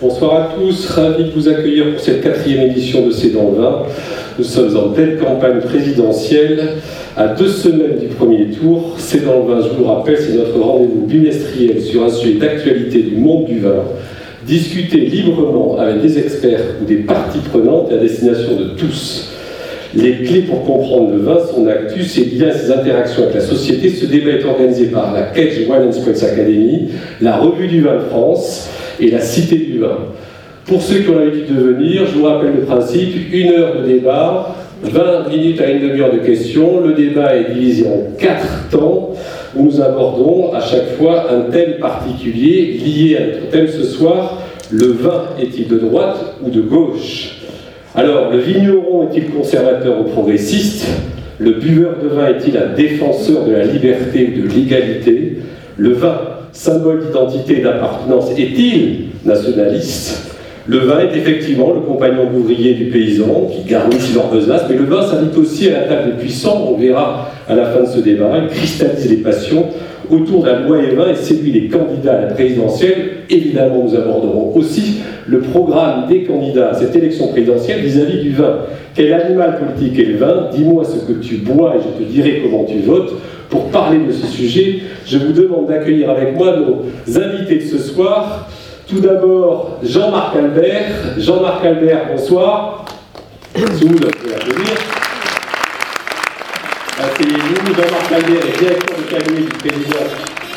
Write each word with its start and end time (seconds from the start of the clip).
Bonsoir 0.00 0.34
à 0.34 0.54
tous, 0.58 0.88
ravi 0.88 1.24
de 1.24 1.30
vous 1.30 1.48
accueillir 1.48 1.92
pour 1.92 2.00
cette 2.00 2.20
quatrième 2.20 2.68
édition 2.68 3.06
de 3.06 3.12
C'est 3.12 3.30
dans 3.30 3.52
le 3.52 3.62
vin. 3.62 3.82
Nous 4.36 4.44
sommes 4.44 4.76
en 4.76 4.88
pleine 4.88 5.16
campagne 5.18 5.60
présidentielle, 5.60 6.60
à 7.16 7.28
deux 7.28 7.46
semaines 7.46 7.98
du 8.00 8.08
premier 8.08 8.46
tour. 8.46 8.96
C'est 8.98 9.24
dans 9.24 9.46
le 9.46 9.54
vin, 9.54 9.60
je 9.62 9.68
vous 9.68 9.84
le 9.84 9.88
rappelle, 9.88 10.18
c'est 10.18 10.36
notre 10.36 10.58
rendez-vous 10.58 11.06
bimestriel 11.06 11.80
sur 11.80 12.02
un 12.02 12.10
sujet 12.10 12.34
d'actualité 12.34 13.02
du 13.02 13.14
monde 13.14 13.46
du 13.46 13.60
vin. 13.60 13.84
Discuter 14.44 14.98
librement 14.98 15.78
avec 15.78 16.02
des 16.02 16.18
experts 16.18 16.60
ou 16.82 16.84
des 16.84 16.96
parties 16.96 17.38
prenantes 17.38 17.92
à 17.92 17.96
destination 17.96 18.56
de 18.56 18.76
tous. 18.76 19.30
Les 19.94 20.24
clés 20.24 20.42
pour 20.42 20.64
comprendre 20.64 21.12
le 21.12 21.18
vin, 21.18 21.38
son 21.54 21.68
actu, 21.68 22.02
ses 22.02 22.24
liens, 22.24 22.52
ses 22.52 22.72
interactions 22.72 23.22
avec 23.22 23.36
la 23.36 23.40
société. 23.40 23.90
Ce 23.90 24.06
débat 24.06 24.32
est 24.32 24.44
organisé 24.44 24.86
par 24.86 25.14
la 25.14 25.22
Cage 25.22 25.60
Wine 25.68 25.92
Spirits 25.92 26.24
Academy, 26.24 26.88
la 27.20 27.36
Revue 27.36 27.68
du 27.68 27.80
vin 27.80 27.94
de 27.94 28.00
France 28.10 28.68
et 29.00 29.10
la 29.10 29.20
Cité 29.20 29.56
du 29.56 29.78
vin. 29.78 29.98
Pour 30.66 30.80
ceux 30.80 31.00
qui 31.00 31.10
ont 31.10 31.18
l'habitude 31.18 31.54
de 31.54 31.60
venir, 31.60 32.06
je 32.06 32.18
vous 32.18 32.24
rappelle 32.24 32.52
le 32.56 32.62
principe, 32.62 33.32
une 33.32 33.50
heure 33.50 33.82
de 33.82 33.86
débat, 33.86 34.54
20 34.82 35.28
minutes 35.28 35.60
à 35.60 35.70
une 35.70 35.88
demi-heure 35.88 36.12
de 36.12 36.18
questions. 36.18 36.80
Le 36.80 36.92
débat 36.92 37.36
est 37.36 37.52
divisé 37.52 37.86
en 37.86 38.16
quatre 38.18 38.68
temps 38.70 39.14
où 39.54 39.64
nous 39.64 39.80
abordons 39.80 40.52
à 40.52 40.60
chaque 40.60 40.96
fois 40.96 41.30
un 41.30 41.50
thème 41.50 41.74
particulier 41.80 42.78
lié 42.84 43.16
à 43.16 43.26
notre 43.26 43.48
thème 43.50 43.68
ce 43.68 43.84
soir. 43.84 44.42
Le 44.70 44.86
vin 44.86 45.24
est-il 45.40 45.68
de 45.68 45.78
droite 45.78 46.36
ou 46.42 46.50
de 46.50 46.60
gauche? 46.60 47.36
Alors, 47.94 48.32
le 48.32 48.38
vigneron 48.38 49.08
est-il 49.08 49.26
conservateur 49.30 50.00
ou 50.00 50.04
progressiste? 50.04 50.86
Le 51.38 51.52
buveur 51.52 51.96
de 52.02 52.08
vin 52.08 52.28
est-il 52.28 52.56
un 52.56 52.74
défenseur 52.74 53.44
de 53.44 53.52
la 53.52 53.64
liberté 53.64 54.32
ou 54.34 54.42
de 54.42 54.48
l'égalité? 54.48 55.38
Le 55.76 55.92
vin, 55.92 56.18
symbole 56.54 57.04
d'identité 57.06 57.58
et 57.58 57.62
d'appartenance, 57.62 58.30
est-il 58.30 59.08
nationaliste? 59.24 60.30
Le 60.66 60.78
vin 60.78 61.00
est 61.00 61.14
effectivement 61.14 61.74
le 61.74 61.80
compagnon 61.80 62.30
d'ouvrier 62.32 62.72
du 62.72 62.86
paysan 62.86 63.50
qui 63.52 63.68
garnit 63.68 63.98
leur 64.14 64.30
besace, 64.30 64.62
mais 64.70 64.76
le 64.76 64.84
vin 64.84 65.02
s'invite 65.02 65.36
aussi 65.36 65.68
à 65.68 65.72
la 65.72 65.80
table 65.80 66.12
des 66.12 66.22
puissants, 66.22 66.68
on 66.72 66.78
verra 66.78 67.28
à 67.46 67.54
la 67.54 67.66
fin 67.66 67.82
de 67.82 67.86
ce 67.86 67.98
débat, 67.98 68.38
il 68.42 68.48
cristallise 68.48 69.10
les 69.10 69.18
passions 69.18 69.66
autour 70.10 70.44
d'un 70.44 70.60
loi 70.60 70.78
et 70.82 70.94
vin 70.94 71.10
et 71.10 71.14
séduit 71.14 71.52
les 71.52 71.68
candidats 71.68 72.18
à 72.18 72.20
la 72.22 72.26
présidentielle. 72.28 72.96
Évidemment, 73.28 73.84
nous 73.84 73.94
aborderons 73.94 74.52
aussi 74.54 75.00
le 75.26 75.40
programme 75.40 76.06
des 76.08 76.24
candidats 76.24 76.70
à 76.70 76.74
cette 76.74 76.94
élection 76.96 77.28
présidentielle 77.28 77.80
vis-à-vis 77.80 78.22
du 78.22 78.30
vin. 78.30 78.60
Quel 78.94 79.12
animal 79.12 79.58
politique 79.58 79.98
est 79.98 80.12
le 80.12 80.16
vin? 80.18 80.48
Dis-moi 80.54 80.84
ce 80.84 81.04
que 81.10 81.18
tu 81.18 81.36
bois 81.36 81.74
et 81.76 81.78
je 81.78 82.04
te 82.04 82.10
dirai 82.10 82.42
comment 82.42 82.64
tu 82.64 82.78
votes. 82.78 83.12
Pour 83.50 83.70
parler 83.70 83.98
de 83.98 84.12
ce 84.12 84.26
sujet, 84.26 84.82
je 85.06 85.18
vous 85.18 85.32
demande 85.32 85.68
d'accueillir 85.68 86.10
avec 86.10 86.36
moi 86.36 86.56
nos 86.56 86.84
invités 87.20 87.56
de 87.56 87.68
ce 87.68 87.78
soir. 87.78 88.48
Tout 88.88 89.00
d'abord, 89.00 89.78
Jean-Marc 89.82 90.36
Albert. 90.36 91.18
Jean-Marc 91.18 91.64
Albert, 91.64 92.08
bonsoir. 92.12 92.84
Sous, 93.56 93.88
vous. 93.88 93.98
Asseyez-vous. 96.98 97.74
Jean-Marc 97.74 98.12
Albert 98.12 98.46
est 98.46 98.58
directeur 98.58 98.96
de 98.98 99.02
cabinet 99.10 99.40
du 99.40 99.58
président 99.58 100.04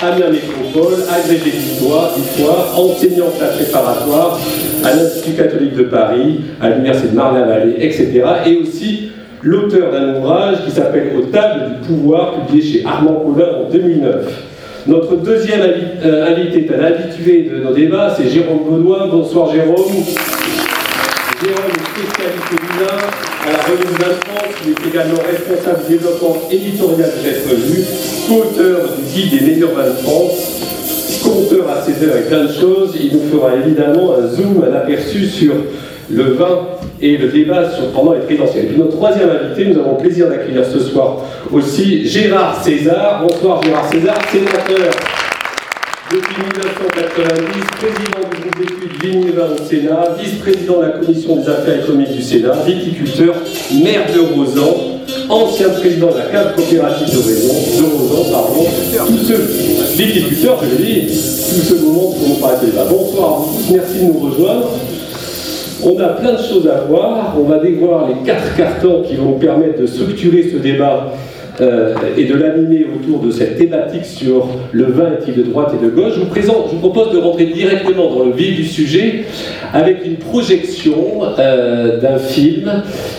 Amiens 0.02 0.30
Métropole, 0.30 0.94
agrégé 1.10 1.50
d'histoire, 1.50 2.14
d'histoire, 2.16 2.80
enseignant 2.80 3.32
classe 3.36 3.56
préparatoire 3.56 4.40
à 4.84 4.94
l'Institut 4.94 5.36
catholique 5.36 5.76
de 5.76 5.84
Paris, 5.84 6.42
à 6.62 6.70
l'Université 6.70 7.10
de 7.10 7.16
Marne-la-Vallée, 7.16 7.76
etc. 7.80 8.24
Et 8.46 8.58
aussi 8.58 9.12
l'auteur 9.48 9.92
d'un 9.92 10.16
ouvrage 10.20 10.58
qui 10.66 10.72
s'appelle 10.72 11.14
Au 11.18 11.22
table 11.28 11.76
du 11.80 11.88
pouvoir, 11.88 12.46
publié 12.46 12.62
chez 12.62 12.86
Armand 12.86 13.24
Collin 13.26 13.66
en 13.66 13.72
2009. 13.72 14.44
Notre 14.88 15.16
deuxième 15.18 15.62
euh, 15.62 16.28
invité 16.28 16.66
est 16.66 16.76
un 16.76 16.84
habitué 16.84 17.44
de 17.44 17.64
nos 17.64 17.74
débats, 17.74 18.14
c'est 18.16 18.30
Jérôme 18.30 18.64
Baudouin. 18.70 19.08
Bonsoir 19.08 19.52
Jérôme. 19.54 19.76
Jérôme 21.42 21.70
est 21.70 21.86
spécialiste 21.92 22.52
vin 22.80 22.98
à 23.48 23.52
la 23.52 23.64
Revue 23.64 23.84
de 23.84 24.04
France. 24.04 24.54
Il 24.66 24.72
est 24.72 24.90
également 24.90 25.20
responsable 25.30 25.86
du 25.88 25.94
développement 25.94 26.38
éditorial 26.52 27.10
de 27.10 27.30
cette 27.30 27.50
revue, 27.50 27.84
co-auteur 28.28 28.90
du 28.98 29.14
guide 29.14 29.40
des 29.40 29.46
meilleurs 29.46 29.72
vins 29.72 29.90
de 29.90 29.98
France, 30.04 31.22
compteur 31.24 31.70
à 31.70 31.82
16 31.82 32.04
heures 32.04 32.18
et 32.18 32.28
plein 32.28 32.44
de 32.46 32.52
choses. 32.52 32.96
Il 33.00 33.14
nous 33.14 33.30
fera 33.32 33.56
évidemment 33.56 34.16
un 34.16 34.28
zoom, 34.28 34.64
un 34.70 34.76
aperçu 34.76 35.26
sur 35.26 35.54
le 36.10 36.24
vin 36.34 36.77
et 37.02 37.18
le 37.18 37.28
débat 37.28 37.70
sur, 37.72 37.92
pendant 37.92 38.14
les 38.14 38.22
présidentielles. 38.22 38.66
Et 38.66 38.68
puis 38.68 38.78
notre 38.78 38.96
troisième 38.96 39.30
invité, 39.30 39.66
nous 39.66 39.80
avons 39.80 39.92
le 39.92 39.98
plaisir 39.98 40.30
d'accueillir 40.30 40.64
ce 40.66 40.80
soir 40.80 41.18
aussi 41.52 42.08
Gérard 42.08 42.64
César. 42.64 43.26
Bonsoir 43.28 43.62
Gérard 43.64 43.90
César, 43.90 44.18
sénateur 44.32 44.92
depuis 46.10 46.42
1990, 46.42 47.66
président 47.82 48.30
du 48.32 48.40
groupe 48.40 48.58
d'études 48.60 49.04
Vignes 49.04 49.32
au 49.38 49.66
Sénat, 49.66 50.16
vice-président 50.18 50.78
de 50.78 50.84
la 50.84 50.90
commission 50.92 51.36
des 51.36 51.50
affaires 51.50 51.84
économiques 51.84 52.16
du 52.16 52.22
Sénat, 52.22 52.54
viticulteur, 52.66 53.36
maire 53.84 54.06
de 54.14 54.20
Rosan, 54.22 55.02
ancien 55.28 55.70
président 55.70 56.08
de 56.12 56.20
la 56.20 56.26
cave 56.28 56.56
coopérative 56.56 57.08
de 57.10 57.82
de 57.82 57.98
Rosan 57.98 58.32
pardon, 58.32 58.66
tous 59.06 59.18
ceux, 59.18 59.50
viticulteurs, 59.98 60.64
je 60.64 60.82
dis, 60.82 61.08
tous 61.08 61.68
ceux 61.68 61.80
moments 61.82 62.12
pour 62.14 62.30
nous 62.30 62.36
parler 62.36 62.68
de 62.68 62.90
Bonsoir, 62.90 63.42
merci 63.70 64.00
de 64.00 64.04
nous 64.06 64.20
rejoindre. 64.30 64.70
On 65.84 66.00
a 66.00 66.08
plein 66.10 66.34
de 66.34 66.42
choses 66.42 66.68
à 66.68 66.82
voir. 66.88 67.36
On 67.40 67.44
va 67.44 67.60
dévoir 67.60 68.08
les 68.08 68.26
quatre 68.26 68.56
cartons 68.56 69.04
qui 69.08 69.16
vont 69.16 69.34
permettre 69.34 69.80
de 69.82 69.86
structurer 69.86 70.50
ce 70.52 70.58
débat 70.58 71.14
euh, 71.60 71.94
et 72.16 72.26
de 72.26 72.36
l'animer 72.36 72.86
autour 72.96 73.20
de 73.20 73.32
cette 73.32 73.58
thématique 73.58 74.06
sur 74.06 74.48
le 74.72 74.86
vin 74.86 75.12
est-il 75.14 75.36
de 75.36 75.44
droite 75.44 75.74
et 75.80 75.84
de 75.84 75.90
gauche. 75.90 76.14
Je 76.16 76.20
vous, 76.20 76.28
présente, 76.28 76.68
je 76.70 76.76
vous 76.76 76.90
propose 76.90 77.14
de 77.14 77.18
rentrer 77.18 77.46
directement 77.46 78.14
dans 78.14 78.26
le 78.26 78.32
vif 78.32 78.56
du 78.56 78.66
sujet 78.66 79.26
avec 79.74 80.06
une 80.06 80.18
projection 80.18 81.24
euh, 81.40 82.00
d'un 82.00 82.18
film 82.18 82.72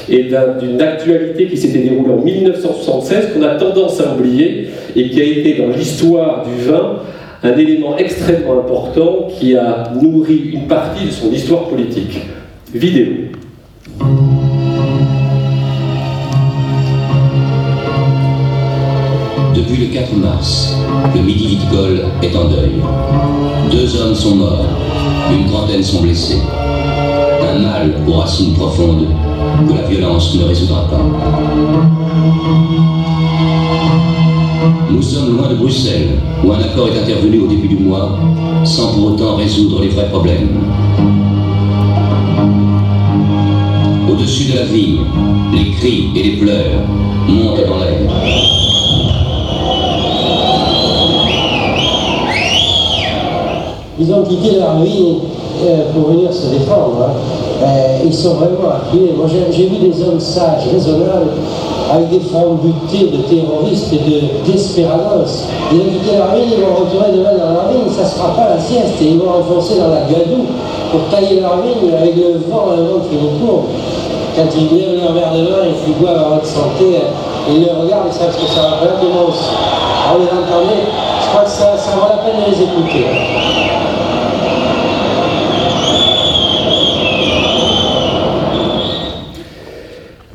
et 0.08 0.28
d'une 0.60 0.80
actualité 0.80 1.46
qui 1.46 1.56
s'était 1.56 1.80
déroulée 1.80 2.12
en 2.12 2.22
1976 2.22 3.30
qu'on 3.34 3.42
a 3.42 3.56
tendance 3.56 4.00
à 4.00 4.14
oublier 4.14 4.68
et 4.94 5.10
qui 5.10 5.20
a 5.20 5.24
été 5.24 5.54
dans 5.54 5.68
l'histoire 5.68 6.44
du 6.44 6.64
vin 6.64 7.00
un 7.42 7.56
élément 7.56 7.96
extrêmement 7.98 8.60
important 8.60 9.28
qui 9.38 9.56
a 9.56 9.92
nourri 10.00 10.50
une 10.52 10.66
partie 10.66 11.06
de 11.06 11.10
son 11.10 11.32
histoire 11.32 11.64
politique. 11.68 12.20
Vidéo. 12.74 13.06
Depuis 19.54 19.76
le 19.78 19.86
4 19.86 20.14
mars, 20.16 20.76
le 21.14 21.22
Midi 21.22 21.46
Viticole 21.48 22.04
est 22.22 22.36
en 22.36 22.44
deuil. 22.50 22.72
Deux 23.70 23.96
hommes 23.98 24.14
sont 24.14 24.36
morts, 24.36 24.66
une 25.32 25.46
trentaine 25.46 25.82
sont 25.82 26.02
blessés. 26.02 26.42
Un 27.50 27.58
mal 27.58 27.94
aux 28.06 28.12
racines 28.12 28.52
profondes 28.52 29.06
que 29.66 29.72
la 29.72 29.88
violence 29.88 30.34
ne 30.34 30.44
résoudra 30.44 30.88
pas. 30.88 31.00
Nous 34.90 35.02
sommes 35.02 35.38
loin 35.38 35.48
de 35.48 35.54
Bruxelles, 35.54 36.18
où 36.44 36.52
un 36.52 36.58
accord 36.60 36.88
est 36.88 37.00
intervenu 37.00 37.40
au 37.40 37.46
début 37.46 37.68
du 37.68 37.78
mois, 37.78 38.18
sans 38.64 38.92
pour 38.92 39.14
autant 39.14 39.36
résoudre 39.36 39.80
les 39.80 39.88
vrais 39.88 40.10
problèmes. 40.10 40.48
Au-dessus 44.18 44.50
de 44.50 44.58
la 44.58 44.64
ville, 44.64 44.98
les 45.54 45.70
cris 45.76 46.08
et 46.16 46.22
les 46.24 46.36
pleurs 46.38 46.80
montent 47.28 47.64
dans 47.68 47.78
l'air. 47.78 48.00
Ils 54.00 54.12
ont 54.12 54.22
quitté 54.24 54.56
leur 54.58 54.80
vie 54.80 55.18
euh, 55.62 55.92
pour 55.92 56.10
venir 56.10 56.32
se 56.32 56.46
défendre. 56.48 56.96
Hein. 57.00 57.12
Euh, 57.62 57.98
ils 58.04 58.14
sont 58.14 58.34
vraiment 58.34 58.70
appuyés. 58.74 59.12
Moi, 59.16 59.26
j'ai 59.52 59.66
vu 59.68 59.76
des 59.76 60.02
hommes 60.02 60.18
sages, 60.18 60.66
raisonnables, 60.72 61.30
avec 61.92 62.10
des 62.10 62.20
formes 62.20 62.58
butées 62.58 63.16
de 63.16 63.22
terroristes 63.22 63.92
et 63.92 63.98
de. 63.98 64.20
Ils 64.46 65.80
ont 65.80 65.84
quitté 65.84 66.16
leur 66.16 66.34
vie, 66.34 66.54
ils 66.56 66.60
vont 66.60 66.74
retourner 66.74 67.16
demain 67.16 67.38
dans 67.38 67.52
leur 67.52 67.68
vie, 67.70 67.94
ça 67.94 68.02
ne 68.02 68.08
sera 68.08 68.34
pas 68.34 68.48
la 68.56 68.60
sieste, 68.60 69.00
et 69.00 69.10
ils 69.10 69.18
vont 69.18 69.30
enfoncer 69.30 69.78
dans 69.78 69.88
la 69.88 70.00
gadoue 70.00 70.46
pour 70.90 71.00
tailler 71.10 71.40
leur 71.40 71.58
vigne 71.62 71.92
avec 71.92 72.16
le 72.16 72.38
vent, 72.50 72.66
le 72.76 72.82
vent 72.82 73.00
qui 73.08 73.16
nous 73.16 73.46
court. 73.46 73.66
Quand 74.38 74.46
ils 74.56 74.78
lèvent 74.78 75.02
leur 75.02 75.14
verre 75.14 75.32
de 75.32 75.48
vin, 75.48 75.66
ils 75.84 75.94
boivent 75.94 76.16
à 76.16 76.28
votre 76.28 76.46
santé, 76.46 76.84
ils 77.50 77.60
le 77.60 77.72
regardent, 77.72 78.06
ils 78.08 78.16
savent 78.16 78.40
que 78.40 78.46
ça 78.46 78.70
représente, 78.70 79.12
moi 79.12 79.24
aussi. 79.30 79.50
Alors, 80.06 80.20
vous 80.20 80.26
entendez 80.26 80.78
Je 81.20 81.28
crois 81.28 81.42
que 81.42 81.50
ça, 81.50 81.76
ça 81.76 81.96
vaut 81.96 82.06
la 82.08 82.22
peine 82.22 82.44
de 82.46 82.54
les 82.54 82.62
écouter. 82.62 83.04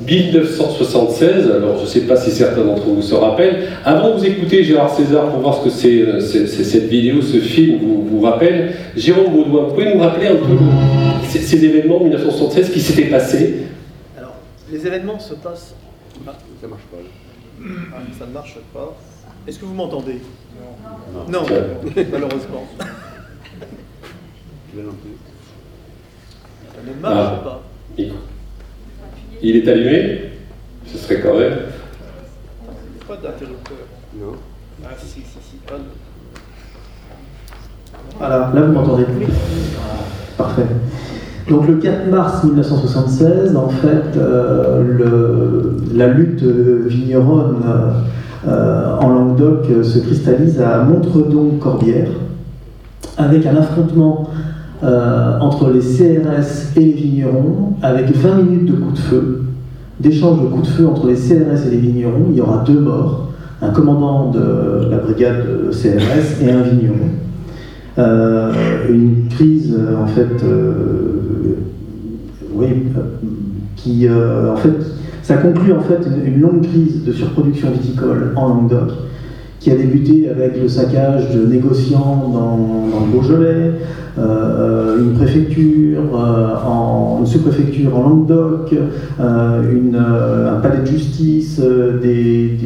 1976, 0.05 1.49
alors 1.49 1.77
je 1.77 1.83
ne 1.83 1.87
sais 1.87 2.01
pas 2.01 2.17
si 2.17 2.31
certains 2.31 2.65
d'entre 2.65 2.83
vous 2.83 3.01
se 3.01 3.15
rappellent. 3.15 3.69
Avant 3.85 4.09
de 4.09 4.19
vous 4.19 4.25
écouter 4.25 4.65
Gérard 4.65 4.93
César 4.93 5.29
pour 5.29 5.39
voir 5.39 5.55
ce 5.55 5.63
que 5.63 5.69
c'est, 5.69 6.01
euh, 6.01 6.19
cette 6.19 6.89
vidéo, 6.89 7.21
ce 7.21 7.37
film 7.37 7.77
vous, 7.81 8.03
vous 8.11 8.21
rappelle, 8.21 8.73
Jérôme 8.97 9.31
Baudouin, 9.31 9.69
vous 9.73 9.81
nous 9.81 10.01
rappeler 10.01 10.27
un 10.27 10.35
peu 10.35 10.57
ces, 11.29 11.63
événements 11.63 12.01
1976 12.01 12.69
qui 12.69 12.81
s'étaient 12.81 13.09
passés 13.09 13.63
les 14.71 14.85
événements 14.87 15.19
se 15.19 15.33
passent. 15.35 15.75
Ah, 16.27 16.33
ça 16.61 16.67
marche 16.67 16.83
pas. 16.83 16.97
Ah, 17.95 17.97
ça 18.17 18.25
ne 18.25 18.31
marche 18.31 18.57
pas. 18.73 18.95
Est-ce 19.47 19.59
que 19.59 19.65
vous 19.65 19.73
m'entendez? 19.73 20.21
Non. 21.13 21.25
Non, 21.29 21.45
malheureusement. 22.11 22.65
Ça 26.75 26.81
ne 26.85 26.93
marche 27.01 27.33
Ah. 27.39 27.43
pas. 27.43 27.61
Il 27.97 29.55
est 29.57 29.67
allumé? 29.67 30.21
Ce 30.87 30.97
serait 30.97 31.21
quand 31.21 31.37
même. 31.37 31.57
Pas 33.07 33.17
d'interrupteur. 33.17 33.77
Non. 34.15 34.33
Ah 34.85 34.89
si, 34.97 35.07
si, 35.07 35.21
si. 35.21 35.57
Ah, 35.67 35.73
non. 35.77 35.83
Voilà, 38.17 38.51
là 38.53 38.61
vous 38.61 38.71
m'entendez 38.73 39.05
Parfait. 40.37 40.63
Donc 41.49 41.67
le 41.67 41.75
4 41.75 42.09
mars 42.09 42.43
1976, 42.45 43.55
en 43.57 43.67
fait, 43.67 44.17
euh, 44.17 45.71
la 45.93 46.07
lutte 46.07 46.41
vigneronne 46.41 47.57
euh, 48.47 48.97
en 48.99 49.09
Languedoc 49.09 49.65
euh, 49.69 49.83
se 49.83 49.99
cristallise 49.99 50.61
à 50.61 50.83
Montredon-Corbière, 50.83 52.07
avec 53.17 53.45
un 53.45 53.57
affrontement 53.57 54.29
entre 55.39 55.69
les 55.69 55.79
CRS 55.79 56.75
et 56.75 56.81
les 56.81 56.91
vignerons, 56.91 57.75
avec 57.81 58.13
20 58.13 58.35
minutes 58.35 58.65
de 58.65 58.73
coups 58.73 58.95
de 58.95 58.99
feu, 58.99 59.43
d'échange 59.97 60.41
de 60.41 60.47
coups 60.47 60.67
de 60.67 60.73
feu 60.73 60.85
entre 60.85 61.07
les 61.07 61.15
CRS 61.15 61.65
et 61.65 61.69
les 61.69 61.77
vignerons. 61.77 62.25
Il 62.31 62.35
y 62.35 62.41
aura 62.41 62.65
deux 62.67 62.81
morts, 62.81 63.29
un 63.61 63.69
commandant 63.69 64.29
de 64.31 64.89
la 64.91 64.97
brigade 64.97 65.45
de 65.47 65.71
CRS 65.71 66.41
et 66.41 66.51
un 66.51 66.63
vigneron. 66.63 67.11
Une 68.89 69.29
crise 69.29 69.79
en 69.97 70.07
fait, 70.07 70.43
oui, 72.55 72.67
euh, 72.67 73.01
qui 73.75 74.07
euh, 74.07 74.53
en 74.53 74.55
fait, 74.57 74.73
ça 75.21 75.35
conclut 75.37 75.73
en 75.73 75.81
fait 75.81 75.99
une, 76.25 76.39
longue 76.41 76.61
crise 76.61 77.03
de 77.03 77.11
surproduction 77.11 77.71
viticole 77.71 78.33
en 78.35 78.49
Languedoc, 78.49 78.91
qui 79.59 79.71
a 79.71 79.75
débuté 79.75 80.29
avec 80.29 80.61
le 80.61 80.67
saccage 80.67 81.33
de 81.33 81.45
négociants 81.45 82.29
dans, 82.33 82.57
dans 82.91 83.05
le 83.05 83.11
Beaujolais, 83.11 83.71
euh, 84.19 84.99
une 84.99 85.13
préfecture, 85.13 86.01
en, 86.13 87.19
une 87.21 87.25
sous-préfecture 87.25 87.95
en 87.97 88.01
Languedoc, 88.09 88.75
un 89.19 90.59
palais 90.61 90.81
de 90.81 90.85
justice, 90.85 91.61
des, 92.01 92.57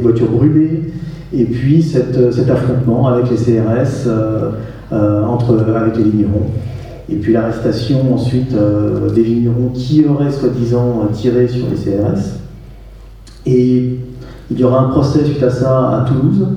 voitures 0.00 0.30
brûlées, 0.30 0.92
et 1.34 1.44
puis 1.44 1.82
cette- 1.82 2.32
cet 2.32 2.50
affrontement 2.50 3.08
avec 3.08 3.30
les 3.30 3.36
CRS, 3.36 4.08
entre, 4.92 5.64
avec 5.74 5.96
les 5.96 6.04
vignerons. 6.04 6.46
Et 7.08 7.16
puis 7.16 7.32
l'arrestation 7.32 8.14
ensuite 8.14 8.52
euh, 8.54 9.10
des 9.10 9.22
vignerons 9.22 9.70
qui 9.72 10.04
auraient 10.04 10.32
soi-disant 10.32 11.08
tiré 11.12 11.46
sur 11.46 11.66
les 11.70 11.76
CRS. 11.76 12.40
Et 13.46 14.00
il 14.50 14.58
y 14.58 14.64
aura 14.64 14.80
un 14.80 14.88
procès 14.88 15.24
suite 15.24 15.42
à 15.42 15.50
ça 15.50 16.00
à 16.00 16.04
Toulouse. 16.08 16.48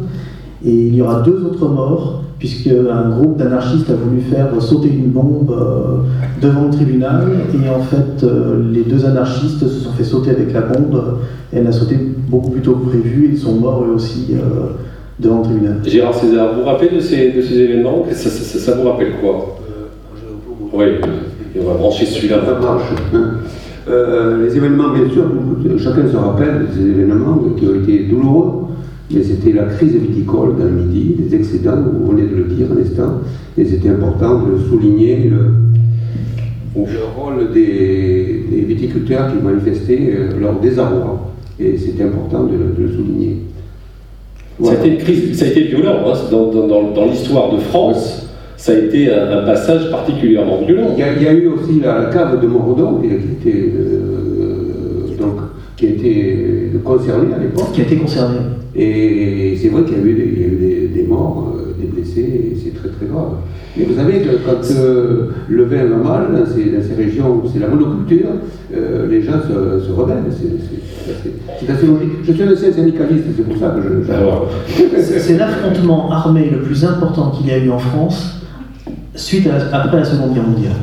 Et 0.66 0.74
il 0.74 0.96
y 0.96 1.02
aura 1.02 1.22
deux 1.22 1.46
autres 1.46 1.68
morts, 1.68 2.24
puisque 2.40 2.68
un 2.68 3.10
groupe 3.10 3.38
d'anarchistes 3.38 3.90
a 3.92 3.94
voulu 3.94 4.22
faire 4.22 4.50
sauter 4.60 4.90
une 4.90 5.12
bombe 5.12 5.52
euh, 5.52 6.00
devant 6.42 6.66
le 6.66 6.72
tribunal. 6.72 7.28
Et 7.54 7.70
en 7.70 7.82
fait, 7.82 8.24
euh, 8.24 8.72
les 8.72 8.82
deux 8.82 9.06
anarchistes 9.06 9.60
se 9.60 9.80
sont 9.80 9.92
fait 9.92 10.04
sauter 10.04 10.32
avec 10.32 10.52
la 10.52 10.62
bombe. 10.62 11.20
Elle 11.54 11.68
a 11.68 11.72
sauté 11.72 11.96
beaucoup 12.28 12.50
plus 12.50 12.62
tôt 12.62 12.74
que 12.74 12.90
prévu. 12.90 13.30
Ils 13.34 13.38
sont 13.38 13.54
morts 13.54 13.86
eux 13.88 13.94
aussi 13.94 14.34
devant 15.20 15.40
le 15.40 15.44
tribunal. 15.44 15.78
Gérard 15.86 16.16
César, 16.16 16.54
vous 16.54 16.62
vous 16.62 16.66
rappelez 16.66 16.90
de 16.96 17.00
ces, 17.00 17.16
événements? 17.16 18.04
Ça 18.12 18.76
vous 18.76 18.90
rappelle 18.90 19.14
quoi? 19.22 19.59
Oui, 20.74 20.86
et 21.56 21.60
on 21.60 21.66
va 21.66 21.74
brancher 21.76 22.06
celui-là. 22.06 22.42
Ça 22.46 22.60
marche. 22.60 22.84
hein. 23.14 23.32
Euh, 23.88 24.46
les 24.46 24.56
événements, 24.56 24.90
bien 24.94 25.10
sûr, 25.12 25.24
chacun 25.80 26.08
se 26.12 26.16
rappelle 26.16 26.68
des 26.76 26.90
événements 26.92 27.40
qui 27.58 27.66
ont 27.66 27.76
été 27.82 28.04
douloureux, 28.04 28.68
mais 29.12 29.24
c'était 29.24 29.54
la 29.54 29.64
crise 29.64 29.94
viticole 29.96 30.58
dans 30.60 30.66
le 30.66 30.72
Midi, 30.72 31.16
les 31.20 31.36
excédents, 31.36 31.78
vous 31.82 32.12
venez 32.12 32.28
de 32.28 32.36
le 32.36 32.44
dire 32.44 32.68
un 32.72 32.80
instant, 32.82 33.22
et 33.58 33.66
c'était 33.66 33.90
important 33.90 34.42
de 34.46 34.60
souligner 34.70 35.30
le, 35.32 35.38
le 36.76 37.00
rôle 37.18 37.52
des, 37.52 38.46
des 38.52 38.62
viticulteurs 38.62 39.32
qui 39.32 39.44
manifestaient 39.44 40.14
euh, 40.16 40.40
leur 40.40 40.60
désarroi, 40.60 41.32
et 41.60 41.76
c'était 41.78 42.04
important 42.04 42.44
de, 42.44 42.52
de 42.78 42.84
le 42.88 42.92
souligner. 42.92 43.38
Ça 44.62 44.72
a 44.72 44.76
été 44.76 44.90
une 44.90 44.98
crise, 44.98 45.40
ça 45.40 45.46
a 45.46 45.48
été 45.48 45.62
violent 45.64 45.96
hein, 46.06 46.14
dans, 46.30 46.52
dans- 46.52 46.68
dans- 46.68 46.92
dans 46.92 47.06
l'histoire 47.06 47.52
de 47.54 47.58
France. 47.60 48.29
Ça 48.60 48.74
a 48.74 48.76
été 48.76 49.10
un, 49.14 49.40
un 49.40 49.46
passage 49.46 49.90
particulièrement 49.90 50.62
violent. 50.66 50.90
Il 50.98 51.00
y, 51.00 51.04
a, 51.04 51.14
il 51.14 51.24
y 51.24 51.28
a 51.28 51.34
eu 51.34 51.48
aussi 51.48 51.80
la, 51.80 52.06
cave 52.12 52.42
de 52.42 52.48
Morodon 52.48 53.00
qui, 53.02 53.08
qui 53.08 53.50
était, 53.50 53.72
euh, 53.74 55.16
donc, 55.18 55.36
qui 55.78 55.86
a 55.86 55.90
été 55.92 56.72
concernée 56.84 57.34
à 57.34 57.40
l'époque. 57.40 57.72
Qui 57.74 57.82
a 57.82 57.84
été 57.86 57.96
concerné. 57.96 58.36
Et 58.76 59.56
c'est 59.60 59.70
vrai 59.70 59.84
qu'il 59.84 59.98
y 59.98 60.02
a 60.02 60.04
eu 60.04 60.14
des, 60.14 60.34
il 60.36 60.42
y 60.42 60.44
a 60.44 60.48
eu 60.48 60.58
des, 60.58 60.88
des 60.90 61.04
morts, 61.08 61.54
euh, 61.58 61.74
des 61.80 61.88
blessés, 61.88 62.52
et 62.52 62.58
c'est 62.62 62.76
très 62.78 62.90
très 62.90 63.06
grave. 63.06 63.32
Mais 63.78 63.86
vous 63.86 63.96
savez 63.96 64.20
que 64.20 64.36
quand 64.46 64.76
euh, 64.78 65.28
le 65.48 65.64
vin 65.64 65.86
va 65.86 65.96
mal 65.98 66.28
dans 66.38 66.46
ces, 66.46 66.66
dans 66.66 66.84
ces 66.84 66.96
régions, 67.02 67.42
c'est 67.52 67.60
la 67.60 67.68
monoculture, 67.70 68.28
euh, 68.76 69.08
les 69.10 69.22
gens 69.22 69.40
se, 69.42 69.86
se 69.88 69.92
rebellent. 69.92 70.18
C'est 70.32 70.48
c'est- 70.48 71.14
c'est- 71.24 71.66
c'est 71.66 71.72
assez 71.72 71.88
logique. 71.88 72.10
Je 72.24 72.34
suis 72.34 72.44
un 72.44 72.52
ancien 72.52 72.72
syndicaliste, 72.74 73.24
c'est 73.36 73.44
pour 73.44 73.58
ça 73.58 73.70
que 73.70 73.82
je. 73.82 74.06
je- 74.06 74.12
Alors, 74.12 74.48
C'est 75.00 75.38
l'affrontement 75.38 76.12
armé 76.12 76.50
le 76.52 76.60
plus 76.62 76.84
important 76.86 77.32
qu'il 77.32 77.48
y 77.48 77.52
a 77.52 77.58
eu 77.58 77.70
en 77.72 77.80
France 77.80 78.39
suite 79.16 79.48
à 79.48 79.76
après 79.76 79.98
la 79.98 80.06
Seconde 80.06 80.34
Guerre 80.34 80.48
mondiale. 80.48 80.74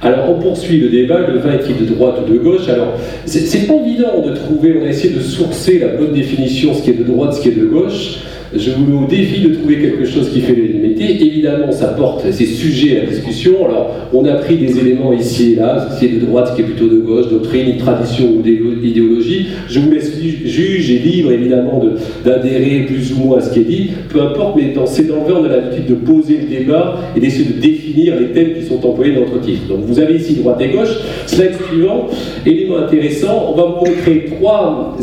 Alors, 0.00 0.30
on 0.30 0.40
poursuit 0.40 0.78
le 0.78 0.90
débat, 0.90 1.26
le 1.26 1.38
vin 1.38 1.54
est-il 1.54 1.84
de 1.84 1.92
droite 1.92 2.18
ou 2.24 2.32
de 2.32 2.38
gauche? 2.38 2.68
Alors, 2.68 2.94
c'est 3.26 3.66
pas 3.66 3.74
évident 3.74 4.22
de 4.24 4.34
trouver, 4.34 4.78
on 4.80 4.86
a 4.86 4.88
essayé 4.88 5.12
de 5.12 5.20
sourcer 5.20 5.80
la 5.80 5.88
bonne 5.88 6.12
définition, 6.12 6.72
ce 6.72 6.82
qui 6.82 6.90
est 6.90 6.94
de 6.94 7.02
droite, 7.02 7.34
ce 7.34 7.40
qui 7.40 7.48
est 7.48 7.58
de 7.58 7.66
gauche. 7.66 8.18
Je 8.56 8.70
vous 8.70 8.84
mets 8.86 9.04
au 9.04 9.06
défi 9.06 9.42
de 9.42 9.54
trouver 9.54 9.76
quelque 9.78 10.06
chose 10.06 10.30
qui 10.30 10.40
fait 10.40 10.54
l'unanimité. 10.54 11.04
Évidemment, 11.22 11.70
ça 11.70 11.88
porte, 11.88 12.24
c'est 12.30 12.46
sujet 12.46 13.00
à 13.00 13.04
discussion. 13.06 13.66
Alors, 13.66 13.94
on 14.14 14.24
a 14.24 14.32
pris 14.34 14.56
des 14.56 14.78
éléments 14.78 15.12
ici 15.12 15.52
et 15.52 15.56
là, 15.56 15.86
ce 15.90 15.98
qui 15.98 16.06
est 16.06 16.18
de 16.18 16.24
droite, 16.24 16.48
ce 16.50 16.56
qui 16.56 16.62
est 16.62 16.64
plutôt 16.64 16.88
de 16.88 16.98
gauche, 17.00 17.28
doctrine, 17.30 17.76
tradition 17.76 18.24
ou 18.36 18.40
idéolo- 18.42 18.82
idéologie. 18.82 19.46
Je 19.68 19.80
vous 19.80 19.90
laisse 19.90 20.18
ju- 20.18 20.48
juge 20.48 20.90
et 20.90 20.98
libre, 20.98 21.30
évidemment, 21.32 21.78
de- 21.78 21.92
d'adhérer 22.24 22.86
plus 22.86 23.12
ou 23.12 23.18
moins 23.26 23.38
à 23.38 23.40
ce 23.42 23.52
qui 23.52 23.60
est 23.60 23.64
dit. 23.64 23.90
Peu 24.08 24.22
importe, 24.22 24.56
mais 24.56 24.72
dans- 24.74 24.84
le 24.84 25.32
vin, 25.32 25.40
on 25.40 25.44
a 25.44 25.48
l'habitude 25.48 25.86
de 25.86 25.94
poser 25.94 26.38
le 26.42 26.48
débat 26.58 26.98
et 27.14 27.20
d'essayer 27.20 27.44
de 27.44 27.60
définir 27.60 28.14
les 28.18 28.28
thèmes 28.28 28.54
qui 28.58 28.66
sont 28.66 28.84
employés 28.86 29.12
dans 29.14 29.20
notre 29.20 29.40
titre. 29.42 29.68
Donc, 29.68 29.80
vous 29.84 29.98
avez 30.00 30.14
ici 30.14 30.34
droite 30.36 30.60
et 30.62 30.68
gauche. 30.68 30.96
Slide 31.26 31.52
suivant, 31.68 32.06
élément 32.46 32.78
intéressant. 32.78 33.52
On 33.52 33.56
va 33.56 33.64
vous 33.64 33.84
montrer 33.90 34.24
trois, 34.38 34.96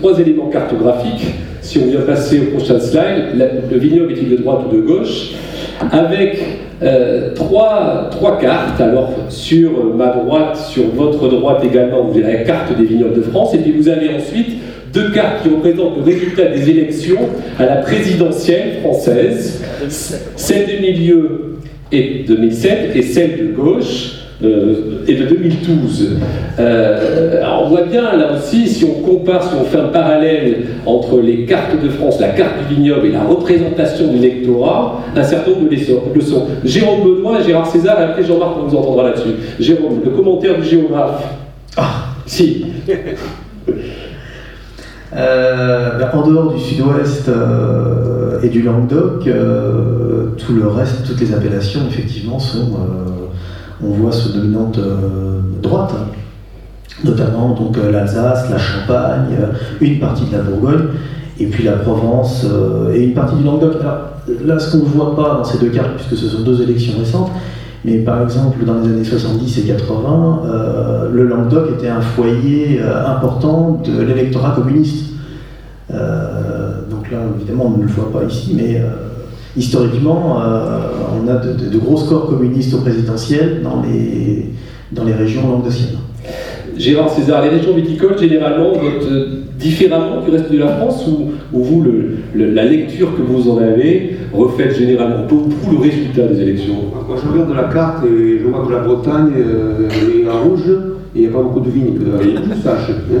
trois 0.00 0.20
éléments 0.20 0.46
cartographiques. 0.48 1.26
Si 1.72 1.78
on 1.78 1.86
vient 1.86 2.02
passer 2.02 2.38
au 2.38 2.54
prochain 2.54 2.78
slide, 2.78 3.34
la- 3.34 3.46
le 3.70 3.78
vignoble 3.78 4.12
est-il 4.12 4.28
de 4.28 4.36
droite 4.42 4.58
ou 4.70 4.76
de 4.76 4.82
gauche 4.82 5.30
Avec 5.90 6.38
euh, 6.82 7.32
trois, 7.34 8.08
trois 8.10 8.38
cartes. 8.38 8.78
Alors, 8.78 9.10
sur 9.30 9.70
ma 9.96 10.08
droite, 10.08 10.58
sur 10.58 10.82
votre 10.94 11.30
droite 11.30 11.64
également, 11.64 12.04
vous 12.04 12.18
avez 12.18 12.30
la 12.34 12.38
carte 12.40 12.76
des 12.76 12.84
vignobles 12.84 13.14
de 13.14 13.22
France. 13.22 13.54
Et 13.54 13.58
puis, 13.58 13.72
vous 13.72 13.88
avez 13.88 14.10
ensuite 14.10 14.48
deux 14.92 15.12
cartes 15.12 15.44
qui 15.44 15.48
représentent 15.48 15.96
le 15.96 16.02
résultat 16.02 16.44
des 16.54 16.68
élections 16.68 17.20
à 17.58 17.64
la 17.64 17.76
présidentielle 17.76 18.80
française. 18.82 19.62
Celle 20.36 20.66
du 20.66 20.78
milieu 20.82 21.54
est 21.90 22.28
de 22.28 22.34
2007 22.34 22.90
et 22.96 23.00
celle 23.00 23.38
de 23.48 23.52
gauche 23.54 24.21
euh, 24.44 25.04
est 25.06 25.14
de 25.14 25.26
2012. 25.26 26.18
Euh, 26.58 27.42
alors 27.42 27.64
on 27.66 27.68
voit 27.70 27.84
bien 27.84 28.16
là 28.16 28.32
aussi, 28.34 28.68
si 28.68 28.84
on 28.84 29.02
compare, 29.02 29.42
si 29.42 29.50
on 29.60 29.64
fait 29.64 29.78
un 29.78 29.88
parallèle 29.88 30.66
entre 30.86 31.20
les 31.20 31.44
cartes 31.44 31.82
de 31.82 31.88
France, 31.88 32.20
la 32.20 32.28
carte 32.28 32.54
du 32.68 32.74
vignoble 32.74 33.06
et 33.06 33.12
la 33.12 33.24
représentation 33.24 34.12
du 34.12 34.18
lectorat, 34.18 35.00
un 35.14 35.22
certain 35.22 35.52
nombre 35.52 35.70
de 35.70 36.18
leçons-. 36.18 36.46
Jérôme 36.64 37.02
Benoît 37.02 37.40
et 37.40 37.44
Gérard 37.44 37.66
César, 37.66 38.00
et 38.00 38.04
après 38.04 38.24
Jean-Marc 38.24 38.52
on 38.62 38.66
vous 38.66 38.76
entendra 38.76 39.04
là-dessus. 39.04 39.34
Jérôme, 39.58 40.00
le 40.04 40.10
commentaire 40.10 40.56
du 40.58 40.64
géographe. 40.64 41.24
Ah. 41.76 42.12
Si. 42.26 42.64
Euh, 45.14 45.98
ben, 45.98 46.10
en 46.14 46.26
dehors 46.26 46.54
du 46.54 46.58
sud-ouest 46.58 47.28
euh, 47.28 48.40
et 48.42 48.48
du 48.48 48.62
Languedoc, 48.62 49.26
euh, 49.26 50.28
tout 50.38 50.54
le 50.54 50.66
reste, 50.68 51.06
toutes 51.06 51.20
les 51.20 51.34
appellations, 51.34 51.82
effectivement, 51.86 52.38
sont, 52.38 52.78
on 53.84 53.90
voit, 53.90 54.12
sous 54.12 54.32
dominante 54.32 54.78
euh, 54.78 55.40
droite. 55.60 55.94
Notamment 57.04 57.54
donc 57.54 57.76
euh, 57.78 57.90
l'Alsace, 57.90 58.48
la 58.50 58.58
Champagne, 58.58 59.36
euh, 59.40 59.46
une 59.80 59.98
partie 59.98 60.26
de 60.26 60.36
la 60.36 60.42
Bourgogne, 60.42 60.86
et 61.40 61.46
puis 61.46 61.64
la 61.64 61.72
Provence 61.72 62.46
et 62.94 63.02
une 63.02 63.14
partie 63.14 63.36
du 63.36 63.44
Languedoc. 63.44 63.80
Alors, 63.80 63.98
là, 64.44 64.58
ce 64.58 64.70
qu'on 64.70 64.84
ne 64.84 64.88
voit 64.88 65.16
pas 65.16 65.34
dans 65.38 65.44
ces 65.44 65.58
deux 65.58 65.70
cartes, 65.70 65.96
puisque 65.96 66.16
ce 66.16 66.28
sont 66.28 66.42
deux 66.42 66.62
élections 66.62 66.92
récentes, 66.98 67.30
mais 67.84 67.98
par 67.98 68.22
exemple, 68.22 68.64
dans 68.64 68.78
les 68.78 68.86
années 68.88 69.04
70 69.04 69.58
et 69.58 69.62
80, 69.62 70.42
euh, 70.44 71.10
le 71.10 71.26
Languedoc 71.26 71.70
était 71.78 71.88
un 71.88 72.00
foyer 72.00 72.80
important 72.80 73.82
de 73.84 74.02
l'électorat 74.02 74.52
communiste. 74.54 75.14
Donc 75.88 77.10
là, 77.10 77.18
évidemment, 77.36 77.72
on 77.74 77.78
ne 77.78 77.82
le 77.82 77.88
voit 77.88 78.12
pas 78.12 78.24
ici, 78.24 78.52
mais 78.54 78.80
historiquement, 79.56 80.40
euh, 80.40 80.80
on 81.22 81.28
a 81.28 81.36
de, 81.36 81.52
de- 81.64 81.68
de 81.70 81.78
gros 81.78 81.96
scores 81.96 82.28
communistes 82.28 82.74
au 82.74 82.78
présidentiel 82.78 83.60
dans 83.62 83.82
les, 83.82 84.46
dans 84.92 85.04
les 85.04 85.12
régions 85.12 85.42
languedociennes. 85.48 85.98
Gérard 86.76 87.10
César, 87.10 87.42
les 87.42 87.50
régions 87.50 87.74
viticoles, 87.74 88.18
généralement, 88.18 88.72
votent 88.72 89.06
euh, 89.10 89.26
différemment 89.58 90.22
du 90.24 90.30
reste 90.30 90.50
de 90.50 90.58
la 90.58 90.68
France 90.68 91.06
ou, 91.06 91.32
vous, 91.52 91.84
la 92.34 92.64
lecture 92.64 93.14
que 93.16 93.22
vous 93.22 93.50
en 93.50 93.58
avez 93.58 94.16
reflète 94.32 94.76
généralement 94.76 95.26
beaucoup 95.28 95.70
le 95.72 95.78
résultat 95.78 96.26
des 96.28 96.40
élections? 96.40 96.74
Moi, 97.06 97.16
je 97.22 97.30
regarde 97.30 97.54
la 97.54 97.64
carte 97.64 98.04
et 98.06 98.38
je 98.42 98.46
vois 98.48 98.64
que 98.66 98.72
la 98.72 98.78
Bretagne 98.80 99.32
euh, 99.36 99.88
est 99.90 100.28
en 100.28 100.48
rouge 100.48 100.62
et 101.14 101.18
il 101.18 101.20
n'y 101.22 101.26
a 101.28 101.30
pas 101.30 101.42
beaucoup 101.42 101.60
de 101.60 101.68
vignes, 101.70 101.94
que 101.94 102.04
je 102.04 102.62
sache. 102.62 102.88
Hein. 102.90 103.20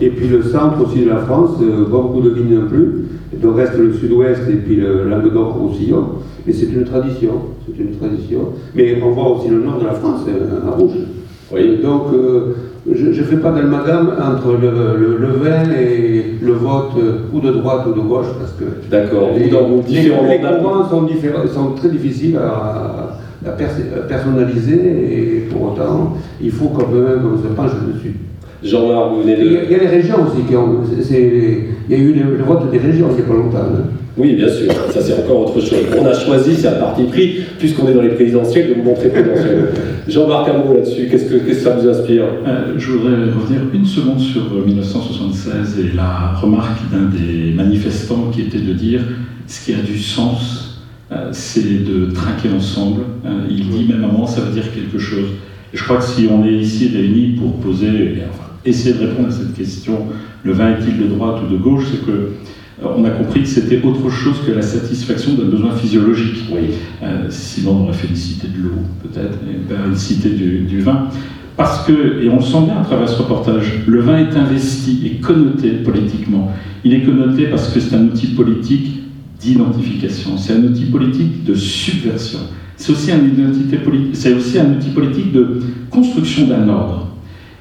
Et 0.00 0.08
puis 0.08 0.28
le 0.28 0.42
centre 0.42 0.78
aussi 0.84 1.04
de 1.04 1.10
la 1.10 1.18
France, 1.18 1.50
euh, 1.62 1.84
pas 1.84 1.98
beaucoup 1.98 2.22
de 2.22 2.30
vignes 2.30 2.54
non 2.60 2.66
plus. 2.66 3.04
Donc 3.34 3.56
reste 3.56 3.76
le 3.76 3.92
sud-ouest 3.92 4.42
et 4.48 4.56
puis 4.56 4.76
le 4.76 5.08
Languedoc-Roussillon. 5.08 6.04
Mais 6.46 6.52
c'est 6.52 6.66
une 6.66 6.84
tradition, 6.84 7.32
c'est 7.66 7.82
une 7.82 7.96
tradition. 7.96 8.52
Mais 8.74 9.02
on 9.02 9.10
voit 9.10 9.30
aussi 9.36 9.48
le 9.48 9.60
nord 9.60 9.78
de 9.80 9.86
la 9.86 9.94
France, 9.94 10.20
en 10.64 10.76
rouge. 10.76 10.92
Oui. 11.52 11.80
Donc, 11.82 12.06
je 12.94 13.06
ne 13.06 13.12
fais 13.12 13.36
pas 13.36 13.50
d'amalgame 13.50 14.12
entre 14.20 14.52
le, 14.60 15.16
le, 15.18 15.26
vin 15.26 15.70
et 15.76 16.36
le 16.40 16.52
vote 16.52 16.92
euh, 16.98 17.18
ou 17.32 17.40
de 17.40 17.50
droite 17.50 17.86
ou 17.88 17.92
de 17.92 18.00
gauche 18.00 18.26
parce 18.38 18.52
que 18.52 18.88
D'accord. 18.88 19.30
les, 19.36 19.44
les, 19.44 19.50
courants 19.50 20.88
sont, 20.88 21.08
sont, 21.52 21.70
très 21.72 21.88
difficiles 21.88 22.36
à, 22.36 23.12
personnaliser 24.08 24.74
et 24.76 25.40
pour 25.50 25.72
autant 25.72 26.14
il 26.40 26.50
faut 26.50 26.68
quand 26.68 26.88
même 26.88 27.22
qu'on 27.22 27.36
se 27.36 27.48
penche 27.54 27.72
dessus. 27.92 28.14
Jean-Marc, 28.66 29.12
vous 29.12 29.22
venez 29.22 29.36
de... 29.36 29.60
Il 29.64 29.70
y, 29.70 29.74
a 29.74 29.78
les 29.78 29.86
régions 29.86 30.16
aussi 30.26 30.42
qui 30.46 30.56
ont... 30.56 30.80
Il 31.88 31.92
y 31.92 31.94
a 31.94 31.98
eu 31.98 32.12
le, 32.12 32.44
vote 32.44 32.70
des 32.70 32.78
régions 32.78 33.08
il 33.10 33.16
n'y 33.16 33.22
a 33.22 33.24
pas 33.24 33.34
longtemps. 33.34 33.58
Hein. 33.58 33.84
Oui, 34.18 34.34
bien 34.34 34.48
sûr, 34.48 34.72
ça 34.90 35.00
c'est 35.02 35.12
encore 35.12 35.42
autre 35.42 35.60
chose. 35.60 35.84
On 35.98 36.06
a 36.06 36.14
choisi, 36.14 36.54
c'est 36.54 36.68
un 36.68 36.80
parti 36.80 37.04
pris, 37.04 37.40
puisqu'on 37.58 37.86
est 37.88 37.92
dans 37.92 38.00
les 38.00 38.10
présidentielles, 38.10 38.70
de 38.70 38.74
vous 38.74 38.82
montrer 38.82 39.10
présidentiel. 39.10 39.68
Jean-Marc 40.08 40.48
Hameau 40.48 40.72
là-dessus, 40.72 41.08
qu'est-ce 41.10 41.26
que, 41.26 41.52
ça 41.52 41.76
vous 41.76 41.86
inspire? 41.86 42.24
Euh, 42.46 42.74
Je 42.78 42.92
voudrais 42.92 43.24
revenir 43.24 43.60
une 43.74 43.84
seconde 43.84 44.18
sur 44.18 44.42
1976 44.64 45.76
euh, 45.78 45.82
et 45.82 45.94
la 45.94 46.32
remarque 46.40 46.80
d'un 46.90 47.10
des 47.10 47.52
manifestants 47.52 48.30
qui 48.32 48.42
était 48.42 48.60
de 48.60 48.72
dire 48.72 49.00
ce 49.46 49.66
qui 49.66 49.74
a 49.74 49.82
du 49.82 49.98
sens, 49.98 50.80
euh, 51.12 51.28
c'est 51.32 51.84
de 51.84 52.10
trinquer 52.10 52.48
ensemble. 52.56 53.02
il 53.50 53.68
dit 53.68 53.86
même 53.92 54.02
à 54.02 54.06
un 54.06 54.12
moment, 54.12 54.26
ça 54.26 54.40
veut 54.40 54.52
dire 54.52 54.72
quelque 54.72 54.98
chose. 54.98 55.28
Et 55.74 55.76
je 55.76 55.84
crois 55.84 55.98
que 55.98 56.04
si 56.04 56.26
on 56.30 56.42
est 56.46 56.54
ici 56.54 56.88
réunis 56.88 57.36
pour 57.38 57.52
poser, 57.56 58.22
enfin, 58.30 58.45
essayer 58.66 58.94
de 58.94 59.06
répondre 59.06 59.28
à 59.28 59.32
cette 59.32 59.54
question, 59.54 60.06
le 60.44 60.52
vin 60.52 60.76
est-il 60.76 60.98
de 60.98 61.06
droite 61.06 61.36
ou 61.46 61.52
de 61.52 61.58
gauche, 61.58 61.84
c'est 61.90 62.04
que 62.04 62.32
on 62.82 63.04
a 63.04 63.10
compris 63.10 63.42
que 63.42 63.48
c'était 63.48 63.80
autre 63.82 64.10
chose 64.10 64.36
que 64.46 64.52
la 64.52 64.62
satisfaction 64.62 65.32
d'un 65.34 65.44
besoin 65.44 65.72
physiologique. 65.72 66.44
Oui. 66.50 66.74
Euh, 67.02 67.26
sinon, 67.30 67.78
on 67.78 67.84
aurait 67.84 67.94
fait 67.94 68.08
une 68.08 68.16
cité 68.16 68.48
de 68.48 68.62
l'eau, 68.62 68.82
peut-être, 69.02 69.38
une 69.86 69.96
cité 69.96 70.28
du, 70.30 70.80
vin. 70.80 71.08
Parce 71.56 71.86
que, 71.86 72.22
et 72.22 72.28
on 72.28 72.36
le 72.36 72.42
sent 72.42 72.64
bien 72.66 72.78
à 72.78 72.84
travers 72.84 73.08
ce 73.08 73.22
reportage, 73.22 73.82
le 73.86 74.00
vin 74.00 74.18
est 74.18 74.36
investi 74.36 75.00
et 75.06 75.20
connoté 75.20 75.70
politiquement. 75.70 76.52
Il 76.84 76.92
est 76.92 77.02
connoté 77.02 77.46
parce 77.46 77.72
que 77.72 77.80
c'est 77.80 77.96
un 77.96 78.04
outil 78.04 78.28
politique 78.28 79.00
d'identification, 79.40 80.36
c'est 80.36 80.52
un 80.52 80.64
outil 80.64 80.84
politique 80.84 81.44
de 81.44 81.54
subversion. 81.54 82.40
C'est 82.76 82.92
aussi 82.92 83.10
un 83.10 83.20
outil 83.20 84.90
politique 84.90 85.32
de 85.32 85.62
construction 85.90 86.46
d'un 86.46 86.68
ordre. 86.68 87.15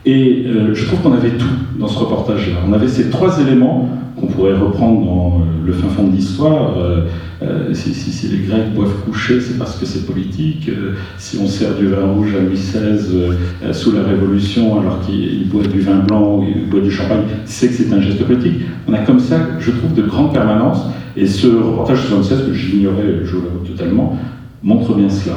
Et 0.05 0.45
euh, 0.45 0.75
je 0.75 0.85
trouve 0.85 0.99
qu'on 0.99 1.13
avait 1.13 1.31
tout 1.31 1.45
dans 1.79 1.87
ce 1.87 1.97
reportage-là. 1.97 2.57
On 2.67 2.73
avait 2.73 2.87
ces 2.87 3.09
trois 3.09 3.39
éléments 3.41 3.89
qu'on 4.19 4.27
pourrait 4.27 4.55
reprendre 4.55 5.03
dans 5.03 5.39
euh, 5.39 5.65
le 5.65 5.73
fin 5.73 5.87
fond 5.89 6.07
de 6.07 6.15
l'histoire. 6.15 6.77
Euh, 6.77 7.73
si, 7.73 8.27
les 8.27 8.37
Grecs 8.47 8.73
boivent 8.75 9.03
coucher, 9.03 9.41
c'est 9.41 9.57
parce 9.57 9.77
que 9.77 9.85
c'est 9.85 10.05
politique. 10.05 10.69
si 11.17 11.37
on 11.37 11.47
sert 11.47 11.75
du 11.75 11.87
vin 11.87 12.05
rouge 12.13 12.33
à 12.33 12.41
Louis 12.41 12.55
XVI 12.55 13.73
sous 13.73 13.91
la 13.91 14.03
Révolution, 14.03 14.79
alors 14.79 15.01
qu'il 15.01 15.47
boit 15.49 15.63
du 15.63 15.81
vin 15.81 15.97
blanc 15.97 16.37
ou 16.37 16.45
il 16.47 16.69
boit 16.69 16.79
du 16.79 16.89
champagne, 16.89 17.23
c'est 17.45 17.67
que 17.67 17.73
c'est 17.73 17.93
un 17.93 18.01
geste 18.01 18.23
politique. 18.23 18.61
On 18.87 18.93
a 18.93 18.99
comme 18.99 19.19
ça, 19.19 19.37
je 19.59 19.71
trouve, 19.71 19.93
de 19.93 20.03
grandes 20.03 20.33
permanences. 20.33 20.85
Et 21.17 21.27
ce 21.27 21.47
reportage 21.47 22.07
76, 22.07 22.47
que 22.47 22.53
j'ignorais, 22.53 23.21
je 23.23 23.35
l'avoue 23.35 23.65
totalement, 23.67 24.17
montre 24.63 24.95
bien 24.95 25.09
cela. 25.09 25.35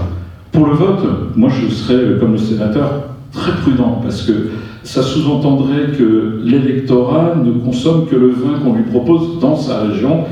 Pour 0.52 0.66
le 0.66 0.72
vote, 0.74 1.04
moi 1.36 1.50
je 1.50 1.72
serais, 1.74 2.18
comme 2.18 2.32
le 2.32 2.38
sénateur, 2.38 3.07
très 3.32 3.52
prudent, 3.52 4.00
parce 4.02 4.22
que 4.22 4.50
ça 4.84 5.02
sous-entendrait 5.02 5.96
que 5.98 6.40
l'électorat 6.44 7.34
ne 7.44 7.52
consomme 7.52 8.06
que 8.06 8.16
le 8.16 8.30
vin 8.30 8.58
qu'on 8.62 8.74
lui 8.74 8.84
propose 8.84 9.38
dans 9.40 9.56
sa 9.56 9.82
région. 9.82 10.24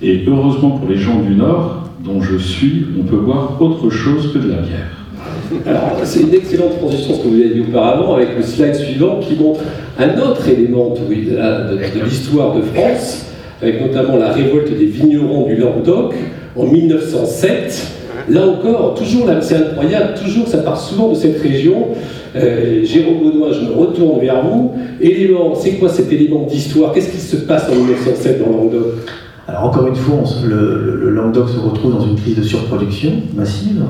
Et 0.00 0.24
heureusement 0.26 0.70
pour 0.70 0.88
les 0.88 0.96
gens 0.96 1.20
du 1.20 1.34
Nord, 1.34 1.88
dont 2.04 2.22
je 2.22 2.36
suis, 2.36 2.86
on 2.98 3.02
peut 3.02 3.16
boire 3.16 3.60
autre 3.60 3.90
chose 3.90 4.32
que 4.32 4.38
de 4.38 4.48
la 4.48 4.58
bière. 4.58 4.98
Alors, 5.66 5.98
c'est 6.04 6.20
une 6.20 6.34
excellente 6.34 6.78
transition 6.78 7.14
ce 7.14 7.22
que 7.22 7.28
vous 7.28 7.34
avez 7.34 7.50
dit 7.50 7.60
auparavant 7.60 8.14
avec 8.14 8.36
le 8.36 8.42
slide 8.42 8.74
suivant 8.74 9.18
qui 9.20 9.34
montre 9.34 9.60
un 9.98 10.18
autre 10.20 10.48
élément 10.48 10.94
de, 10.94 12.04
l'histoire 12.04 12.54
de 12.54 12.62
France, 12.62 13.26
avec 13.60 13.80
notamment 13.80 14.16
la 14.16 14.32
révolte 14.32 14.70
des 14.76 14.86
vignerons 14.86 15.46
du 15.46 15.56
Languedoc 15.56 16.14
en 16.56 16.64
1907. 16.64 17.97
Là 18.30 18.46
encore, 18.46 18.94
toujours, 18.94 19.26
c'est 19.40 19.56
incroyable, 19.56 20.14
toujours, 20.22 20.46
ça 20.46 20.58
part 20.58 20.78
souvent 20.78 21.10
de 21.10 21.14
cette 21.14 21.40
région. 21.40 21.88
Euh, 22.36 22.84
Jérôme 22.84 23.22
Baudouin, 23.22 23.52
je 23.52 23.60
me 23.60 23.72
retourne 23.72 24.20
vers 24.20 24.42
vous. 24.44 24.72
Élément, 25.00 25.54
c'est 25.54 25.72
quoi 25.72 25.88
cet 25.88 26.12
élément 26.12 26.44
d'histoire? 26.44 26.92
Qu'est-ce 26.92 27.10
qui 27.10 27.18
se 27.18 27.36
passe 27.36 27.68
en 27.70 27.74
1907 27.74 28.44
dans 28.44 28.50
Languedoc? 28.50 28.86
Alors 29.46 29.64
encore 29.64 29.86
une 29.86 29.96
fois, 29.96 30.22
le, 30.46 31.10
Languedoc 31.10 31.48
se 31.48 31.58
retrouve 31.58 31.94
dans 31.94 32.06
une 32.06 32.16
crise 32.16 32.36
de 32.36 32.42
surproduction 32.42 33.12
massive. 33.34 33.82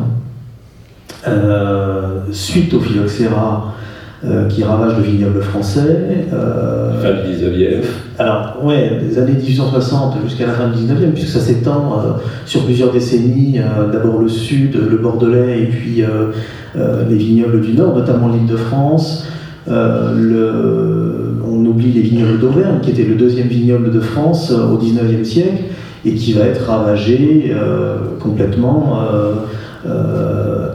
Euh, 1.27 2.21
suite 2.31 2.73
au 2.75 2.81
phylloxéra 2.81 3.75
euh, 4.25 4.47
qui 4.47 4.63
ravage 4.63 4.97
le 4.99 5.03
vignoble 5.03 5.43
français. 5.43 6.27
fin 6.31 7.13
du 7.13 7.35
19e. 7.35 7.83
Alors, 8.19 8.57
ouais, 8.63 8.99
des 9.01 9.17
années 9.19 9.33
1860 9.33 10.17
jusqu'à 10.25 10.47
la 10.47 10.53
fin 10.53 10.69
du 10.69 10.83
19e, 10.83 11.13
puisque 11.13 11.29
ça 11.29 11.41
s'étend 11.41 12.19
sur 12.47 12.65
plusieurs 12.65 12.93
décennies. 12.93 13.61
D'abord 13.93 14.21
le 14.21 14.29
sud, 14.29 14.75
le 14.75 14.97
Bordelais, 14.97 15.63
et 15.63 15.67
puis 15.67 16.05
euh, 16.77 17.05
les 17.09 17.17
vignobles 17.17 17.61
du 17.61 17.73
Nord, 17.73 17.95
notamment 17.97 18.29
l'île 18.29 18.47
de 18.47 18.57
France. 18.57 19.27
Euh, 19.69 21.33
on 21.47 21.65
oublie 21.65 21.93
les 21.93 22.03
vignobles 22.03 22.39
d'Auvergne, 22.39 22.81
qui 22.83 22.91
était 22.91 23.05
le 23.05 23.15
deuxième 23.15 23.49
vignoble 23.49 23.91
de 23.91 24.01
France 24.01 24.53
euh, 24.53 24.69
au 24.69 24.77
XIXe 24.77 25.27
siècle, 25.27 25.65
et 26.05 26.15
qui 26.15 26.33
va 26.35 26.45
être 26.45 26.67
ravagé 26.67 27.53
complètement 28.21 29.01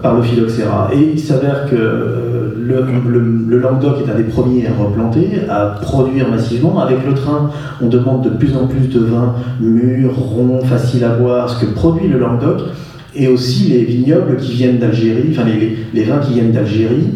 par 0.01 0.15
le 0.15 0.21
phylloxéra. 0.21 0.89
Et 0.93 1.11
il 1.13 1.19
s'avère 1.19 1.65
que 1.69 2.32
le, 2.63 3.59
Languedoc 3.59 3.97
est 4.05 4.11
un 4.11 4.15
des 4.15 4.23
premiers 4.23 4.67
à 4.67 4.73
replanter, 4.73 5.27
à 5.49 5.77
produire 5.81 6.29
massivement. 6.29 6.79
Avec 6.79 7.05
le 7.05 7.13
train, 7.13 7.49
on 7.81 7.87
demande 7.87 8.23
de 8.23 8.29
plus 8.29 8.55
en 8.55 8.67
plus 8.67 8.87
de 8.87 8.99
vins 8.99 9.35
mûrs, 9.59 10.15
ronds, 10.15 10.61
faciles 10.61 11.03
à 11.03 11.09
boire, 11.09 11.49
ce 11.49 11.65
que 11.65 11.71
produit 11.71 12.07
le 12.07 12.19
Languedoc 12.19 12.61
et 13.15 13.27
aussi 13.27 13.65
les 13.65 13.83
vignobles 13.83 14.37
qui 14.37 14.53
viennent 14.53 14.79
d'Algérie, 14.79 15.29
enfin 15.31 15.43
les, 15.93 16.03
vins 16.03 16.19
qui 16.19 16.33
viennent 16.33 16.51
d'Algérie. 16.51 17.09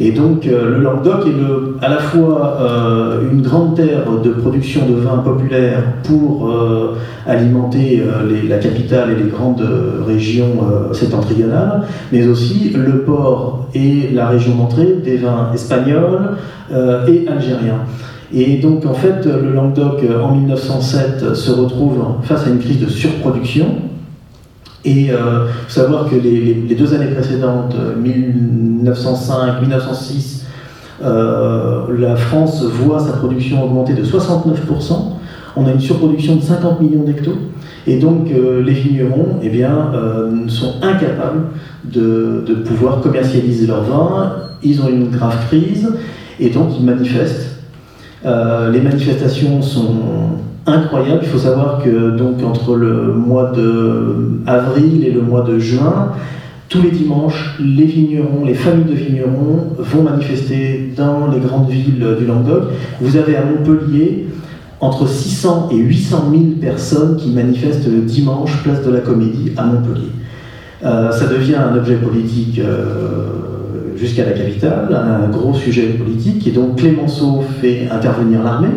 Et 0.00 0.12
donc 0.12 0.46
euh, 0.46 0.76
le 0.76 0.82
Languedoc 0.82 1.26
est 1.26 1.84
à 1.84 1.88
la 1.88 1.98
fois 1.98 2.56
euh, 2.60 3.30
une 3.32 3.42
grande 3.42 3.74
terre 3.74 4.04
de 4.22 4.30
production 4.30 4.86
de 4.86 4.94
vins 4.94 5.18
populaires 5.18 5.82
pour 6.04 6.48
euh, 6.48 6.96
alimenter 7.26 8.02
la 8.48 8.58
capitale 8.58 9.10
et 9.10 9.22
les 9.22 9.28
grandes 9.28 9.66
régions 10.06 10.64
septentrionales, 10.92 11.82
mais 12.12 12.26
aussi 12.26 12.72
le 12.74 13.02
port 13.02 13.68
et 13.74 14.08
la 14.12 14.28
région 14.28 14.54
d'entrée 14.54 14.96
des 15.04 15.18
vins 15.18 15.50
espagnols 15.52 16.36
et 16.70 17.28
algériens. 17.28 17.80
Et 18.32 18.56
donc 18.58 18.86
en 18.86 18.94
fait 18.94 19.26
le 19.26 19.52
Languedoc 19.52 20.02
en 20.22 20.34
1907 20.36 21.34
se 21.34 21.50
retrouve 21.50 21.98
face 22.22 22.46
à 22.46 22.50
une 22.50 22.60
crise 22.60 22.80
de 22.80 22.88
surproduction 22.88 23.66
et 24.88 24.92
il 24.92 25.10
euh, 25.10 25.46
faut 25.48 25.80
savoir 25.80 26.08
que 26.08 26.14
les, 26.16 26.54
deux 26.54 26.94
années 26.94 27.12
précédentes, 27.12 27.76
1905, 28.02 29.60
1906, 29.60 30.46
euh, 31.04 31.82
la 31.98 32.16
France 32.16 32.64
voit 32.64 32.98
sa 32.98 33.12
production 33.12 33.62
augmenter 33.64 33.92
de 33.92 34.02
69%. 34.02 34.54
On 35.56 35.66
a 35.66 35.72
une 35.72 35.80
surproduction 35.80 36.36
de 36.36 36.40
50 36.40 36.80
millions 36.80 37.02
d'hectos. 37.02 37.36
Et 37.86 37.98
donc 37.98 38.30
euh, 38.30 38.62
les 38.62 38.72
vignerons 38.72 39.40
eh 39.42 39.50
bien, 39.50 39.92
sont 40.48 40.76
incapables 40.80 41.48
de, 41.84 42.42
de, 42.46 42.54
pouvoir 42.54 43.02
commercialiser 43.02 43.66
leurs 43.66 43.82
vins. 43.82 44.36
Ils 44.62 44.80
ont 44.80 44.88
une 44.88 45.10
grave 45.10 45.36
crise 45.48 45.92
et 46.40 46.48
donc 46.48 46.68
ils 46.78 46.84
manifestent. 46.84 47.58
les 48.24 48.80
manifestations 48.80 49.60
sont 49.60 50.38
incroyable. 50.66 51.20
Il 51.22 51.28
faut 51.28 51.38
savoir 51.38 51.82
que 51.82 52.16
donc 52.16 52.42
entre 52.42 52.76
le 52.76 53.12
mois 53.14 53.52
de 53.52 54.40
avril 54.46 55.04
et 55.04 55.10
le 55.10 55.22
mois 55.22 55.42
de 55.42 55.58
juin, 55.58 56.12
tous 56.68 56.82
les 56.82 56.90
dimanches, 56.90 57.56
les 57.60 57.84
vignerons, 57.84 58.44
les 58.44 58.54
familles 58.54 58.84
de 58.84 58.94
vignerons 58.94 59.68
vont 59.78 60.02
manifester 60.02 60.92
dans 60.96 61.28
les 61.28 61.40
grandes 61.40 61.70
villes 61.70 62.04
du 62.18 62.26
Languedoc. 62.26 62.64
Vous 63.00 63.16
avez 63.16 63.36
à 63.36 63.44
Montpellier 63.44 64.26
entre 64.80 65.08
600 65.08 65.70
et 65.72 65.76
800 65.76 66.24
000 66.30 66.42
personnes 66.60 67.16
qui 67.16 67.30
manifestent 67.30 67.86
le 67.86 68.02
dimanche, 68.02 68.62
place 68.62 68.84
de 68.84 68.90
la 68.90 69.00
Comédie, 69.00 69.52
à 69.56 69.64
Montpellier. 69.64 70.12
Euh, 70.84 71.10
ça 71.10 71.26
devient 71.26 71.56
un 71.56 71.76
objet 71.76 71.96
politique, 71.96 72.60
euh, 72.60 73.96
jusqu'à 73.96 74.24
la 74.24 74.32
capitale, 74.32 74.94
un 74.94 75.28
gros 75.28 75.54
sujet 75.54 75.86
politique, 75.88 76.46
et 76.46 76.52
donc 76.52 76.76
Clémenceau 76.76 77.42
fait 77.60 77.88
intervenir 77.90 78.44
l'armée 78.44 78.68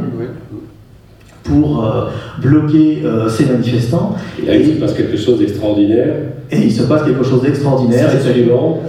pour 1.43 1.83
euh, 1.83 2.09
bloquer 2.41 3.01
euh, 3.03 3.27
ces 3.29 3.45
manifestants. 3.45 4.15
Et 4.41 4.45
là, 4.45 4.55
il 4.55 4.65
se 4.65 4.79
passe 4.79 4.93
quelque 4.93 5.17
chose 5.17 5.39
d'extraordinaire. 5.39 6.13
Et 6.51 6.57
il 6.57 6.71
se 6.71 6.83
passe 6.83 7.03
quelque 7.03 7.23
chose 7.23 7.41
d'extraordinaire. 7.41 8.09
C'est 8.09 8.17
absolument 8.17 8.79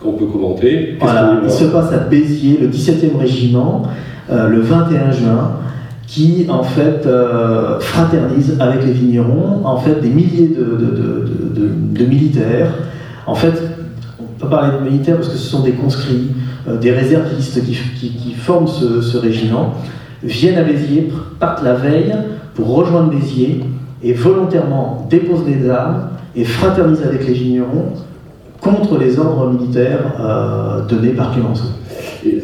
qu'on 0.00 0.12
peut 0.12 0.26
commenter. 0.26 0.96
Voilà, 1.00 1.40
il 1.44 1.50
se 1.50 1.64
passe 1.64 1.92
à 1.92 1.98
Béziers, 1.98 2.58
le 2.60 2.68
17e 2.68 3.18
régiment, 3.18 3.82
euh, 4.30 4.48
le 4.48 4.60
21 4.60 5.10
juin, 5.10 5.52
qui 6.06 6.46
en 6.48 6.64
fait 6.64 7.06
fraternise 7.78 8.56
avec 8.58 8.84
les 8.84 8.90
vignerons, 8.90 9.60
en 9.64 9.76
fait 9.76 10.00
des 10.00 10.08
milliers 10.08 10.48
de, 10.48 10.64
de, 10.64 10.90
de, 11.94 12.04
de, 12.04 12.66
En 13.28 13.34
fait, 13.36 13.52
on 14.18 14.24
peut 14.40 14.48
parler 14.48 14.76
de 14.76 14.90
militaires 14.90 15.16
parce 15.18 15.28
que 15.28 15.36
ce 15.36 15.48
sont 15.48 15.62
des 15.62 15.70
conscrits, 15.70 16.30
des 16.80 16.90
réservistes 16.90 17.64
qui, 17.64 17.78
qui, 18.00 18.10
qui 18.10 18.32
forment 18.32 18.66
ce, 18.66 19.00
ce 19.02 19.18
régiment 19.18 19.74
viennent 20.22 20.58
à 20.58 20.62
Béziers, 20.62 21.08
partent 21.38 21.62
la 21.62 21.74
veille 21.74 22.14
pour 22.54 22.74
rejoindre 22.74 23.10
Béziers 23.10 23.60
et 24.02 24.12
volontairement 24.12 25.06
déposent 25.10 25.44
des 25.44 25.68
armes 25.68 26.10
et 26.36 26.44
fraternisent 26.44 27.02
avec 27.02 27.26
les 27.26 27.34
vignerons 27.34 27.92
contre 28.60 28.98
les 28.98 29.18
ordres 29.18 29.50
militaires 29.50 30.14
euh, 30.20 30.86
donnés 30.86 31.10
par 31.10 31.32
Clémenceau. 31.32 31.68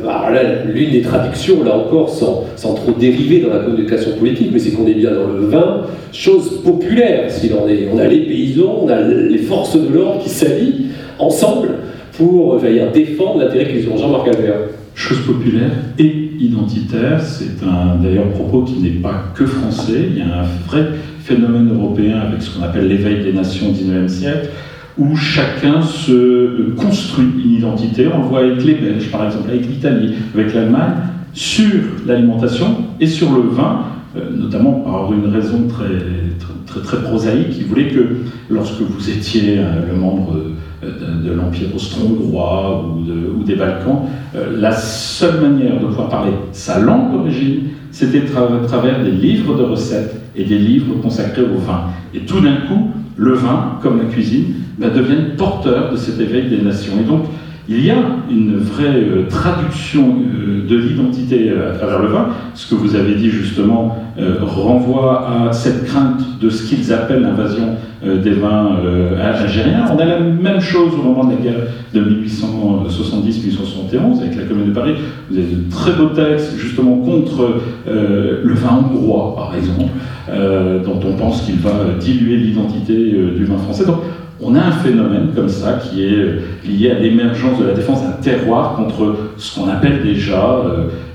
Alors 0.03 0.31
là, 0.31 0.65
l'une 0.65 0.91
des 0.91 1.03
traductions, 1.03 1.63
là 1.63 1.77
encore, 1.77 2.09
sans, 2.09 2.45
sans, 2.57 2.75
trop 2.75 2.93
dériver 2.93 3.41
dans 3.41 3.53
la 3.53 3.61
communication 3.61 4.13
politique, 4.19 4.51
mais 4.53 4.59
c'est 4.59 4.71
qu'on 4.71 4.87
est 4.87 4.95
bien 4.95 5.11
dans 5.11 5.27
le 5.27 5.47
vin, 5.47 5.83
chose 6.13 6.63
populaire, 6.63 7.31
s'il 7.31 7.53
en 7.55 7.69
est. 7.69 7.89
On 7.93 7.99
a 7.99 8.07
les 8.07 8.21
paysans, 8.21 8.85
on 8.85 8.89
a 8.89 9.01
les 9.01 9.39
forces 9.39 9.77
de 9.77 9.93
l'ordre 9.93 10.23
qui 10.23 10.31
s'allient 10.31 10.87
ensemble 11.19 11.69
pour 12.17 12.59
dire, 12.61 12.91
défendre 12.93 13.41
l'intérêt 13.41 13.71
qu'ils 13.71 13.89
ont. 13.91 13.97
Jean-Marc 13.97 14.29
Albert. 14.29 14.55
Chose 14.95 15.19
populaire 15.27 15.73
et 15.99 16.26
identitaire. 16.41 17.21
C'est 17.21 17.65
un 17.65 17.97
d'ailleurs 17.97 18.31
propos 18.31 18.63
qui 18.63 18.81
n'est 18.81 18.91
pas 18.91 19.33
que 19.35 19.47
français. 19.47 20.09
Il 20.11 20.19
y 20.19 20.23
a 20.23 20.43
un 20.43 20.47
vrai 20.67 20.87
phénomène 21.21 21.73
européen 21.73 22.21
avec 22.21 22.43
ce 22.43 22.57
qu'on 22.57 22.65
appelle 22.65 22.89
l'éveil 22.89 23.23
des 23.23 23.33
nations 23.33 23.69
au 23.69 23.73
XIXe 23.73 24.13
siècle, 24.13 24.49
où 24.99 25.17
chacun 25.17 25.83
se 25.83 26.71
construit 26.77 27.27
une 27.45 27.57
identité. 27.57 28.07
On 28.13 28.23
le 28.23 28.29
voit 28.29 28.41
avec 28.41 28.65
les 28.65 28.75
Belges, 28.75 29.11
par 29.11 29.27
exemple, 29.27 29.51
avec 29.51 29.67
l'Italie, 29.67 30.15
avec 30.35 30.55
l'Allemagne, 30.55 30.95
sur 31.33 31.83
l'alimentation 32.07 32.79
et 32.99 33.07
sur 33.07 33.31
le 33.33 33.43
vin, 33.51 33.83
euh, 34.17 34.31
notamment 34.35 34.73
par 34.73 35.13
une 35.13 35.27
raison 35.27 35.67
très, 35.69 36.83
très, 36.83 37.03
prosaïque. 37.03 37.59
Ils 37.59 37.67
voulaient 37.67 37.89
que 37.89 38.17
lorsque 38.49 38.81
vous 38.81 39.11
étiez 39.11 39.59
euh, 39.59 39.87
le 39.91 39.99
membre 39.99 40.35
de, 41.25 41.33
l'Empire 41.33 41.69
austro-hongrois 41.75 42.85
ou, 42.85 43.43
des 43.45 43.55
Balkans, 43.55 44.03
euh, 44.35 44.59
la 44.59 44.73
seule 44.73 45.41
manière 45.41 45.81
de 45.81 45.87
pouvoir 45.87 46.09
parler 46.09 46.33
sa 46.53 46.81
langue 46.81 47.13
d'origine, 47.13 47.69
c'était 47.91 48.23
à 48.37 48.67
travers 48.67 49.03
des 49.03 49.11
livres 49.11 49.57
de 49.57 49.63
recettes 49.63 50.15
et 50.35 50.45
des 50.45 50.59
livres 50.59 51.01
consacrés 51.01 51.43
au 51.43 51.59
vin. 51.59 51.85
Et 52.15 52.21
tout 52.21 52.41
d'un 52.41 52.57
coup, 52.69 52.91
le 53.17 53.33
vin, 53.35 53.79
comme 53.83 53.99
la 53.99 54.05
cuisine, 54.05 54.55
bah, 54.79 54.91
devient 54.91 55.37
porteur 55.37 55.91
de 55.93 55.97
cet 55.97 56.21
éveil 56.21 56.49
des 56.49 56.61
nations. 56.61 56.93
Et 57.01 57.05
donc, 57.05 57.25
il 57.69 57.85
y 57.85 57.91
a 57.91 57.97
une 58.31 58.59
vraie 58.59 58.95
euh, 58.95 59.29
traduction 59.29 60.19
euh, 60.19 60.69
de 60.69 60.77
l'identité 60.77 61.51
à 61.51 61.77
travers 61.77 62.03
le 62.03 62.09
vin. 62.09 62.29
Ce 62.55 62.69
que 62.69 62.75
vous 62.75 62.95
avez 62.95 63.15
dit 63.15 63.31
justement 63.31 63.99
renvoie 64.41 65.29
à 65.29 65.53
cette 65.53 65.85
crainte 65.85 66.41
de 66.41 66.49
ce 66.49 66.67
qu'ils 66.67 66.93
appellent 66.93 67.21
l'invasion 67.21 67.77
euh, 68.05 68.23
des 68.23 68.33
vins 68.33 68.77
euh, 68.85 69.17
algériens. 69.19 69.87
On 69.91 69.99
a 69.99 70.05
la 70.05 70.21
même 70.21 70.61
chose 70.61 70.93
au 70.93 71.03
moment 71.03 71.25
de 71.25 71.31
la 71.31 71.37
guerre 71.41 71.63
de 71.95 72.03
1870-1871 72.03 74.21
avec 74.21 74.37
la 74.37 74.43
Commune 74.43 74.69
de 74.69 74.73
Paris. 74.73 74.97
Vous 75.31 75.39
avez 75.39 75.47
de 75.47 75.71
très 75.71 75.93
beaux 75.93 76.09
textes 76.09 76.59
justement 76.59 76.99
contre 76.99 77.55
euh, 77.89 78.43
le 78.45 78.55
vin 78.55 78.85
hongrois, 78.85 79.35
par 79.35 79.55
exemple, 79.57 79.85
dont 80.85 81.01
on 81.09 81.13
pense 81.17 81.41
qu'il 81.43 81.57
va 81.57 81.71
diluer 82.01 82.37
l'identité 82.37 82.95
du 82.95 83.45
vin 83.45 83.59
français. 83.59 83.85
On 84.41 84.55
a 84.55 84.61
un 84.61 84.73
phénomène 84.73 85.29
comme 85.35 85.49
ça 85.49 85.75
qui 85.75 86.05
est 86.05 86.41
lié 86.65 86.91
à 86.91 86.99
l'émergence 86.99 87.59
de 87.59 87.67
la 87.67 87.75
défense 87.75 88.03
d'un 88.03 88.13
terroir 88.23 88.77
contre 88.77 89.17
ce 89.39 89.59
qu'on 89.59 89.69
appelle 89.69 90.03
déjà 90.03 90.63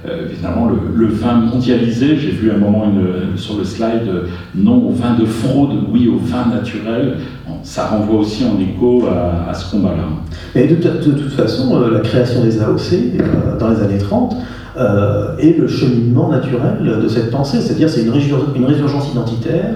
euh, 0.07 0.27
évidemment, 0.31 0.67
le, 0.95 1.05
vin 1.07 1.35
mondialisé, 1.35 2.17
j'ai 2.17 2.31
vu 2.31 2.51
un 2.51 2.57
moment 2.57 2.85
une, 2.85 3.37
sur 3.37 3.57
le 3.57 3.63
slide, 3.63 4.09
non 4.55 4.87
au 4.87 4.91
vin 4.91 5.13
de 5.13 5.25
fraude, 5.25 5.71
oui 5.91 6.07
au 6.07 6.17
vin 6.17 6.47
naturel. 6.49 7.17
ça 7.61 7.85
renvoie 7.85 8.21
aussi 8.21 8.43
en 8.43 8.59
écho 8.59 9.03
à, 9.07 9.53
ce 9.53 9.71
combat-là. 9.71 10.05
Et 10.59 10.67
de, 10.67 10.75
toute 10.75 11.31
façon, 11.33 11.79
euh, 11.79 11.91
la 11.93 11.99
création 11.99 12.43
des 12.43 12.59
AOC 12.59 12.93
euh, 12.93 13.57
dans 13.59 13.69
les 13.69 13.81
années 13.81 13.99
30 13.99 14.35
est 15.39 15.57
le 15.57 15.67
cheminement 15.67 16.29
naturel 16.29 16.99
de 17.01 17.07
cette 17.07 17.31
pensée, 17.31 17.59
c'est-à-dire 17.61 17.89
c'est 17.89 18.03
une, 18.03 18.65
résurgence 18.65 19.11
identitaire, 19.11 19.75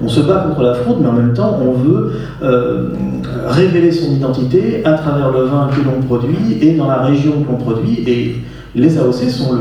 on 0.00 0.08
se 0.08 0.20
bat 0.20 0.46
contre 0.48 0.62
la 0.62 0.74
fraude, 0.74 0.98
mais 1.00 1.08
en 1.08 1.12
même 1.12 1.34
temps 1.34 1.58
on 1.62 1.72
veut 1.72 2.12
révéler 3.48 3.92
son 3.92 4.12
identité 4.12 4.82
à 4.84 4.92
travers 4.94 5.30
le 5.30 5.44
vin 5.44 5.68
que 5.74 5.84
l'on 5.84 6.00
produit 6.06 6.58
et 6.60 6.74
dans 6.74 6.88
la 6.88 7.02
région 7.02 7.32
que 7.42 7.50
l'on 7.50 7.58
produit, 7.58 8.04
et 8.06 8.36
les 8.74 8.98
AOC 8.98 9.30
sont 9.30 9.52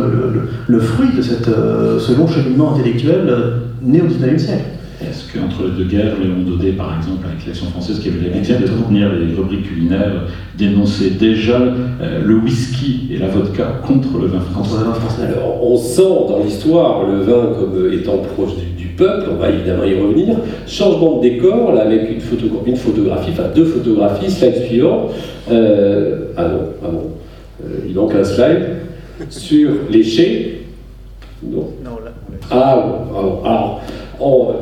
le, 0.67 0.79
fruit 0.79 1.09
de 1.09 1.49
euh, 1.49 1.99
ce 1.99 2.13
long 2.13 2.27
cheminement 2.27 2.75
intellectuel 2.75 3.27
euh, 3.27 3.57
né 3.81 4.01
au 4.01 4.05
XIXe 4.05 4.41
siècle. 4.41 4.65
Est-ce 5.01 5.31
qu'entre 5.31 5.63
les 5.63 5.71
deux 5.77 5.89
guerres, 5.89 6.19
Léon 6.21 6.41
Daudet, 6.45 6.73
par 6.73 6.97
exemple, 6.97 7.25
avec 7.25 7.45
l'Action 7.45 7.67
française, 7.67 7.99
qui 7.99 8.09
avait 8.09 8.29
l'habitude 8.29 8.61
de 8.61 8.67
tenir 8.67 9.13
les 9.13 9.33
rubriques 9.33 9.69
culinaires, 9.69 10.23
dénonçait 10.57 11.11
déjà 11.11 11.57
euh, 11.57 12.21
le 12.21 12.35
whisky 12.35 13.07
et 13.09 13.17
la 13.17 13.27
vodka 13.27 13.79
contre 13.87 14.17
le 14.19 14.27
vin 14.27 14.41
français. 14.41 14.75
Alors, 15.23 15.63
on 15.63 15.77
sent 15.77 16.01
dans 16.27 16.43
l'histoire 16.43 17.07
le 17.07 17.21
vin 17.21 17.53
comme 17.57 17.93
étant 17.93 18.17
proche 18.17 18.57
du, 18.77 18.87
peuple, 18.87 19.29
on 19.31 19.35
va 19.35 19.49
évidemment 19.49 19.85
y 19.85 19.97
revenir. 19.97 20.35
Changement 20.67 21.19
de 21.19 21.21
décor, 21.21 21.71
là, 21.71 21.83
avec 21.83 22.11
une, 22.11 22.19
photo, 22.19 22.47
une 22.65 22.75
photographie, 22.75 23.29
enfin 23.31 23.47
deux 23.55 23.63
photographies, 23.63 24.29
slide 24.29 24.65
suivant. 24.67 25.07
ah 25.49 25.53
non, 25.53 26.59
ah 26.83 26.87
non, 26.91 27.03
il 27.87 27.95
manque 27.95 28.15
un 28.15 28.23
slide 28.25 28.79
sur 29.29 29.69
les 29.89 30.03
chais. 30.03 30.59
Non. 31.41 31.69
là, 32.03 32.11
ah, 32.51 32.73
alors, 33.45 33.81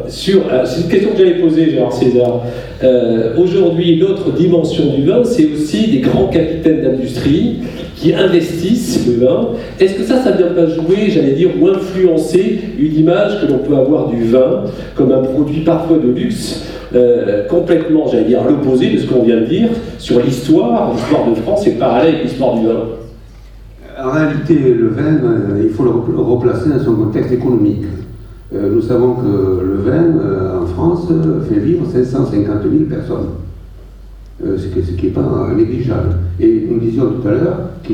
c'est 0.08 0.82
une 0.82 0.88
question 0.90 1.12
que 1.12 1.18
j'allais 1.18 1.40
poser, 1.40 1.72
Gérard 1.72 1.94
César. 1.94 2.42
Euh, 2.84 3.36
aujourd'hui, 3.38 3.96
l'autre 3.96 4.32
dimension 4.32 4.86
du 4.94 5.06
vin, 5.06 5.24
c'est 5.24 5.50
aussi 5.52 5.88
des 5.88 6.00
grands 6.00 6.28
capitaines 6.28 6.82
d'industrie 6.82 7.58
qui 7.96 8.14
investissent 8.14 9.08
le 9.08 9.26
vin. 9.26 9.50
Est-ce 9.80 9.96
que 9.96 10.04
ça, 10.04 10.22
ça 10.22 10.32
ne 10.32 10.38
vient 10.38 10.54
pas 10.54 10.68
jouer, 10.68 11.10
j'allais 11.10 11.32
dire, 11.32 11.50
ou 11.60 11.68
influencer 11.68 12.60
une 12.78 12.96
image 12.96 13.42
que 13.42 13.52
l'on 13.52 13.60
peut 13.60 13.76
avoir 13.76 14.10
du 14.10 14.24
vin 14.26 14.66
comme 14.96 15.12
un 15.12 15.22
produit 15.22 15.62
parfois 15.62 15.98
de 15.98 16.12
luxe 16.12 16.64
euh, 16.96 17.48
complètement, 17.48 18.08
j'allais 18.08 18.26
dire, 18.26 18.44
l'opposé 18.48 18.92
de 18.92 19.00
ce 19.00 19.08
qu'on 19.08 19.24
vient 19.24 19.42
de 19.42 19.46
dire 19.46 19.70
sur 19.98 20.22
l'histoire, 20.22 20.94
l'histoire 20.94 21.30
de 21.30 21.36
France 21.36 21.68
est 21.68 21.72
parallèle 21.72 22.16
avec 22.16 22.24
l'histoire 22.26 22.56
du 22.56 22.68
vin? 22.68 22.84
En 24.00 24.12
réalité, 24.12 24.54
le 24.54 24.90
vin, 24.90 25.18
euh, 25.24 25.64
il 25.64 25.70
faut 25.72 25.84
le 25.84 25.90
replacer 25.90 26.70
dans 26.70 26.80
son 26.80 26.96
contexte 26.96 27.32
économique. 27.32 27.82
Euh, 28.56 28.70
nous 28.74 28.82
savons 28.82 29.16
que 29.16 29.64
le 29.66 29.76
vin, 29.78 30.20
euh, 30.22 30.62
en 30.62 30.66
France, 30.68 31.08
fait 31.50 31.60
vivre 31.60 31.86
550 31.86 32.64
000 32.64 32.84
personnes. 32.90 33.30
ce 34.42 34.92
qui 34.94 35.06
n'est 35.08 35.12
pas 35.12 35.50
négligeable. 35.56 36.18
Et 36.40 36.68
nous 36.70 36.80
disions 36.80 37.06
tout 37.06 37.28
à 37.28 37.32
l'heure 37.32 37.60
que 37.84 37.94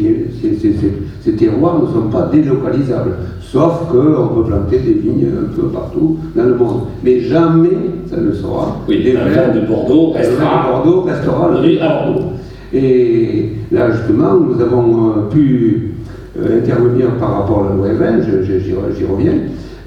ces 1.24 1.36
terroirs 1.36 1.82
ne 1.82 1.88
sont 1.88 2.10
pas 2.10 2.30
délocalisables, 2.32 3.16
sauf 3.42 3.88
qu'on 3.89 4.28
peut 4.36 4.44
planter 4.48 4.80
des 4.80 4.94
vignes 4.94 5.28
un 5.42 5.56
peu 5.56 5.68
partout 5.68 6.18
dans 6.36 6.44
le 6.44 6.56
monde. 6.56 6.82
Mais 7.04 7.22
jamais 7.22 7.70
ça 8.08 8.18
ne 8.18 8.32
sera. 8.32 8.78
Oui, 8.88 9.04
le 9.04 9.13
vin 9.13 9.60
de 9.60 9.66
Bordeaux 9.66 10.12
restera, 10.12 10.70
Bordeaux 10.70 11.02
restera 11.02 11.50
le 11.50 11.80
Bordeaux. 11.80 12.34
Et 12.74 13.50
là, 13.72 13.92
justement, 13.92 14.36
nous 14.36 14.60
avons 14.62 15.30
pu 15.30 15.94
euh, 16.39 16.60
intervenir 16.60 17.12
par 17.20 17.42
rapport 17.42 17.66
à 17.66 17.70
la 17.70 17.76
loi 17.76 17.88
Evin, 17.89 18.22
j'y 18.22 19.06
reviens, 19.06 19.34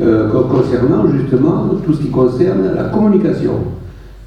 euh, 0.01 0.29
concernant 0.51 1.07
justement 1.11 1.69
tout 1.85 1.95
ce 1.95 2.03
qui 2.03 2.11
concerne 2.11 2.73
la 2.75 2.85
communication. 2.85 3.53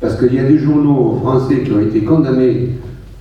Parce 0.02 0.16
qu'il 0.16 0.34
y 0.34 0.40
a 0.40 0.44
des 0.44 0.58
journaux 0.58 1.20
français 1.22 1.62
qui 1.64 1.72
ont 1.72 1.80
été 1.80 2.02
condamnés, 2.02 2.70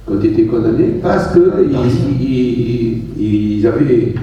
qui 0.07 0.13
ont 0.13 0.21
été 0.21 0.45
condamnés 0.47 1.01
parce 1.03 1.33
qu'ils 1.33 3.03
ils, 3.19 3.67
avaient 3.67 4.15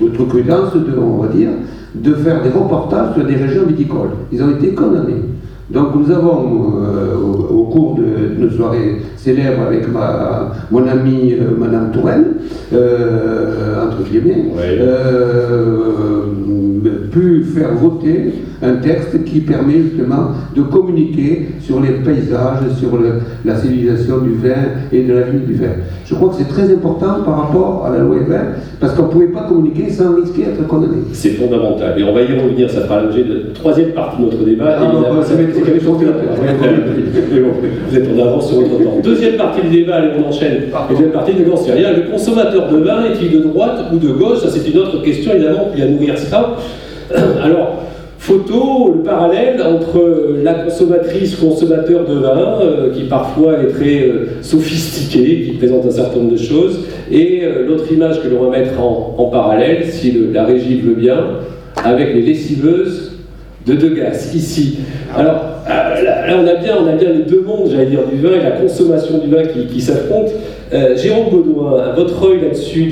l'outrecuidance, 0.00 0.74
de, 0.74 0.98
on 0.98 1.22
va 1.22 1.28
dire, 1.28 1.48
de 1.94 2.14
faire 2.14 2.42
des 2.42 2.50
reportages 2.50 3.14
sur 3.14 3.24
des 3.24 3.36
régions 3.36 3.64
viticoles. 3.66 4.10
Ils 4.30 4.42
ont 4.42 4.50
été 4.50 4.74
condamnés. 4.74 5.22
Donc 5.70 5.96
nous 5.96 6.12
avons, 6.12 6.74
euh, 6.80 7.16
au, 7.50 7.64
cours 7.64 7.96
de 7.96 8.40
nos 8.40 8.50
soirées 8.50 9.02
célèbres 9.16 9.62
avec 9.66 9.92
ma, 9.92 10.52
mon 10.70 10.86
amie 10.86 11.34
euh, 11.34 11.56
Madame 11.58 11.90
Touraine, 11.90 12.34
euh, 12.72 13.84
entre 13.84 14.08
guillemets, 14.08 14.44
pu 17.06 17.44
faire 17.44 17.74
voter 17.74 18.34
un 18.62 18.76
texte 18.76 19.24
qui 19.24 19.40
permet 19.40 19.82
justement 19.82 20.30
de 20.54 20.62
communiquer 20.62 21.48
sur 21.60 21.80
les 21.80 21.90
paysages, 21.90 22.70
sur 22.78 22.98
la 23.44 23.56
civilisation 23.56 24.18
du 24.18 24.34
vin 24.34 24.54
et 24.92 25.02
de 25.02 25.12
la 25.12 25.22
vie 25.22 25.44
du 25.46 25.54
vin. 25.54 25.72
Je 26.04 26.14
crois 26.14 26.28
que 26.28 26.36
c'est 26.36 26.48
très 26.48 26.72
important 26.72 27.22
par 27.24 27.46
rapport 27.46 27.86
à 27.86 27.90
la 27.90 27.98
loi 27.98 28.16
vin, 28.28 28.42
parce 28.80 28.94
qu'on 28.94 29.04
ne 29.04 29.08
pouvait 29.08 29.26
pas 29.26 29.42
communiquer 29.42 29.90
sans 29.90 30.14
risquer 30.14 30.44
d'être 30.44 30.66
condamné. 30.66 30.98
C'est 31.12 31.30
fondamental. 31.30 31.98
Et 31.98 32.04
on 32.04 32.14
va 32.14 32.22
y 32.22 32.38
revenir, 32.38 32.70
ça 32.70 32.82
fera 32.82 33.02
l'objet 33.02 33.24
de 33.24 33.34
la 33.34 33.40
troisième 33.54 33.90
partie 33.90 34.18
de 34.18 34.24
notre 34.26 34.44
débat. 34.44 34.76
Ah, 34.78 34.92
bah, 34.92 35.22
ça 35.22 35.34
va 35.34 35.42
être 35.42 35.56
Vous 37.88 37.96
êtes 37.96 38.08
en 38.14 38.26
avance 38.26 38.48
sur 38.48 38.60
votre 38.60 38.82
temps. 38.82 38.98
Deuxième 39.02 39.36
partie 39.36 39.62
du 39.62 39.68
débat, 39.68 39.96
allez, 39.96 40.10
on 40.18 40.28
enchaîne. 40.28 40.62
Deuxième 40.88 41.10
partie, 41.10 41.34
ne 41.34 41.44
n'en 41.44 41.56
rien. 41.56 41.92
Le 41.92 42.10
consommateur 42.10 42.70
de 42.70 42.78
vin 42.78 43.04
est-il 43.04 43.32
de 43.32 43.48
droite 43.48 43.80
ou 43.92 43.98
de 43.98 44.12
gauche? 44.12 44.38
Ça, 44.38 44.48
c'est 44.50 44.68
une 44.70 44.78
autre 44.78 45.02
question, 45.02 45.32
évidemment, 45.32 45.68
qui 45.74 45.80
va 45.80 45.88
nourrir 45.88 46.16
ça? 46.18 46.56
Alors, 47.42 47.82
photo, 48.26 48.92
le 48.96 49.02
parallèle 49.02 49.62
entre 49.62 50.34
la 50.42 50.54
consommatrice, 50.54 51.36
consommateur 51.36 52.04
de 52.04 52.14
vin, 52.14 52.58
euh, 52.60 52.92
qui 52.92 53.04
parfois 53.04 53.60
est 53.60 53.68
très 53.68 54.08
euh, 54.08 54.42
sophistiqué, 54.42 55.44
qui 55.44 55.52
présente 55.52 55.86
un 55.86 55.90
certain 55.90 56.16
nombre 56.16 56.32
de 56.32 56.36
choses, 56.36 56.80
et 57.08 57.42
euh, 57.44 57.64
l'autre 57.66 57.90
image 57.92 58.20
que 58.20 58.28
l'on 58.28 58.50
va 58.50 58.58
mettre 58.58 58.80
en, 58.80 59.28
parallèle, 59.30 59.84
si 59.90 60.12
la 60.32 60.44
régie 60.44 60.80
veut 60.80 60.94
bien, 60.94 61.18
avec 61.84 62.14
les 62.14 62.22
lessiveuses 62.22 63.12
de 63.64 63.74
Degas, 63.74 64.32
ici. 64.34 64.78
Alors, 65.16 65.55
là, 65.68 66.36
on, 66.36 66.46
a 66.46 66.54
bien, 66.54 66.76
on 66.80 66.86
a 66.86 66.92
bien 66.92 67.12
les 67.12 67.24
deux 67.24 67.42
mondes, 67.42 67.68
j'allais 67.70 67.86
dire, 67.86 68.06
du 68.06 68.20
vin 68.20 68.34
et 68.34 68.42
la 68.42 68.52
consommation 68.52 69.18
du 69.18 69.28
vin 69.30 69.42
qui, 69.44 69.80
s'affrontent. 69.80 70.30
Euh, 70.72 70.96
Jérôme 70.96 71.30
Baudouin, 71.30 71.92
votre 71.94 72.28
œil 72.28 72.40
là-dessus 72.42 72.86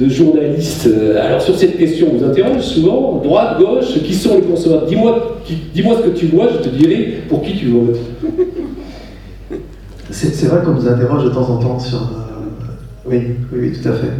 de, 0.00 0.08
journaliste, 0.08 0.86
euh, 0.86 1.24
alors 1.24 1.40
sur 1.40 1.56
cette 1.56 1.78
question, 1.78 2.08
vous 2.12 2.24
interroge 2.24 2.60
souvent, 2.60 3.20
droite, 3.24 3.58
gauche, 3.58 3.94
qui 4.04 4.14
sont 4.14 4.36
les 4.36 4.42
consommateurs? 4.42 4.86
Dis-moi 4.86 5.38
dis 5.74 5.82
ce 5.82 6.08
que 6.08 6.16
tu 6.16 6.26
vois, 6.26 6.48
je 6.52 6.58
te 6.68 6.74
dirai 6.74 7.22
pour 7.28 7.42
qui 7.42 7.56
tu 7.56 7.68
votes. 7.68 7.98
C'est 10.10 10.46
vrai 10.46 10.60
qu'on 10.64 10.72
nous 10.72 10.86
interroge 10.86 11.24
de 11.24 11.30
temps 11.30 11.48
en 11.50 11.56
temps 11.56 11.78
sur... 11.78 11.98
Euh, 11.98 12.02
oui, 13.06 13.22
oui, 13.52 13.72
tout 13.72 13.88
à 13.88 13.92
fait. 13.92 14.12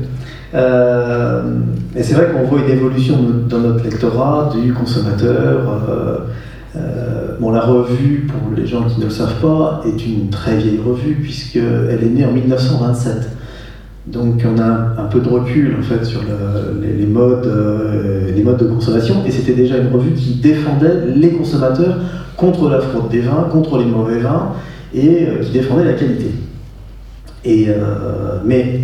et 1.98 2.02
c'est 2.02 2.14
vrai 2.14 2.28
qu'on 2.32 2.44
voit 2.44 2.60
une 2.66 2.72
évolution 2.72 3.16
dans 3.48 3.60
notre 3.60 3.84
lectorat 3.84 4.50
du 4.54 4.74
consommateur. 4.74 5.80
Euh, 6.76 7.23
bon, 7.40 7.50
la 7.50 7.60
revue, 7.60 8.26
pour 8.28 8.56
les 8.56 8.66
gens 8.66 8.84
qui 8.84 9.00
ne 9.00 9.04
le 9.04 9.10
savent 9.10 9.40
pas, 9.40 9.82
est 9.86 10.06
une 10.06 10.28
très 10.30 10.56
vieille 10.56 10.80
revue 10.84 11.14
puisqu'elle 11.14 12.00
est 12.02 12.08
née 12.08 12.24
en 12.24 12.32
1927. 12.32 13.30
Donc 14.06 14.44
on 14.44 14.60
a 14.60 15.00
un 15.00 15.06
peu 15.06 15.20
de 15.20 15.28
recul 15.28 15.76
en 15.78 15.82
fait 15.82 16.04
sur 16.04 16.20
les, 16.82 17.06
modes, 17.06 17.46
euh, 17.46 18.30
les 18.34 18.42
modes 18.42 18.58
de 18.58 18.66
consommation 18.66 19.24
et 19.26 19.30
c'était 19.30 19.54
déjà 19.54 19.78
une 19.78 19.88
revue 19.88 20.12
qui 20.12 20.34
défendait 20.34 21.06
les 21.16 21.30
consommateurs 21.30 21.96
contre 22.36 22.68
la 22.68 22.80
fraude 22.80 23.08
des 23.08 23.20
vins, 23.20 23.48
contre 23.50 23.78
les 23.78 23.86
mauvais 23.86 24.18
vins 24.18 24.52
et 24.92 25.26
euh, 25.26 25.38
qui 25.40 25.52
défendait 25.52 25.84
la 25.84 25.94
qualité. 25.94 26.30
Et, 27.46 27.68
mais 28.46 28.80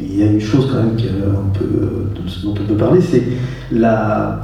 il 0.00 0.18
y 0.18 0.22
a 0.22 0.26
une 0.26 0.40
chose 0.40 0.68
quand 0.70 0.78
même 0.78 0.96
dont 0.96 2.50
on 2.50 2.66
peut 2.66 2.74
parler, 2.74 3.00
c'est 3.00 3.22
la, 3.70 4.40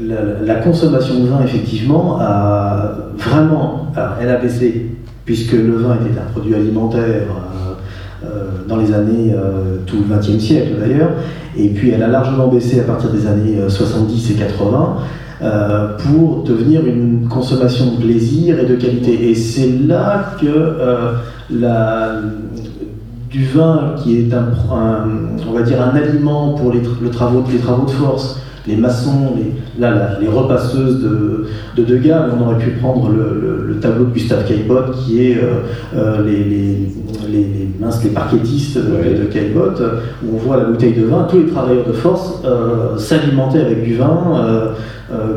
la, 0.00 0.54
consommation 0.56 1.20
de 1.20 1.28
vin, 1.28 1.40
effectivement, 1.44 2.18
a 2.20 2.92
vraiment. 3.16 3.92
elle 4.20 4.28
a 4.28 4.36
baissé, 4.36 4.90
puisque 5.24 5.52
le 5.52 5.76
vin 5.76 5.96
était 5.96 6.18
un 6.18 6.30
produit 6.32 6.54
alimentaire 6.54 7.22
euh, 7.30 8.24
euh, 8.24 8.28
dans 8.68 8.76
les 8.76 8.92
années, 8.92 9.32
euh, 9.34 9.78
tout 9.86 9.96
le 10.08 10.16
XXe 10.16 10.38
siècle 10.42 10.74
d'ailleurs, 10.80 11.10
et 11.56 11.68
puis 11.68 11.90
elle 11.90 12.02
a 12.02 12.08
largement 12.08 12.48
baissé 12.48 12.80
à 12.80 12.84
partir 12.84 13.10
des 13.10 13.26
années 13.26 13.58
70 13.68 14.30
et 14.30 14.34
80. 14.34 14.96
pour 15.98 16.44
devenir 16.44 16.86
une 16.86 17.28
consommation 17.28 17.92
de 17.92 18.02
plaisir 18.02 18.58
et 18.58 18.66
de 18.66 18.74
qualité. 18.76 19.30
Et 19.30 19.34
c'est 19.34 19.70
là 19.86 20.32
que 20.40 20.76
du 23.30 23.44
vin, 23.46 23.94
qui 24.02 24.18
est 24.18 24.34
un, 24.34 24.46
on 25.46 25.52
va 25.52 25.62
dire 25.62 25.82
un 25.82 25.94
aliment 25.96 26.54
pour 26.54 26.72
les 26.72 27.10
travaux 27.10 27.42
de 27.42 27.90
force, 27.90 28.40
les 28.66 28.76
maçons, 28.76 29.34
les, 29.36 29.80
là, 29.80 30.18
les 30.20 30.28
repasseuses 30.28 31.02
de, 31.02 31.46
de 31.76 31.84
Degas, 31.84 32.26
on 32.36 32.42
aurait 32.44 32.58
pu 32.58 32.70
prendre 32.70 33.10
le, 33.10 33.78
tableau 33.80 34.06
de 34.06 34.10
Gustave 34.10 34.48
Caillebotte 34.48 34.96
qui 35.04 35.22
est 35.22 35.36
euh, 35.36 35.60
euh, 35.94 36.24
les, 36.24 36.44
les, 36.44 36.78
les, 37.28 37.68
minces, 37.78 38.02
les 38.02 38.10
parquetistes 38.10 38.78
de, 38.78 39.22
de 39.22 39.24
Caillebotte, 39.24 39.82
où 40.24 40.36
on 40.36 40.38
voit 40.38 40.56
la 40.56 40.64
bouteille 40.64 40.94
de 40.94 41.04
vin, 41.04 41.26
tous 41.30 41.40
les 41.40 41.46
travailleurs 41.46 41.86
de 41.86 41.92
force 41.92 42.40
euh, 42.46 42.96
s'alimentaient 42.96 43.60
avec 43.60 43.84
du 43.84 43.96
vin 43.96 44.74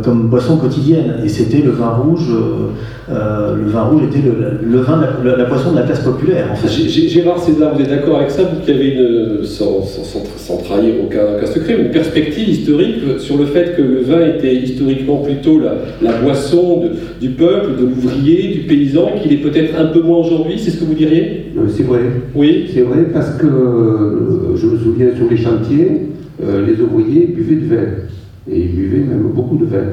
comme 0.04 0.30
boisson 0.30 0.58
quotidienne. 0.58 1.16
Et 1.24 1.30
c'était 1.30 1.62
le 1.62 1.72
vin 1.72 1.90
rouge 1.90 2.32
euh, 3.12 3.56
le 3.56 3.70
vin 3.70 3.84
rouge 3.84 4.04
était 4.04 4.20
le, 4.22 4.78
vin, 4.82 5.02
la, 5.24 5.36
la, 5.36 5.46
boisson 5.46 5.72
de 5.72 5.78
la 5.78 5.84
classe 5.84 6.02
populaire. 6.02 6.46
En 6.52 6.56
fait. 6.56 6.68
Gérard 6.70 7.40
César, 7.40 7.74
vous 7.74 7.82
êtes 7.82 7.90
d'accord 7.90 8.18
avec 8.18 8.30
ça 8.30 8.44
Vous 8.44 8.62
qui 8.64 8.70
avez, 8.70 8.94
une, 8.94 9.44
sans, 9.44 9.84
sans, 9.84 10.58
trahir 10.58 10.94
aucun, 11.04 11.46
secret, 11.48 11.78
une 11.80 11.92
perspective 11.92 12.48
historique 12.48 13.20
sur 13.20 13.38
le 13.38 13.46
fait 13.46 13.76
que 13.76 13.82
le 13.82 14.02
vin 14.02 14.28
était 14.28 14.54
historiquement 14.54 15.18
plutôt 15.18 15.60
la, 15.60 16.12
boisson 16.22 16.84
du 17.20 17.30
peuple, 17.30 17.78
de 17.80 17.86
l'ouvrier, 17.86 18.54
du 18.54 18.60
paysan, 18.68 19.14
qu'il 19.22 19.34
est 19.34 19.38
peut-être 19.38 19.80
un 19.80 19.86
peu 19.86 20.02
moins 20.02 20.18
aujourd'hui, 20.18 20.60
c'est 20.60 20.72
ce 20.72 20.78
que 20.78 20.86
vous 20.86 20.94
diriez? 20.94 21.48
Euh, 21.58 21.62
C'est 21.68 21.84
vrai. 21.84 22.02
Oui. 22.36 22.70
C'est 22.72 22.82
vrai 22.82 23.06
parce 23.12 23.32
que 23.38 23.48
euh, 23.48 24.56
je 24.56 24.68
me 24.68 24.78
souviens 24.78 25.08
sur 25.16 25.30
les 25.30 25.38
chantiers, 25.38 26.10
les 26.42 26.82
ouvriers 26.82 27.26
buvaient 27.26 27.56
du 27.56 27.68
vin. 27.68 27.86
Et 28.50 28.62
ils 28.62 28.76
buvaient 28.76 29.06
même 29.06 29.32
beaucoup 29.34 29.58
de 29.58 29.66
vin. 29.66 29.86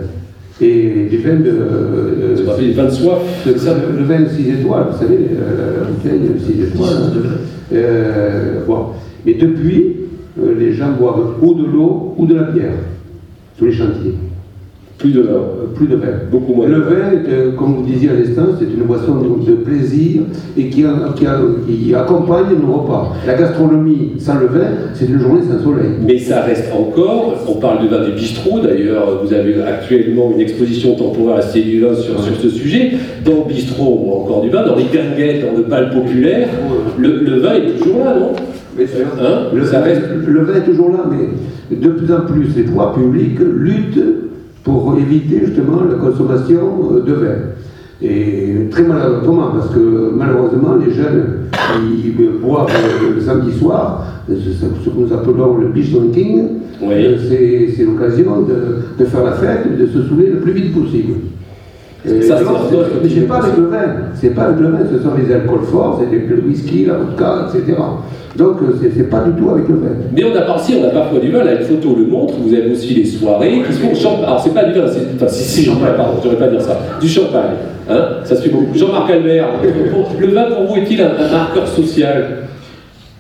Et 0.61 1.09
les 1.11 1.19
vins 1.19 1.37
de. 1.37 1.51
Euh, 1.51 2.31
de 2.31 2.91
soif 2.91 3.19
le, 3.47 4.05
vin 4.05 4.21
de 4.21 4.29
6 4.29 4.49
étoiles, 4.61 4.87
vous 4.91 4.99
savez, 4.99 5.19
la, 5.19 5.87
bouteille 5.87 6.21
de 6.21 6.39
6 6.39 6.63
étoiles. 6.63 7.13
Euh, 7.73 8.65
bon. 8.67 8.87
Mais 9.25 9.35
depuis, 9.35 9.97
euh, 10.41 10.55
les 10.59 10.73
gens 10.73 10.93
boivent 10.93 11.35
ou 11.43 11.55
de 11.55 11.65
l'eau 11.65 12.15
ou 12.17 12.27
de 12.27 12.35
la 12.35 12.45
bière 12.45 12.73
sur 13.57 13.67
les 13.67 13.73
chantiers. 13.73 14.15
Plus 15.07 15.13
de 15.13 15.23
vin. 15.23 15.41
Plus 15.77 15.87
de 15.87 15.97
vin. 15.97 16.07
Beaucoup 16.33 16.55
moins. 16.55 16.67
Le 16.67 16.81
vin, 16.81 17.13
euh, 17.29 17.53
comme 17.53 17.77
vous 17.77 17.83
disiez 17.83 18.11
à 18.11 18.15
l'instant, 18.15 18.47
c'est 18.59 18.65
une 18.65 18.85
boisson 18.87 19.15
de 19.47 19.53
plaisir 19.53 20.23
et 20.57 20.69
qui, 20.69 20.85
qui, 21.17 21.95
accompagne 21.95 22.47
nos 22.61 22.73
repas. 22.73 23.13
La 23.25 23.35
gastronomie 23.35 24.15
sans 24.19 24.41
le 24.41 24.47
vin, 24.47 24.67
c'est 24.95 25.09
une 25.09 25.21
journée 25.21 25.43
sans 25.43 25.63
soleil. 25.63 25.91
Mais 26.05 26.19
ça 26.19 26.43
reste 26.43 26.73
encore, 26.73 27.35
on 27.49 27.55
parle 27.61 27.85
de 27.85 27.89
vin 27.89 28.05
des 28.05 28.13
bistrots 28.13 28.59
d'ailleurs, 28.61 29.23
vous 29.23 29.33
avez 29.33 29.63
actuellement 29.63 30.33
une 30.35 30.41
exposition 30.41 30.97
temporaire 30.97 31.37
à 31.45 31.59
du 31.59 31.81
vin 31.81 31.95
sur, 31.95 32.21
sur 32.21 32.35
ce 32.37 32.49
sujet. 32.49 32.93
Dans 33.25 33.45
le 33.47 33.55
bistrot, 33.55 34.03
on 34.05 34.11
a 34.11 34.25
encore 34.25 34.43
du 34.43 34.51
vin, 34.51 34.67
dans 34.67 34.75
les 34.75 34.85
ganguettes, 34.85 35.47
dans 35.47 35.57
le 35.57 35.65
bal 35.65 35.91
populaire, 35.91 36.49
le, 36.99 37.39
vin 37.39 37.55
est 37.55 37.79
toujours 37.79 38.05
là, 38.05 38.17
non? 38.19 38.33
Hein? 38.79 39.47
Le, 39.55 39.63
reste... 39.63 40.03
le 40.27 40.41
vin 40.41 40.57
est 40.57 40.65
toujours 40.65 40.91
là, 40.91 41.05
mais 41.09 41.77
de 41.77 41.89
plus 41.91 42.13
en 42.13 42.21
plus, 42.23 42.49
les 42.57 42.65
pouvoirs 42.65 42.93
publics 42.93 43.39
luttent 43.39 44.26
pour 44.67 44.99
éviter 44.99 45.47
justement 45.47 45.81
la 45.89 45.95
consommation 45.95 46.91
euh, 46.91 47.01
de 47.01 47.13
vin. 47.13 47.37
Et 48.03 48.69
très 48.73 48.83
malheureusement, 48.83 49.53
parce 49.55 49.71
que 49.73 50.11
malheureusement, 50.13 50.75
les 50.85 50.93
jeunes, 50.93 51.47
ils 51.81 52.13
boivent 52.43 52.69
le 53.15 53.21
samedi 53.21 53.57
soir, 53.57 54.05
ce 54.29 54.35
que 54.35 54.99
nous 54.99 55.13
appelons 55.13 55.57
le 55.59 55.69
beach 55.69 55.93
drinking, 55.93 56.49
euh, 56.83 57.17
c'est 57.77 57.85
l'occasion 57.85 58.43
de, 58.43 59.05
faire 59.05 59.25
la 59.25 59.33
fête, 59.33 59.79
de 59.79 59.87
se 59.87 60.03
saouler 60.03 60.31
le 60.31 60.41
plus 60.41 60.53
vite 60.53 60.75
possible. 60.75 61.15
Mais 62.07 63.09
c'est 63.09 63.21
pas 63.23 63.37
avec 63.39 63.57
le 63.57 63.67
vin, 63.67 63.85
c'est 64.15 64.31
pas 64.31 64.43
avec 64.43 64.61
le 64.61 64.69
vin, 64.69 64.79
ce 64.91 65.03
sont 65.03 65.15
les 65.17 65.35
alcools 65.35 65.65
forts, 65.65 66.01
c'est 66.01 66.17
le 66.17 66.43
whisky, 66.47 66.85
la 66.85 66.95
vodka, 66.95 67.49
etc. 67.49 67.77
Donc 68.37 68.59
euh, 68.63 68.79
c'est 68.81 69.11
pas 69.11 69.21
du 69.21 69.33
tout 69.33 69.51
avec 69.51 69.69
le 69.69 69.77
vin. 69.77 69.91
Mais 70.13 70.25
on 70.25 70.37
a 70.37 70.43
parfois, 70.43 70.75
on 70.81 70.85
a 70.85 70.91
parfois 70.91 71.19
du 71.19 71.31
vin, 71.31 71.43
là 71.43 71.55
une 71.55 71.67
photo 71.67 71.97
le 71.97 72.07
montre, 72.07 72.35
vous 72.35 72.53
avez 72.55 72.71
aussi 72.71 72.95
les 72.95 73.05
soirées 73.05 73.63
qui 73.67 73.73
sont 73.73 73.95
champagne. 73.95 74.25
Alors 74.25 74.41
c'est 74.41 74.55
pas 74.55 74.65
du 74.65 74.79
vin, 74.79 74.87
enfin 74.87 75.29
si, 75.29 75.43
si, 75.43 75.65
champagne, 75.65 75.95
pardon, 75.97 76.21
je 76.23 76.29
pas 76.37 76.49
dire 76.49 76.61
ça. 76.61 76.79
Du 77.01 77.09
champagne. 77.09 77.57
Hein 77.89 78.01
ça 78.25 78.37
suit 78.37 78.51
beaucoup. 78.51 78.77
Jean-Marc 78.77 79.11
Albert, 79.11 79.49
le 80.21 80.27
vin 80.29 80.45
pour 80.51 80.67
vous 80.67 80.77
est-il 80.77 81.01
un, 81.01 81.13
marqueur 81.31 81.67
social? 81.67 82.49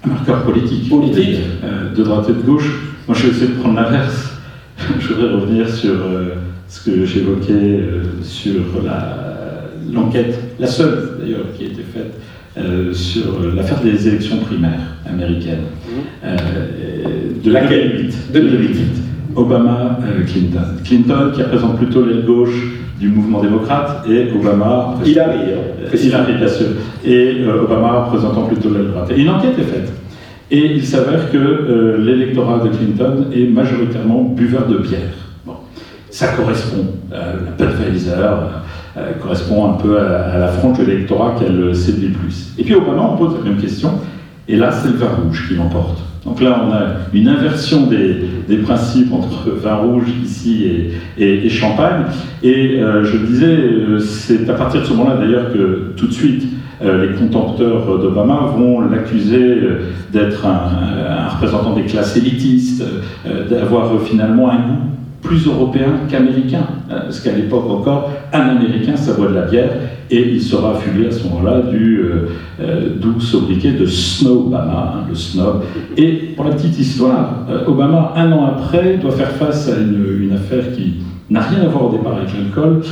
Un 0.04 0.08
marqueur 0.10 0.42
politique. 0.42 0.88
Politique 0.90 1.40
euh, 1.64 1.94
De 1.96 2.02
droite 2.02 2.26
et 2.28 2.32
de 2.32 2.46
gauche. 2.46 2.94
Moi 3.08 3.16
je 3.16 3.26
vais 3.26 3.32
essayer 3.32 3.48
de 3.48 3.60
prendre 3.60 3.76
l'inverse. 3.76 4.32
je 5.00 5.14
voudrais 5.14 5.32
revenir 5.34 5.68
sur 5.68 5.92
euh, 5.92 6.34
ce 6.68 6.90
que 6.90 7.04
j'évoquais 7.04 7.80
sur 8.22 8.62
l'enquête, 9.92 10.38
la 10.58 10.66
seule 10.66 11.18
d'ailleurs 11.20 11.52
qui 11.56 11.64
a 11.64 11.66
été 11.68 11.82
faite 11.82 12.14
euh, 12.58 12.94
sur 12.94 13.24
l'affaire 13.54 13.82
des 13.82 14.08
élections 14.08 14.38
primaires 14.38 14.96
américaines. 15.06 15.66
Mmh. 15.86 15.92
Euh, 16.24 16.36
de 17.44 17.52
laquelle 17.52 18.08
2008. 18.32 18.78
Obama, 19.34 19.98
euh, 20.02 20.24
Clinton. 20.24 20.60
Clinton 20.82 21.32
qui 21.34 21.42
représente 21.42 21.76
plutôt 21.76 22.06
l'aile 22.06 22.24
gauche 22.24 22.78
du 22.98 23.10
mouvement 23.10 23.42
démocrate 23.42 24.06
et 24.08 24.28
Obama. 24.34 24.94
Hillary, 25.04 25.52
hein, 25.52 25.90
Hillary 25.94 26.32
bien 26.38 26.48
sûr. 26.48 26.68
Et 27.04 27.44
Obama 27.46 28.04
représentant 28.04 28.46
plutôt 28.46 28.70
l'aile 28.72 28.86
droite. 28.86 29.10
Et 29.14 29.20
une 29.20 29.28
enquête 29.28 29.58
est 29.58 29.62
faite. 29.62 29.92
Et 30.50 30.76
il 30.76 30.86
s'avère 30.86 31.30
que 31.30 31.98
l'électorat 31.98 32.64
de 32.64 32.70
Clinton 32.70 33.26
est 33.34 33.48
majoritairement 33.50 34.22
buveur 34.22 34.66
de 34.66 34.78
bière. 34.78 35.25
Ça 36.16 36.28
correspond. 36.28 36.86
la 37.10 37.66
Budweiser 37.66 38.14
correspond 39.20 39.72
un 39.72 39.74
peu 39.74 39.98
à, 40.00 40.38
la 40.38 40.48
frange 40.48 40.78
de 40.78 40.84
l'électorat 40.84 41.34
qu'elle 41.38 41.76
séduit 41.76 42.08
plus. 42.08 42.54
Et 42.58 42.64
puis 42.64 42.74
Obama, 42.74 43.10
on 43.12 43.16
pose 43.16 43.34
la 43.38 43.50
même 43.50 43.60
question, 43.60 43.90
et 44.48 44.56
là, 44.56 44.70
c'est 44.70 44.88
le 44.88 44.94
vin 44.94 45.08
rouge 45.08 45.46
qui 45.48 45.54
l'emporte. 45.54 45.98
Donc 46.24 46.40
là, 46.40 46.60
on 46.66 46.72
a 46.72 46.80
une 47.14 47.28
inversion 47.28 47.86
des, 47.86 48.56
principes 48.58 49.12
entre 49.12 49.50
vin 49.50 49.76
rouge 49.76 50.08
ici 50.24 50.66
et, 51.18 51.48
champagne. 51.48 52.04
Et 52.42 52.80
euh, 52.80 53.04
je 53.04 53.16
disais, 53.18 53.46
euh, 53.46 53.98
c'est 54.00 54.48
à 54.50 54.54
partir 54.54 54.80
de 54.80 54.86
ce 54.86 54.92
moment-là 54.92 55.16
d'ailleurs 55.16 55.52
que 55.52 55.92
tout 55.96 56.08
de 56.08 56.12
suite, 56.12 56.44
euh, 56.82 57.06
les 57.06 57.14
contempteurs 57.14 57.98
d'Obama 57.98 58.52
vont 58.56 58.80
l'accuser 58.80 59.56
d'être 60.12 60.44
un, 60.46 61.28
représentant 61.28 61.74
des 61.74 61.82
classes 61.82 62.16
élitistes, 62.16 62.82
d'avoir 63.48 64.00
finalement 64.02 64.50
un 64.50 64.56
goût 64.56 64.95
plus 65.26 65.46
européen 65.46 66.00
qu'américain, 66.08 66.66
parce 66.88 67.20
qu'à 67.20 67.32
l'époque 67.32 67.68
encore, 67.68 68.10
un 68.32 68.40
Américain, 68.40 68.96
ça 68.96 69.14
boit 69.14 69.28
de 69.28 69.34
la 69.34 69.42
bière, 69.42 69.70
et 70.10 70.34
il 70.34 70.40
sera 70.40 70.76
affublé 70.76 71.08
à 71.08 71.10
ce 71.10 71.24
moment-là 71.24 71.62
du 71.62 72.00
euh, 72.00 72.28
euh, 72.60 72.88
doux 72.96 73.20
sobriquet 73.20 73.72
de 73.72 73.86
Snow 73.86 74.46
Obama, 74.46 74.94
hein, 74.96 75.06
le 75.08 75.14
snob. 75.14 75.64
Et 75.96 76.12
pour 76.36 76.44
la 76.44 76.52
petite 76.52 76.78
histoire, 76.78 77.44
euh, 77.50 77.66
Obama, 77.66 78.12
un 78.16 78.30
an 78.32 78.46
après, 78.46 78.98
doit 78.98 79.10
faire 79.10 79.32
face 79.32 79.68
à 79.68 79.78
une 79.80 80.32
affaire 80.32 80.72
qui 80.72 80.94
n'a 81.30 81.40
rien 81.40 81.62
à 81.62 81.68
voir 81.68 81.86
au 81.86 81.90
départ 81.90 82.16
avec 82.16 82.28
l'alcool. 82.32 82.82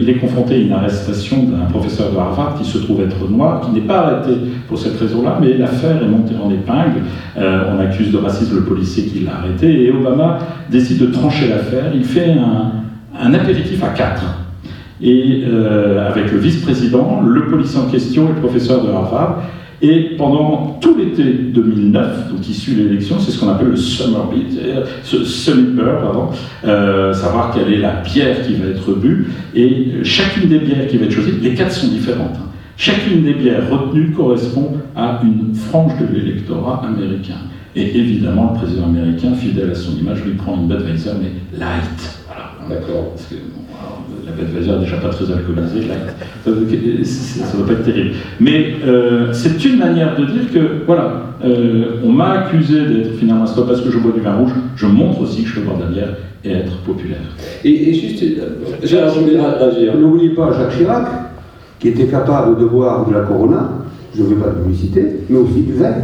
il 0.00 0.08
est 0.08 0.16
confronté 0.16 0.54
à 0.54 0.58
une 0.58 0.72
arrestation 0.72 1.44
d'un 1.44 1.64
professeur 1.70 2.12
de 2.12 2.18
Harvard 2.18 2.56
qui 2.58 2.68
se 2.68 2.78
trouve 2.78 3.00
être 3.00 3.28
noir, 3.30 3.62
qui 3.62 3.70
n'est 3.70 3.86
pas 3.86 3.98
arrêté 3.98 4.32
pour 4.68 4.78
cette 4.78 4.98
raison-là, 4.98 5.38
mais 5.40 5.54
l'affaire 5.56 6.02
est 6.02 6.06
montée 6.06 6.34
en 6.42 6.50
épingle. 6.50 7.00
on 7.36 7.80
accuse 7.80 8.12
de 8.12 8.18
racisme 8.18 8.56
le 8.56 8.64
policier 8.64 9.04
qui 9.04 9.20
l'a 9.20 9.36
arrêté, 9.36 9.84
et 9.84 9.90
Obama 9.90 10.38
décide 10.70 10.98
de 10.98 11.06
trancher 11.06 11.48
l'affaire. 11.48 11.86
Il 11.94 12.04
fait 12.04 12.32
un, 12.32 12.72
un 13.18 13.34
apéritif 13.34 13.82
à 13.82 13.88
quatre 13.88 14.22
et 15.02 15.42
euh, 15.46 16.08
avec 16.08 16.30
le 16.30 16.38
vice-président, 16.38 17.20
le 17.26 17.46
policier 17.46 17.80
en 17.80 17.90
question 17.90 18.26
et 18.26 18.34
le 18.34 18.40
professeur 18.40 18.84
de 18.84 18.90
Harvard. 18.90 19.42
Et 19.84 20.14
pendant 20.16 20.78
tout 20.80 20.96
l'été 20.96 21.24
2009, 21.24 22.30
donc 22.30 22.48
issu 22.48 22.74
de 22.74 22.84
l'élection, 22.84 23.18
c'est 23.18 23.32
ce 23.32 23.40
qu'on 23.40 23.48
appelle 23.48 23.70
le 23.70 23.76
summer 23.76 24.30
beat, 24.30 24.56
euh, 24.62 26.00
pardon, 26.00 26.28
euh, 26.64 27.12
savoir 27.12 27.52
quelle 27.52 27.72
est 27.72 27.78
la 27.78 27.94
bière 27.94 28.46
qui 28.46 28.54
va 28.54 28.68
être 28.68 28.94
bue. 28.94 29.26
Et 29.56 30.04
chacune 30.04 30.48
des 30.48 30.60
bières 30.60 30.86
qui 30.86 30.98
va 30.98 31.06
être 31.06 31.12
choisie, 31.12 31.32
les 31.42 31.54
quatre 31.54 31.72
sont 31.72 31.88
différentes. 31.88 32.36
Hein. 32.36 32.48
Chacune 32.76 33.24
des 33.24 33.34
bières 33.34 33.68
retenues 33.68 34.12
correspond 34.12 34.72
à 34.94 35.20
une 35.24 35.52
frange 35.52 35.92
de 35.98 36.16
l'électorat 36.16 36.84
américain. 36.86 37.38
Et 37.74 37.98
évidemment, 37.98 38.52
le 38.52 38.58
président 38.58 38.86
américain, 38.86 39.34
fidèle 39.34 39.70
à 39.70 39.74
son 39.74 39.96
image, 39.96 40.24
lui 40.24 40.34
prend 40.34 40.56
une 40.56 40.68
Budweiser, 40.68 41.10
mais 41.20 41.58
light. 41.58 42.20
Voilà. 42.26 42.52
D'accord 42.68 43.14
la 44.24 44.32
Budweiser 44.32 44.78
déjà 44.80 44.96
pas 44.96 45.08
très 45.08 45.24
alcoolisée, 45.32 45.88
ça 46.44 46.50
ne 46.50 47.62
va 47.62 47.66
pas 47.66 47.72
être 47.72 47.84
terrible. 47.84 48.10
Mais 48.40 48.74
euh, 48.84 49.32
c'est 49.32 49.64
une 49.64 49.78
manière 49.78 50.16
de 50.16 50.24
dire 50.24 50.52
que, 50.52 50.84
voilà, 50.86 51.34
euh, 51.44 52.00
on 52.04 52.12
m'a 52.12 52.30
accusé 52.32 52.86
d'être 52.86 53.14
finalement, 53.18 53.46
c'est 53.46 53.56
pas 53.56 53.66
parce 53.66 53.80
que 53.80 53.90
je 53.90 53.98
bois 53.98 54.12
du 54.12 54.20
vin 54.20 54.36
rouge, 54.36 54.52
je 54.76 54.86
montre 54.86 55.22
aussi 55.22 55.42
que 55.42 55.48
je 55.48 55.54
peux 55.56 55.62
boire 55.62 55.78
de 55.78 55.84
la 55.84 55.88
bière 55.90 56.16
et 56.44 56.52
être 56.52 56.76
populaire. 56.78 57.18
Et, 57.64 57.94
juste, 57.94 58.22
j'ai 58.82 58.96
réagir. 58.96 59.96
N'oubliez 59.96 60.30
pas 60.30 60.52
Jacques 60.52 60.76
Chirac, 60.76 61.06
qui 61.78 61.88
était 61.88 62.06
capable 62.06 62.60
de 62.60 62.64
boire 62.66 63.08
de 63.08 63.14
la 63.14 63.20
Corona, 63.20 63.70
je 64.14 64.22
ne 64.22 64.28
vais 64.28 64.34
pas 64.36 64.50
de 64.50 64.62
publicité, 64.62 65.20
mais 65.28 65.38
aussi 65.38 65.62
du 65.62 65.72
vin. 65.72 65.94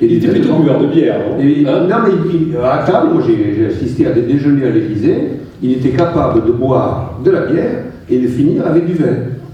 Il 0.00 0.12
était 0.14 0.28
plutôt 0.28 0.54
buveur 0.54 0.80
de 0.80 0.86
bière. 0.86 1.18
Non, 1.28 1.70
hein 1.70 1.86
non 1.88 1.96
mais 2.04 2.56
à 2.64 2.78
table, 2.78 3.14
moi 3.14 3.22
j'ai 3.26 3.66
assisté 3.66 4.06
à 4.06 4.12
des 4.12 4.22
déjeuners 4.22 4.66
à 4.66 4.70
l'Élysée, 4.70 5.16
il 5.62 5.72
était 5.72 5.90
capable 5.90 6.46
de 6.46 6.52
boire 6.52 7.18
de 7.24 7.30
la 7.30 7.46
bière 7.46 7.84
et 8.08 8.18
de 8.18 8.28
finir 8.28 8.66
avec 8.66 8.86
du 8.86 8.94
vin. 8.94 9.06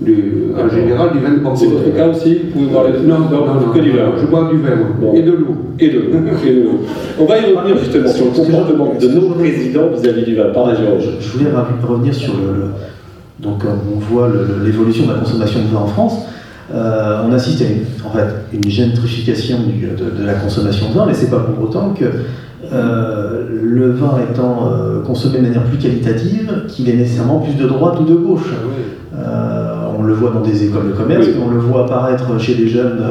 en 0.02 0.68
général, 0.68 1.12
du 1.12 1.18
vin 1.20 1.30
de 1.30 1.56
C'est 1.56 1.66
votre 1.66 1.96
cas 1.96 2.08
aussi 2.08 2.40
Vous 2.44 2.50
pouvez 2.52 2.66
boire 2.66 2.84
Non, 3.06 3.18
non, 3.20 3.54
non, 3.54 3.72
que 3.72 3.78
du 3.80 3.90
vin. 3.90 4.12
Je 4.20 4.26
bois 4.26 4.50
du 4.50 4.58
vin, 4.58 5.14
et 5.14 5.22
de 5.22 5.32
l'eau. 5.32 5.56
Et 5.80 5.88
de 5.88 5.98
l'eau. 6.00 6.80
On 7.18 7.24
va 7.24 7.38
y 7.38 7.54
revenir 7.54 7.78
justement 7.78 8.08
sur 8.08 8.26
le 8.26 8.30
comportement 8.32 8.94
de 9.00 9.08
nos 9.08 9.30
présidents 9.30 9.88
vis-à-vis 9.94 10.24
du 10.24 10.34
vin. 10.34 10.50
Par 10.52 10.74
je, 10.74 10.82
je 11.20 11.38
voulais 11.38 11.50
revenir 11.88 12.14
sur 12.14 12.34
le. 12.34 12.70
donc, 13.40 13.62
on 13.64 13.98
voit 13.98 14.28
l'évolution 14.64 15.06
de 15.06 15.12
la 15.12 15.18
consommation 15.20 15.60
de 15.60 15.74
vin 15.74 15.80
en 15.80 15.86
France. 15.86 16.26
Euh, 16.72 17.22
on 17.28 17.32
assiste 17.32 17.60
à 17.62 17.64
une, 17.64 17.82
en 18.06 18.10
fait, 18.10 18.26
une 18.52 18.70
gentrification 18.70 19.58
de, 19.58 20.18
de, 20.18 20.24
la 20.24 20.34
consommation 20.34 20.88
de 20.88 20.94
vin, 20.94 21.06
mais 21.06 21.14
c'est 21.14 21.30
pas 21.30 21.40
pour 21.40 21.62
autant 21.62 21.90
que 21.90 22.04
euh, 22.72 23.44
le 23.62 23.92
vin 23.92 24.14
étant 24.30 24.70
euh, 24.72 25.02
consommé 25.02 25.38
de 25.38 25.42
manière 25.42 25.64
plus 25.64 25.78
qualitative, 25.78 26.64
qu'il 26.68 26.88
ait 26.88 26.94
nécessairement 26.94 27.40
plus 27.40 27.54
de 27.54 27.66
droite 27.68 28.00
ou 28.00 28.04
de 28.04 28.14
gauche. 28.14 28.54
Euh, 29.14 29.74
on 29.98 30.02
le 30.02 30.14
voit 30.14 30.30
dans 30.30 30.40
des 30.40 30.64
écoles 30.64 30.88
de 30.88 30.92
commerce, 30.92 31.26
on 31.44 31.50
le 31.50 31.58
voit 31.58 31.84
apparaître 31.84 32.40
chez 32.40 32.54
des 32.54 32.68
jeunes 32.68 33.02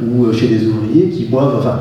ou 0.00 0.30
chez 0.32 0.48
des 0.48 0.66
ouvriers 0.66 1.08
qui 1.08 1.24
boivent. 1.24 1.56
Enfin, 1.58 1.80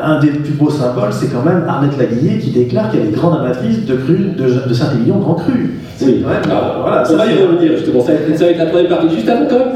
un 0.00 0.20
des 0.20 0.28
plus 0.28 0.52
beaux 0.52 0.70
symboles, 0.70 1.12
c'est 1.12 1.32
quand 1.32 1.42
même 1.42 1.64
Arlette 1.68 1.98
Laguillet 1.98 2.38
qui 2.38 2.50
déclare 2.50 2.90
qu'elle 2.90 3.06
est 3.06 3.12
grande 3.12 3.40
amatrice 3.40 3.84
de 3.84 3.96
cru, 3.96 4.18
de, 4.36 4.68
de 4.68 4.74
Saint-Émilion 4.74 5.18
Grand 5.18 5.34
Cru. 5.34 5.70
Oui. 6.02 6.24
voilà, 6.24 7.04
on 7.10 7.16
va 7.16 7.26
y 7.26 7.42
revenir 7.42 7.76
justement, 7.76 8.00
ça, 8.00 8.12
ça 8.34 8.44
va 8.44 8.50
être 8.50 8.58
la 8.58 8.66
première 8.66 8.88
partie. 8.88 9.14
Juste 9.14 9.28
avant 9.28 9.46
quand 9.46 9.58
même, 9.58 9.68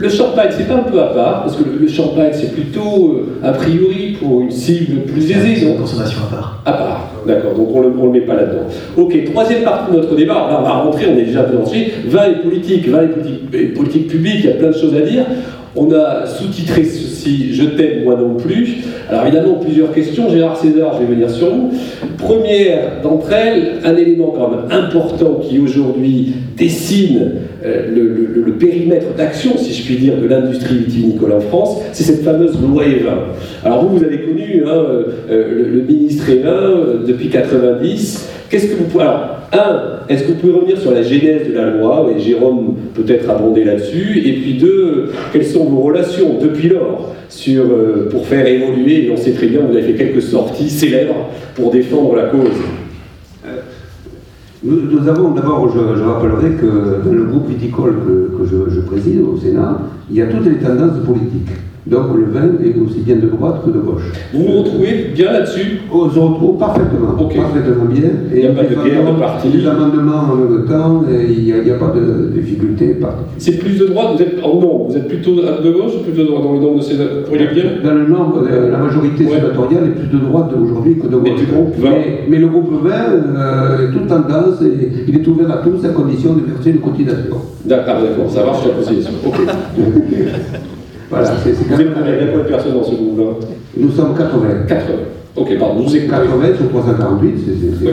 le 0.00 0.08
champagne, 0.08 0.48
c'est 0.56 0.66
pas 0.66 0.76
un 0.76 0.90
peu 0.90 0.98
à 0.98 1.08
part, 1.08 1.42
parce 1.42 1.56
que 1.56 1.62
le, 1.78 1.86
champagne, 1.86 2.30
c'est 2.32 2.52
plutôt, 2.52 3.18
euh, 3.42 3.46
a 3.46 3.52
priori, 3.52 4.16
pour 4.18 4.40
une 4.40 4.50
cible 4.50 5.02
plus 5.02 5.30
aisée, 5.30 5.66
non 5.66 5.76
Consommation 5.76 6.20
à 6.30 6.34
part. 6.34 6.62
À 6.64 6.72
part, 6.72 7.10
d'accord, 7.26 7.54
donc 7.54 7.68
on 7.74 7.82
ne 7.82 8.04
le 8.06 8.10
met 8.10 8.22
pas 8.22 8.34
là-dedans. 8.34 8.62
Ok, 8.96 9.24
troisième 9.30 9.62
partie 9.62 9.92
de 9.92 9.98
notre 9.98 10.16
débat, 10.16 10.48
on 10.48 10.62
va 10.62 10.70
rentrer, 10.70 11.06
on 11.14 11.18
est 11.18 11.24
déjà 11.24 11.42
entré, 11.42 11.92
vin 12.06 12.30
et 12.30 12.42
politique, 12.42 12.88
vin 12.88 13.02
et 13.02 13.08
politique, 13.08 13.40
et 13.52 13.66
politique 13.66 14.08
publique, 14.08 14.36
il 14.38 14.46
y 14.46 14.52
a 14.52 14.56
plein 14.56 14.68
de 14.68 14.76
choses 14.76 14.94
à 14.96 15.02
dire. 15.02 15.26
On 15.76 15.92
a 15.92 16.26
sous-titré 16.26 16.82
ceci 17.20 17.54
Je 17.54 17.64
t'aime, 17.64 18.04
moi 18.04 18.16
non 18.16 18.34
plus. 18.34 18.78
Alors 19.08 19.26
évidemment, 19.26 19.54
plusieurs 19.54 19.92
questions. 19.92 20.30
Gérard 20.30 20.56
César, 20.56 20.94
je 20.94 21.06
vais 21.06 21.14
venir 21.14 21.30
sur 21.30 21.50
vous. 21.50 21.72
Première 22.18 23.00
d'entre 23.02 23.32
elles, 23.32 23.80
un 23.84 23.96
élément 23.96 24.32
quand 24.36 24.50
même 24.50 24.70
important 24.70 25.40
qui 25.42 25.58
aujourd'hui 25.58 26.32
dessine 26.56 27.32
euh, 27.64 27.94
le, 27.94 28.52
périmètre 28.52 29.14
d'action, 29.16 29.56
si 29.56 29.72
je 29.72 29.86
puis 29.86 29.96
dire, 29.96 30.16
de 30.18 30.26
l'industrie 30.26 30.78
vitivinicole 30.78 31.32
en 31.32 31.40
France, 31.40 31.80
c'est 31.92 32.02
cette 32.02 32.22
fameuse 32.22 32.60
loi 32.60 32.84
Evin. 32.84 33.18
Alors 33.64 33.84
vous, 33.84 33.96
vous 33.96 34.04
avez 34.04 34.20
connu 34.20 34.64
hein, 34.66 34.84
euh, 35.30 35.68
le, 35.72 35.80
ministre 35.82 36.28
Evin 36.28 36.50
euh, 36.50 37.06
depuis 37.06 37.28
90. 37.28 38.28
Qu'est-ce 38.50 38.66
que 38.66 38.76
vous 38.76 38.84
pouvez... 38.84 39.04
Alors, 39.04 39.38
un, 39.52 40.12
est-ce 40.12 40.24
que 40.24 40.28
vous 40.28 40.38
pouvez 40.38 40.52
revenir 40.52 40.78
sur 40.78 40.92
la 40.92 41.02
genèse 41.02 41.48
de 41.48 41.54
la 41.54 41.70
loi? 41.70 42.10
Et 42.14 42.20
Jérôme 42.20 42.76
peut-être 42.94 43.30
abonder 43.30 43.64
là-dessus. 43.64 44.20
Et 44.24 44.32
puis 44.34 44.54
deux, 44.54 45.12
quelles 45.32 45.46
sont 45.46 45.64
vos 45.64 45.80
relations 45.80 46.38
depuis 46.40 46.68
lors 46.68 47.14
sur, 47.30 47.64
pour 48.10 48.26
faire 48.26 48.46
évoluer, 48.46 49.06
et 49.06 49.10
on 49.10 49.16
sait 49.16 49.32
très 49.32 49.46
bien, 49.46 49.60
vous 49.60 49.76
avez 49.76 49.92
fait 49.92 49.94
quelques 49.94 50.22
sorties 50.22 50.68
célèbres 50.68 51.30
pour 51.54 51.70
défendre 51.70 52.14
la 52.16 52.24
cause? 52.24 52.50
Nous, 54.62 55.08
avons 55.08 55.30
d'abord, 55.30 55.72
je, 55.74 56.02
rappellerai 56.02 56.50
que 56.56 57.02
dans 57.04 57.12
le 57.12 57.24
groupe 57.24 57.48
viticole 57.48 57.94
que, 58.06 58.44
je, 58.44 58.74
je, 58.74 58.80
préside 58.80 59.22
au 59.22 59.36
Sénat, 59.36 59.80
il 60.10 60.16
y 60.16 60.22
a 60.22 60.26
toutes 60.26 60.44
les 60.44 60.58
tendances 60.58 60.98
politiques. 61.04 61.50
Donc 61.86 62.14
le 62.14 62.24
vin 62.26 62.48
est 62.62 62.78
aussi 62.78 63.00
bien 63.00 63.16
de 63.16 63.26
droite 63.26 63.62
que 63.64 63.70
de 63.70 63.78
gauche. 63.78 64.12
Vous 64.34 64.44
vous 64.44 64.58
retrouvez 64.62 65.12
bien 65.14 65.32
là-dessus 65.32 65.80
On 65.90 66.10
se 66.10 66.18
retrouve 66.18 66.58
parfaitement, 66.58 67.12
parfaitement 67.16 67.84
bien. 67.88 68.10
Et 68.32 68.40
il 68.40 68.40
n'y 68.40 68.46
a 68.46 68.52
pas 68.52 68.64
de 68.64 68.74
guerre 68.74 69.14
de 69.14 69.18
parti. 69.18 69.48
Les 69.48 69.66
amendements 69.66 70.30
en 70.30 70.36
même 70.36 70.66
temps, 70.66 71.04
il 71.10 71.44
n'y 71.44 71.70
a, 71.70 71.74
pas 71.74 71.92
de 71.96 72.32
difficulté 72.34 72.94
particulière. 72.94 73.34
C'est 73.38 73.58
plus 73.58 73.78
de 73.78 73.86
droite, 73.86 74.08
vous 74.16 74.22
êtes 74.22 74.44
en 74.44 74.60
nombre, 74.60 74.88
vous 74.88 74.96
êtes 74.96 75.08
plutôt 75.08 75.36
de 75.36 75.70
gauche 75.70 75.92
ou 75.98 76.02
plutôt 76.04 76.22
de 76.22 76.26
droite 76.26 76.44
dans 76.44 76.52
le 76.52 76.60
nombre 76.60 76.78
de 76.78 76.82
sénateurs 76.82 77.24
bien 77.30 77.64
Dans 77.82 77.94
le 77.94 78.06
nombre, 78.06 78.46
la 78.70 78.78
majorité 78.78 79.24
sénatoriale 79.24 79.84
est 79.84 80.00
plus 80.00 80.18
de 80.18 80.22
droite 80.22 80.50
aujourd'hui 80.60 80.98
que 80.98 81.06
de 81.06 81.16
gauche. 81.16 81.40
Mais, 81.82 82.24
mais, 82.28 82.38
le 82.38 82.48
groupe 82.48 82.72
vin 82.84 82.90
euh, 82.90 83.88
est 83.88 83.92
toute 83.92 84.06
tendance 84.06 84.60
et 84.62 85.08
il 85.08 85.14
est 85.16 85.26
ouvert 85.26 85.50
à 85.50 85.58
tous 85.58 85.84
à 85.84 85.88
condition 85.90 86.34
de 86.34 86.42
verser 86.42 86.70
une 86.70 86.80
cotisation. 86.80 87.36
D'accord, 87.64 88.02
d'accord, 88.02 88.30
ça 88.30 88.44
marche 88.44 88.66
la 88.66 88.72
position. 88.74 89.12
Ok. 89.24 89.40
Voilà, 91.10 91.32
c'est 91.42 91.68
quand 91.68 91.76
même. 91.76 91.88
Vous 91.92 92.00
avez 92.00 92.18
combien 92.18 92.44
de 92.44 92.48
personnes 92.48 92.74
dans 92.74 92.84
ce 92.84 92.94
groupe-là 92.94 93.24
Nous 93.76 93.90
sommes 93.90 94.14
80. 94.16 94.48
80. 94.68 94.84
Ok, 95.36 95.58
pardon, 95.58 95.82
vous 95.82 95.96
êtes 95.96 96.08
80 96.08 96.46
sur 96.56 96.68
348, 96.68 97.34
c'est 97.44 97.52
bien. 97.52 97.92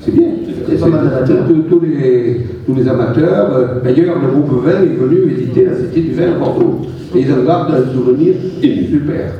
C'est 0.00 0.14
bien. 0.14 0.28
C'est 0.68 0.80
pas 0.80 0.86
mal 0.86 1.24
tous, 1.68 1.80
les, 1.80 2.40
tous 2.66 2.74
les 2.74 2.88
amateurs. 2.88 3.56
Euh, 3.56 3.66
d'ailleurs, 3.84 4.16
le 4.20 4.28
groupe 4.28 4.64
20 4.64 4.70
est 4.70 4.86
venu 4.86 5.28
visiter 5.28 5.64
la 5.64 5.76
cité 5.76 6.00
du 6.00 6.12
vin 6.12 6.32
à 6.32 6.38
Bordeaux. 6.38 6.80
Et 7.14 7.20
ils 7.20 7.32
en 7.32 7.44
gardent 7.44 7.74
un 7.74 7.92
souvenir 7.92 8.34
super. 8.60 9.32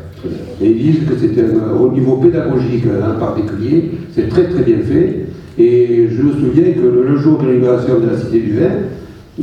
Et 0.61 0.71
ils 0.71 0.79
disent 0.79 1.09
que 1.09 1.15
c'est 1.19 1.33
au 1.81 1.91
niveau 1.91 2.17
pédagogique 2.17 2.85
en 2.87 3.19
particulier, 3.19 3.91
c'est 4.13 4.29
très 4.29 4.45
très 4.45 4.63
bien 4.63 4.79
fait. 4.79 5.27
Et 5.59 6.09
je 6.11 6.23
me 6.23 6.33
souviens 6.33 6.73
que 6.73 6.87
le, 6.87 7.17
jour 7.17 7.39
de 7.39 7.49
l'inauguration 7.49 8.01
de 8.01 8.11
la 8.11 8.19
cité 8.19 8.41
du 8.41 8.53
vin, 8.59 8.71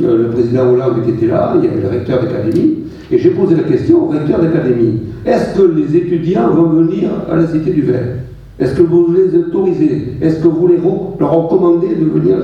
le 0.00 0.28
président 0.28 0.70
Hollande 0.70 1.02
était 1.08 1.26
là, 1.26 1.54
il 1.56 1.64
y 1.64 1.72
avait 1.72 1.82
le 1.82 1.88
recteur 1.88 2.22
d'académie, 2.22 2.78
et 3.12 3.18
j'ai 3.18 3.30
posé 3.30 3.56
la 3.56 3.64
question 3.64 4.04
au 4.04 4.08
recteur 4.08 4.40
d'académie. 4.40 5.00
Est-ce 5.26 5.58
que 5.58 5.62
les 5.62 5.96
étudiants 5.96 6.50
vont 6.50 6.70
venir 6.70 7.10
à 7.30 7.36
la 7.36 7.46
Cité 7.46 7.72
du 7.72 7.82
Vin 7.82 7.98
Est-ce 8.58 8.74
que 8.74 8.82
vous 8.82 9.12
les 9.12 9.36
autorisez? 9.36 10.14
Est-ce 10.20 10.40
que 10.42 10.48
vous 10.48 10.68
les 10.68 10.78
leur 11.18 11.32
recommandez 11.32 11.88
de 11.88 12.04
venir 12.04 12.36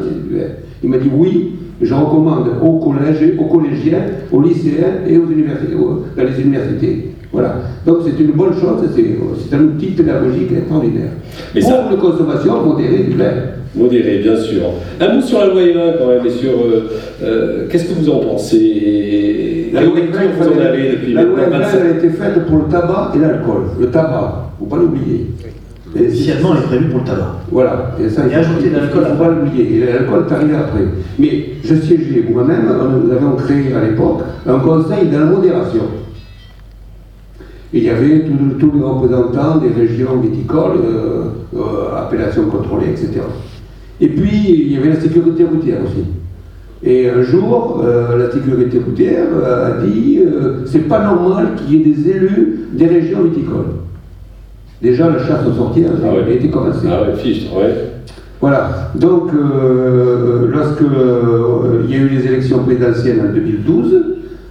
Il 0.83 0.91
m'a 0.91 0.99
dit 0.99 1.11
oui, 1.17 1.53
je 1.81 1.95
recommande 1.95 2.49
aux 2.63 2.79
collèges, 2.79 3.35
aux 3.39 3.45
collégiens, 3.45 4.01
aux 4.33 4.43
lycéens 4.43 5.05
et 5.09 5.19
aux 5.19 5.31
universités, 5.31 5.75
dans 5.75 6.25
les 6.25 6.43
universités. 6.43 7.13
Voilà. 7.37 7.57
Donc 7.85 7.99
c'est 8.03 8.19
une 8.19 8.31
bonne 8.33 8.55
chose, 8.55 8.79
c'est 8.95 9.55
un 9.57 9.61
outil 9.65 9.89
pédagogique 9.89 10.53
extraordinaire. 10.57 11.11
Mais 11.55 11.61
Pour 11.61 11.71
ça... 11.71 11.89
consommation 12.01 12.63
modérée 12.65 13.03
du 13.03 13.19
lait. 13.19 13.35
Modérée, 13.75 14.21
bien 14.21 14.37
sûr. 14.39 14.63
Un 14.99 15.15
mot 15.15 15.21
sur 15.21 15.41
la 15.41 15.47
loi 15.49 15.61
E20 15.61 15.99
quand 15.99 16.09
même, 16.09 16.25
et 16.25 16.31
sur 16.31 16.51
euh, 16.53 16.91
euh, 17.23 17.67
qu'est-ce 17.69 17.91
que 17.91 17.93
vous 17.93 18.09
en 18.09 18.21
pensez? 18.21 19.69
La 19.75 19.83
loi 19.83 19.97
E20, 19.99 20.41
vous 20.41 20.49
en 20.49 20.65
avez 20.65 20.93
depuis 20.93 21.13
La 21.13 21.25
loi 21.25 21.41
E20 21.41 21.63
a 21.63 21.99
été 21.99 22.09
faite 22.09 22.47
pour 22.47 22.57
le 22.57 22.65
tabac 22.71 23.13
et 23.15 23.19
l'alcool. 23.19 23.65
Le 23.79 23.91
tabac, 23.91 24.53
il 24.59 24.65
ne 24.65 24.71
faut 24.71 24.75
pas 24.75 24.81
l'oublier. 24.81 25.27
Initialement, 25.95 26.53
elle 26.55 26.63
est 26.63 26.67
prévue 26.67 26.89
pour 26.89 27.01
le 27.01 27.05
tabac. 27.05 27.35
Voilà. 27.53 27.97
Et, 28.03 28.09
ça, 28.09 28.23
et 28.27 28.35
ajouter 28.35 28.71
l'alcool. 28.71 29.03
Il 29.09 29.13
ne 29.13 29.17
faut 29.19 29.25
pas 29.25 29.31
l'oublier. 29.31 29.77
Et 29.77 29.93
l'alcool 29.93 30.25
est 30.27 30.33
arrivé 30.33 30.55
après. 30.55 30.85
Mais 31.19 31.45
je 31.63 31.75
siégeais 31.75 32.25
moi-même, 32.33 32.65
nous 33.05 33.13
avions 33.13 33.37
créé 33.37 33.75
à 33.75 33.87
l'époque 33.87 34.21
un 34.47 34.59
conseil 34.59 35.09
de 35.09 35.19
la 35.19 35.27
modération. 35.27 35.83
Il 37.77 37.85
y 37.85 37.91
avait 37.91 38.25
tous 38.59 38.73
les 38.75 38.83
représentants 38.83 39.59
des 39.59 39.69
régions 39.69 40.17
viticoles, 40.21 40.79
euh, 40.83 41.25
euh, 41.55 41.97
appellations 41.97 42.47
contrôlées, 42.47 42.91
etc. 42.91 43.21
Et 44.01 44.09
puis, 44.09 44.47
il 44.49 44.73
y 44.73 44.77
avait 44.77 44.91
la 44.91 45.01
sécurité 45.01 45.45
routière 45.45 45.79
aussi. 45.85 46.05
Et 46.83 47.09
un 47.09 47.23
jour, 47.23 47.83
euh, 47.85 48.19
la 48.19 48.31
sécurité 48.31 48.79
routière 48.79 49.27
a 49.45 49.83
dit 49.85 50.21
c'est 50.67 50.89
pas 50.89 51.03
normal 51.03 51.49
qu'il 51.57 51.77
y 51.77 51.81
ait 51.81 51.95
des 51.95 52.11
élus 52.11 52.61
des 52.73 52.87
régions 52.87 53.23
viticoles. 53.25 53.75
Déjà, 54.83 55.11
la 55.11 55.19
chasse 55.19 55.47
aux 55.47 55.55
sorties 55.55 55.85
ah 55.87 56.09
a 56.09 56.31
été 56.31 56.49
commencée. 56.49 56.87
Ah 56.91 57.03
ouais, 57.03 57.17
fiche, 57.17 57.47
ouais. 57.57 57.75
Voilà. 58.41 58.91
Donc, 58.95 59.31
lorsque 60.53 60.83
il 61.85 61.91
y 61.91 61.95
a 61.95 61.99
eu 61.99 62.09
les 62.09 62.27
élections 62.27 62.59
présidentielles 62.59 63.23
en 63.27 63.33
2012, 63.33 63.97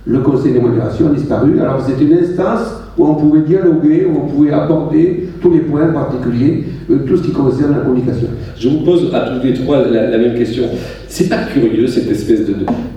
le 0.08 0.20
Conseil 0.20 0.54
de 0.54 0.60
modération 0.60 1.08
a 1.08 1.10
disparu. 1.12 1.60
Alors, 1.60 1.80
c'est 1.86 2.04
une 2.04 2.14
instance 2.14 2.85
où 2.98 3.06
on 3.06 3.16
pouvait 3.16 3.42
dialoguer, 3.42 4.06
où 4.06 4.18
on 4.18 4.28
pouvait 4.28 4.52
aborder 4.52 5.30
tous 5.42 5.52
les 5.52 5.60
points 5.60 5.88
particuliers, 5.88 6.66
tout 6.88 7.18
ce 7.18 7.24
qui 7.24 7.32
concerne 7.32 7.72
la 7.72 7.80
communication. 7.80 8.28
Je 8.58 8.70
vous 8.70 8.80
pose 8.80 9.12
à 9.14 9.22
tous 9.22 9.46
les 9.46 9.54
trois 9.54 9.86
la, 9.88 10.18
même 10.18 10.36
question. 10.36 10.64
C'est 11.08 11.30
pas 11.30 11.44
curieux 11.54 11.88
cette 11.88 12.10
espèce 12.12 12.42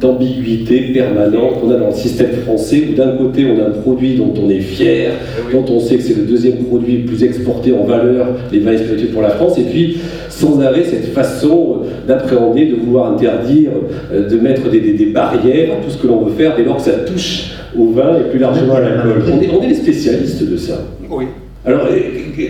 d'ambiguïté 0.01 0.93
permanente 0.93 1.61
qu'on 1.61 1.71
a 1.71 1.77
dans 1.77 1.89
le 1.89 1.95
système 1.95 2.33
français 2.45 2.89
où 2.91 2.95
d'un 2.95 3.17
côté 3.17 3.47
on 3.47 3.63
a 3.63 3.69
un 3.69 3.81
produit 3.83 4.17
dont 4.17 4.35
on 4.43 4.51
est 4.51 4.61
fier, 4.61 5.13
eh 5.49 5.53
dont 5.53 5.65
on 5.71 5.81
sait 5.81 5.97
que 5.97 6.03
c'est 6.03 6.17
le 6.17 6.25
deuxième 6.25 6.65
produit 6.65 6.99
le 6.99 7.05
plus 7.05 7.23
exporté 7.23 7.73
en 7.73 7.85
valeur, 7.85 8.27
les 8.53 8.61
vins 8.61 8.77
spiritueux 8.77 9.09
pour 9.09 9.23
la 9.23 9.31
France, 9.31 9.59
et 9.59 9.65
puis 9.65 9.99
sans 10.29 10.61
arrêt 10.61 10.85
cette 10.85 11.13
façon 11.13 11.83
euh, 11.83 12.07
d'appréhender, 12.07 12.67
de 12.67 12.77
vouloir 12.77 13.13
interdire, 13.13 13.71
euh, 14.13 14.29
de 14.29 14.37
mettre 14.37 14.69
des, 14.71 14.81
des 14.81 15.07
barrières 15.07 15.75
à 15.75 15.85
tout 15.85 15.91
ce 15.91 15.99
que 15.99 16.07
l'on 16.07 16.25
veut 16.25 16.33
faire 16.33 16.57
dès 16.57 16.65
lors 16.65 16.77
que 16.77 16.83
ça 16.83 16.93
touche 16.93 17.53
au 17.77 17.91
vin 17.91 18.19
et 18.19 18.31
plus 18.31 18.39
largement 18.39 18.75
à 18.75 18.81
l'alcool. 18.81 19.23
On 19.33 19.41
est, 19.41 19.51
on 19.51 19.63
est 19.63 19.69
les 19.69 19.75
spécialistes 19.75 20.49
de 20.49 20.57
ça. 20.57 20.85
Oui. 21.11 21.27
Alors, 21.69 21.87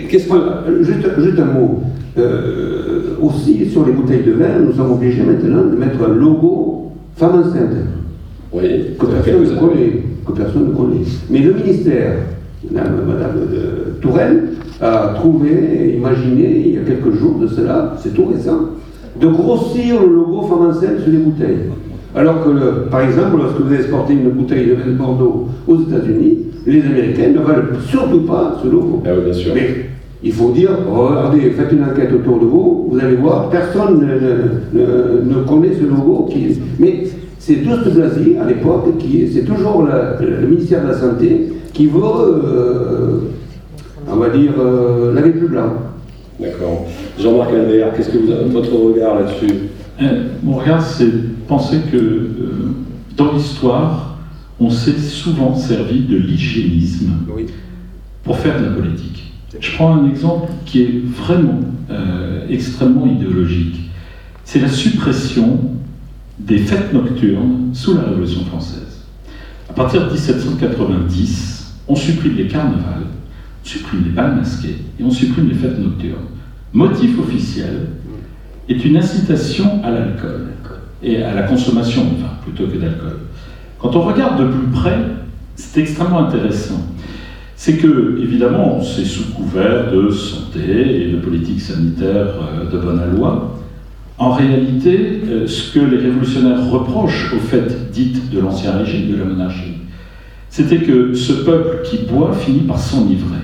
qu'est-ce 0.08 0.28
que. 0.28 0.82
Juste, 0.82 1.38
un 1.40 1.44
mot. 1.44 1.80
Euh, 2.16 3.16
aussi, 3.20 3.68
sur 3.68 3.84
les 3.84 3.92
bouteilles 3.92 4.22
de 4.22 4.32
vin, 4.32 4.60
nous 4.64 4.72
sommes 4.72 4.92
obligés 4.92 5.22
maintenant 5.22 5.64
de 5.64 5.76
mettre 5.76 5.98
un 6.08 6.14
logo 6.14 6.92
femme 7.16 7.40
enceinte. 7.40 7.76
Oui, 8.52 8.62
que 8.98 9.06
personne, 9.06 9.42
ne 9.42 9.60
connaît, 9.60 10.02
que 10.24 10.32
personne 10.32 10.68
ne 10.68 10.72
connaît. 10.72 11.04
Mais 11.30 11.40
le 11.40 11.52
ministère, 11.52 12.12
Madame, 12.70 13.00
Madame 13.06 13.38
Touraine, 14.00 14.40
a 14.80 15.14
trouvé, 15.16 15.94
imaginé, 15.96 16.62
il 16.66 16.74
y 16.74 16.78
a 16.78 16.82
quelques 16.82 17.18
jours 17.18 17.38
de 17.40 17.48
cela, 17.48 17.94
c'est 17.98 18.14
tout 18.14 18.26
récent, 18.26 18.70
de 19.20 19.26
grossir 19.26 20.00
le 20.00 20.14
logo 20.14 20.42
femme 20.42 20.68
enceinte 20.68 21.00
sur 21.02 21.12
les 21.12 21.18
bouteilles. 21.18 21.70
Alors 22.14 22.44
que, 22.44 22.88
par 22.88 23.00
exemple, 23.00 23.36
lorsque 23.36 23.60
vous 23.60 23.74
exportez 23.74 24.14
une 24.14 24.30
bouteille 24.30 24.66
de 24.66 24.74
vin 24.74 24.86
de 24.86 24.96
Bordeaux 24.96 25.48
aux 25.66 25.82
États-Unis, 25.82 26.38
les 26.68 26.82
Américains 26.82 27.28
ne 27.28 27.38
veulent 27.38 27.76
surtout 27.88 28.20
pas 28.20 28.58
ce 28.62 28.68
logo. 28.68 29.02
Ah 29.06 29.10
bien 29.24 29.32
sûr. 29.32 29.52
Mais 29.54 29.86
il 30.22 30.32
faut 30.32 30.50
dire, 30.50 30.70
regardez, 30.90 31.50
faites 31.50 31.72
une 31.72 31.84
enquête 31.84 32.12
autour 32.12 32.40
de 32.40 32.44
vous, 32.44 32.88
vous 32.90 32.98
allez 32.98 33.16
voir, 33.16 33.48
personne 33.50 34.00
ne, 34.00 35.34
connaît 35.44 35.74
ce 35.74 35.84
logo. 35.84 36.28
Qui 36.30 36.58
Mais 36.78 37.04
c'est 37.38 37.56
Douste 37.56 37.94
Blasi, 37.94 38.36
à 38.40 38.46
l'époque, 38.46 38.98
qui 38.98 39.28
c'est 39.32 39.44
toujours 39.44 39.86
le 40.20 40.46
ministère 40.46 40.82
de 40.82 40.88
la 40.88 40.94
Santé 40.94 41.48
qui 41.72 41.86
veut, 41.86 42.00
euh, 42.02 43.20
on 44.10 44.16
va 44.16 44.28
dire, 44.30 44.52
euh, 44.58 45.14
laver 45.14 45.30
plus 45.30 45.48
blanc. 45.48 45.72
D'accord. 46.40 46.86
Jean-Marc 47.18 47.52
Albert, 47.52 47.94
qu'est-ce 47.94 48.10
que 48.10 48.18
vous 48.18 48.30
avez, 48.32 48.48
votre 48.50 48.72
regard 48.72 49.16
là-dessus? 49.16 49.54
Euh, 50.02 50.24
Mon 50.42 50.56
regard, 50.56 50.82
c'est 50.82 51.06
penser 51.46 51.78
que 51.90 51.96
dans 53.16 53.32
l'histoire, 53.32 54.07
on 54.60 54.70
s'est 54.70 54.98
souvent 54.98 55.54
servi 55.54 56.00
de 56.00 56.16
l'hygiénisme 56.16 57.12
pour 58.24 58.38
faire 58.38 58.60
de 58.60 58.66
la 58.66 58.72
politique. 58.72 59.32
Je 59.58 59.72
prends 59.72 59.94
un 59.94 60.10
exemple 60.10 60.50
qui 60.66 60.82
est 60.82 61.02
vraiment 61.04 61.60
euh, 61.90 62.46
extrêmement 62.48 63.06
idéologique. 63.06 63.90
C'est 64.44 64.60
la 64.60 64.68
suppression 64.68 65.60
des 66.38 66.58
fêtes 66.58 66.92
nocturnes 66.92 67.70
sous 67.72 67.94
la 67.94 68.02
Révolution 68.02 68.44
française. 68.44 69.04
À 69.68 69.72
partir 69.72 70.06
de 70.06 70.12
1790, 70.12 71.74
on 71.88 71.96
supprime 71.96 72.36
les 72.36 72.46
carnavals, 72.46 73.06
on 73.62 73.66
supprime 73.66 74.04
les 74.04 74.10
balles 74.10 74.36
masquées 74.36 74.76
et 74.98 75.02
on 75.02 75.10
supprime 75.10 75.48
les 75.48 75.54
fêtes 75.54 75.78
nocturnes. 75.78 76.26
Motif 76.72 77.18
officiel 77.18 77.88
est 78.68 78.84
une 78.84 78.96
incitation 78.96 79.82
à 79.82 79.90
l'alcool 79.90 80.48
et 81.02 81.22
à 81.22 81.34
la 81.34 81.42
consommation, 81.42 82.02
enfin, 82.02 82.32
plutôt 82.42 82.70
que 82.70 82.76
d'alcool. 82.76 83.18
Quand 83.78 83.94
on 83.94 84.02
regarde 84.02 84.40
de 84.40 84.48
plus 84.48 84.66
près, 84.68 84.98
c'est 85.54 85.80
extrêmement 85.80 86.26
intéressant. 86.26 86.80
C'est 87.54 87.76
que, 87.76 88.20
évidemment, 88.22 88.80
c'est 88.82 89.04
sous 89.04 89.32
couvert 89.32 89.92
de 89.92 90.10
santé 90.10 91.02
et 91.02 91.12
de 91.12 91.16
politique 91.18 91.60
sanitaire 91.60 92.26
euh, 92.40 92.70
de 92.70 92.78
bonne 92.78 93.02
loi. 93.16 93.56
En 94.16 94.32
réalité, 94.32 95.20
euh, 95.28 95.46
ce 95.46 95.72
que 95.72 95.80
les 95.80 95.98
révolutionnaires 95.98 96.70
reprochent 96.70 97.32
au 97.34 97.38
fait 97.38 97.90
dites 97.92 98.30
de 98.30 98.40
l'ancien 98.40 98.72
régime, 98.78 99.12
de 99.12 99.16
la 99.16 99.24
monarchie, 99.24 99.74
c'était 100.50 100.78
que 100.78 101.14
ce 101.14 101.32
peuple 101.32 101.82
qui 101.84 101.98
boit 101.98 102.32
finit 102.32 102.60
par 102.60 102.78
s'enivrer. 102.78 103.38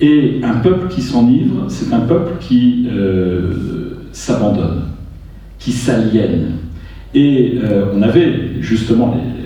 Et 0.00 0.40
un 0.44 0.54
peuple 0.54 0.88
qui 0.88 1.02
s'enivre, 1.02 1.64
c'est 1.68 1.92
un 1.92 2.00
peuple 2.00 2.34
qui 2.40 2.88
euh, 2.92 3.52
s'abandonne, 4.12 4.82
qui 5.58 5.72
s'aliène. 5.72 6.52
Et 7.14 7.58
on 7.94 8.02
avait 8.02 8.60
justement 8.60 9.16
les, 9.16 9.38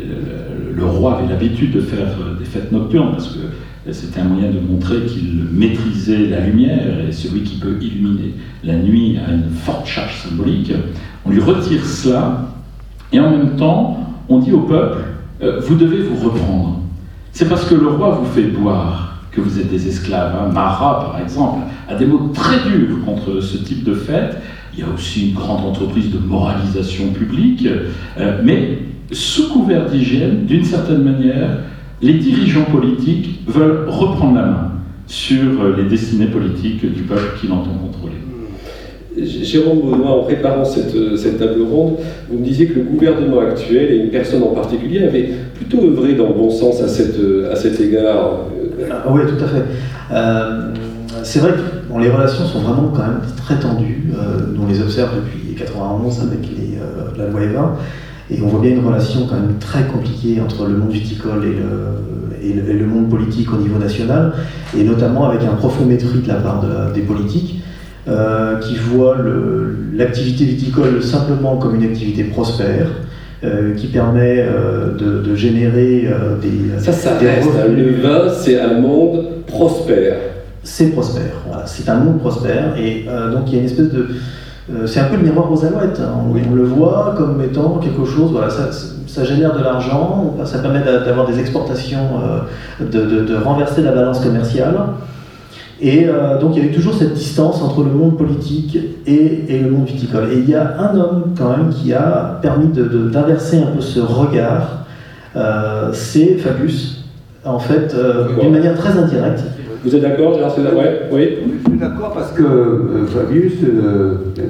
le 0.75 0.85
roi 0.85 1.19
avait 1.19 1.29
l'habitude 1.29 1.73
de 1.73 1.81
faire 1.81 2.17
euh, 2.21 2.39
des 2.39 2.45
fêtes 2.45 2.73
nocturnes 2.73 3.13
parce 3.13 3.29
que 3.29 3.93
c'était 3.93 4.21
un 4.21 4.25
moyen 4.25 4.51
de 4.51 4.61
montrer 4.61 5.07
qu'il 5.07 5.45
maîtrisait 5.53 6.27
la 6.29 6.41
lumière 6.41 7.05
et 7.09 7.11
celui 7.11 7.43
qui 7.43 7.57
peut 7.57 7.77
illuminer 7.81 8.35
la 8.63 8.77
nuit 8.77 9.19
a 9.19 9.33
une 9.33 9.51
forte 9.51 9.87
charge 9.87 10.21
symbolique. 10.21 10.73
On 11.27 11.31
lui 11.31 11.41
retire 11.41 11.85
cela 11.85 12.49
et 13.13 13.19
en 13.19 13.31
même 13.31 13.57
temps, 13.57 13.99
on 14.29 14.39
dit 14.39 14.53
au 14.53 14.61
peuple 14.61 14.99
euh, 15.43 15.61
vous 15.61 15.75
devez 15.75 16.03
vous 16.03 16.29
reprendre. 16.29 16.81
C'est 17.33 17.49
parce 17.49 17.65
que 17.65 17.75
le 17.75 17.89
roi 17.89 18.11
vous 18.11 18.27
fait 18.27 18.43
boire 18.43 19.19
que 19.33 19.41
vous 19.41 19.59
êtes 19.59 19.71
des 19.71 19.89
esclaves. 19.89 20.35
Hein. 20.37 20.53
Marat, 20.53 21.11
par 21.11 21.21
exemple, 21.21 21.63
a 21.89 21.95
des 21.95 22.07
mots 22.07 22.31
très 22.33 22.59
durs 22.69 23.05
contre 23.05 23.41
ce 23.41 23.57
type 23.57 23.83
de 23.83 23.95
fête. 23.95 24.37
Il 24.75 24.81
y 24.81 24.83
a 24.83 24.87
aussi 24.95 25.31
une 25.31 25.35
grande 25.35 25.67
entreprise 25.67 26.11
de 26.11 26.19
moralisation 26.19 27.09
publique, 27.09 27.67
euh, 28.19 28.41
mais 28.45 28.79
sous 29.13 29.49
couvert 29.49 29.87
d'hygiène, 29.87 30.47
d'une 30.47 30.65
certaine 30.65 31.03
manière, 31.03 31.59
les 32.01 32.15
dirigeants 32.15 32.65
politiques 32.65 33.41
veulent 33.47 33.89
reprendre 33.89 34.35
la 34.35 34.43
main 34.43 34.73
sur 35.07 35.77
les 35.77 35.85
destinées 35.85 36.27
politiques 36.27 36.81
du 36.93 37.03
peuple 37.03 37.39
qu'ils 37.41 37.53
entend 37.53 37.75
contrôler. 37.75 38.15
Jérôme 39.17 39.81
Baudouin, 39.81 40.11
en 40.11 40.23
préparant 40.23 40.65
cette, 40.65 41.39
table 41.39 41.63
ronde, 41.63 41.97
vous 42.31 42.39
me 42.39 42.45
disiez 42.45 42.67
que 42.67 42.79
le 42.79 42.85
gouvernement 42.85 43.41
actuel, 43.41 43.93
et 43.93 43.97
une 43.97 44.11
personne 44.11 44.43
en 44.43 44.55
particulier, 44.55 45.05
avait 45.05 45.29
plutôt 45.55 45.85
œuvré 45.85 46.15
dans 46.15 46.29
le 46.29 46.35
bon 46.35 46.51
sens 46.51 46.81
à, 46.81 46.87
à 46.87 47.57
cet 47.57 47.81
égard. 47.81 48.47
Ah 48.91 49.05
oui, 49.11 49.21
tout 49.27 49.45
à 49.45 49.49
fait. 49.49 49.65
Euh, 50.13 50.73
c'est 51.23 51.41
vrai 51.41 51.53
que 51.53 52.01
les 52.01 52.11
relations 52.11 52.45
sont 52.45 52.61
vraiment 52.61 52.89
quand 52.89 53.03
même 53.03 53.21
très 53.37 53.59
tendues. 53.59 54.13
Euh, 54.15 54.55
on 54.61 54.67
les 54.67 54.81
observe 54.81 55.11
depuis 55.17 55.55
91 55.55 56.21
avec 56.21 56.41
les, 56.43 56.79
euh, 56.79 57.11
la 57.19 57.27
loi 57.29 57.41
E20. 57.41 57.69
Et 58.33 58.41
on 58.43 58.49
voit 58.49 58.61
bien 58.61 58.71
une 58.71 58.85
relation 58.85 59.27
quand 59.29 59.35
même 59.35 59.59
très 59.61 59.85
compliquée 59.85 60.41
entre 60.41 60.67
le 60.67 60.77
monde 60.77 60.91
viticole 60.91 61.45
et 62.43 62.73
le, 62.73 62.87
monde 62.87 63.09
politique 63.09 63.53
au 63.53 63.57
niveau 63.57 63.79
national, 63.79 64.33
et 64.77 64.83
notamment 64.83 65.29
avec 65.29 65.43
un 65.43 65.55
profond 65.55 65.85
mépris 65.85 66.21
de 66.21 66.29
la 66.29 66.37
part 66.37 66.65
des 66.95 67.03
politiques, 67.03 67.63
euh, 68.09 68.59
qui 68.59 68.75
voient 68.75 69.17
l'activité 69.95 70.45
viticole 70.45 71.01
simplement 71.05 71.57
comme 71.57 71.77
une 71.77 71.85
activité 71.85 72.25
prospère, 72.25 72.89
euh, 73.45 73.77
qui 73.77 73.87
permet 73.87 74.39
euh, 74.39 74.97
de, 74.97 75.35
générer 75.37 76.09
des... 76.43 76.81
Ça, 76.81 76.91
ça 76.91 77.17
reste. 77.19 77.49
Le 77.69 78.03
vin, 78.03 78.29
c'est 78.29 78.61
un 78.61 78.81
monde 78.81 79.45
prospère. 79.47 80.17
c'est 80.65 80.87
prospère. 80.91 81.33
Voilà, 81.47 81.65
c'est 81.67 81.89
un 81.89 81.99
monde 81.99 82.19
prospère. 82.19 82.77
Et 82.77 83.07
donc 83.33 83.45
il 83.47 83.53
y 83.53 83.57
a 83.57 83.61
une 83.61 83.67
espèce 83.67 83.93
de. 83.93 84.09
C'est 84.87 85.01
un 85.01 85.05
peu 85.05 85.17
le 85.17 85.23
miroir 85.23 85.51
aux 85.51 85.65
alouettes. 85.65 86.01
Hein. 86.01 86.13
On, 86.29 86.55
le 86.55 86.65
voit 86.65 87.15
comme 87.17 87.43
étant 87.43 87.79
quelque 87.79 88.05
chose. 88.05 88.31
Voilà, 88.33 88.49
ça, 88.49 88.71
ça 89.07 89.25
génère 89.25 89.57
de 89.57 89.63
l'argent, 89.63 90.37
ça 90.45 90.59
permet 90.59 90.81
d'avoir 90.81 91.27
des 91.27 91.41
exportations, 91.41 92.21
de, 92.81 93.25
de, 93.25 93.37
renverser 93.37 93.83
la 93.83 93.93
balance 93.93 94.21
commerciale. 94.21 94.75
Et 95.83 96.07
euh, 96.07 96.39
donc 96.39 96.55
il 96.55 96.63
y 96.63 96.65
avait 96.65 96.75
toujours 96.75 96.95
cette 96.95 97.15
distance 97.15 97.61
entre 97.61 97.83
le 97.83 97.91
monde 97.91 98.17
politique 98.17 98.79
et, 99.05 99.59
le 99.59 99.69
monde 99.69 99.87
viticole. 99.87 100.33
Et 100.33 100.39
il 100.39 100.49
y 100.49 100.55
a 100.55 100.81
un 100.81 100.97
homme 100.97 101.35
quand 101.37 101.51
même 101.51 101.71
qui 101.71 101.93
a 101.93 102.39
permis 102.41 102.69
d'inverser 102.69 103.59
un 103.59 103.75
peu 103.75 103.81
ce 103.81 103.99
regard, 103.99 104.85
euh, 105.35 105.91
c'est 105.93 106.37
Fabius, 106.37 107.05
en 107.45 107.59
fait, 107.59 107.95
euh, 107.95 108.29
d'une 108.39 108.53
manière 108.53 108.79
très 108.79 108.97
indirecte. 108.97 109.43
Vous 109.85 109.97
êtes 109.97 110.03
d'accord, 110.03 110.35
Gérard 110.35 110.55
César 110.55 110.77
ouais, 110.77 111.01
Oui. 111.11 111.29
Je 111.65 111.71
suis 111.71 111.79
d'accord 111.79 112.13
parce 112.15 112.33
que 112.33 112.45
Fabius, 113.09 113.55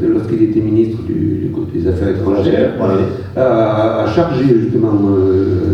lorsqu'il 0.03 0.43
était 0.43 0.61
ministre 0.61 0.99
du, 1.05 1.51
des 1.75 1.89
Affaires 1.89 2.11
étrangères, 2.11 2.73
a, 3.37 4.07
chargé 4.15 4.45
justement 4.61 4.93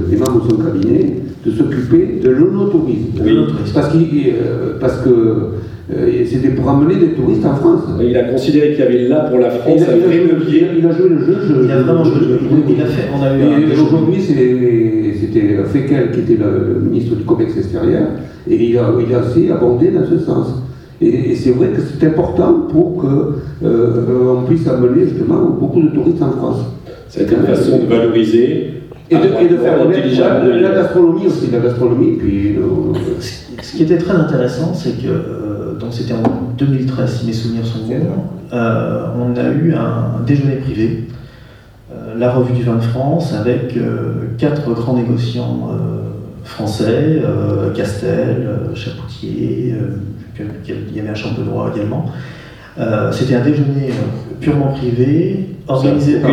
des 0.08 0.16
membres 0.16 0.44
de 0.44 0.50
son 0.50 0.56
cabinet 0.58 1.16
de 1.44 1.50
s'occuper 1.50 2.20
de 2.22 2.30
l'onotourisme. 2.30 3.20
Oui. 3.24 3.38
Parce, 3.74 3.94
euh, 3.94 4.78
parce 4.80 4.96
que 4.98 5.08
euh, 5.08 6.24
c'était 6.26 6.48
pour 6.48 6.68
amener 6.68 6.96
des 6.96 7.08
touristes 7.12 7.46
en 7.46 7.54
France. 7.54 7.82
Il 8.02 8.16
a 8.16 8.24
considéré 8.24 8.70
qu'il 8.70 8.80
y 8.80 8.82
avait 8.82 9.08
là 9.08 9.20
pour 9.20 9.38
la 9.38 9.50
France 9.50 9.80
un 9.82 9.96
vrai 10.06 10.18
levier. 10.18 10.68
Il 10.78 10.86
a 10.86 10.92
joué 10.92 11.08
le 11.08 11.18
jeu. 11.24 11.36
il 11.64 11.70
a 11.70 11.80
vraiment 11.80 12.04
joué 12.04 12.20
le 12.20 12.28
jeu. 12.28 12.38
Il, 12.68 12.82
a 12.82 12.86
fait. 12.86 13.08
On 13.16 13.22
a 13.22 13.36
eu 13.36 13.70
et 13.70 13.80
aujourd'hui, 13.80 14.20
c'était 15.32 15.56
Fekel 15.64 16.12
qui 16.12 16.20
était 16.20 16.42
le, 16.42 16.80
ministre 16.80 17.16
du 17.16 17.24
commerce 17.24 17.56
extérieur 17.56 18.08
et 18.48 18.56
il 18.56 18.78
a, 18.78 18.90
il 19.06 19.14
a 19.14 19.20
aussi 19.20 19.50
abondé 19.50 19.90
dans 19.90 20.06
ce 20.06 20.18
sens. 20.18 20.62
Et, 21.00 21.34
c'est 21.34 21.50
vrai 21.50 21.68
que 21.68 21.80
c'est 21.80 22.06
important 22.06 22.66
pour 22.70 22.96
qu'on 22.96 23.34
euh, 23.64 24.42
puisse 24.48 24.66
amener 24.66 25.06
justement 25.06 25.56
beaucoup 25.60 25.80
de 25.80 25.88
touristes 25.88 26.22
en 26.22 26.32
France. 26.32 26.58
C'est 27.08 27.30
une 27.30 27.46
façon 27.46 27.78
de 27.78 27.86
valoriser 27.86 28.74
et 29.10 29.14
de, 29.14 29.20
et 29.40 29.48
de 29.48 29.56
faire 29.56 29.78
la, 29.78 30.56
la 30.56 30.74
gastronomie 30.74 31.26
aussi, 31.26 31.50
la 31.50 31.60
gastronomie. 31.60 32.16
Puis, 32.18 32.56
Ce 33.62 33.76
qui 33.76 33.82
était 33.84 33.98
très 33.98 34.14
intéressant, 34.14 34.74
c'est 34.74 35.00
que 35.00 35.08
euh, 35.08 35.74
donc 35.78 35.92
c'était 35.92 36.14
en 36.14 36.22
2013, 36.56 37.20
si 37.20 37.26
mes 37.26 37.32
souvenirs 37.32 37.66
sont 37.66 37.86
bons, 37.86 37.94
euh, 38.52 39.06
on 39.16 39.36
a 39.36 39.48
eu 39.50 39.74
un, 39.74 40.22
déjeuner 40.26 40.56
privé, 40.56 41.04
euh, 41.04 41.12
la 42.18 42.32
revue 42.32 42.52
du 42.52 42.62
vin 42.64 42.76
de 42.76 42.82
France, 42.82 43.32
avec 43.32 43.74
quatre 44.38 44.72
grands 44.72 44.94
négociants 44.94 45.70
français, 46.44 47.22
Castel, 47.74 48.48
Chapoutier, 48.74 49.74
il 50.38 50.96
y 50.96 51.00
avait 51.00 51.10
un 51.10 51.14
champenois 51.14 51.72
également. 51.74 52.06
c'était 53.12 53.34
un 53.36 53.44
déjeuner 53.44 53.90
purement 54.40 54.72
privé, 54.72 55.56
organisé 55.68 56.20
par, 56.20 56.30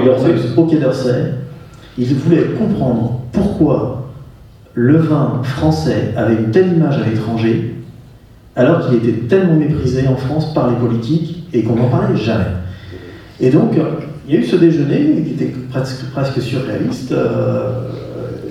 au 0.57 0.65
Quai 0.65 0.77
d'Orsay 0.77 1.33
il 1.97 2.13
voulait 2.15 2.43
comprendre 2.57 3.21
pourquoi 3.31 4.09
le 4.73 4.97
vin 4.97 5.41
français 5.43 6.13
avait 6.17 6.35
une 6.35 6.51
telle 6.51 6.73
image 6.73 6.97
à 6.97 7.09
l'étranger, 7.09 7.75
alors 8.55 8.85
qu'il 8.85 8.97
était 8.97 9.27
tellement 9.27 9.55
méprisé 9.55 10.07
en 10.07 10.15
France 10.15 10.53
par 10.53 10.69
les 10.69 10.75
politiques 10.75 11.47
et 11.53 11.63
qu'on 11.63 11.75
n'en 11.75 11.87
parlait 11.87 12.17
jamais. 12.17 12.45
Et 13.39 13.49
donc, 13.49 13.77
il 14.27 14.33
y 14.33 14.37
a 14.37 14.41
eu 14.41 14.45
ce 14.45 14.55
déjeuner 14.55 15.23
qui 15.25 15.33
était 15.33 15.53
presque, 15.69 16.05
presque 16.11 16.41
surréaliste, 16.41 17.11
euh, 17.11 17.89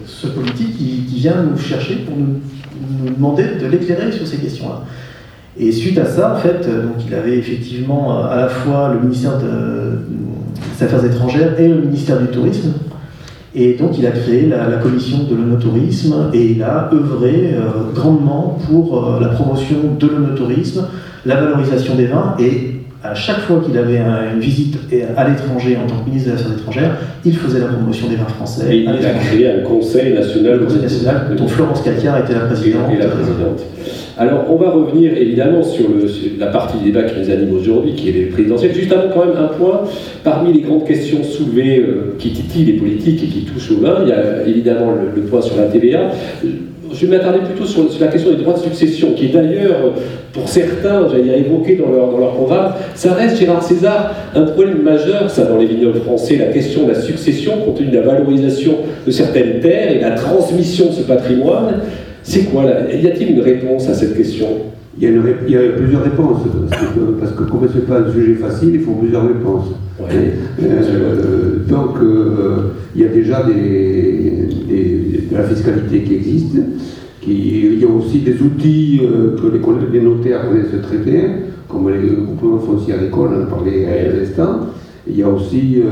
ce 0.06 0.28
politique 0.28 0.76
qui, 0.76 1.04
vient 1.16 1.42
nous 1.42 1.58
chercher 1.58 1.96
pour 1.96 2.16
nous, 2.16 2.40
demander 3.10 3.44
de 3.60 3.66
l'éclairer 3.66 4.12
sur 4.12 4.26
ces 4.26 4.36
questions-là. 4.36 4.82
Et 5.58 5.72
suite 5.72 5.98
à 5.98 6.04
ça, 6.04 6.34
en 6.34 6.36
fait, 6.36 6.66
donc 6.66 6.96
il 7.06 7.14
avait 7.14 7.38
effectivement 7.38 8.24
à 8.24 8.36
la 8.36 8.48
fois 8.48 8.92
le 8.92 9.00
ministère 9.00 9.38
des 9.38 10.84
Affaires 10.84 11.04
étrangères 11.04 11.58
et 11.58 11.68
le 11.68 11.80
ministère 11.80 12.20
du 12.20 12.26
Tourisme 12.26 12.72
et 13.54 13.74
donc 13.74 13.96
il 13.98 14.06
a 14.06 14.10
créé 14.10 14.48
la, 14.48 14.64
commission 14.78 15.24
de 15.30 15.36
l'onotourisme 15.36 16.30
et 16.32 16.44
il 16.52 16.62
a 16.62 16.90
œuvré 16.92 17.54
euh, 17.54 17.92
grandement 17.94 18.58
pour 18.66 19.06
euh, 19.06 19.20
la 19.20 19.28
promotion 19.28 19.76
de 19.98 20.06
l'onotourisme, 20.08 20.88
la 21.24 21.36
valorisation 21.36 21.94
des 21.94 22.06
vins 22.06 22.34
et 22.40 22.80
à 23.04 23.14
chaque 23.14 23.40
fois 23.40 23.60
qu'il 23.64 23.76
avait 23.76 23.98
une 23.98 24.40
visite 24.40 24.78
à 25.16 25.28
l'étranger 25.28 25.76
en 25.76 25.86
tant 25.86 26.02
que 26.02 26.08
ministre 26.08 26.30
des 26.30 26.40
Affaires 26.40 26.52
étrangères, 26.52 26.96
il 27.24 27.36
faisait 27.36 27.60
la 27.60 27.66
promotion 27.66 28.08
des 28.08 28.16
vins 28.16 28.24
français. 28.24 28.74
Et 28.74 28.78
il 28.78 28.88
a 28.88 29.10
créé 29.10 29.50
un 29.50 29.60
conseil 29.60 30.14
national, 30.14 30.60
le 30.60 30.64
conseil 30.64 30.80
national 30.80 31.36
dont 31.36 31.46
Florence 31.46 31.82
Calcar 31.82 32.18
était 32.18 32.32
la 32.32 32.46
présidente. 32.46 32.90
Et 32.92 32.96
la 32.96 33.08
présidente. 33.08 33.62
Alors, 34.16 34.44
on 34.48 34.56
va 34.56 34.70
revenir 34.70 35.12
évidemment 35.16 35.62
sur, 35.62 35.86
la 36.38 36.46
partie 36.46 36.78
du 36.78 36.84
débat 36.84 37.02
qui 37.02 37.18
nous 37.20 37.30
anime 37.30 37.54
aujourd'hui, 37.54 37.94
qui 37.94 38.08
est 38.08 38.12
les 38.12 38.26
présidentielles. 38.26 38.72
Juste 38.72 38.92
avant, 38.92 39.12
quand 39.12 39.26
même, 39.26 39.36
un 39.36 39.48
point. 39.48 39.82
Parmi 40.22 40.52
les 40.52 40.60
grandes 40.60 40.86
questions 40.86 41.22
soulevées 41.22 41.80
euh, 41.80 42.14
qui 42.18 42.30
titillent 42.30 42.64
les 42.64 42.78
politiques 42.78 43.22
et 43.24 43.26
qui 43.26 43.40
touchent 43.42 43.72
au 43.72 43.80
vin, 43.80 43.98
il 44.02 44.08
y 44.08 44.12
a 44.12 44.46
évidemment 44.46 44.92
le, 44.92 45.20
point 45.22 45.42
sur 45.42 45.56
la 45.56 45.64
TVA. 45.64 46.10
Je 46.92 47.06
vais 47.06 47.16
m'attarder 47.16 47.40
plutôt 47.40 47.66
sur, 47.66 47.84
la 48.00 48.08
question 48.08 48.30
des 48.30 48.36
droits 48.42 48.54
de 48.54 48.58
succession, 48.58 49.12
qui 49.14 49.26
est 49.26 49.28
d'ailleurs, 49.28 49.94
pour 50.32 50.48
certains, 50.48 51.08
j'allais 51.08 51.22
dire, 51.22 51.34
évoqué 51.34 51.76
dans 51.76 51.90
leur, 51.90 52.10
dans 52.10 52.18
leur 52.18 52.32
programme. 52.32 52.72
Ça 52.94 53.14
reste, 53.14 53.38
Gérard 53.38 53.62
César, 53.62 54.14
un 54.34 54.42
problème 54.42 54.82
majeur, 54.82 55.30
ça, 55.30 55.44
dans 55.44 55.56
les 55.56 55.66
vignobles 55.66 56.00
français, 56.00 56.36
la 56.36 56.46
question 56.46 56.84
de 56.84 56.92
la 56.92 57.00
succession, 57.00 57.52
compte 57.64 57.76
tenu 57.76 57.88
de 57.88 57.96
la 57.96 58.02
valorisation 58.02 58.78
de 59.06 59.10
certaines 59.10 59.60
terres 59.60 59.92
et 59.92 59.96
de 59.96 60.02
la 60.02 60.12
transmission 60.12 60.86
de 60.86 60.92
ce 60.92 61.02
patrimoine. 61.02 61.80
C'est 62.24 62.50
quoi 62.50 62.64
là 62.64 62.92
Y 62.92 63.06
a-t-il 63.06 63.36
une 63.36 63.40
réponse 63.40 63.88
à 63.88 63.94
cette 63.94 64.16
question? 64.16 64.46
Il 64.98 65.10
y, 65.48 65.56
a 65.56 65.60
plusieurs 65.76 66.04
réponses, 66.04 66.42
parce 67.18 67.32
que, 67.32 67.42
comme 67.42 67.68
ce 67.68 67.78
n'est 67.78 67.84
pas 67.84 68.00
un 68.00 68.12
sujet 68.12 68.34
facile, 68.34 68.70
il 68.74 68.80
faut 68.80 68.92
plusieurs 68.92 69.26
réponses. 69.26 69.66
Euh, 70.00 71.58
donc, 71.68 71.96
euh, 72.00 72.74
il 72.94 73.02
y 73.02 73.04
a 73.04 73.08
déjà 73.08 73.42
des, 73.42 74.48
de 75.30 75.36
la 75.36 75.42
fiscalité 75.42 76.02
qui 76.02 76.14
existe. 76.14 76.56
Qui, 77.20 77.72
il 77.72 77.80
y 77.80 77.84
a 77.84 77.88
aussi 77.88 78.18
des 78.20 78.40
outils 78.40 79.00
euh, 79.02 79.36
que 79.36 79.48
les, 79.48 79.98
les, 79.98 80.04
notaires 80.04 80.48
connaissent 80.48 80.80
traiter, 80.82 81.22
comme 81.68 81.90
les 81.90 82.08
groupements 82.08 82.58
fonciers 82.60 82.94
agricoles, 82.94 83.30
on 83.36 83.42
en 83.42 83.46
parlait 83.46 83.86
à 83.86 84.16
l'instant. 84.16 84.68
Il 85.06 85.16
y 85.16 85.22
a 85.22 85.28
aussi 85.28 85.82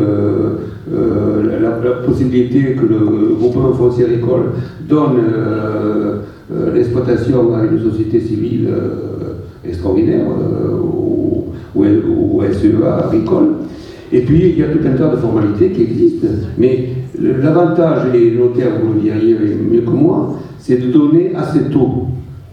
la, 0.91 1.71
possibilité 2.07 2.75
que 2.75 2.87
le 2.87 3.35
groupement 3.39 3.73
foncier 3.73 4.07
agricole 4.07 4.53
donne 4.89 5.21
euh, 6.53 6.75
l'exploitation 6.75 7.55
à 7.55 7.65
une 7.65 7.79
société 7.79 8.21
civile 8.21 8.69
euh, 8.69 9.69
extraordinaire 9.69 10.27
euh, 10.27 10.79
ou, 11.75 12.43
SEA 12.43 13.07
agricole. 13.07 13.49
Et 14.13 14.21
puis, 14.23 14.51
il 14.51 14.59
y 14.59 14.63
a 14.63 14.67
tout 14.67 14.81
un 14.85 14.97
tas 14.97 15.09
de 15.09 15.17
formalités 15.17 15.71
qui 15.71 15.83
existent. 15.83 16.27
Mais 16.59 16.89
l'avantage, 17.19 18.15
et 18.15 18.33
notaire, 18.33 18.73
vous 18.83 18.95
le 18.95 19.01
diriez 19.01 19.37
mieux 19.71 19.81
que 19.81 19.91
moi, 19.91 20.37
c'est 20.59 20.77
de 20.77 20.91
donner 20.91 21.33
assez 21.35 21.71
tôt. 21.71 22.09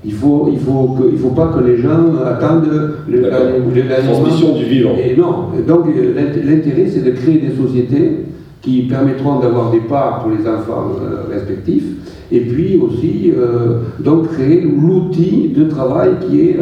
Il 0.05 0.13
ne 0.13 0.17
faut, 0.17 0.49
il 0.51 0.59
faut, 0.59 0.95
que, 0.97 1.09
il 1.11 1.17
faut 1.17 1.31
pas 1.31 1.47
que 1.47 1.63
les 1.63 1.77
gens 1.77 2.15
attendent 2.25 2.69
le, 3.09 3.21
la, 3.21 3.97
transmission 3.97 4.55
du 4.55 4.63
vivant. 4.63 4.95
Et 4.97 5.15
non, 5.15 5.47
donc 5.67 5.87
l'intérêt, 5.87 6.87
c'est 6.87 7.03
de 7.03 7.11
créer 7.11 7.39
des 7.39 7.55
sociétés 7.55 8.25
qui 8.61 8.83
permettront 8.83 9.39
d'avoir 9.39 9.71
des 9.71 9.81
parts 9.81 10.21
pour 10.21 10.31
les 10.31 10.47
enfants 10.47 10.91
respectifs 11.29 11.83
et 12.31 12.41
puis 12.41 12.77
aussi 12.77 13.31
euh, 13.35 13.79
donc 13.99 14.31
créer 14.33 14.61
l'outil 14.61 15.51
de 15.55 15.63
travail 15.65 16.11
qui 16.27 16.41
est 16.49 16.57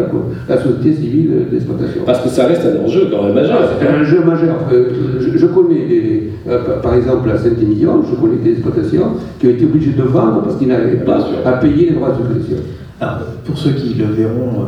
la, 0.48 0.58
société 0.58 0.94
civile 0.94 1.32
d'exploitation. 1.52 2.02
Parce 2.06 2.22
que 2.22 2.30
ça 2.30 2.46
reste 2.46 2.66
un 2.66 2.86
enjeu 2.86 3.08
quand 3.12 3.24
même 3.24 3.34
majeur. 3.34 3.60
Ah, 3.62 3.68
c'est 3.80 3.88
un 3.88 4.02
enjeu 4.02 4.24
majeur. 4.24 4.56
Euh, 4.72 4.90
je, 5.20 5.46
connais, 5.48 5.86
des, 5.86 6.32
euh, 6.48 6.80
par 6.82 6.96
exemple 6.96 7.30
à 7.30 7.38
Saint-Émilion, 7.38 8.02
je 8.10 8.16
connais 8.16 8.38
des 8.38 8.52
exploitations 8.52 9.14
qui 9.40 9.48
ont 9.48 9.52
été 9.52 9.66
obligées 9.66 9.92
de 9.92 10.04
vendre 10.04 10.42
parce 10.44 10.56
qu'ils 10.56 10.70
n'avaient 10.70 11.04
pas 11.04 11.20
à 11.46 11.54
payer 11.54 11.90
les 11.90 11.96
droits 11.96 12.12
de 12.12 12.36
succession. 12.36 12.64
Pour 13.46 13.58
ceux 13.58 13.72
qui 13.72 13.94
le 13.94 14.06
verront 14.06 14.66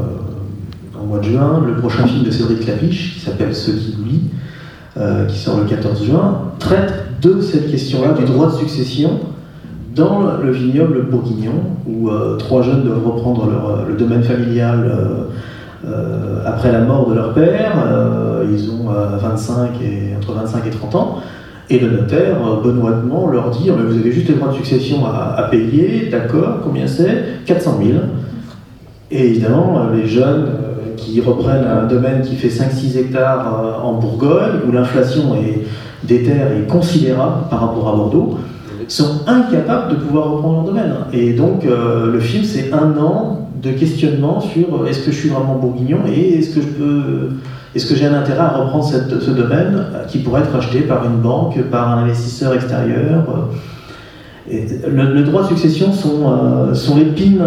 en 0.99 1.05
mois 1.05 1.19
de 1.19 1.23
juin, 1.23 1.63
le 1.65 1.75
prochain 1.75 2.05
film 2.05 2.23
de 2.23 2.31
Cédric 2.31 2.67
Lapiche, 2.67 3.15
qui 3.15 3.19
s'appelle 3.21 3.55
Ceux 3.55 3.73
qui 3.73 3.95
oublient, 3.99 4.29
qui 5.27 5.37
sort 5.37 5.59
le 5.59 5.65
14 5.65 6.05
juin, 6.05 6.41
traite 6.59 6.93
de 7.21 7.41
cette 7.41 7.71
question-là 7.71 8.13
du 8.13 8.25
droit 8.25 8.47
de 8.47 8.55
succession 8.57 9.19
dans 9.95 10.37
le 10.41 10.51
vignoble 10.51 11.03
bourguignon, 11.03 11.61
où 11.87 12.09
euh, 12.09 12.37
trois 12.37 12.61
jeunes 12.61 12.83
doivent 12.83 13.05
reprendre 13.05 13.47
euh, 13.47 13.87
le 13.87 13.95
domaine 13.95 14.23
familial 14.23 14.89
euh, 15.85 16.43
après 16.45 16.71
la 16.71 16.81
mort 16.81 17.09
de 17.09 17.15
leur 17.15 17.33
père, 17.33 17.71
ils 18.51 18.69
ont 18.69 18.89
25 18.89 19.81
et, 19.81 20.15
entre 20.17 20.33
25 20.33 20.67
et 20.67 20.69
30 20.71 20.95
ans, 20.95 21.17
et 21.69 21.79
le 21.79 21.91
notaire, 21.91 22.37
benoîtement, 22.63 23.27
leur 23.27 23.51
dit 23.51 23.69
vous 23.69 23.97
avez 23.97 24.11
juste 24.11 24.29
les 24.29 24.35
droits 24.35 24.49
de 24.49 24.55
succession 24.55 25.05
à, 25.05 25.47
payer, 25.51 26.09
d'accord, 26.11 26.61
combien 26.63 26.87
c'est? 26.87 27.45
400 27.45 27.79
000. 27.83 27.99
Et 29.11 29.27
évidemment, 29.27 29.89
les 29.93 30.07
jeunes 30.07 30.47
qui 30.97 31.21
reprennent 31.21 31.65
un 31.65 31.85
domaine 31.85 32.21
qui 32.21 32.35
fait 32.35 32.47
5-6 32.47 32.97
hectares 32.97 33.81
en 33.83 33.93
Bourgogne, 33.93 34.61
où 34.67 34.71
l'inflation 34.71 35.35
des 36.03 36.23
terres 36.23 36.51
est 36.51 36.67
considérable 36.67 37.49
par 37.49 37.61
rapport 37.61 37.87
à 37.87 37.95
Bordeaux, 37.95 38.39
sont 38.87 39.21
incapables 39.27 39.91
de 39.91 39.95
pouvoir 39.95 40.31
reprendre 40.31 40.55
leur 40.55 40.65
domaine. 40.65 40.93
Et 41.13 41.33
donc, 41.33 41.65
euh, 41.65 42.11
le 42.11 42.19
film, 42.19 42.43
c'est 42.43 42.73
un 42.73 42.97
an 42.97 43.48
de 43.61 43.71
questionnement 43.71 44.39
sur 44.39 44.87
est-ce 44.87 44.99
que 44.99 45.11
je 45.11 45.17
suis 45.17 45.29
vraiment 45.29 45.55
bourguignon 45.55 45.99
et 46.07 46.39
est-ce 46.39 46.55
que 46.55 46.61
je 46.61 46.67
peux, 46.67 47.29
est-ce 47.75 47.85
que 47.85 47.95
j'ai 47.95 48.05
un 48.05 48.13
intérêt 48.13 48.39
à 48.39 48.49
reprendre 48.49 48.85
ce 48.85 49.31
domaine 49.31 49.85
qui 50.07 50.19
pourrait 50.19 50.41
être 50.41 50.55
acheté 50.55 50.81
par 50.81 51.05
une 51.05 51.17
banque, 51.21 51.61
par 51.69 51.97
un 51.97 52.03
investisseur 52.03 52.53
extérieur. 52.53 53.25
Le, 54.51 55.23
droit 55.23 55.43
de 55.43 55.47
succession 55.49 55.91
sont, 55.93 56.73
sont 56.73 56.97
l'épine 56.97 57.41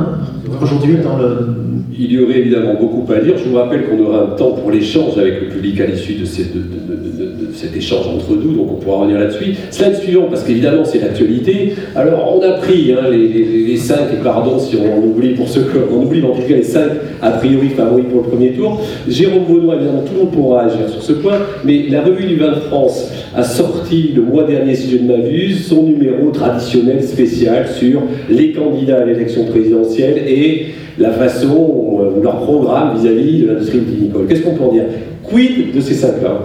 aujourd'hui 0.61 0.97
dans 1.03 1.17
le, 1.17 1.63
il 1.99 2.13
y 2.13 2.23
aurait 2.23 2.39
évidemment 2.39 2.75
beaucoup 2.75 3.11
à 3.13 3.21
dire. 3.21 3.35
Je 3.37 3.49
vous 3.49 3.57
rappelle 3.57 3.85
qu'on 3.87 4.03
aura 4.05 4.23
un 4.25 4.37
temps 4.37 4.53
pour 4.53 4.71
l'échange 4.71 5.19
avec 5.19 5.41
le 5.41 5.49
public 5.49 5.81
à 5.81 5.87
l'issue 5.87 6.15
de, 6.15 6.25
cet 6.25 7.77
échange 7.77 8.07
entre 8.07 8.33
nous, 8.33 8.55
donc 8.55 8.73
on 8.73 8.75
pourra 8.77 8.99
revenir 8.99 9.21
là-dessus. 9.21 9.55
Slide 9.71 9.97
suivant, 9.97 10.27
parce 10.29 10.43
qu'évidemment 10.43 10.85
c'est 10.85 10.99
l'actualité. 10.99 11.75
Alors 11.95 12.37
on 12.37 12.43
a 12.43 12.53
pris 12.53 12.93
hein, 12.93 13.09
les, 13.11 13.77
cinq, 13.77 14.13
et 14.13 14.23
pardon 14.23 14.59
si 14.59 14.77
on 14.77 15.07
oublie 15.07 15.35
pour 15.35 15.49
ceux 15.49 15.63
qu'on 15.63 16.03
oublie, 16.03 16.23
en 16.23 16.31
tout 16.31 16.43
cas 16.43 16.57
les 16.57 16.63
cinq 16.63 16.91
a 17.21 17.31
priori 17.33 17.69
favoris 17.69 18.07
pour 18.11 18.23
le 18.23 18.29
premier 18.29 18.53
tour. 18.53 18.81
Jérôme 19.09 19.45
Vaudois, 19.49 19.77
évidemment 19.77 20.03
tout 20.03 20.13
le 20.15 20.21
monde 20.21 20.33
pourra 20.33 20.63
agir 20.63 20.89
sur 20.89 21.03
ce 21.03 21.13
point, 21.13 21.39
mais 21.65 21.87
la 21.89 22.03
revue 22.03 22.27
du 22.27 22.37
vin 22.37 22.53
de 22.53 22.61
France 22.61 23.11
a 23.35 23.43
sorti 23.43 24.13
le 24.15 24.23
mois 24.23 24.45
dernier, 24.45 24.75
si 24.75 24.91
je 24.91 24.99
ne 24.99 25.09
m'abuse, 25.09 25.67
son 25.67 25.85
numéro 25.85 26.31
traditionnel 26.31 26.92
spécial 27.01 27.67
sur 27.69 28.03
les 28.29 28.53
candidats 28.53 29.03
à 29.03 29.05
l'élection 29.05 29.47
présidentielle 29.47 30.19
et 30.27 30.67
la 30.99 31.11
façon, 31.13 32.01
euh, 32.01 32.23
leur 32.23 32.41
programme 32.43 32.97
vis-à-vis 32.97 33.43
de 33.43 33.49
l'industrie 33.49 33.81
viticole. 33.81 34.27
Qu'est-ce 34.27 34.43
qu'on 34.43 34.55
peut 34.55 34.65
en 34.65 34.73
dire? 34.73 34.85
Quid 35.23 35.75
de 35.75 35.81
ces 35.81 35.95
cinq-là? 35.95 36.39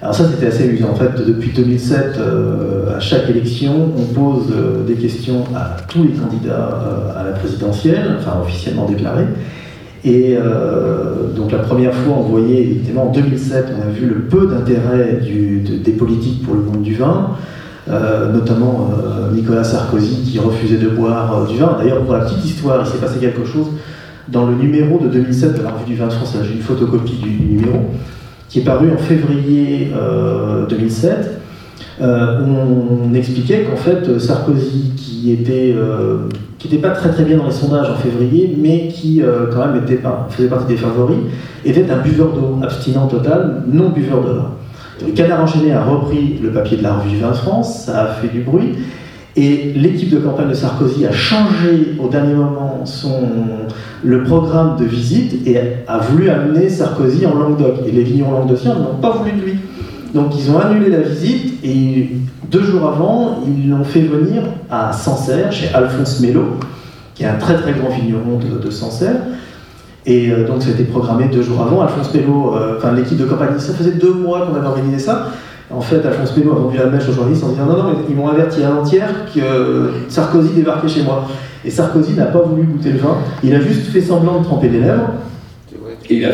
Alors 0.00 0.14
ça 0.14 0.24
c'était 0.28 0.46
assez 0.46 0.64
amusant. 0.64 0.88
En 0.90 0.94
fait, 0.96 1.24
depuis 1.24 1.50
2007, 1.54 2.18
euh, 2.18 2.96
à 2.96 3.00
chaque 3.00 3.30
élection, 3.30 3.90
on 3.96 4.12
pose 4.12 4.52
euh, 4.52 4.84
des 4.84 4.94
questions 4.94 5.44
à 5.54 5.76
tous 5.88 6.02
les 6.02 6.10
candidats 6.10 7.12
à 7.16 7.24
la 7.24 7.32
présidentielle, 7.32 8.16
enfin 8.18 8.40
officiellement 8.42 8.86
déclarés. 8.86 9.26
Et 10.04 10.36
donc 11.36 11.52
la 11.52 11.58
première 11.58 11.94
fois, 11.94 12.16
on 12.18 12.22
voyait 12.22 12.62
évidemment 12.62 13.10
en 13.10 13.12
2007, 13.12 13.66
on 13.78 13.88
a 13.88 13.92
vu 13.92 14.06
le 14.06 14.22
peu 14.22 14.48
d'intérêt 14.48 15.20
des 15.22 15.92
politiques 15.92 16.42
pour 16.42 16.56
le 16.56 16.62
monde 16.62 16.82
du 16.82 16.96
vin. 16.96 17.36
Euh, 17.90 18.32
notamment 18.32 18.92
euh, 18.92 19.34
Nicolas 19.34 19.64
Sarkozy 19.64 20.22
qui 20.22 20.38
refusait 20.38 20.76
de 20.76 20.88
boire 20.88 21.36
euh, 21.36 21.46
du 21.48 21.58
vin. 21.58 21.76
D'ailleurs, 21.76 22.02
pour 22.02 22.14
la 22.14 22.20
petite 22.20 22.44
histoire, 22.44 22.80
il 22.80 22.88
s'est 22.88 22.98
passé 22.98 23.18
quelque 23.18 23.44
chose 23.44 23.66
dans 24.28 24.46
le 24.46 24.54
numéro 24.54 25.00
de 25.00 25.08
2007 25.08 25.58
de 25.58 25.62
la 25.64 25.70
Revue 25.70 25.86
du 25.86 25.96
vin 25.96 26.08
France. 26.08 26.36
J'ai 26.44 26.54
une 26.54 26.62
photocopie 26.62 27.16
du 27.16 27.30
numéro 27.30 27.90
qui 28.48 28.60
est 28.60 28.64
paru 28.64 28.88
en 28.92 28.98
février 28.98 29.90
2007. 30.68 31.40
on 32.00 33.12
expliquait 33.14 33.64
qu'en 33.64 33.76
fait 33.76 34.18
Sarkozy, 34.18 34.92
qui 34.96 35.32
était 35.32 35.74
n'était 36.62 36.76
pas 36.76 36.90
très 36.90 37.24
bien 37.24 37.38
dans 37.38 37.46
les 37.46 37.50
sondages 37.50 37.90
en 37.90 37.96
février, 37.96 38.54
mais 38.60 38.88
qui 38.88 39.22
quand 39.50 39.66
même 39.66 39.82
faisait 40.28 40.48
partie 40.48 40.66
des 40.68 40.76
favoris, 40.76 41.18
était 41.64 41.90
un 41.90 41.98
buveur 41.98 42.32
d'eau 42.32 42.58
abstinent 42.62 43.08
total, 43.08 43.64
non 43.66 43.88
buveur 43.88 44.22
de 44.22 44.32
vin. 44.34 44.50
Le 45.00 45.12
Canard 45.12 45.42
enchaîné 45.42 45.72
a 45.72 45.82
repris 45.82 46.38
le 46.42 46.50
papier 46.50 46.76
de 46.76 46.82
la 46.82 46.94
revue 46.94 47.18
Vin 47.18 47.32
France, 47.32 47.86
ça 47.86 48.02
a 48.02 48.06
fait 48.14 48.28
du 48.28 48.40
bruit. 48.40 48.74
Et 49.34 49.72
l'équipe 49.74 50.10
de 50.10 50.18
campagne 50.18 50.50
de 50.50 50.54
Sarkozy 50.54 51.06
a 51.06 51.12
changé 51.12 51.96
au 51.98 52.08
dernier 52.08 52.34
moment 52.34 52.82
son, 52.84 53.28
le 54.04 54.22
programme 54.24 54.76
de 54.76 54.84
visite 54.84 55.46
et 55.46 55.58
a 55.88 55.98
voulu 55.98 56.28
amener 56.28 56.68
Sarkozy 56.68 57.24
en 57.24 57.34
Languedoc. 57.34 57.76
Et 57.86 57.92
les 57.92 58.02
vignerons 58.02 58.32
languedociens 58.32 58.74
n'ont 58.74 59.00
pas 59.00 59.10
voulu 59.10 59.32
de 59.32 59.40
lui. 59.40 59.54
Donc 60.12 60.38
ils 60.38 60.50
ont 60.50 60.58
annulé 60.58 60.90
la 60.90 61.00
visite 61.00 61.64
et 61.64 62.10
deux 62.50 62.62
jours 62.62 62.86
avant, 62.86 63.38
ils 63.46 63.70
l'ont 63.70 63.84
fait 63.84 64.02
venir 64.02 64.42
à 64.70 64.92
Sancerre, 64.92 65.50
chez 65.50 65.72
Alphonse 65.72 66.20
Mello, 66.20 66.58
qui 67.14 67.22
est 67.22 67.26
un 67.28 67.38
très 67.38 67.56
très 67.56 67.72
grand 67.72 67.88
vigneron 67.88 68.38
de, 68.38 68.62
de 68.62 68.70
Sancerre. 68.70 69.16
Et 70.04 70.30
euh, 70.30 70.46
donc 70.46 70.62
c'était 70.62 70.84
programmé 70.84 71.26
deux 71.32 71.42
jours 71.42 71.60
avant. 71.60 71.82
Alphonse 71.82 72.08
Pello, 72.08 72.54
euh, 72.54 72.76
enfin 72.78 72.92
l'équipe 72.92 73.18
de 73.18 73.24
campagne, 73.24 73.58
ça 73.58 73.72
faisait 73.72 73.92
deux 73.92 74.12
mois 74.12 74.46
qu'on 74.46 74.56
avait 74.56 74.66
organisé 74.66 74.98
ça. 74.98 75.28
En 75.70 75.80
fait, 75.80 76.04
Alphonse 76.04 76.32
Pello 76.32 76.52
a 76.52 76.54
vendu 76.56 76.76
la 76.76 76.86
mèche 76.86 77.08
aux 77.08 77.12
journalistes 77.12 77.44
en 77.44 77.48
disant 77.50 77.66
non, 77.66 77.76
non, 77.76 77.94
ils 78.08 78.14
m'ont 78.14 78.28
averti 78.28 78.62
avant-hier 78.62 79.08
que 79.34 79.90
Sarkozy 80.08 80.50
débarquait 80.54 80.88
chez 80.88 81.02
moi. 81.02 81.26
Et 81.64 81.70
Sarkozy 81.70 82.14
n'a 82.14 82.26
pas 82.26 82.40
voulu 82.40 82.64
goûter 82.64 82.90
le 82.90 82.98
vin, 82.98 83.16
il 83.44 83.54
a 83.54 83.60
juste 83.60 83.86
fait 83.86 84.00
semblant 84.00 84.40
de 84.40 84.44
tremper 84.44 84.68
les 84.68 84.80
lèvres. 84.80 85.12
Et 86.10 86.16
il 86.16 86.24
a 86.24 86.30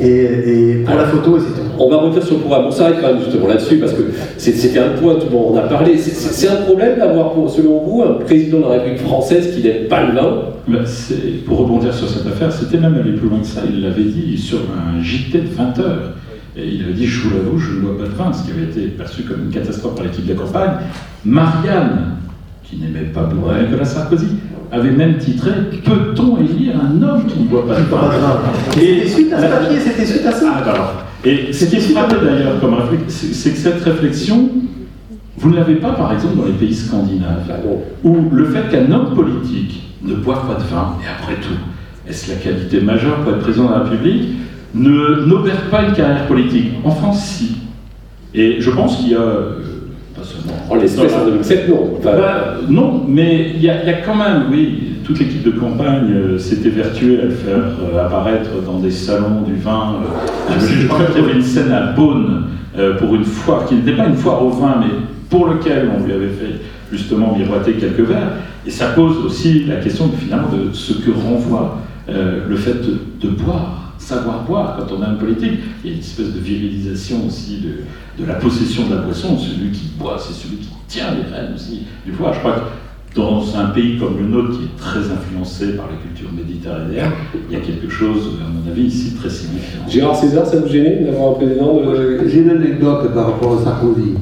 et, 0.00 0.82
pour 0.84 0.94
la 0.94 1.04
photo, 1.04 1.36
et 1.36 1.40
tout. 1.40 1.46
On 1.78 1.90
va 1.90 1.96
revenir 1.98 2.22
sur 2.22 2.36
le 2.36 2.40
programme. 2.40 2.66
On 2.66 2.70
s'arrête 2.70 2.96
quand 3.00 3.08
même 3.08 3.22
justement 3.22 3.48
là-dessus 3.48 3.76
parce 3.76 3.92
que 3.92 4.02
c'était 4.38 4.78
un 4.78 4.90
point 5.00 5.14
dont 5.14 5.52
on 5.52 5.56
a 5.56 5.62
parlé. 5.62 5.96
C'est 5.98 6.48
un 6.48 6.56
problème 6.62 6.98
d'avoir, 6.98 7.32
selon 7.48 7.82
vous, 7.84 8.02
un 8.02 8.24
président 8.24 8.58
de 8.58 8.62
la 8.64 8.70
République 8.70 9.00
française 9.00 9.54
qui 9.54 9.62
n'aime 9.62 9.88
pas 9.88 10.04
le 10.04 10.14
vin 10.14 10.42
ben, 10.70 10.84
Pour 11.46 11.58
rebondir 11.58 11.92
sur 11.92 12.08
cette 12.08 12.26
affaire, 12.26 12.52
c'était 12.52 12.78
même 12.78 12.94
aller 12.94 13.12
plus 13.12 13.28
loin 13.28 13.40
que 13.40 13.46
ça. 13.46 13.62
Il 13.68 13.82
l'avait 13.82 14.04
dit 14.04 14.38
sur 14.38 14.58
un 14.58 15.02
JT 15.02 15.38
de 15.40 15.48
20 15.48 15.78
heures. 15.78 16.12
Et 16.56 16.66
il 16.66 16.82
avait 16.82 16.92
dit, 16.92 17.06
je 17.06 17.22
vous 17.22 17.30
l'avoue, 17.30 17.58
je 17.58 17.74
ne 17.74 17.80
bois 17.80 17.98
pas 17.98 18.04
de 18.04 18.14
vin, 18.14 18.32
ce 18.32 18.44
qui 18.44 18.50
avait 18.50 18.64
été 18.64 18.88
perçu 18.88 19.22
comme 19.22 19.44
une 19.44 19.50
catastrophe 19.50 19.94
par 19.94 20.04
l'équipe 20.04 20.26
de 20.26 20.34
campagne. 20.34 20.72
Marianne, 21.24 22.16
qui 22.64 22.76
n'aimait 22.76 23.08
pas 23.12 23.22
boire 23.24 23.56
Nicolas 23.62 23.84
Sarkozy, 23.84 24.26
avait 24.72 24.90
même 24.90 25.18
titré 25.18 25.50
Peut-on 25.84 26.38
élire 26.38 26.74
un 26.76 27.02
homme 27.02 27.26
qui 27.26 27.40
ne 27.40 27.44
boit 27.46 27.66
pas 27.66 27.76
de 27.76 27.84
vin 27.84 28.80
Et 28.80 29.06
suite 29.06 29.32
à 29.32 29.40
ce 29.40 29.46
papier, 29.46 29.78
c'était 29.78 30.06
suite 30.06 30.26
à 30.26 30.32
ça. 30.32 30.62
Ah, 30.66 31.04
et 31.24 31.52
ce 31.52 31.66
qui 31.66 31.76
est 31.76 31.80
frappé 31.80 32.16
d'ailleurs 32.24 32.60
comme 32.60 32.76
c'est 33.08 33.50
que 33.50 33.58
cette 33.58 33.82
réflexion, 33.82 34.48
vous 35.36 35.50
ne 35.50 35.56
l'avez 35.56 35.76
pas 35.76 35.92
par 35.92 36.12
exemple 36.12 36.36
dans 36.36 36.46
les 36.46 36.52
pays 36.52 36.74
scandinaves, 36.74 37.50
où 38.04 38.16
le 38.32 38.44
fait 38.46 38.70
qu'un 38.70 38.90
homme 38.90 39.14
politique 39.14 39.89
ne 40.02 40.14
boive 40.14 40.46
pas 40.46 40.54
de 40.54 40.64
vin, 40.64 40.96
et 41.02 41.08
après 41.08 41.40
tout, 41.40 41.58
est-ce 42.08 42.30
la 42.30 42.36
qualité 42.36 42.80
majeure 42.80 43.16
pour 43.16 43.32
être 43.32 43.40
président 43.40 43.66
de 43.66 43.72
la 43.72 43.78
République, 43.80 44.28
ne 44.74 45.26
n'opère 45.26 45.62
pas 45.70 45.82
une 45.82 45.92
carrière 45.92 46.26
politique 46.26 46.72
En 46.84 46.90
France, 46.90 47.24
si. 47.24 47.56
Et 48.34 48.60
je 48.60 48.70
pense 48.70 48.96
qu'il 48.96 49.10
y 49.10 49.14
a 49.14 49.20
en 50.68 50.74
l'espèce 50.76 51.12
en 51.14 51.24
2007, 51.24 51.68
non. 51.68 51.98
Bah, 52.02 52.56
non, 52.68 53.04
mais 53.08 53.52
il 53.54 53.62
y, 53.62 53.70
a 53.70 53.92
quand 54.04 54.14
même, 54.14 54.44
oui, 54.50 54.98
toute 55.04 55.18
l'équipe 55.18 55.42
de 55.42 55.50
campagne 55.50 56.12
euh, 56.12 56.38
s'était 56.38 56.68
vertuée 56.68 57.20
à 57.20 57.24
le 57.24 57.30
faire 57.30 57.64
euh, 57.82 58.06
apparaître 58.06 58.50
dans 58.64 58.78
des 58.78 58.90
salons 58.90 59.42
du 59.42 59.54
vin. 59.54 59.96
Euh, 60.50 60.54
je, 60.60 60.86
crois 60.86 61.06
qu'il 61.06 61.22
y 61.22 61.24
avait 61.24 61.34
une 61.34 61.42
scène 61.42 61.72
à 61.72 61.92
Beaune 61.92 62.44
pour 62.98 63.14
une 63.14 63.24
foire, 63.24 63.66
qui 63.66 63.74
n'était 63.74 63.92
pas 63.92 64.06
une 64.06 64.14
foire 64.14 64.42
au 64.44 64.50
vin, 64.50 64.76
mais 64.80 64.94
pour 65.28 65.48
lequel 65.48 65.90
on 65.94 66.04
lui 66.04 66.12
avait 66.12 66.28
fait 66.28 66.60
justement 66.92 67.36
miroiter 67.36 67.72
quelques 67.72 68.00
verres. 68.00 68.32
Et 68.66 68.70
ça 68.70 68.88
pose 68.88 69.24
aussi 69.24 69.64
la 69.64 69.76
question 69.76 70.10
finalement 70.18 70.48
de 70.48 70.72
ce 70.72 70.94
que 70.94 71.10
renvoie 71.10 71.78
le 72.08 72.56
fait 72.56 72.80
de 73.20 73.28
boire 73.28 73.80
savoir 74.00 74.44
boire 74.44 74.76
quand 74.78 74.96
on 74.96 75.02
a 75.02 75.08
une 75.08 75.18
politique. 75.18 75.60
Il 75.84 75.90
y 75.90 75.92
a 75.92 75.96
une 75.96 76.00
espèce 76.00 76.32
de 76.32 76.40
virilisation 76.40 77.26
aussi 77.26 77.58
de, 77.58 78.22
de 78.22 78.26
la 78.26 78.34
possession 78.34 78.88
de 78.88 78.94
la 78.94 79.02
boisson. 79.02 79.38
Celui 79.38 79.70
qui 79.70 79.90
boit, 79.98 80.16
c'est 80.18 80.32
celui 80.32 80.56
qui 80.56 80.70
tient 80.88 81.14
les 81.14 81.32
rênes 81.32 81.54
aussi 81.54 81.82
du 82.04 82.12
pouvoir. 82.12 82.34
Je 82.34 82.40
crois 82.40 82.52
que 82.52 83.14
dans 83.14 83.56
un 83.56 83.66
pays 83.66 83.98
comme 83.98 84.16
le 84.18 84.26
nôtre, 84.26 84.58
qui 84.58 84.64
est 84.64 84.76
très 84.78 85.00
influencé 85.00 85.76
par 85.76 85.86
la 85.86 85.96
culture 85.96 86.32
méditerranéenne, 86.32 87.10
il 87.48 87.56
y 87.56 87.60
a 87.60 87.60
quelque 87.60 87.88
chose, 87.88 88.38
à 88.40 88.48
mon 88.48 88.70
avis, 88.70 88.84
ici 88.84 89.14
très 89.14 89.28
signifiant. 89.28 89.80
Gérard 89.88 90.16
César, 90.16 90.46
ça 90.46 90.58
vous 90.58 90.68
gêne 90.68 91.04
d'avoir 91.04 91.32
un 91.32 91.34
président 91.34 91.74
de... 91.74 92.20
J'ai 92.26 92.38
une 92.38 92.50
anecdote 92.50 93.12
par 93.12 93.26
rapport 93.26 93.60
à 93.60 93.64
Sarkozy. 93.64 94.14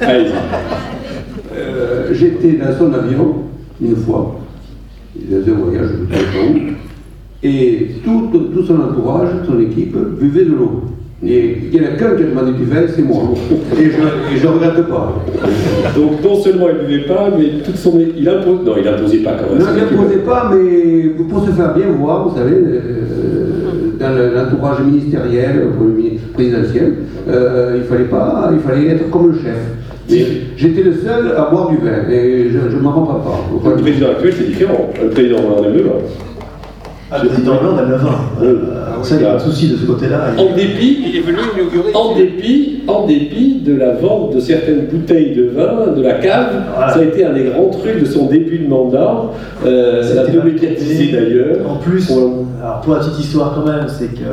Allez-y. 0.00 0.32
Euh, 1.54 2.14
j'étais 2.14 2.52
dans 2.52 2.76
son 2.76 2.92
avion 2.92 3.44
une 3.80 3.96
fois, 3.96 4.40
dans 5.16 5.36
un 5.36 5.56
voyage, 5.56 5.88
je 5.92 6.14
ne 6.14 6.18
sais 6.18 6.24
pas 6.24 6.52
où, 6.52 6.78
et 7.42 7.88
tout, 8.04 8.30
tout, 8.32 8.62
son 8.64 8.80
entourage, 8.80 9.28
son 9.46 9.60
équipe, 9.60 9.96
buvait 10.20 10.44
de 10.44 10.54
l'eau. 10.54 10.82
Et 11.24 11.56
il 11.72 11.80
n'y 11.80 11.84
en 11.84 11.90
a 11.90 11.96
qu'un 11.96 12.14
qui 12.14 12.22
a 12.22 12.26
demandé 12.26 12.52
du 12.52 12.64
vin, 12.64 12.82
c'est 12.94 13.02
moi. 13.02 13.22
Et 13.78 13.90
je 14.36 14.46
ne 14.46 14.52
regrette 14.52 14.86
pas. 14.88 15.24
Donc 15.96 16.22
non 16.22 16.36
seulement 16.36 16.66
il 16.68 16.82
ne 16.82 16.86
buvait 16.86 17.06
pas, 17.06 17.30
mais 17.36 17.62
toute 17.64 17.76
son... 17.76 18.00
il 18.16 18.28
impose... 18.28 18.64
Non, 18.64 18.72
il 18.76 18.84
n'imposait 18.84 19.18
pas 19.18 19.32
quand 19.32 19.52
même. 19.52 19.58
Non, 19.58 19.66
il 19.74 19.96
n'imposait 19.96 20.20
pas, 20.20 20.52
mais 20.52 21.24
pour 21.28 21.44
se 21.44 21.50
faire 21.50 21.74
bien 21.74 21.88
voir, 21.88 22.28
vous 22.28 22.36
savez, 22.36 22.54
euh, 22.54 22.98
dans 23.98 24.34
l'entourage 24.34 24.80
ministériel, 24.84 25.68
présidentiel, 26.34 26.94
euh, 27.28 27.78
il 27.78 27.82
fallait 27.84 28.04
pas, 28.04 28.50
il 28.52 28.60
fallait 28.60 28.86
être 28.86 29.10
comme 29.10 29.32
le 29.32 29.38
chef. 29.38 29.58
J'étais 30.08 30.82
le 30.82 30.94
seul 30.94 31.32
à 31.36 31.50
boire 31.50 31.68
du 31.70 31.76
vin, 31.76 32.08
et 32.10 32.48
je 32.50 32.76
ne 32.76 32.80
m'en 32.80 32.92
rends 32.92 33.02
pas 33.02 33.22
pas. 33.62 33.70
Le 33.70 33.76
président 33.76 34.10
actuel, 34.10 34.32
c'est 34.36 34.46
différent. 34.46 34.90
Le 35.00 35.10
président 35.10 35.38
Hollande 35.38 35.74
le 35.74 35.82
vin. 35.82 35.90
Ah, 37.10 37.22
le 37.22 37.28
président 37.30 37.52
Hollande 37.58 37.78
a 37.78 37.86
9 37.86 38.04
ans. 38.04 39.02
ça, 39.02 39.14
il 39.14 39.20
n'y 39.20 39.24
a 39.24 39.30
pas 39.30 39.36
de 39.36 39.42
souci 39.42 39.68
de 39.68 39.76
ce 39.76 39.86
côté-là. 39.86 40.32
En 40.36 40.54
dépit, 40.54 41.22
en, 41.94 42.14
dépit, 42.14 42.82
en 42.86 43.06
dépit 43.06 43.60
de 43.64 43.74
la 43.76 43.94
vente 43.94 44.34
de 44.34 44.40
certaines 44.40 44.86
bouteilles 44.86 45.34
de 45.34 45.44
vin, 45.44 45.92
de 45.96 46.02
la 46.02 46.14
cave, 46.14 46.64
ça 46.92 46.98
a 46.98 47.02
été 47.02 47.24
un 47.24 47.32
des 47.32 47.44
grands 47.44 47.70
trucs 47.70 48.00
de 48.00 48.04
son 48.04 48.26
début 48.26 48.58
de 48.58 48.68
mandat. 48.68 49.30
Euh, 49.64 50.02
ça 50.02 50.22
a 50.22 50.24
peu 50.24 50.42
médiatisé 50.42 51.12
d'ailleurs. 51.12 51.56
En 51.66 51.76
plus, 51.76 52.06
pour, 52.06 52.44
alors 52.62 52.80
pour 52.82 52.94
la 52.94 53.00
petite 53.00 53.20
histoire 53.20 53.54
quand 53.54 53.70
même, 53.70 53.86
c'est 53.88 54.14
que 54.14 54.24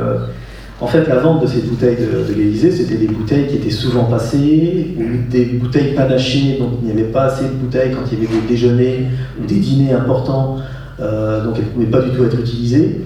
en 0.81 0.87
fait, 0.87 1.07
la 1.07 1.17
vente 1.17 1.41
de 1.41 1.47
ces 1.47 1.61
bouteilles 1.61 1.95
de, 1.95 2.27
de 2.27 2.33
l'Élysée, 2.37 2.71
c'était 2.71 2.95
des 2.95 3.07
bouteilles 3.07 3.47
qui 3.47 3.55
étaient 3.55 3.69
souvent 3.69 4.05
passées, 4.05 4.95
ou 4.97 5.31
des 5.31 5.45
bouteilles 5.45 5.93
panachées, 5.93 6.57
donc 6.59 6.71
il 6.81 6.87
n'y 6.87 6.91
avait 6.91 7.11
pas 7.11 7.25
assez 7.25 7.45
de 7.45 7.53
bouteilles 7.53 7.91
quand 7.91 8.01
il 8.11 8.23
y 8.23 8.25
avait 8.25 8.41
des 8.41 8.47
déjeuners 8.47 9.05
ou 9.41 9.45
des 9.45 9.55
dîners 9.55 9.93
importants 9.93 10.57
donc 10.97 11.55
elle 11.57 11.65
ne 11.65 11.69
pouvait 11.69 11.85
pas 11.85 12.01
du 12.01 12.11
tout 12.11 12.23
être 12.23 12.39
utilisée. 12.39 13.01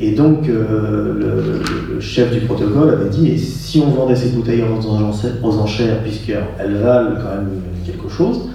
Et 0.00 0.12
donc, 0.12 0.46
le, 0.46 1.60
chef 2.00 2.32
du 2.32 2.40
protocole 2.40 2.90
avait 2.90 3.10
dit, 3.10 3.38
si 3.38 3.82
on 3.86 3.90
vendait 3.90 4.16
ces 4.16 4.30
bouteilles 4.30 4.64
aux 5.42 5.58
enchères, 5.58 6.02
puisqu'elles 6.02 6.76
valent 6.82 7.16
quand 7.16 7.36
même 7.36 7.50
quelque 7.84 8.08
chose, 8.08 8.48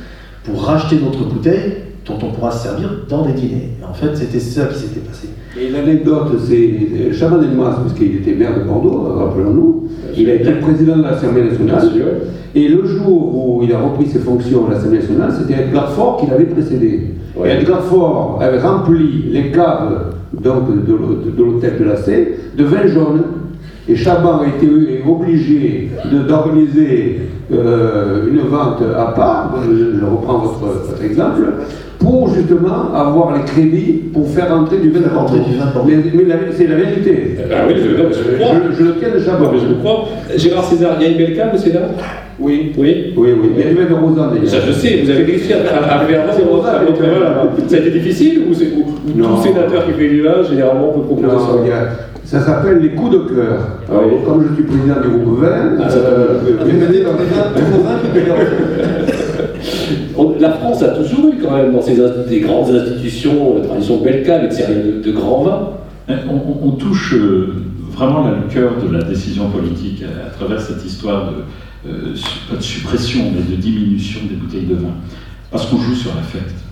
pour 0.43 0.63
racheter 0.63 0.97
d'autres 0.97 1.25
bouteilles 1.25 1.77
dont 2.05 2.17
on 2.21 2.31
pourra 2.31 2.51
se 2.51 2.63
servir 2.63 2.89
dans 3.09 3.23
des 3.23 3.33
dîners. 3.33 3.69
Et 3.81 3.85
en 3.85 3.93
fait, 3.93 4.15
c'était 4.15 4.39
ça 4.39 4.65
qui 4.65 4.79
s'était 4.79 4.99
passé. 4.99 5.29
Et 5.59 5.69
l'anecdote, 5.69 6.37
c'est 6.45 7.13
Chaban 7.13 7.37
Delmas, 7.37 7.79
puisqu'il 7.81 8.17
était 8.17 8.35
maire 8.35 8.59
de 8.59 8.63
Bordeaux, 8.67 9.13
rappelons-nous, 9.15 9.87
il 10.17 10.29
a 10.29 10.35
été 10.35 10.51
président 10.53 10.97
de 10.97 11.03
l'Assemblée 11.03 11.43
nationale. 11.43 11.89
Et 12.53 12.67
le 12.67 12.85
jour 12.85 13.57
où 13.57 13.63
il 13.63 13.73
a 13.73 13.79
repris 13.79 14.07
ses 14.07 14.19
fonctions 14.19 14.67
à 14.67 14.71
l'Assemblée 14.71 14.99
nationale, 14.99 15.31
c'était 15.37 15.63
Edgar 15.63 15.91
Faure 15.91 16.17
qui 16.17 16.29
l'avait 16.29 16.45
précédé. 16.45 17.13
Et 17.43 17.49
Edgar 17.49 17.81
Faure 17.83 18.39
avait 18.41 18.59
rempli 18.59 19.29
les 19.31 19.51
caves 19.51 20.13
donc, 20.33 20.85
de 20.85 21.43
l'hôtel 21.43 21.77
de 21.79 21.85
la 21.85 21.97
C 21.97 22.37
de 22.57 22.63
vin 22.63 22.87
jaune. 22.87 23.21
Et 23.87 23.95
Chaban 23.95 24.39
a 24.39 24.47
été 24.47 24.67
obligé 25.07 25.89
d'organiser 26.27 27.21
euh, 27.53 28.27
une 28.27 28.39
vente 28.39 28.81
à 28.97 29.11
part, 29.11 29.53
je, 29.63 30.03
reprends 30.03 30.39
votre, 30.39 30.59
votre, 30.59 31.03
exemple, 31.03 31.43
pour 31.99 32.33
justement 32.33 32.93
avoir 32.95 33.37
les 33.37 33.43
crédits 33.43 34.01
pour 34.11 34.27
faire 34.29 34.51
entrer 34.51 34.77
du 34.77 34.89
vin 34.89 35.01
de 35.01 35.09
Bordeaux. 35.09 35.37
Mais, 35.85 35.97
mais 35.97 36.23
c'est 36.53 36.67
la 36.67 36.75
vérité. 36.75 37.37
Ah 37.51 37.65
oui, 37.67 37.75
je, 37.77 37.81
je, 37.83 37.95
je, 38.13 38.75
je, 38.75 38.83
le 38.83 38.95
tiens 38.97 39.09
de 39.13 39.19
Chaban. 39.19 39.51
je 39.53 39.67
le 39.67 39.75
crois. 39.75 40.05
Gérard 40.35 40.63
César, 40.65 40.95
il 40.99 41.03
y 41.03 41.05
a 41.05 41.11
une 41.11 41.17
belle 41.17 41.35
cave 41.35 41.53
au 41.53 41.57
Sénat 41.57 41.89
oui. 42.39 42.73
Oui 42.77 43.13
Oui, 43.15 43.29
oui. 43.41 43.49
Il 43.55 43.63
y 43.63 43.67
a 43.67 43.69
du 43.69 43.75
vin 43.75 43.85
de 43.85 43.93
Rosan 43.93 44.27
d'ailleurs. 44.27 44.47
Ça, 44.47 44.57
je 44.65 44.71
sais, 44.71 45.01
vous 45.03 45.09
avez 45.09 45.23
réussi 45.23 45.53
à, 45.53 45.57
à, 45.57 45.99
faire 46.05 46.25
Ça 47.67 47.75
a 47.75 47.79
été 47.79 47.91
difficile 47.91 48.41
ou, 48.49 48.53
c'est 48.53 48.71
tout 48.71 48.83
sénateur 49.43 49.85
qui 49.85 49.93
fait 49.93 50.09
du 50.09 50.21
vin, 50.21 50.43
généralement, 50.49 50.89
peut 50.89 51.01
proposer 51.01 51.27
non, 51.27 51.39
ça? 51.39 51.53
Ça 52.25 52.41
s'appelle 52.41 52.79
les 52.79 52.91
coups 52.95 53.11
de 53.11 53.19
cœur. 53.19 53.59
Ah 53.87 53.93
comme 54.25 54.47
je 54.49 54.55
suis 54.55 54.63
président 54.63 54.99
du 55.01 55.09
groupe 55.09 55.41
20, 55.41 55.47
ah, 55.79 55.87
euh, 55.91 56.39
La 60.39 60.53
France 60.53 60.81
a 60.81 60.87
toujours 60.89 61.31
eu 61.31 61.37
quand 61.41 61.55
même 61.55 61.73
dans 61.73 61.81
ses 61.81 61.97
des 62.27 62.39
grandes 62.39 62.71
institutions, 62.71 63.59
la 63.59 63.67
tradition 63.67 64.01
Belka, 64.01 64.37
avec 64.37 64.53
série 64.53 65.01
de, 65.03 65.11
grands 65.11 65.43
vins. 65.43 65.69
On, 66.27 66.71
touche 66.71 67.13
euh, 67.13 67.53
vraiment 67.91 68.27
le 68.27 68.51
cœur 68.51 68.73
de 68.83 68.91
la 68.91 69.03
décision 69.03 69.49
politique 69.49 70.03
à, 70.03 70.29
travers 70.31 70.59
cette 70.59 70.83
histoire 70.83 71.31
de, 71.31 71.89
euh, 71.89 72.15
pas 72.49 72.57
de 72.57 72.61
suppression, 72.61 73.21
mais 73.33 73.55
de 73.55 73.61
diminution 73.61 74.21
des 74.27 74.35
bouteilles 74.35 74.65
de 74.65 74.75
vin. 74.75 74.93
Parce 75.51 75.67
qu'on 75.67 75.77
joue 75.77 75.95
sur 75.95 76.11
l'affect. 76.15 76.64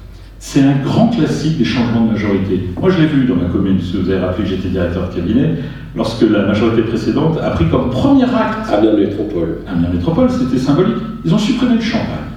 C'est 0.46 0.60
un 0.62 0.76
grand 0.84 1.08
classique 1.08 1.58
des 1.58 1.64
changements 1.64 2.02
de 2.02 2.12
majorité. 2.12 2.70
Moi, 2.80 2.90
je 2.92 3.00
l'ai 3.00 3.08
vu 3.08 3.26
dans 3.26 3.38
ma 3.38 3.46
commune, 3.46 3.78
que 3.78 3.98
vous 3.98 4.10
avez 4.10 4.20
rappelé 4.20 4.44
que 4.44 4.50
j'étais 4.50 4.68
directeur 4.68 5.10
de 5.10 5.16
cabinet, 5.16 5.56
lorsque 5.96 6.22
la 6.30 6.46
majorité 6.46 6.82
précédente 6.82 7.40
a 7.42 7.52
pris 7.52 7.70
comme 7.70 7.90
premier 7.90 8.26
acte. 8.26 8.70
Amiens 8.72 8.98
Métropole. 8.98 9.60
Amiens 9.66 9.88
Métropole, 9.92 10.30
c'était 10.30 10.60
symbolique. 10.60 10.98
Ils 11.24 11.34
ont 11.34 11.38
supprimé 11.38 11.76
le 11.76 11.82
champagne. 11.82 12.28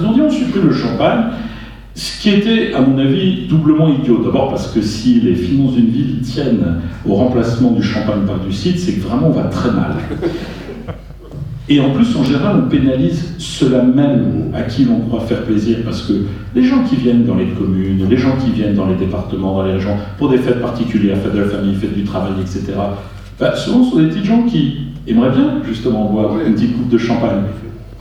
Ils 0.00 0.06
ont 0.06 0.12
dit 0.12 0.22
on 0.22 0.30
supprime 0.30 0.66
le 0.66 0.72
champagne, 0.72 1.24
ce 1.94 2.20
qui 2.20 2.30
était, 2.30 2.72
à 2.72 2.80
mon 2.80 2.98
avis, 2.98 3.46
doublement 3.48 3.88
idiot. 3.88 4.22
D'abord 4.24 4.48
parce 4.48 4.68
que 4.68 4.80
si 4.80 5.20
les 5.20 5.34
finances 5.34 5.74
d'une 5.74 5.90
ville 5.90 6.20
tiennent 6.22 6.80
au 7.06 7.14
remplacement 7.14 7.72
du 7.72 7.82
champagne 7.82 8.22
par 8.26 8.38
du 8.38 8.50
cidre, 8.50 8.78
c'est 8.78 8.94
que 8.94 9.02
vraiment 9.02 9.28
on 9.28 9.32
va 9.32 9.44
très 9.44 9.70
mal. 9.70 9.96
Et 11.68 11.80
en 11.80 11.90
plus, 11.90 12.14
en 12.14 12.22
général, 12.22 12.62
on 12.66 12.68
pénalise 12.68 13.34
ceux-là 13.38 13.82
même 13.82 14.50
à 14.54 14.62
qui 14.62 14.84
l'on 14.84 15.00
croit 15.00 15.20
faire 15.20 15.44
plaisir, 15.44 15.78
parce 15.84 16.02
que 16.02 16.12
les 16.54 16.62
gens 16.62 16.84
qui 16.84 16.96
viennent 16.96 17.24
dans 17.24 17.36
les 17.36 17.46
communes, 17.46 18.06
les 18.08 18.16
gens 18.18 18.36
qui 18.36 18.50
viennent 18.50 18.74
dans 18.74 18.86
les 18.86 18.96
départements, 18.96 19.56
dans 19.56 19.62
les 19.62 19.72
régions, 19.72 19.96
pour 20.18 20.28
des 20.28 20.38
fêtes 20.38 20.60
particulières, 20.60 21.16
fêtes 21.16 21.34
de 21.34 21.40
la 21.40 21.48
famille, 21.48 21.74
fêtes 21.74 21.94
du 21.94 22.04
travail, 22.04 22.32
etc., 22.42 22.74
bah, 23.40 23.56
souvent 23.56 23.82
ce 23.82 23.90
sont 23.90 23.96
des 23.96 24.08
petits 24.08 24.24
gens 24.24 24.42
qui 24.42 24.76
aimeraient 25.08 25.30
bien 25.30 25.62
justement 25.66 26.04
boire 26.04 26.38
une 26.46 26.54
petite 26.54 26.76
coupe 26.76 26.88
de 26.88 26.98
champagne. 26.98 27.42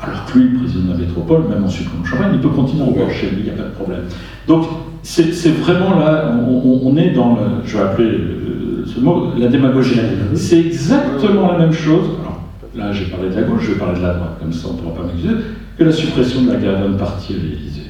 Alors 0.01 0.25
que 0.25 0.37
lui, 0.37 0.49
le 0.49 0.59
président 0.59 0.87
de 0.87 0.91
la 0.91 0.97
métropole, 0.97 1.43
même 1.49 1.63
en 1.63 1.69
supprimant 1.69 2.03
champagne, 2.03 2.31
il 2.33 2.39
peut 2.41 2.49
continuer 2.49 2.83
à 2.83 2.91
boire 2.91 3.09
chez 3.09 3.29
lui, 3.29 3.37
il 3.39 3.43
n'y 3.45 3.49
a 3.49 3.53
pas 3.53 3.69
de 3.69 3.73
problème. 3.73 4.01
Donc, 4.45 4.65
c'est 5.01 5.51
vraiment 5.51 5.97
là, 5.97 6.37
on, 6.47 6.95
est 6.97 7.11
dans, 7.11 7.35
le, 7.35 7.41
je 7.65 7.77
vais 7.77 7.83
appeler 7.83 8.19
ce 8.85 8.99
mot, 8.99 9.29
la 9.37 9.47
démagogie. 9.47 9.95
C'est 10.35 10.59
exactement 10.59 11.51
la 11.53 11.59
même 11.59 11.73
chose 11.73 12.05
là 12.75 12.91
j'ai 12.91 13.05
parlé 13.05 13.29
de 13.29 13.35
la 13.35 13.43
gauche, 13.43 13.63
je 13.63 13.71
vais 13.73 13.79
parler 13.79 13.99
de 13.99 14.05
la 14.05 14.13
droite, 14.13 14.37
comme 14.39 14.53
ça 14.53 14.67
on 14.69 14.73
ne 14.73 14.79
pourra 14.79 14.95
pas 14.95 15.03
m'accuser, 15.03 15.35
que 15.77 15.83
la 15.83 15.91
suppression 15.91 16.43
de 16.43 16.51
la 16.51 16.59
garden 16.59 16.97
party 16.97 17.33
à 17.33 17.37
l'Élysée. 17.37 17.89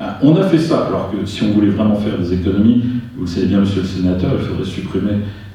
Hein, 0.00 0.14
on 0.22 0.36
a 0.36 0.42
fait 0.44 0.58
ça, 0.58 0.86
alors 0.88 1.10
que 1.10 1.24
si 1.26 1.44
on 1.44 1.52
voulait 1.52 1.68
vraiment 1.68 1.94
faire 1.94 2.18
des 2.18 2.32
économies, 2.32 2.82
vous 3.16 3.22
le 3.22 3.26
savez 3.26 3.46
bien, 3.46 3.60
monsieur 3.60 3.82
le 3.82 3.86
sénateur, 3.86 4.32
il 4.38 4.46
faudrait 4.46 4.64
supprimer 4.64 5.12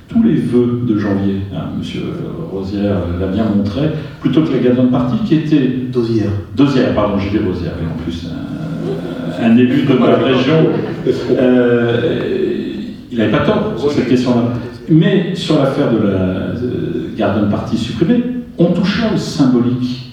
tous 0.07 0.23
les 0.23 0.35
vœux 0.35 0.81
de 0.87 0.97
janvier. 0.97 1.41
Hein, 1.53 1.69
monsieur 1.77 2.01
Rosière 2.51 3.01
l'a 3.19 3.27
bien 3.27 3.45
montré, 3.45 3.89
plutôt 4.21 4.41
que 4.43 4.51
la 4.51 4.59
garden 4.59 4.89
party 4.89 5.17
qui 5.25 5.35
était. 5.35 5.67
Dosière. 5.91 6.31
Dosière, 6.55 6.93
pardon, 6.95 7.17
j'ai 7.19 7.29
dit 7.29 7.45
Rosière, 7.45 7.73
et 7.81 7.85
en 7.85 8.03
plus, 8.03 8.27
un, 9.41 9.57
élu 9.57 9.83
de 9.83 9.93
ma 9.93 10.15
région, 10.15 10.69
euh, 11.31 12.29
il 13.11 13.17
n'avait 13.17 13.31
pas 13.31 13.45
tort 13.45 13.73
sur 13.77 13.91
cette 13.91 14.07
question-là. 14.07 14.53
Mais 14.89 15.35
sur 15.35 15.59
l'affaire 15.59 15.91
de 15.91 16.07
la 16.07 16.13
euh, 16.13 17.15
garden 17.15 17.49
party 17.49 17.77
supprimée, 17.77 18.23
on 18.59 18.65
touche 18.65 19.01
là 19.01 19.13
au 19.13 19.17
symbolique. 19.17 20.09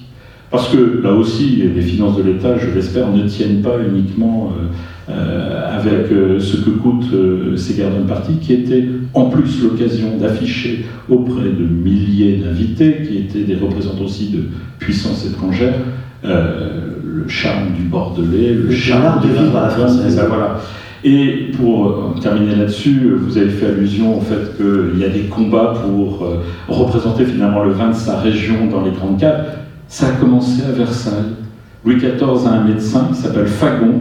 Parce 0.51 0.69
que 0.69 1.03
là 1.03 1.13
aussi, 1.13 1.63
les 1.75 1.83
finances 1.83 2.17
de 2.17 2.23
l'État, 2.23 2.57
je 2.57 2.71
l'espère, 2.71 3.11
ne 3.11 3.29
tiennent 3.29 3.63
pas 3.63 3.77
uniquement 3.81 4.53
euh, 4.53 5.13
euh, 5.13 5.77
avec 5.77 6.13
euh, 6.13 6.39
ce 6.39 6.59
que 6.59 6.71
coûtent 6.71 7.15
ces 7.57 7.75
gardes 7.75 8.07
parties, 8.07 8.39
qui 8.41 8.53
étaient 8.53 8.87
en 9.13 9.25
plus 9.25 9.63
l'occasion 9.65 10.17
d'afficher 10.17 10.87
auprès 11.09 11.51
de 11.51 11.65
milliers 11.67 12.37
d'invités, 12.37 13.03
qui 13.07 13.19
étaient 13.19 13.43
des 13.43 13.57
représentants 13.57 14.05
aussi 14.05 14.31
de 14.31 14.45
puissances 14.79 15.27
étrangères, 15.27 15.75
le 16.23 17.29
charme 17.29 17.73
du 17.77 17.83
Bordelais, 17.83 18.55
le, 18.55 18.71
charme 18.71 19.23
de 19.23 19.29
vivre 19.29 19.57
à 19.57 19.63
la 19.63 19.71
française. 19.71 20.21
Voilà. 20.29 20.61
Et 21.09 21.53
pour 21.57 21.87
euh, 21.87 22.21
terminer 22.21 22.57
là-dessus, 22.57 23.13
vous 23.17 23.39
avez 23.39 23.51
fait 23.51 23.67
allusion 23.67 24.19
au 24.19 24.21
fait 24.21 24.57
qu'il 24.57 24.99
y 24.99 25.05
a 25.05 25.09
des 25.09 25.27
combats 25.27 25.73
pour 25.81 26.25
euh, 26.25 26.43
représenter 26.67 27.25
finalement 27.25 27.63
le 27.63 27.71
vin 27.71 27.91
de 27.91 27.95
sa 27.95 28.19
région 28.19 28.67
dans 28.69 28.83
les 28.83 28.91
grandes 28.91 29.17
caves. 29.17 29.47
Ça 29.87 30.09
a 30.09 30.11
commencé 30.11 30.65
à 30.65 30.73
Versailles. 30.73 31.37
Louis 31.85 31.95
XIV 31.95 32.49
a 32.49 32.51
un 32.51 32.65
médecin 32.65 33.07
qui 33.13 33.21
s'appelle 33.21 33.47
Fagon, 33.47 34.01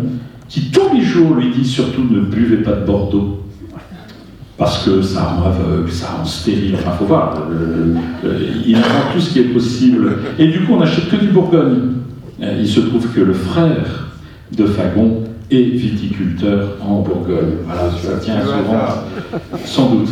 qui 0.49 0.71
tous 0.71 0.95
les 0.95 1.03
jours 1.03 1.35
lui 1.35 1.51
dit 1.51 1.63
surtout 1.63 2.01
ne 2.09 2.21
buvez 2.21 2.57
pas 2.57 2.71
de 2.71 2.87
Bordeaux. 2.87 3.43
Parce 4.57 4.83
que 4.83 5.03
ça 5.03 5.25
rend 5.25 5.43
aveugle, 5.45 5.91
ça 5.91 6.07
rend 6.07 6.25
stérile, 6.25 6.73
enfin 6.73 6.91
faut 6.97 7.05
voir, 7.05 7.37
il 8.65 8.75
apprend 8.77 9.13
tout 9.13 9.19
ce 9.19 9.31
qui 9.31 9.41
est 9.41 9.53
possible. 9.53 10.17
Et 10.39 10.47
du 10.47 10.61
coup 10.61 10.73
on 10.73 10.79
n'achète 10.79 11.09
que 11.09 11.17
du 11.17 11.27
Bourgogne. 11.27 11.81
Il 12.41 12.67
se 12.67 12.79
trouve 12.79 13.07
que 13.13 13.19
le 13.19 13.33
frère 13.33 14.07
de 14.57 14.65
Fagon 14.65 15.24
et 15.51 15.61
viticulteur 15.61 16.77
en 16.81 17.01
Bourgogne. 17.01 17.57
Voilà, 17.65 17.89
ça 17.91 18.17
tient 18.19 18.41
souvent, 18.41 19.39
sans 19.65 19.89
doute. 19.95 20.09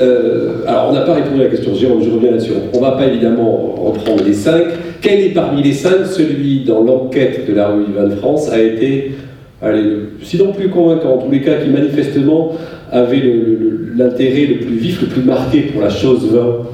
Euh, 0.00 0.64
alors, 0.66 0.88
on 0.90 0.92
n'a 0.92 1.02
pas 1.02 1.14
répondu 1.14 1.40
à 1.40 1.44
la 1.44 1.50
question, 1.50 1.74
Jérôme, 1.74 2.02
je 2.02 2.10
reviens 2.10 2.32
là-dessus. 2.32 2.52
On 2.72 2.78
ne 2.78 2.82
va 2.82 2.92
pas 2.92 3.06
évidemment 3.06 3.74
reprendre 3.76 4.24
les 4.24 4.32
cinq. 4.32 4.64
Quel 5.00 5.20
est 5.20 5.30
parmi 5.30 5.62
les 5.62 5.72
cinq 5.72 6.06
celui 6.06 6.64
dans 6.64 6.82
l'enquête 6.82 7.46
de 7.46 7.54
la 7.54 7.68
rue 7.68 7.84
du 7.84 7.92
vin 7.92 8.08
de 8.08 8.16
France 8.16 8.50
a 8.50 8.60
été, 8.60 9.12
allez, 9.60 9.84
sinon 10.22 10.52
plus 10.52 10.70
convaincant, 10.70 11.14
en 11.14 11.18
tous 11.18 11.30
les 11.30 11.42
cas, 11.42 11.56
qui 11.56 11.70
manifestement 11.70 12.52
avait 12.90 13.22
l'intérêt 13.96 14.46
le, 14.46 14.56
plus 14.56 14.76
vif, 14.76 15.00
le 15.02 15.08
plus 15.08 15.22
marqué 15.22 15.62
pour 15.62 15.82
la 15.82 15.90
chose 15.90 16.32
vin 16.32 16.66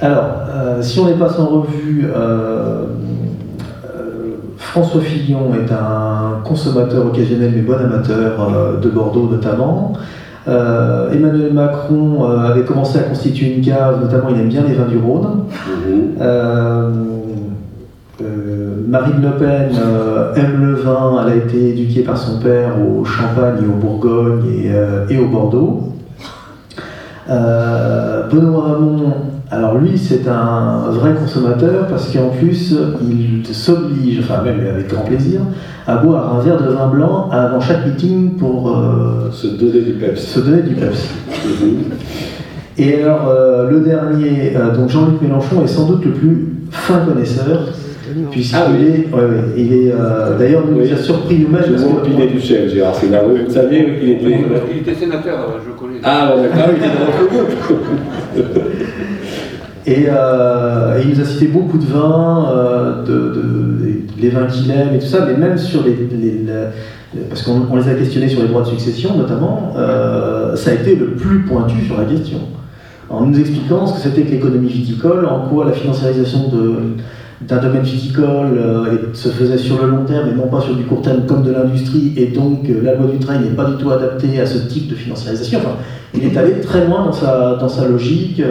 Alors, 0.00 0.30
euh, 0.50 0.82
si 0.82 0.98
on 0.98 1.06
les 1.06 1.14
passe 1.14 1.38
en 1.38 1.46
revue, 1.46 2.06
euh, 2.14 2.84
François 4.72 5.00
Fillon 5.00 5.54
est 5.54 5.72
un 5.72 6.42
consommateur 6.44 7.06
occasionnel 7.06 7.52
mais 7.56 7.62
bon 7.62 7.72
amateur 7.72 8.54
euh, 8.54 8.78
de 8.78 8.90
Bordeaux 8.90 9.26
notamment. 9.30 9.94
Euh, 10.46 11.10
Emmanuel 11.10 11.54
Macron 11.54 12.30
euh, 12.30 12.50
avait 12.50 12.64
commencé 12.64 12.98
à 12.98 13.02
constituer 13.02 13.54
une 13.54 13.64
cave, 13.64 14.02
notamment 14.02 14.28
il 14.28 14.38
aime 14.38 14.48
bien 14.48 14.62
les 14.68 14.74
vins 14.74 14.86
du 14.86 14.98
Rhône. 14.98 15.44
Mhm. 15.66 17.04
Marine 18.88 19.22
Le 19.22 19.30
Pen 19.38 19.70
aime 20.36 20.64
le 20.64 20.74
vin, 20.74 21.22
elle 21.22 21.32
a 21.32 21.36
été 21.36 21.70
éduquée 21.70 22.02
par 22.02 22.16
son 22.16 22.40
père 22.40 22.72
au 22.80 23.04
Champagne 23.04 23.56
et 23.62 23.66
au 23.66 23.76
Bourgogne 23.76 24.42
et, 25.08 25.18
au 25.18 25.28
Bordeaux. 25.28 25.92
Benoît 27.28 28.76
Hamon 28.76 29.12
alors 29.50 29.78
lui, 29.78 29.96
c'est 29.96 30.28
un 30.28 30.90
vrai 30.90 31.14
consommateur 31.14 31.86
parce 31.86 32.12
qu'en 32.12 32.28
plus, 32.28 32.74
il 33.02 33.54
s'oblige, 33.54 34.20
enfin 34.20 34.42
même 34.42 34.60
avec 34.60 34.88
grand 34.88 35.04
plaisir, 35.04 35.40
à 35.86 35.96
boire 35.96 36.36
un 36.36 36.40
verre 36.40 36.60
de 36.62 36.68
vin 36.68 36.88
blanc 36.88 37.30
avant 37.32 37.60
chaque 37.60 37.86
meeting 37.86 38.36
pour 38.36 38.76
euh, 38.76 39.30
se 39.30 39.46
donner 39.46 39.80
du 39.80 39.92
peps. 39.92 40.20
Se 40.20 40.40
donner 40.40 40.62
du 40.62 40.74
peps. 40.74 41.08
Et 42.76 43.02
alors, 43.02 43.28
euh, 43.28 43.70
le 43.70 43.80
dernier, 43.80 44.52
euh, 44.54 44.76
donc 44.76 44.90
Jean-Luc 44.90 45.20
Mélenchon 45.22 45.64
est 45.64 45.68
sans 45.68 45.86
doute 45.86 46.04
le 46.04 46.12
plus 46.12 46.48
fin 46.70 47.00
connaisseur. 47.00 47.72
Puisqu'il 48.30 48.56
ah, 48.56 48.68
est, 48.70 49.14
ouais, 49.14 49.20
ouais, 49.20 49.44
il 49.56 49.72
est 49.72 49.92
euh, 49.92 50.38
d'ailleurs, 50.38 50.64
nous 50.66 50.80
a 50.80 50.96
surpris 50.96 51.40
nous-mêmes. 51.40 51.62
Je 51.66 51.74
vous 51.74 52.26
du 52.26 52.40
chef, 52.40 52.72
Gérard. 52.72 52.94
Vous 52.94 53.50
saviez 53.52 53.98
qu'il 53.98 54.10
était. 54.10 54.38
Il 54.70 54.78
était 54.78 54.94
sénateur, 54.94 55.58
je 55.66 55.78
connais. 55.78 55.98
Ah, 56.02 56.34
d'accord, 56.36 56.70
il 56.70 56.76
était 56.76 56.86
dans 56.86 57.04
notre 57.04 57.66
groupe. 57.68 58.88
Et, 59.88 60.04
euh, 60.06 61.00
il 61.02 61.14
nous 61.14 61.20
a 61.20 61.24
cité 61.24 61.46
beaucoup 61.46 61.78
de 61.78 61.86
vins, 61.86 62.46
euh, 62.52 63.02
les 64.20 64.28
vins 64.28 64.44
qu'il 64.44 64.70
aime 64.70 64.94
et 64.94 64.98
tout 64.98 65.06
ça, 65.06 65.26
mais 65.26 65.34
même 65.34 65.56
sur 65.56 65.82
les. 65.82 65.92
les, 65.92 66.44
parce 67.30 67.40
qu'on 67.40 67.74
les 67.74 67.88
a 67.88 67.94
questionnés 67.94 68.28
sur 68.28 68.42
les 68.42 68.48
droits 68.48 68.60
de 68.60 68.66
succession 68.66 69.16
notamment, 69.16 69.72
euh, 69.78 70.54
ça 70.56 70.72
a 70.72 70.74
été 70.74 70.94
le 70.94 71.12
plus 71.12 71.40
pointu 71.40 71.86
sur 71.86 71.96
la 71.96 72.04
question. 72.04 72.38
En 73.08 73.24
nous 73.24 73.40
expliquant 73.40 73.86
ce 73.86 73.94
que 73.94 74.00
c'était 74.00 74.24
que 74.24 74.32
l'économie 74.32 74.68
viticole, 74.68 75.24
en 75.24 75.48
quoi 75.48 75.64
la 75.64 75.72
financiarisation 75.72 76.52
d'un 77.40 77.56
domaine 77.56 77.80
viticole 77.80 78.60
se 79.14 79.30
faisait 79.30 79.56
sur 79.56 79.82
le 79.82 79.88
long 79.88 80.04
terme 80.04 80.28
et 80.28 80.34
non 80.34 80.48
pas 80.48 80.60
sur 80.60 80.76
du 80.76 80.82
court 80.82 81.00
terme 81.00 81.22
comme 81.26 81.42
de 81.42 81.50
l'industrie, 81.50 82.12
et 82.18 82.26
donc 82.26 82.68
la 82.82 82.94
loi 82.94 83.06
du 83.06 83.18
train 83.18 83.38
n'est 83.38 83.56
pas 83.56 83.64
du 83.64 83.82
tout 83.82 83.90
adaptée 83.90 84.38
à 84.38 84.44
ce 84.44 84.58
type 84.68 84.90
de 84.90 84.94
financiarisation. 84.94 85.60
Enfin, 85.60 85.76
il 86.12 86.24
est 86.26 86.36
allé 86.36 86.60
très 86.60 86.86
loin 86.86 87.06
dans 87.06 87.12
sa, 87.12 87.54
dans 87.54 87.70
sa 87.70 87.88
logique. 87.88 88.42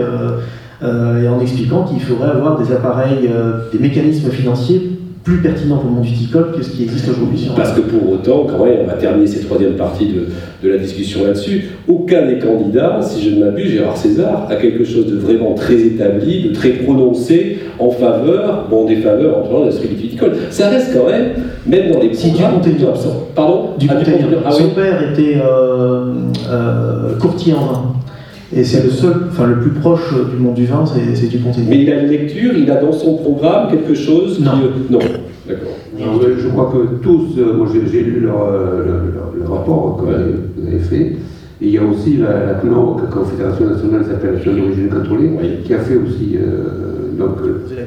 Euh, 0.83 1.23
et 1.23 1.27
en 1.27 1.39
expliquant 1.39 1.83
qu'il 1.83 1.99
faudrait 1.99 2.29
avoir 2.29 2.59
des 2.61 2.71
appareils, 2.71 3.29
euh, 3.31 3.71
des 3.71 3.79
mécanismes 3.79 4.29
financiers 4.29 4.91
plus 5.23 5.39
pertinents 5.39 5.77
pour 5.77 5.89
le 5.89 5.95
monde 5.95 6.05
viticole 6.05 6.53
que 6.55 6.63
ce 6.63 6.69
qui 6.69 6.83
existe 6.83 7.09
aujourd'hui. 7.09 7.49
Parce 7.53 7.73
que 7.73 7.81
pour 7.81 8.13
autant, 8.13 8.45
quand 8.45 8.63
même, 8.63 8.77
on 8.83 8.87
va 8.87 8.93
terminer 8.93 9.27
cette 9.27 9.45
troisième 9.45 9.73
partie 9.73 10.07
de, 10.07 10.27
de 10.63 10.71
la 10.71 10.77
discussion 10.77 11.25
là-dessus, 11.25 11.65
aucun 11.87 12.27
des 12.27 12.39
candidats, 12.39 12.99
si 13.01 13.21
je 13.21 13.35
ne 13.35 13.43
m'abuse, 13.43 13.71
Gérard 13.71 13.97
César, 13.97 14.47
a 14.49 14.55
quelque 14.55 14.85
chose 14.85 15.07
de 15.07 15.17
vraiment 15.17 15.53
très 15.53 15.81
établi, 15.81 16.43
de 16.43 16.53
très 16.53 16.69
prononcé 16.69 17.57
en 17.77 17.89
faveur, 17.89 18.67
bon, 18.69 18.85
des 18.85 18.97
faveurs 18.97 19.39
en 19.39 19.65
de 19.65 19.65
la 19.65 19.71
viticole. 19.71 20.31
Ça 20.49 20.69
reste 20.69 20.93
quand 20.93 21.09
même, 21.09 21.31
même 21.65 21.91
dans 21.91 21.99
les 21.99 22.13
si 22.13 22.29
programmes... 22.29 22.61
du 22.61 22.85
Pardon? 23.35 23.71
Du 23.77 23.89
ah, 23.89 24.51
Son 24.51 24.69
père 24.69 25.11
était 25.11 25.37
euh, 25.41 27.17
courtier 27.19 27.53
en 27.53 27.65
vin. 27.65 27.93
Et 28.55 28.63
c'est 28.63 28.83
le 28.83 28.89
seul, 28.89 29.13
enfin 29.29 29.47
le 29.47 29.59
plus 29.59 29.71
proche 29.71 30.13
du 30.31 30.37
monde 30.37 30.53
du 30.53 30.65
vin, 30.65 30.85
c'est 30.85 31.27
du 31.27 31.37
Ponténier. 31.37 31.67
Mais 31.69 31.81
il 31.81 31.91
a 31.91 32.01
une 32.01 32.09
lecture, 32.09 32.53
il 32.57 32.69
a 32.71 32.81
dans 32.81 32.93
son 32.93 33.17
programme 33.17 33.69
quelque 33.69 33.93
chose 33.93 34.39
Non. 34.39 34.51
Non, 34.89 34.99
d'accord. 35.47 35.77
Je 36.37 36.47
crois 36.49 36.71
que 36.71 37.01
tous, 37.01 37.37
euh, 37.37 37.53
moi 37.53 37.67
j'ai 37.71 38.03
lu 38.03 38.21
leur, 38.21 38.47
euh, 38.49 38.83
le, 39.35 39.43
rapport 39.49 39.97
que 39.97 40.05
vous 40.05 40.67
avez 40.67 40.79
fait, 40.79 41.15
et 41.61 41.65
il 41.65 41.69
y 41.69 41.77
a 41.77 41.83
aussi 41.83 42.17
la, 42.17 42.45
la 42.45 42.53
CNOC, 42.55 43.09
Confédération 43.09 43.65
nationale 43.65 44.03
des 44.03 44.11
appellations 44.11 44.53
d'origine 44.53 44.89
contrôlée, 44.89 45.31
qui 45.63 45.73
a 45.73 45.79
fait 45.79 45.95
aussi, 45.95 46.37
euh, 46.37 47.17
donc, 47.17 47.37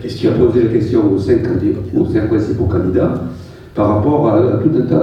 qui 0.08 0.26
a 0.26 0.32
posé 0.32 0.62
la 0.64 0.68
question. 0.70 1.00
aux 1.12 1.18
cinq, 1.18 1.40
aux 1.96 2.06
cinq 2.06 2.28
principaux 2.28 2.64
candidats 2.64 3.14
par 3.74 3.96
rapport 3.96 4.28
à, 4.28 4.40
tout 4.62 4.70
un 4.76 4.82
tas, 4.82 5.02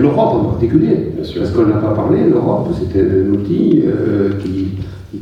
l'Europe 0.00 0.34
en 0.34 0.44
particulier, 0.44 1.12
parce 1.16 1.50
qu'on 1.50 1.66
n'a 1.66 1.76
pas 1.76 1.94
parlé, 1.94 2.18
l'Europe 2.28 2.68
c'était 2.78 3.02
un 3.02 3.32
outil 3.32 3.84
qui 4.42 4.68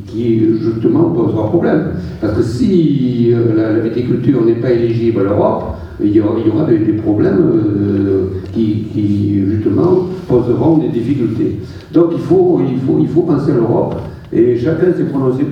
qui 0.06 0.40
justement 0.60 1.10
posera 1.10 1.48
problème. 1.48 1.92
Parce 2.20 2.34
que 2.34 2.42
si 2.42 3.32
euh, 3.32 3.54
la, 3.56 3.78
viticulture 3.80 4.44
n'est 4.44 4.54
pas 4.54 4.70
éligible 4.70 5.20
à 5.20 5.24
l'Europe, 5.24 5.64
il 6.02 6.10
y 6.10 6.20
aura, 6.20 6.64
des, 6.68 6.78
problèmes 6.92 7.38
euh, 7.38 8.26
qui, 8.52 9.42
justement 9.48 10.08
poseront 10.28 10.78
des 10.78 10.88
difficultés. 10.88 11.58
Donc 11.92 12.08
il 12.12 12.18
faut, 12.18 12.60
il 12.68 12.78
faut, 12.80 12.98
il 13.00 13.08
faut 13.08 13.22
penser 13.22 13.52
à 13.52 13.54
l'Europe 13.54 13.94
et 14.32 14.56
chacun 14.58 14.92
s'est 14.92 15.04
prononcé 15.04 15.46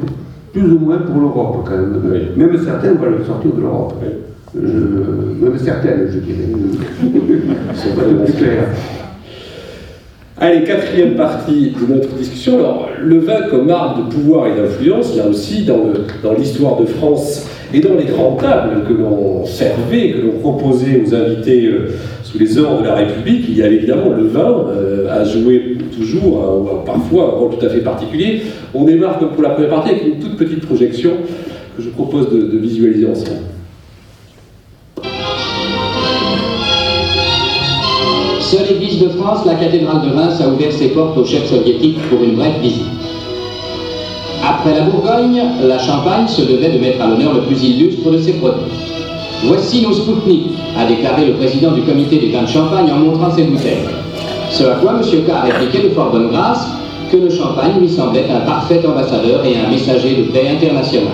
plus 0.53 0.73
ou 0.73 0.79
moins 0.79 0.99
pour 0.99 1.21
l'Europe 1.21 1.65
quand 1.65 1.77
même. 1.77 2.03
Même 2.37 2.59
certains 2.65 2.93
veulent 2.93 3.25
sortir 3.25 3.53
de 3.53 3.61
l'Europe. 3.61 3.95
même 4.55 5.59
certaines, 5.59 6.09
je 6.11 6.19
dirais. 6.19 6.49
C'est 7.75 7.97
pas 7.97 8.03
plus 8.25 8.33
clair. 8.35 8.69
Allez, 10.41 10.65
quatrième 10.65 11.15
partie 11.15 11.71
de 11.71 11.95
notre 11.95 12.09
discussion. 12.17 12.59
Alors, 12.59 12.89
le 13.01 13.21
vin 13.21 13.43
comme 13.51 13.71
arme 13.71 14.05
de 14.07 14.15
pouvoir 14.15 14.49
et 14.49 14.57
d'influence, 14.57 15.17
là 15.17 15.29
aussi, 15.29 15.63
dans 15.63 16.33
l'histoire 16.37 16.81
de 16.81 16.87
France 16.87 17.47
et 17.73 17.79
dans 17.79 17.95
les 17.95 18.05
grandes 18.05 18.41
tables 18.41 18.85
que 18.89 18.93
l'on 18.93 19.47
servait, 19.47 20.11
que 20.11 20.27
l'on 20.27 20.39
proposait 20.41 21.03
aux 21.07 21.15
invités 21.15 21.67
euh, 21.67 21.93
sous 22.25 22.39
les 22.39 22.59
ordres 22.59 22.83
de 22.83 22.87
la 22.87 22.97
République, 22.97 23.45
il 23.49 23.59
y 23.59 23.63
avait 23.63 23.77
évidemment 23.77 24.11
le 24.11 24.27
vin 24.27 24.67
euh, 24.69 25.09
à 25.09 25.23
jouer 25.23 25.79
toujours, 25.97 26.43
hein, 26.43 26.83
parfois 26.85 27.25
un 27.25 27.39
rôle 27.39 27.57
tout 27.57 27.65
à 27.65 27.69
fait 27.69 27.81
particulier. 27.81 28.43
On 28.75 28.85
démarre 28.85 29.19
pour 29.19 29.43
la 29.43 29.51
première 29.51 29.71
partie 29.71 29.91
avec 29.91 30.05
une 30.05 30.19
toute 30.19 30.37
petite 30.37 30.67
projection 30.67 31.13
que 31.77 31.83
je 31.83 31.91
propose 31.91 32.31
de, 32.31 32.59
visualiser 32.59 33.07
ensemble. 33.07 33.39
De 38.55 38.84
France, 39.17 39.47
la 39.47 39.55
cathédrale 39.55 40.03
de 40.03 40.15
Reims 40.15 40.41
a 40.41 40.49
ouvert 40.49 40.73
ses 40.73 40.89
portes 40.89 41.17
aux 41.17 41.25
chefs 41.25 41.49
soviétiques 41.49 42.01
pour 42.09 42.23
une 42.23 42.37
brève 42.37 42.61
visite. 42.61 42.85
Après 44.47 44.75
la 44.75 44.83
Bourgogne, 44.83 45.43
la 45.63 45.79
Champagne 45.79 46.29
se 46.29 46.43
devait 46.43 46.71
de 46.71 46.79
mettre 46.79 47.03
à 47.03 47.07
l'honneur 47.07 47.35
le 47.35 47.43
plus 47.43 47.63
illustre 47.63 48.11
de 48.11 48.19
ses 48.19 48.35
produits. 48.35 48.73
Voici 49.45 49.83
nos 49.83 49.93
Spoutnik, 49.93 50.53
a 50.79 50.87
déclaré 50.87 51.27
le 51.27 51.35
président 51.35 51.73
du 51.73 51.83
comité 51.83 52.19
des 52.19 52.31
vins 52.31 52.43
de 52.43 52.49
Champagne 52.49 52.91
en 52.93 52.97
montrant 52.97 53.31
ses 53.31 53.45
bouteilles. 53.45 53.89
Ce 54.51 54.65
à 54.65 54.75
quoi 54.77 54.93
M. 54.93 55.03
K 55.03 55.31
a 55.31 55.43
répliqué 55.43 55.89
de 55.89 55.95
fort 55.95 56.11
bonne 56.11 56.29
grâce 56.29 56.67
que 57.11 57.17
le 57.17 57.31
champagne 57.31 57.81
lui 57.81 57.89
semblait 57.89 58.27
un 58.31 58.41
parfait 58.41 58.81
ambassadeur 58.87 59.45
et 59.45 59.57
un 59.57 59.71
messager 59.71 60.17
de 60.17 60.33
paix 60.33 60.49
internationale. 60.49 61.13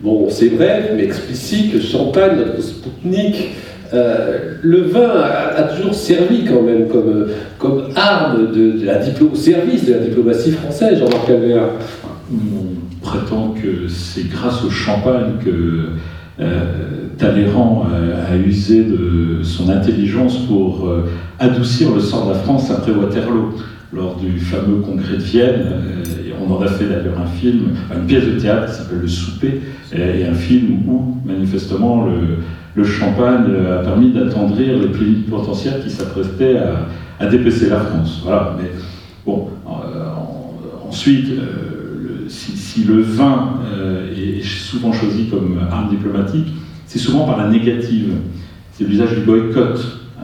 Bon, 0.00 0.26
c'est 0.28 0.50
bref, 0.50 0.90
mais 0.96 1.04
explicite, 1.04 1.72
le 1.74 1.80
champagne, 1.80 2.36
notre 2.36 2.60
Spoutnik, 2.60 3.50
euh, 3.94 4.54
le 4.62 4.82
vin 4.82 5.10
a, 5.10 5.62
toujours 5.64 5.94
servi 5.94 6.44
quand 6.44 6.62
même 6.62 6.88
comme, 6.88 7.26
comme 7.58 7.88
arme 7.94 8.50
de, 8.52 8.84
la 8.84 8.98
au 8.98 9.34
service 9.34 9.86
de 9.86 9.92
la 9.92 9.98
diplomatie 9.98 10.52
française, 10.52 10.98
Jean-Marc 10.98 11.26
Calvert. 11.26 11.68
On 12.32 13.04
prétend 13.06 13.54
que 13.60 13.88
c'est 13.88 14.28
grâce 14.30 14.64
au 14.64 14.70
champagne 14.70 15.34
que 15.44 15.88
euh, 16.40 16.64
Talleyrand 17.18 17.86
a, 18.30 18.36
usé 18.36 18.84
de 18.84 19.42
son 19.42 19.68
intelligence 19.68 20.38
pour 20.46 20.88
euh, 20.88 21.10
adoucir 21.38 21.94
le 21.94 22.00
sort 22.00 22.26
de 22.28 22.32
la 22.32 22.38
France 22.38 22.70
après 22.70 22.92
Waterloo. 22.92 23.54
Lors 23.92 24.16
du 24.16 24.38
fameux 24.38 24.76
congrès 24.76 25.18
de 25.18 25.22
Vienne, 25.22 25.66
on 26.40 26.50
en 26.50 26.62
a 26.62 26.66
fait 26.66 26.86
d'ailleurs 26.86 27.20
un 27.20 27.26
film, 27.26 27.74
une 27.94 28.06
pièce 28.06 28.24
de 28.24 28.40
théâtre 28.40 28.72
qui 28.72 28.78
s'appelle 28.78 29.00
Le 29.02 29.06
Souper, 29.06 29.60
et 29.94 30.24
un 30.24 30.32
film 30.32 30.88
où 30.88 31.18
manifestement 31.26 32.06
le, 32.06 32.38
le 32.74 32.84
champagne 32.84 33.44
a 33.70 33.84
permis 33.84 34.12
d'attendrir 34.12 34.78
les 34.78 34.88
potentiels 35.28 35.82
qui 35.82 35.90
s'apprêtaient 35.90 36.56
à, 36.56 36.86
à, 37.20 37.26
dépecer 37.26 37.68
la 37.68 37.80
France. 37.80 38.20
Voilà. 38.24 38.56
Mais 38.58 38.70
bon, 39.26 39.48
euh, 39.66 40.88
ensuite, 40.88 41.28
euh, 41.30 42.28
si, 42.28 42.84
le 42.84 43.02
vin 43.02 43.60
euh, 43.64 44.10
est 44.10 44.42
souvent 44.42 44.92
choisi 44.92 45.26
comme 45.26 45.60
arme 45.70 45.90
diplomatique, 45.90 46.48
c'est 46.86 46.98
souvent 46.98 47.26
par 47.26 47.38
la 47.38 47.48
négative. 47.48 48.14
C'est 48.72 48.84
l'usage 48.84 49.16
du 49.16 49.20
boycott. 49.20 49.98
Hein, 50.18 50.22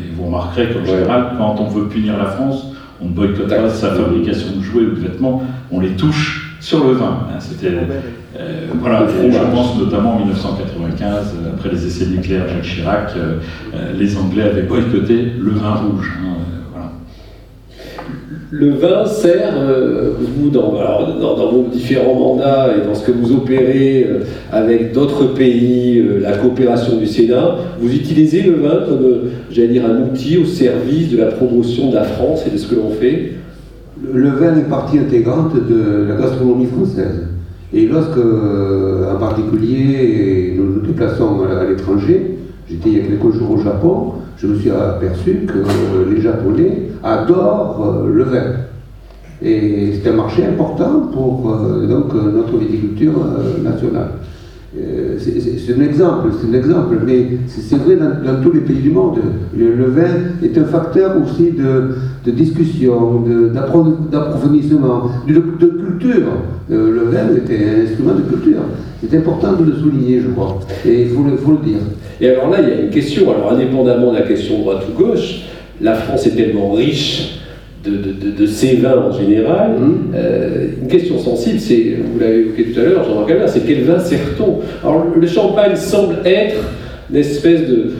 et 0.00 0.14
vous 0.16 0.26
remarquerez 0.26 0.72
qu'en 0.72 0.84
général, 0.84 1.34
quand 1.36 1.56
on 1.58 1.68
veut 1.68 1.88
punir 1.88 2.16
la 2.16 2.26
France, 2.26 2.68
on 3.00 3.06
ne 3.06 3.12
boycotte 3.12 3.48
pas 3.48 3.68
sa 3.68 3.90
fabrication 3.90 4.56
de 4.56 4.62
jouets 4.62 4.84
ou 4.84 4.94
de 4.94 5.00
vêtements, 5.00 5.42
on 5.70 5.80
les 5.80 5.90
touche 5.90 6.43
sur 6.64 6.82
le 6.82 6.94
vin. 6.94 7.18
Hein. 7.28 7.38
C'était 7.40 7.68
euh, 7.68 8.66
voilà, 8.80 9.06
je 9.06 9.54
pense 9.54 9.78
notamment 9.78 10.14
en 10.14 10.18
1995, 10.20 11.34
euh, 11.36 11.50
après 11.54 11.68
les 11.68 11.86
essais 11.86 12.06
nucléaires 12.06 12.48
Jacques 12.48 12.62
Chirac, 12.62 13.10
euh, 13.16 13.92
les 13.96 14.16
Anglais 14.16 14.44
avaient 14.44 14.62
boycotté 14.62 15.26
le 15.38 15.50
vin 15.50 15.74
rouge. 15.74 16.10
Hein, 16.24 16.30
le 18.50 18.70
vin 18.70 19.04
sert, 19.04 19.52
vous, 20.20 20.48
dans, 20.48 20.72
dans, 20.72 21.50
vos 21.50 21.66
différents 21.72 22.14
mandats 22.14 22.68
et 22.76 22.86
dans 22.86 22.94
ce 22.94 23.04
que 23.04 23.10
vous 23.10 23.32
opérez 23.32 24.08
avec 24.52 24.92
d'autres 24.92 25.34
pays, 25.34 26.00
la 26.20 26.36
coopération 26.36 26.96
du 26.96 27.06
Sénat, 27.06 27.56
vous 27.80 27.92
utilisez 27.92 28.42
le 28.42 28.52
vin 28.52 28.84
comme, 28.88 29.30
j'allais 29.50 29.68
dire, 29.68 29.84
un 29.86 30.02
outil 30.02 30.38
au 30.38 30.44
service 30.44 31.10
de 31.10 31.16
la 31.16 31.26
promotion 31.32 31.90
de 31.90 31.96
la 31.96 32.04
France 32.04 32.44
et 32.46 32.50
de 32.50 32.56
ce 32.56 32.68
que 32.68 32.76
l'on 32.76 32.90
fait? 32.90 33.32
Le 34.12 34.30
vin 34.30 34.56
est 34.56 34.68
partie 34.68 34.98
intégrante 34.98 35.54
de 35.54 36.06
la 36.08 36.16
gastronomie 36.16 36.66
française. 36.66 37.28
Et 37.72 37.86
lorsque, 37.86 38.18
euh, 38.18 39.14
en 39.14 39.18
particulier, 39.18 40.54
nous 40.56 40.74
nous 40.74 40.80
déplaçons 40.80 41.40
à 41.44 41.64
l'étranger, 41.64 42.38
j'étais 42.68 42.88
il 42.90 42.98
y 42.98 43.00
a 43.00 43.04
quelques 43.04 43.34
jours 43.34 43.52
au 43.52 43.58
Japon, 43.58 44.12
je 44.36 44.46
me 44.46 44.56
suis 44.56 44.70
aperçu 44.70 45.46
que 45.46 46.10
les 46.10 46.20
Japonais 46.20 46.90
adorent 47.02 48.04
euh, 48.04 48.12
le 48.12 48.24
vin. 48.24 48.44
Et 49.42 49.92
c'est 49.94 50.10
un 50.10 50.14
marché 50.14 50.44
important 50.44 51.10
pour 51.12 51.52
euh, 51.52 51.86
donc, 51.86 52.14
notre 52.14 52.56
viticulture 52.58 53.14
nationale. 53.62 54.10
Euh, 54.76 55.16
c'est 55.18 55.72
un 55.72 55.80
exemple, 55.82 56.30
c'est 56.40 56.48
un 56.48 56.58
exemple, 56.58 56.96
mais 57.06 57.26
c'est 57.46 57.76
vrai 57.76 57.96
dans, 57.96 58.42
tous 58.42 58.52
les 58.52 58.60
pays 58.60 58.80
du 58.80 58.90
monde. 58.90 59.18
Le, 59.56 59.84
vin 59.84 60.02
est 60.42 60.58
un 60.58 60.64
facteur 60.64 61.14
aussi 61.22 61.52
de, 61.52 62.32
discussion, 62.32 63.22
d'approfondissement, 64.10 65.10
de, 65.28 65.34
de, 65.34 65.66
culture. 65.66 66.26
Euh, 66.72 66.90
le 66.92 67.02
vin 67.02 67.36
était 67.36 67.64
un 67.64 67.84
instrument 67.84 68.14
de 68.14 68.22
culture. 68.22 68.62
C'est 69.00 69.16
important 69.16 69.52
de 69.52 69.64
le 69.64 69.74
souligner, 69.76 70.20
je 70.20 70.28
crois, 70.30 70.58
et 70.84 71.02
il 71.02 71.08
faut 71.10 71.22
le, 71.22 71.36
faut 71.36 71.52
le 71.52 71.64
dire. 71.64 71.80
Et 72.20 72.30
alors 72.30 72.50
là, 72.50 72.58
il 72.60 72.68
y 72.68 72.72
a 72.72 72.80
une 72.80 72.90
question, 72.90 73.30
alors 73.30 73.52
indépendamment 73.52 74.12
de 74.12 74.18
la 74.18 74.22
question 74.22 74.58
droite 74.60 74.82
ou 74.90 75.00
gauche, 75.00 75.42
la 75.80 75.94
France 75.94 76.26
est 76.26 76.34
tellement 76.34 76.72
riche 76.72 77.43
de, 77.84 78.46
ces 78.46 78.76
vins 78.76 78.98
en 78.98 79.12
général. 79.12 79.72
Mmh. 79.72 80.12
Euh, 80.14 80.66
une 80.82 80.88
question 80.88 81.18
sensible, 81.18 81.58
c'est, 81.58 81.96
vous 82.00 82.18
l'avez 82.18 82.40
évoqué 82.40 82.64
tout 82.64 82.80
à 82.80 82.84
l'heure, 82.84 83.04
Jean-Marc 83.04 83.30
c'est 83.48 83.66
quel 83.66 83.82
vin 83.82 83.98
sert-on? 83.98 84.60
Alors 84.82 85.06
le 85.14 85.26
champagne 85.26 85.76
semble 85.76 86.16
être 86.24 86.56
une 87.10 87.16
espèce 87.16 87.62
de, 87.68 87.92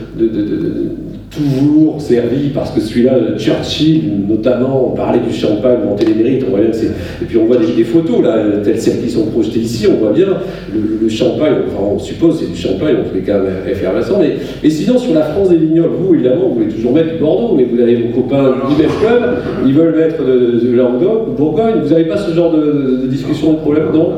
toujours 1.35 2.01
servi 2.01 2.49
parce 2.49 2.71
que 2.71 2.81
celui-là, 2.81 3.37
Churchill 3.39 4.03
notamment, 4.29 4.91
on 4.93 4.97
parlait 4.97 5.21
du 5.21 5.33
champagne, 5.33 5.79
monter 5.85 6.07
les 6.07 6.15
mérites, 6.15 6.45
on 6.47 6.51
voit 6.51 6.61
bien 6.61 6.71
et 6.71 7.25
puis 7.25 7.37
on 7.37 7.47
voit 7.47 7.57
des, 7.57 7.85
photos 7.85 8.23
là, 8.23 8.37
telles 8.63 8.81
celles 8.81 9.01
qui 9.01 9.11
sont 9.11 9.27
projetées 9.27 9.61
ici, 9.61 9.87
on 9.87 9.99
voit 9.99 10.13
bien 10.13 10.29
le, 10.73 11.09
champagne, 11.09 11.55
enfin 11.67 11.85
on 11.95 11.99
suppose 11.99 12.41
c'est 12.41 12.51
du 12.51 12.57
champagne, 12.57 12.97
en 12.97 13.09
tous 13.09 13.15
les 13.15 13.23
cas 13.23 13.41
effervescent, 13.69 14.19
mais 14.19 14.37
et 14.63 14.71
sinon 14.71 14.99
sur 14.99 15.15
la 15.15 15.23
France 15.23 15.51
des 15.51 15.59
vignobles, 15.59 15.95
vous 16.01 16.15
évidemment 16.15 16.49
vous 16.49 16.55
voulez 16.55 16.69
toujours 16.69 16.95
mettre 16.95 17.13
du 17.13 17.19
Bordeaux, 17.19 17.55
mais 17.57 17.65
vous 17.65 17.81
avez 17.81 17.97
vos 17.97 18.23
copains 18.23 18.55
du 18.69 18.83
même 18.83 18.91
club, 19.01 19.39
ils 19.67 19.75
veulent 19.75 19.97
mettre 19.97 20.25
de, 20.25 20.61
de, 20.67 20.75
Languedoc 20.75 21.29
ou 21.29 21.33
Bourgogne, 21.33 21.75
vous 21.83 21.91
n'avez 21.91 22.07
pas 22.07 22.17
ce 22.17 22.35
genre 22.35 22.53
de, 22.53 23.07
discussion, 23.07 23.53
de 23.53 23.59
problème, 23.59 23.89
non? 23.93 24.13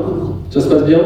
Ça 0.49 0.61
se 0.61 0.69
passe 0.69 0.85
bien? 0.85 0.99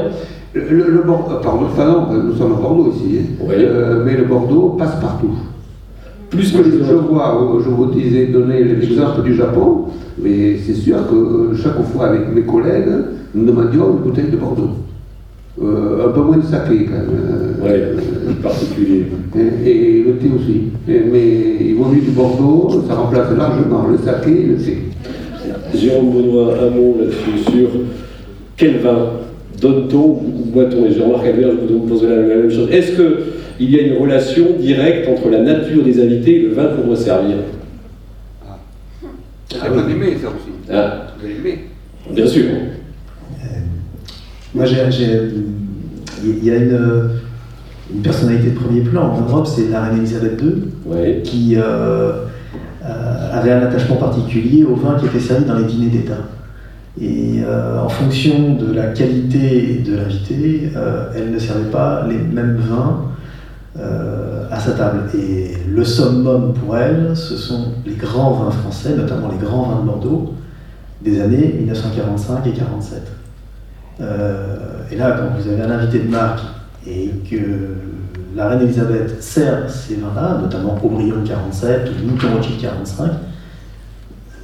Le, 0.54 1.02
Bordeaux, 1.06 1.40
pardon, 1.42 1.66
enfin 1.66 2.08
nous 2.12 2.36
sommes 2.36 2.54
à 2.54 2.62
Bordeaux 2.62 2.94
ici, 2.94 3.20
hein. 3.20 3.46
euh, 3.52 4.04
mais 4.06 4.16
le 4.16 4.26
Bordeaux 4.26 4.76
passe 4.78 4.96
partout. 5.02 5.32
Plus 6.32 6.54
que 6.54 6.64
je, 6.64 6.94
vois, 6.94 7.60
je 7.62 7.70
vous 7.70 7.88
disais 7.88 8.28
donner 8.28 8.64
l'exemple 8.64 9.22
du 9.22 9.36
Japon, 9.36 9.88
mais 10.18 10.56
c'est 10.66 10.74
sûr 10.74 10.96
que 11.10 11.14
euh, 11.14 11.56
chaque 11.62 11.82
fois 11.92 12.08
avec 12.08 12.34
mes 12.34 12.44
collègues, 12.44 12.88
nous 13.36 13.46
demandions 13.46 13.92
une 13.92 13.98
bouteille 13.98 14.32
de 14.32 14.38
Bordeaux. 14.38 14.70
Euh, 15.62 16.08
un 16.08 16.12
peu 16.12 16.22
moins 16.22 16.38
de 16.38 16.46
saké 16.46 16.86
quand 16.86 16.94
même. 16.94 17.56
Oui, 17.62 18.36
particulier. 18.42 19.08
Et, 19.66 20.04
le 20.08 20.14
thé 20.14 20.32
aussi. 20.34 20.62
mais 20.88 21.58
il 21.60 21.76
vaut 21.76 21.90
mieux 21.90 22.00
du 22.00 22.12
Bordeaux, 22.12 22.82
ça 22.88 22.96
remplace 22.96 23.28
largement 23.38 23.88
le 23.92 23.98
saké 23.98 24.32
et 24.32 24.46
le 24.46 24.56
thé. 24.56 24.78
Jérôme 25.76 26.12
Benoît, 26.12 26.54
un 26.62 26.70
mot 26.70 26.96
là-dessus 26.98 27.52
sur 27.52 27.70
quel 28.56 28.78
vin 28.78 29.10
donne-t-on 29.62 30.00
ou 30.00 30.46
boit-on? 30.54 30.86
Et 30.86 30.94
Jean-Marc 30.94 31.26
Albert, 31.26 31.52
je 31.68 31.74
vous 31.74 31.80
pose 31.82 32.04
la, 32.04 32.16
la 32.16 32.36
même 32.38 32.50
chose. 32.52 32.70
Est-ce 32.72 32.94
que 32.94 33.18
il 33.62 33.70
y 33.70 33.80
a 33.80 33.84
une 33.84 33.98
relation 34.02 34.58
directe 34.60 35.08
entre 35.08 35.30
la 35.30 35.42
nature 35.42 35.84
des 35.84 36.02
invités 36.02 36.38
et 36.38 36.42
le 36.48 36.54
vin 36.54 36.66
qu'on 36.66 36.88
doit 36.88 36.96
servir. 36.96 37.36
Ah. 38.44 38.58
Ah, 39.62 39.70
vous 39.70 39.90
aimé 39.90 40.18
ça 40.20 40.30
aussi. 40.30 40.50
Ah. 40.72 41.08
Vous 41.20 41.28
aimé 41.28 41.68
Bien 42.10 42.26
sûr. 42.26 42.46
Euh, 42.46 43.46
moi, 44.56 44.66
j'ai, 44.66 44.78
il 46.24 46.44
y 46.44 46.50
a 46.50 46.56
une, 46.56 47.10
une, 47.94 48.02
personnalité 48.02 48.50
de 48.50 48.56
premier 48.56 48.82
plan 48.82 49.12
en 49.12 49.22
Europe, 49.22 49.46
c'est 49.46 49.70
la 49.70 49.84
reine 49.84 50.00
Elisabeth 50.00 50.42
II, 50.42 51.22
qui 51.22 51.56
euh, 51.56 51.62
euh, 52.84 53.32
avait 53.32 53.52
un 53.52 53.62
attachement 53.62 53.98
particulier 53.98 54.64
au 54.64 54.74
vin 54.74 54.98
qui 55.00 55.06
était 55.06 55.20
servi 55.20 55.46
dans 55.46 55.60
les 55.60 55.66
dîners 55.66 55.90
d'État. 55.90 56.18
Et 57.00 57.40
en 57.46 57.88
fonction 57.88 58.56
de 58.56 58.74
la 58.74 58.88
qualité 58.88 59.82
de 59.86 59.96
l'invité, 59.96 60.70
elle 61.16 61.32
ne 61.32 61.40
servait 61.40 61.72
pas 61.72 62.06
les 62.06 62.18
mêmes 62.18 62.58
vins 62.58 63.11
euh, 63.80 64.48
à 64.52 64.60
sa 64.60 64.74
table. 64.74 65.04
Et 65.18 65.54
le 65.68 65.84
summum 65.84 66.54
pour 66.54 66.78
elle, 66.78 67.16
ce 67.16 67.38
sont 67.38 67.70
les 67.86 67.96
grands 67.96 68.34
vins 68.34 68.52
français, 68.52 68.96
notamment 68.96 69.30
les 69.30 69.38
grands 69.38 69.70
vins 69.70 69.82
de 69.82 69.86
Bordeaux, 69.86 70.34
des 71.02 71.22
années 71.22 71.56
1945 71.58 72.48
et 72.48 72.52
47. 72.52 73.02
Euh, 74.02 74.58
et 74.92 74.96
là, 74.96 75.18
quand 75.18 75.40
vous 75.40 75.48
avez 75.48 75.62
un 75.62 75.72
invité 75.72 76.00
de 76.00 76.10
marque 76.10 76.42
et 76.86 77.12
que 77.30 77.76
la 78.36 78.50
reine 78.50 78.62
Elisabeth 78.62 79.22
sert 79.22 79.70
ces 79.70 79.96
vins-là, 79.96 80.40
notamment 80.42 80.78
Aubryon 80.84 81.24
47 81.26 81.90
ou 81.90 82.08
Mouton 82.10 82.28
Rothschild 82.36 82.62
45, 82.62 83.12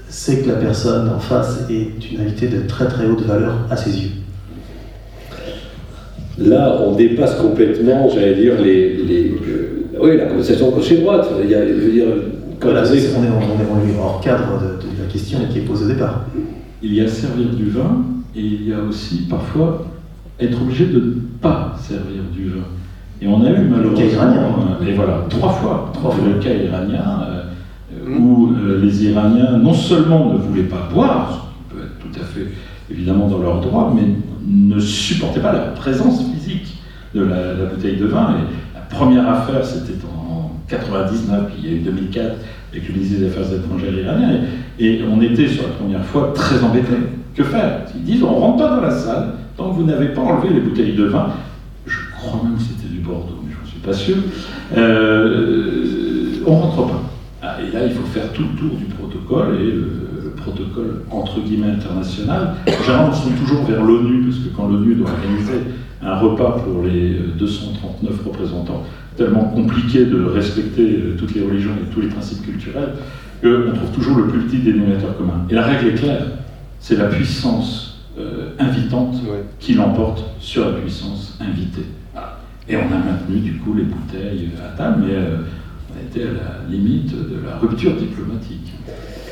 c'est 0.10 0.42
que 0.42 0.50
la 0.50 0.56
personne 0.56 1.10
en 1.10 1.20
face 1.20 1.60
est 1.70 2.12
une 2.12 2.22
invitée 2.22 2.48
de 2.48 2.68
très 2.68 2.88
très 2.88 3.06
haute 3.06 3.24
valeur 3.24 3.56
à 3.70 3.76
ses 3.76 3.92
yeux. 3.92 4.12
Là, 6.40 6.80
on 6.86 6.94
dépasse 6.94 7.36
complètement, 7.36 8.08
j'allais 8.10 8.36
dire, 8.36 8.62
les, 8.62 8.98
les 8.98 9.32
euh, 9.32 9.78
oui, 10.00 10.18
la 10.18 10.26
conversation 10.26 10.70
gauche-droite. 10.70 11.28
Il 11.44 11.50
y 11.50 11.56
a, 11.56 11.66
je 11.68 11.74
veux 11.74 11.92
dire, 11.92 12.08
quand 12.60 12.70
voilà, 12.70 12.84
on, 12.88 12.94
est, 12.94 13.30
on, 13.30 13.90
est, 13.90 14.00
hors 14.00 14.22
cadre 14.22 14.60
de, 14.62 15.02
la 15.02 15.12
question 15.12 15.40
qui 15.52 15.60
est 15.60 15.62
posée 15.62 15.86
au 15.86 15.88
départ. 15.88 16.26
Il 16.84 16.94
y 16.94 17.02
a 17.02 17.08
servir 17.08 17.50
du 17.50 17.70
vin 17.70 18.04
et 18.36 18.42
il 18.42 18.70
y 18.70 18.74
a 18.74 18.80
aussi 18.88 19.28
parfois 19.28 19.86
être 20.40 20.62
obligé 20.62 20.86
de 20.86 21.00
ne 21.00 21.14
pas 21.42 21.76
servir 21.80 22.22
du 22.32 22.50
vin. 22.50 22.66
Et 23.20 23.28
on 23.28 23.44
a 23.44 23.50
eu 23.50 23.64
malheureusement, 23.64 23.92
le 23.92 23.98
cas 23.98 24.04
iranien. 24.06 24.42
et 24.88 24.94
voilà, 24.94 25.26
trois 25.30 25.50
fois, 25.50 25.92
trois 25.94 26.12
fois. 26.12 26.24
le 26.28 26.40
cas 26.40 26.54
iranien, 26.54 27.22
euh, 27.32 28.10
mm. 28.10 28.24
où 28.24 28.54
euh, 28.54 28.80
les 28.84 29.06
Iraniens 29.06 29.58
non 29.58 29.74
seulement 29.74 30.34
ne 30.34 30.38
voulaient 30.38 30.64
pas 30.64 30.88
boire, 30.94 31.32
ce 31.32 31.74
qui 31.74 31.76
peut 31.76 31.84
être 31.84 31.98
tout 31.98 32.22
à 32.22 32.26
fait 32.26 32.46
évidemment 32.92 33.28
dans 33.28 33.40
leur 33.40 33.60
droit, 33.60 33.92
mais 33.96 34.04
ne 34.48 34.80
supportaient 34.80 35.42
pas 35.42 35.52
la 35.52 35.60
présence 35.60 36.24
physique 36.24 36.78
de 37.14 37.24
la, 37.24 37.66
bouteille 37.66 37.98
de 37.98 38.06
vin. 38.06 38.36
Et 38.38 38.76
la 38.76 38.82
première 38.82 39.28
affaire, 39.28 39.64
c'était 39.66 39.94
en 40.06 40.52
99, 40.68 41.48
puis 41.48 41.56
il 41.64 41.70
y 41.70 41.74
a 41.74 41.78
eu 41.78 41.80
2004 41.82 42.36
avec 42.72 42.88
le 42.88 42.94
ministre 42.94 43.20
des 43.20 43.28
Affaires 43.28 43.54
étrangères 43.54 43.94
iranien, 43.94 44.40
et, 44.80 45.02
on 45.10 45.22
était 45.22 45.48
sur 45.48 45.64
la 45.64 45.70
première 45.70 46.06
fois 46.06 46.32
très 46.34 46.64
embêtés. 46.64 46.94
Que 47.36 47.44
faire? 47.44 47.82
Ils 47.96 48.04
disent 48.04 48.24
on 48.24 48.32
ne 48.32 48.40
rentre 48.40 48.58
pas 48.58 48.76
dans 48.76 48.82
la 48.82 48.92
salle 48.92 49.34
tant 49.56 49.70
que 49.70 49.76
vous 49.76 49.86
n'avez 49.86 50.08
pas 50.08 50.22
enlevé 50.22 50.54
les 50.54 50.60
bouteilles 50.60 50.94
de 50.94 51.06
vin. 51.06 51.28
Je 51.86 51.98
crois 52.16 52.42
même 52.44 52.56
que 52.56 52.64
c'était 52.64 52.92
du 52.92 53.00
Bordeaux, 53.00 53.40
mais 53.46 53.54
je 53.64 53.70
suis 53.70 53.80
pas 53.80 53.94
sûr. 53.94 54.16
Euh, 54.76 56.42
on 56.46 56.56
rentre 56.56 56.88
pas. 56.88 57.02
Ah, 57.44 57.56
et 57.62 57.72
là, 57.72 57.86
il 57.86 57.92
faut 57.92 58.06
faire 58.06 58.32
tout 58.34 58.44
le 58.44 58.60
tour 58.60 58.76
du 58.78 58.86
protocole 58.86 59.56
et 59.62 59.74
protocole 60.48 61.04
entre 61.12 61.42
guillemets 61.42 61.72
international. 61.72 62.56
Généralement, 62.66 63.10
on 63.10 63.14
se 63.14 63.24
tourne 63.24 63.36
toujours 63.36 63.64
vers 63.66 63.84
l'ONU, 63.84 64.24
parce 64.24 64.38
que 64.38 64.50
quand 64.56 64.68
l'ONU 64.68 64.96
doit 64.96 65.10
organiser 65.10 65.60
un 66.02 66.16
repas 66.16 66.60
pour 66.64 66.84
les 66.84 67.20
239 67.38 68.26
représentants, 68.26 68.84
tellement 69.16 69.46
compliqué 69.46 70.06
de 70.06 70.24
respecter 70.26 70.84
euh, 70.84 71.16
toutes 71.18 71.34
les 71.34 71.42
religions 71.42 71.72
et 71.72 71.94
tous 71.94 72.02
les 72.02 72.08
principes 72.08 72.44
culturels, 72.44 72.94
qu'on 73.42 73.74
trouve 73.74 73.92
toujours 73.94 74.18
le 74.18 74.28
plus 74.28 74.42
petit 74.42 74.60
dénominateur 74.60 75.18
commun. 75.18 75.46
Et 75.50 75.54
la 75.54 75.64
règle 75.64 75.90
est 75.90 75.96
claire, 75.96 76.26
c'est 76.80 76.96
la 76.96 77.06
puissance 77.06 78.06
euh, 78.20 78.50
invitante 78.60 79.18
qui 79.60 79.74
l'emporte 79.74 80.24
sur 80.40 80.66
la 80.66 80.72
puissance 80.74 81.38
invitée. 81.40 81.86
Et 82.70 82.76
on 82.76 82.88
a 82.88 82.98
maintenu 82.98 83.40
du 83.40 83.58
coup 83.58 83.74
les 83.74 83.84
bouteilles 83.84 84.50
à 84.64 84.76
table, 84.78 85.06
mais 85.08 85.14
euh, 85.16 85.38
on 85.94 86.06
était 86.06 86.28
à 86.28 86.34
la 86.34 86.70
limite 86.70 87.12
de 87.12 87.46
la 87.46 87.58
rupture 87.58 87.96
diplomatique. 87.96 88.74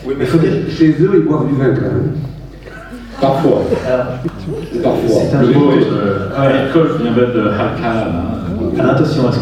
Oui, 0.08 0.14
mais 0.18 0.26
faut 0.26 0.38
dire, 0.38 0.52
chez 0.70 0.90
eux, 1.02 1.12
ils 1.16 1.24
boivent 1.24 1.48
du 1.48 1.56
vin 1.56 1.74
quand 1.74 1.82
même. 1.82 2.12
Parfois. 3.20 3.64
Parfois. 4.84 5.10
C'est 5.10 5.36
un 5.36 5.42
mot. 5.42 5.72
Euh, 5.72 6.68
L'école 6.68 6.90
vient 7.02 7.12
de 7.12 7.48
Hakka. 7.50 8.36
Alors 8.78 8.92
attention, 8.92 9.24
parce 9.24 9.40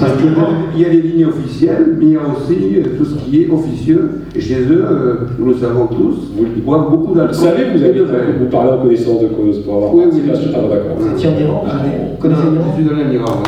il 0.75 0.81
y 0.81 0.85
a 0.85 0.89
les 0.89 1.01
lignes 1.01 1.25
officielles, 1.25 1.95
mais 1.97 2.05
il 2.05 2.11
y 2.11 2.15
a 2.15 2.19
aussi 2.19 2.77
euh, 2.77 2.97
tout 2.97 3.05
ce 3.05 3.15
qui 3.15 3.43
est 3.43 3.49
officieux. 3.49 4.21
Et 4.35 4.41
chez 4.41 4.61
eux, 4.61 4.85
euh, 4.89 5.15
nous 5.39 5.47
le 5.47 5.55
savons 5.55 5.87
tous, 5.87 6.31
ils 6.55 6.61
boivent 6.63 6.91
beaucoup 6.91 7.15
d'alcool. 7.15 7.35
Vous 7.35 7.43
savez, 7.43 7.63
vous, 7.73 7.83
avez, 7.83 8.33
vous 8.39 8.45
parlez 8.45 8.71
en 8.71 8.77
connaissance 8.83 9.21
de 9.21 9.27
cause 9.27 9.59
pour 9.63 9.75
avoir 9.77 9.95
oui, 9.95 10.03
oui, 10.11 10.21
oui, 10.23 10.31
ah, 10.31 10.57
d'accord. 10.69 10.97
Vous 10.99 11.11
étiez 11.11 11.29
en 11.29 11.39
Iran 11.39 11.65
Vous 11.65 12.17
connaissez 12.21 12.41
l'Iran 12.51 12.65
Je 12.77 12.83
suis 12.83 12.89
de 12.89 13.11
l'Iran, 13.11 13.43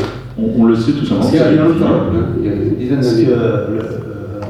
on, 0.57 0.65
le 0.65 0.75
sait 0.75 0.91
tout 0.91 1.05
simplement. 1.05 1.29
Il 1.31 1.37
y 1.37 1.39
a 1.39 1.63
longtemps, 1.63 2.01
il 2.39 2.45
y 2.45 2.49
a 2.49 2.53
une 2.53 2.75
dizaine 2.75 3.01
d'années 3.01 3.27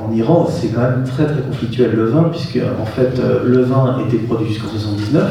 en 0.06 0.14
Iran, 0.14 0.47
c'est 0.49 0.70
quand 0.70 0.82
même 0.82 1.03
très 1.06 1.26
très 1.26 1.41
conflictuel 1.41 1.91
le 1.95 2.06
vin, 2.06 2.30
puisque 2.32 2.60
en 2.82 2.86
fait 2.86 3.20
euh, 3.20 3.43
le 3.45 3.62
vin 3.64 3.97
était 4.08 4.18
produit 4.18 4.47
jusqu'en 4.47 4.70
79. 4.70 5.24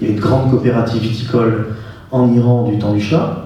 Il 0.00 0.06
y 0.06 0.10
a 0.10 0.14
une 0.14 0.20
grande 0.20 0.50
coopérative 0.50 1.02
viticole 1.02 1.66
en 2.10 2.32
Iran 2.32 2.68
du 2.68 2.78
temps 2.78 2.92
du 2.92 3.00
Shah. 3.00 3.38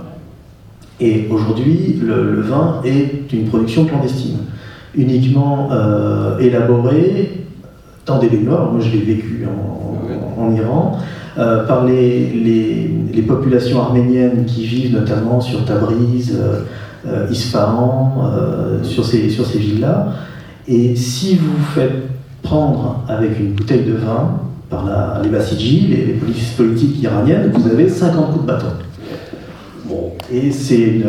Et 0.99 1.28
aujourd'hui, 1.30 2.01
le, 2.03 2.41
vin 2.41 2.80
est 2.84 3.30
une 3.32 3.49
production 3.49 3.84
clandestine, 3.84 4.39
uniquement 4.95 5.68
euh, 5.70 6.39
élaborée 6.39 7.45
dans 8.07 8.18
des 8.18 8.28
baignoires. 8.28 8.72
Moi, 8.72 8.80
je 8.80 8.91
l'ai 8.91 9.05
vécu 9.05 9.47
en, 10.39 10.55
Iran. 10.55 10.99
Euh, 11.39 11.66
par 11.66 11.84
les, 11.84 12.30
les, 13.12 13.22
populations 13.22 13.82
arméniennes 13.82 14.47
qui 14.47 14.64
vivent 14.64 14.95
notamment 14.95 15.41
sur 15.41 15.64
Tabriz, 15.64 16.39
Isfahan, 17.30 18.32
sur 18.82 19.05
ces, 19.05 19.28
sur 19.28 19.45
ces 19.45 19.59
villes-là. 19.59 20.14
Et 20.69 20.97
si 20.97 21.37
vous 21.37 21.62
faites 21.75 21.93
prendre 22.43 23.05
avec 23.09 23.39
une 23.39 23.53
bouteille 23.53 23.85
de 23.85 23.95
vin 23.95 24.41
par 24.69 25.21
les 25.23 25.29
Bassidji, 25.29 25.87
les, 25.89 26.12
polices 26.14 26.51
politiques 26.51 27.03
iraniennes, 27.03 27.53
vous 27.55 27.69
avez 27.69 27.89
50 27.89 28.33
coups 28.33 28.43
de 28.43 28.47
bâton. 28.47 28.67
Bon, 29.85 30.12
Et 30.33 30.51
c'est 30.51 31.03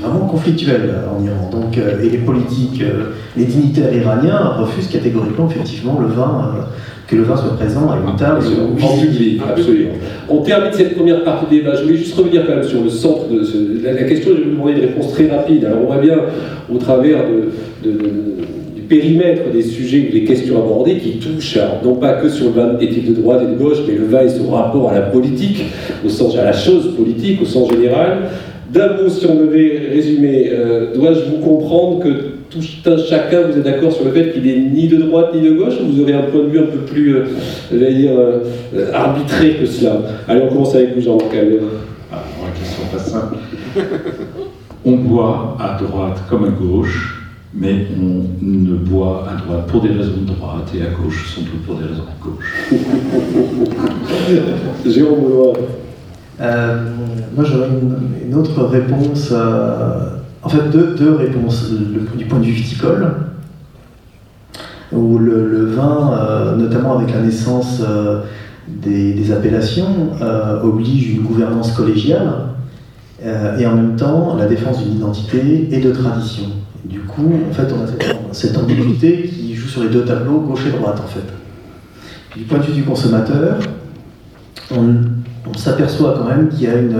vraiment 0.00 0.26
conflictuel 0.26 0.94
en 1.10 1.22
Iran. 1.22 1.50
Donc, 1.52 1.76
et 1.76 2.08
les 2.08 2.18
politiques, 2.18 2.82
les 3.36 3.44
dignitaires 3.44 3.92
iraniens 3.92 4.54
refusent 4.58 4.88
catégoriquement, 4.88 5.48
effectivement, 5.50 6.00
le 6.00 6.06
vin 6.06 6.54
que 7.08 7.16
le 7.16 7.22
vin 7.22 7.36
soit 7.36 7.56
présent 7.56 7.90
à 7.90 7.96
une 7.96 8.16
table. 8.16 8.44
En 8.82 8.98
public, 8.98 9.40
absolument. 9.48 9.92
On 10.28 10.38
termine 10.42 10.72
cette 10.72 10.94
première 10.94 11.24
partie 11.24 11.46
du 11.46 11.60
débat. 11.60 11.74
Je 11.74 11.84
voulais 11.84 11.96
juste 11.96 12.14
revenir 12.14 12.46
quand 12.46 12.56
même 12.56 12.64
sur 12.64 12.82
le 12.82 12.90
centre 12.90 13.28
de 13.28 13.82
la, 13.82 14.04
question. 14.04 14.32
Je 14.32 14.40
vais 14.40 14.44
vous 14.44 14.50
demander 14.50 14.72
une 14.72 14.80
réponse 14.80 15.12
très 15.12 15.28
rapide. 15.28 15.64
Alors 15.64 15.78
on 15.82 15.86
voit 15.86 16.02
bien 16.02 16.18
au 16.72 16.76
travers 16.76 17.20
du 17.82 18.82
périmètre 18.82 19.50
des 19.50 19.62
sujets, 19.62 20.10
des 20.12 20.24
questions 20.24 20.58
abordées 20.58 20.96
qui 20.96 21.18
touchent 21.18 21.58
non 21.82 21.94
pas 21.94 22.14
que 22.14 22.28
sur 22.28 22.46
le 22.46 22.52
vin 22.52 22.78
éthique 22.78 23.08
de 23.08 23.20
droite 23.20 23.42
et 23.42 23.52
de 23.52 23.58
gauche, 23.58 23.78
mais 23.86 23.94
le 23.94 24.04
vin 24.04 24.22
et 24.22 24.28
son 24.28 24.50
rapport 24.50 24.90
à 24.90 24.94
la 24.94 25.02
politique, 25.02 25.64
au 26.04 26.08
sens 26.10 26.36
à 26.36 26.44
la 26.44 26.52
chose 26.52 26.94
politique, 26.94 27.40
au 27.40 27.46
sens 27.46 27.70
général. 27.70 28.18
D'un 28.70 28.88
mot, 28.88 29.08
si 29.08 29.24
on 29.24 29.34
devait 29.34 29.88
résumer, 29.94 30.50
euh, 30.52 30.94
dois-je 30.94 31.20
vous 31.30 31.42
comprendre 31.42 32.00
que 32.00 32.37
tout 32.50 32.60
un 32.86 32.96
chacun, 32.96 33.42
vous 33.42 33.58
êtes 33.58 33.64
d'accord 33.64 33.92
sur 33.92 34.04
le 34.04 34.12
fait 34.12 34.32
qu'il 34.32 34.46
est 34.48 34.58
ni 34.58 34.88
de 34.88 34.96
droite 34.96 35.34
ni 35.34 35.42
de 35.42 35.54
gauche, 35.54 35.74
ou 35.82 35.92
vous 35.92 36.02
aurez 36.02 36.14
un 36.14 36.22
point 36.22 36.42
de 36.42 36.48
vue 36.48 36.58
un 36.60 36.66
peu 36.66 36.78
plus, 36.78 37.16
euh, 37.16 37.24
dire, 37.72 38.12
euh, 38.16 38.92
arbitré 38.92 39.56
que 39.56 39.66
cela? 39.66 40.00
Allez, 40.26 40.42
on 40.42 40.48
commence 40.48 40.74
avec 40.74 40.94
vous, 40.94 41.00
Jean-Marc 41.00 41.34
ah, 42.12 42.24
La 42.42 42.50
question 42.58 42.84
pas 42.90 42.98
simple. 42.98 43.36
on 44.84 44.92
boit 44.92 45.56
à 45.60 45.78
droite 45.82 46.22
comme 46.28 46.44
à 46.44 46.48
gauche, 46.48 47.22
mais 47.54 47.86
on 48.00 48.24
ne 48.42 48.74
boit 48.76 49.26
à 49.30 49.36
droite 49.36 49.66
pour 49.66 49.82
des 49.82 49.88
raisons 49.90 50.22
de 50.22 50.32
droite 50.32 50.70
et 50.74 50.82
à 50.82 50.90
gauche 50.90 51.34
sans 51.34 51.42
doute 51.42 51.62
pour 51.66 51.76
des 51.76 51.84
raisons 51.84 52.04
de 52.04 52.24
gauche. 52.24 52.72
Jérôme 54.86 55.54
euh, 56.40 56.76
moi 57.34 57.44
j'aurais 57.44 57.68
une, 57.68 58.34
autre 58.34 58.62
réponse. 58.64 59.30
Euh, 59.32 60.17
en 60.42 60.48
fait, 60.48 60.70
deux, 60.70 61.14
réponses. 61.14 61.70
du 62.16 62.24
point 62.26 62.38
de 62.38 62.44
vue 62.44 62.52
viticole, 62.52 63.12
où 64.92 65.18
le, 65.18 65.66
vin, 65.66 66.12
euh, 66.12 66.56
notamment 66.56 66.98
avec 66.98 67.12
la 67.12 67.20
naissance 67.20 67.82
euh, 67.86 68.22
des, 68.68 69.32
appellations, 69.32 70.12
euh, 70.22 70.62
oblige 70.62 71.10
une 71.10 71.22
gouvernance 71.22 71.72
collégiale 71.72 72.32
et 73.58 73.66
en 73.66 73.74
même 73.74 73.96
temps 73.96 74.36
la 74.36 74.46
défense 74.46 74.80
d'une 74.84 74.98
identité 74.98 75.68
et 75.72 75.80
de 75.80 75.90
tradition. 75.90 76.44
du 76.84 77.00
coup, 77.00 77.32
en 77.50 77.52
fait, 77.52 77.66
on 77.72 77.82
a 77.82 78.32
cette, 78.32 78.56
ambiguïté 78.56 79.24
qui 79.24 79.56
joue 79.56 79.66
sur 79.66 79.82
les 79.82 79.88
deux 79.88 80.04
tableaux, 80.04 80.38
gauche 80.38 80.66
et 80.68 80.70
droite, 80.70 81.02
en 81.04 81.08
fait. 81.08 82.38
Du 82.38 82.44
point 82.44 82.58
de 82.58 82.62
vue 82.62 82.74
du 82.74 82.82
consommateur, 82.84 83.58
on 84.70 85.52
s'aperçoit 85.56 86.14
quand 86.16 86.28
même 86.28 86.48
qu'il 86.48 86.62
y 86.62 86.66
a 86.68 86.76
une 86.76 86.96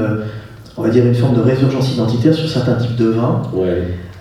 on 0.78 0.82
va 0.82 0.88
dire, 0.90 1.04
une 1.04 1.14
forme 1.14 1.34
de 1.34 1.40
résurgence 1.40 1.92
identitaire 1.92 2.32
sur 2.32 2.48
certains 2.48 2.74
types 2.74 2.96
de 2.96 3.08
vins, 3.08 3.42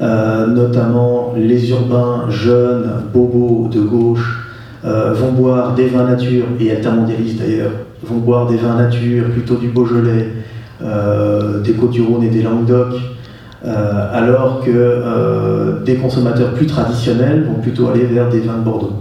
euh, 0.01 0.47
notamment 0.47 1.33
les 1.37 1.69
urbains 1.69 2.25
jeunes, 2.29 2.89
bobos 3.13 3.69
de 3.71 3.81
gauche, 3.81 4.43
euh, 4.83 5.13
vont 5.13 5.31
boire 5.31 5.75
des 5.75 5.87
vins 5.87 6.07
nature, 6.07 6.45
et 6.59 6.71
altermondialistes 6.71 7.39
d'ailleurs, 7.39 7.71
vont 8.03 8.17
boire 8.17 8.47
des 8.47 8.57
vins 8.57 8.75
nature, 8.75 9.25
plutôt 9.31 9.55
du 9.55 9.67
Beaujolais, 9.67 10.29
euh, 10.81 11.61
des 11.61 11.73
Côtes-du-Rhône 11.73 12.23
et 12.23 12.29
des 12.29 12.41
Languedoc, 12.41 12.95
alors 13.63 14.61
que 14.63 15.83
des 15.83 15.95
consommateurs 15.95 16.51
plus 16.53 16.67
traditionnels 16.67 17.43
vont 17.43 17.61
plutôt 17.61 17.89
aller 17.89 18.05
vers 18.05 18.29
des 18.29 18.39
vins 18.39 18.57
de 18.57 18.63
Bordeaux. 18.63 18.93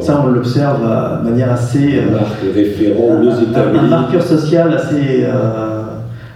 Ça, 0.00 0.22
on 0.24 0.28
l'observe 0.28 0.80
de 0.80 1.28
manière 1.28 1.52
assez. 1.52 2.00
référent, 2.54 3.20
un, 3.20 3.78
un, 3.78 3.88
marqueur 3.88 4.22
social 4.22 4.72
assez 4.72 5.26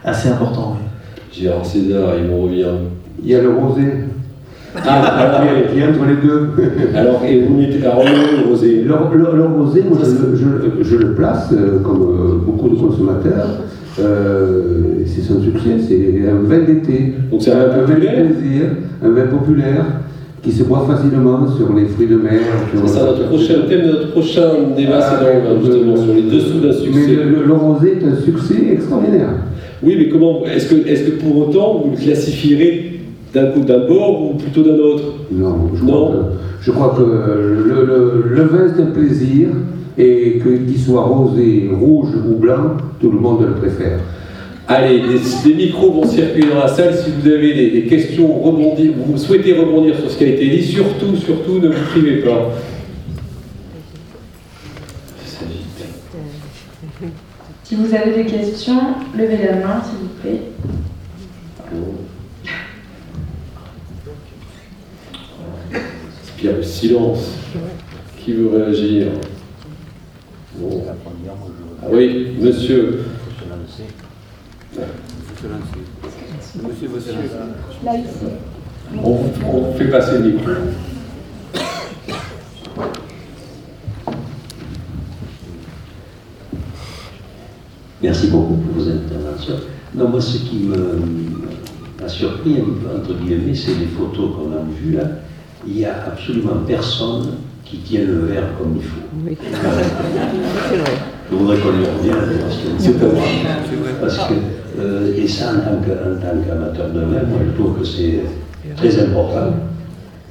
assez 0.05 0.28
important. 0.28 0.76
Oui. 0.78 0.86
Gérard 1.32 1.64
César, 1.64 2.11
il 2.18 2.30
me 2.30 2.42
revient. 2.42 2.66
Il 3.22 3.30
y 3.30 3.34
a 3.34 3.42
le 3.42 3.50
rosé. 3.50 3.82
Ah, 4.74 5.44
il 5.72 5.78
y 5.78 5.82
a 5.82 5.88
entre 5.88 6.07
les 6.07 6.26
deux. 6.26 6.50
Alors, 6.96 7.22
et 7.24 7.40
vous 7.40 7.57
mettez 7.59 7.78
la 7.78 7.94
le 7.94 8.48
rosé? 8.48 8.82
Le, 8.82 8.94
rosé, 8.94 9.84
moi, 9.88 9.98
je, 10.03 10.82
je, 10.82 10.96
le 10.96 11.14
place 11.14 11.50
euh, 11.53 11.80
comme 11.80 12.03
euh, 12.03 12.44
beaucoup 12.44 12.70
de 12.70 12.76
consommateurs. 12.76 13.48
Euh, 14.00 15.03
c'est 15.07 15.20
son 15.20 15.42
succès, 15.42 15.78
c'est 15.86 16.26
un 16.26 16.42
vin 16.48 16.64
d'été. 16.64 17.14
Donc 17.30 17.42
c'est 17.42 17.53
un, 17.53 17.66
vin 17.66 17.82
de 17.82 17.92
plaisir, 17.92 18.62
un 19.05 19.11
vin 19.11 19.26
populaire 19.26 19.84
qui 20.42 20.50
se 20.50 20.64
boit 20.64 20.86
facilement 20.88 21.46
sur 21.55 21.72
les 21.74 21.86
fruits 21.86 22.07
de 22.09 22.16
mer. 22.16 22.40
C'est 22.74 22.88
ça, 22.88 23.05
notre 23.05 23.28
prochain, 23.28 23.55
le 23.59 23.68
thème 23.68 23.86
de 23.86 23.92
notre 23.92 24.11
prochain 24.12 24.48
débat, 24.74 25.00
c'est 25.00 25.26
ah, 25.26 25.55
justement 25.62 25.96
sur 25.96 26.14
les 26.14 26.22
dessous 26.22 26.61
d'un 26.61 26.72
succès. 26.72 27.00
Mais 27.07 27.24
le, 27.24 27.44
le, 27.46 27.53
rosé 27.53 27.98
est 28.00 28.07
un 28.07 28.16
succès 28.16 28.72
extraordinaire. 28.72 29.28
Oui, 29.83 29.97
mais 29.99 30.09
comment 30.09 30.45
Est-ce 30.47 30.72
que, 30.72 30.89
est 30.89 31.05
que 31.05 31.11
pour 31.22 31.49
autant 31.49 31.83
vous 31.85 31.91
le 31.91 31.97
classifierez 31.97 33.01
d'un 33.35 33.47
coup 33.47 33.61
d'un 33.61 33.87
bord 33.87 34.30
ou 34.30 34.35
plutôt 34.35 34.62
d'un 34.62 34.78
autre? 34.78 35.03
Non, 35.33 35.70
je 36.61 36.70
crois 36.70 36.95
que, 36.97 37.03
le, 37.03 38.43
vin 38.45 38.72
c'est 38.74 38.83
un 38.83 38.87
plaisir 38.87 39.49
et 39.99 40.41
qu'il 40.41 40.78
soit 40.78 41.03
rosé, 41.03 41.68
rouge 41.78 42.11
ou 42.28 42.37
blanc, 42.37 42.76
tout 43.01 43.11
le 43.11 43.18
monde 43.18 43.43
le 43.43 43.55
préfère. 43.55 43.99
Allez, 44.68 45.01
des, 45.01 45.55
micros 45.55 45.93
vont 45.93 46.05
circuler 46.05 46.47
dans 46.49 46.61
la 46.61 46.68
salle. 46.68 46.95
Si 46.95 47.11
vous 47.11 47.28
avez 47.28 47.53
des, 47.53 47.70
des 47.70 47.83
questions, 47.83 48.33
rebondir, 48.41 48.93
vous 48.97 49.18
souhaitez 49.18 49.53
rebondir 49.55 49.97
sur 49.97 50.11
ce 50.11 50.16
qui 50.16 50.24
a 50.24 50.28
été 50.28 50.49
dit, 50.49 50.62
surtout, 50.62 51.16
surtout, 51.16 51.59
ne 51.61 51.68
vous 51.68 51.85
privez 51.91 52.22
pas. 52.22 52.53
Si 57.73 57.79
vous 57.79 57.95
avez 57.95 58.23
des 58.23 58.27
questions, 58.27 58.83
levez 59.16 59.47
la 59.47 59.55
main, 59.55 59.83
s'il 59.83 60.01
vous 60.01 60.14
plaît. 60.20 60.43
Il 66.39 66.45
y 66.45 66.49
a 66.51 66.53
le 66.53 66.62
silence. 66.62 67.31
Qui 68.18 68.35
veut 68.35 68.51
réagir? 68.55 69.07
Ah 70.55 71.87
Oui, 71.91 72.37
monsieur. 72.39 73.07
Monsieur, 76.62 76.89
Là, 77.83 77.97
ici. 77.97 78.09
On, 79.03 79.18
on 79.51 79.73
fait 79.73 79.89
passer 79.89 80.18
le 80.18 80.37
Merci 88.03 88.28
beaucoup 88.28 88.55
pour 88.55 88.82
vos 88.82 88.90
interventions. 88.90 89.55
Non, 89.94 90.09
moi, 90.09 90.20
ce 90.20 90.38
qui 90.38 90.68
m'a 90.68 92.09
surpris, 92.09 92.57
entre 92.61 93.14
guillemets, 93.14 93.55
c'est 93.55 93.74
les 93.78 93.86
photos 93.86 94.30
qu'on 94.34 94.53
a 94.53 94.62
vues 94.76 94.94
là. 94.96 95.05
Il 95.66 95.74
n'y 95.74 95.84
a 95.84 96.07
absolument 96.07 96.57
personne 96.66 97.34
qui 97.64 97.76
tient 97.78 98.05
le 98.05 98.26
verre 98.26 98.48
comme 98.59 98.76
il 98.76 98.82
faut. 98.82 99.00
Oui. 99.24 99.36
Je 101.30 101.36
voudrais 101.36 101.57
qu'on 101.59 101.68
y 101.68 101.84
revienne 101.84 102.16
C'est 102.78 102.92
vrai. 102.98 103.11
Parce 104.00 104.18
que, 104.18 104.34
euh, 104.80 105.14
et 105.16 105.28
ça, 105.28 105.50
en 105.50 105.55
tant 105.55 105.80
qu'amateur 105.86 106.90
de 106.90 107.00
vin, 107.00 107.22
moi, 107.28 107.38
je 107.46 107.62
trouve 107.62 107.78
que 107.78 107.84
c'est 107.86 108.20
très 108.76 109.03
important. 109.03 109.55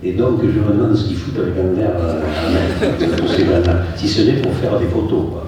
Et 0.04 0.14
donc, 0.14 0.42
je 0.42 0.60
me 0.60 0.78
demande 0.78 0.96
ce 0.96 1.08
qu'ils 1.08 1.16
foutent 1.16 1.40
avec 1.40 1.54
un 1.58 1.74
verre 1.74 1.96
à 1.96 3.72
main, 3.72 3.80
si 3.96 4.08
ce 4.08 4.22
n'est 4.24 4.42
pour 4.42 4.54
faire 4.54 4.78
des 4.78 4.88
photos. 4.88 5.24
Quoi 5.32 5.48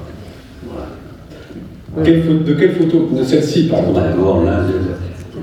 de 1.98 2.54
quelle 2.54 2.74
photo? 2.74 3.10
De 3.12 3.24
celle-ci, 3.24 3.68
par 3.68 3.80
exemple 3.80 4.48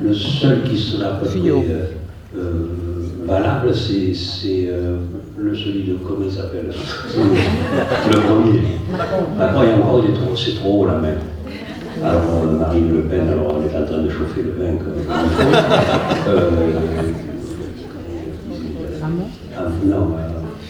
le, 0.03 0.15
seul 0.15 0.63
qui 0.63 0.79
sera 0.79 1.21
euh, 1.23 1.85
euh, 2.37 2.67
valable, 3.27 3.75
c'est 3.75 4.15
euh, 4.69 4.97
le 5.37 5.55
celui 5.55 5.85
de, 5.85 5.95
comment 5.95 6.25
il 6.25 6.33
s'appelle? 6.33 6.71
Le 8.11 8.21
premier. 8.21 8.61
Après, 9.39 9.67
il 9.67 9.69
y 9.69 9.73
a 9.73 9.77
encore, 9.77 10.05
c'est 10.37 10.55
trop 10.57 10.83
haut 10.83 10.87
la 10.87 10.95
main. 10.95 11.15
Alors, 12.03 12.23
Marine 12.59 12.91
Le 12.93 13.03
Pen, 13.03 13.29
alors 13.29 13.57
on 13.59 13.63
est 13.63 13.83
en 13.83 13.85
train 13.85 14.03
de 14.03 14.09
chauffer 14.09 14.43
le 14.43 14.53
vin. 14.53 14.79
euh, 16.29 16.51
ah, 19.57 19.63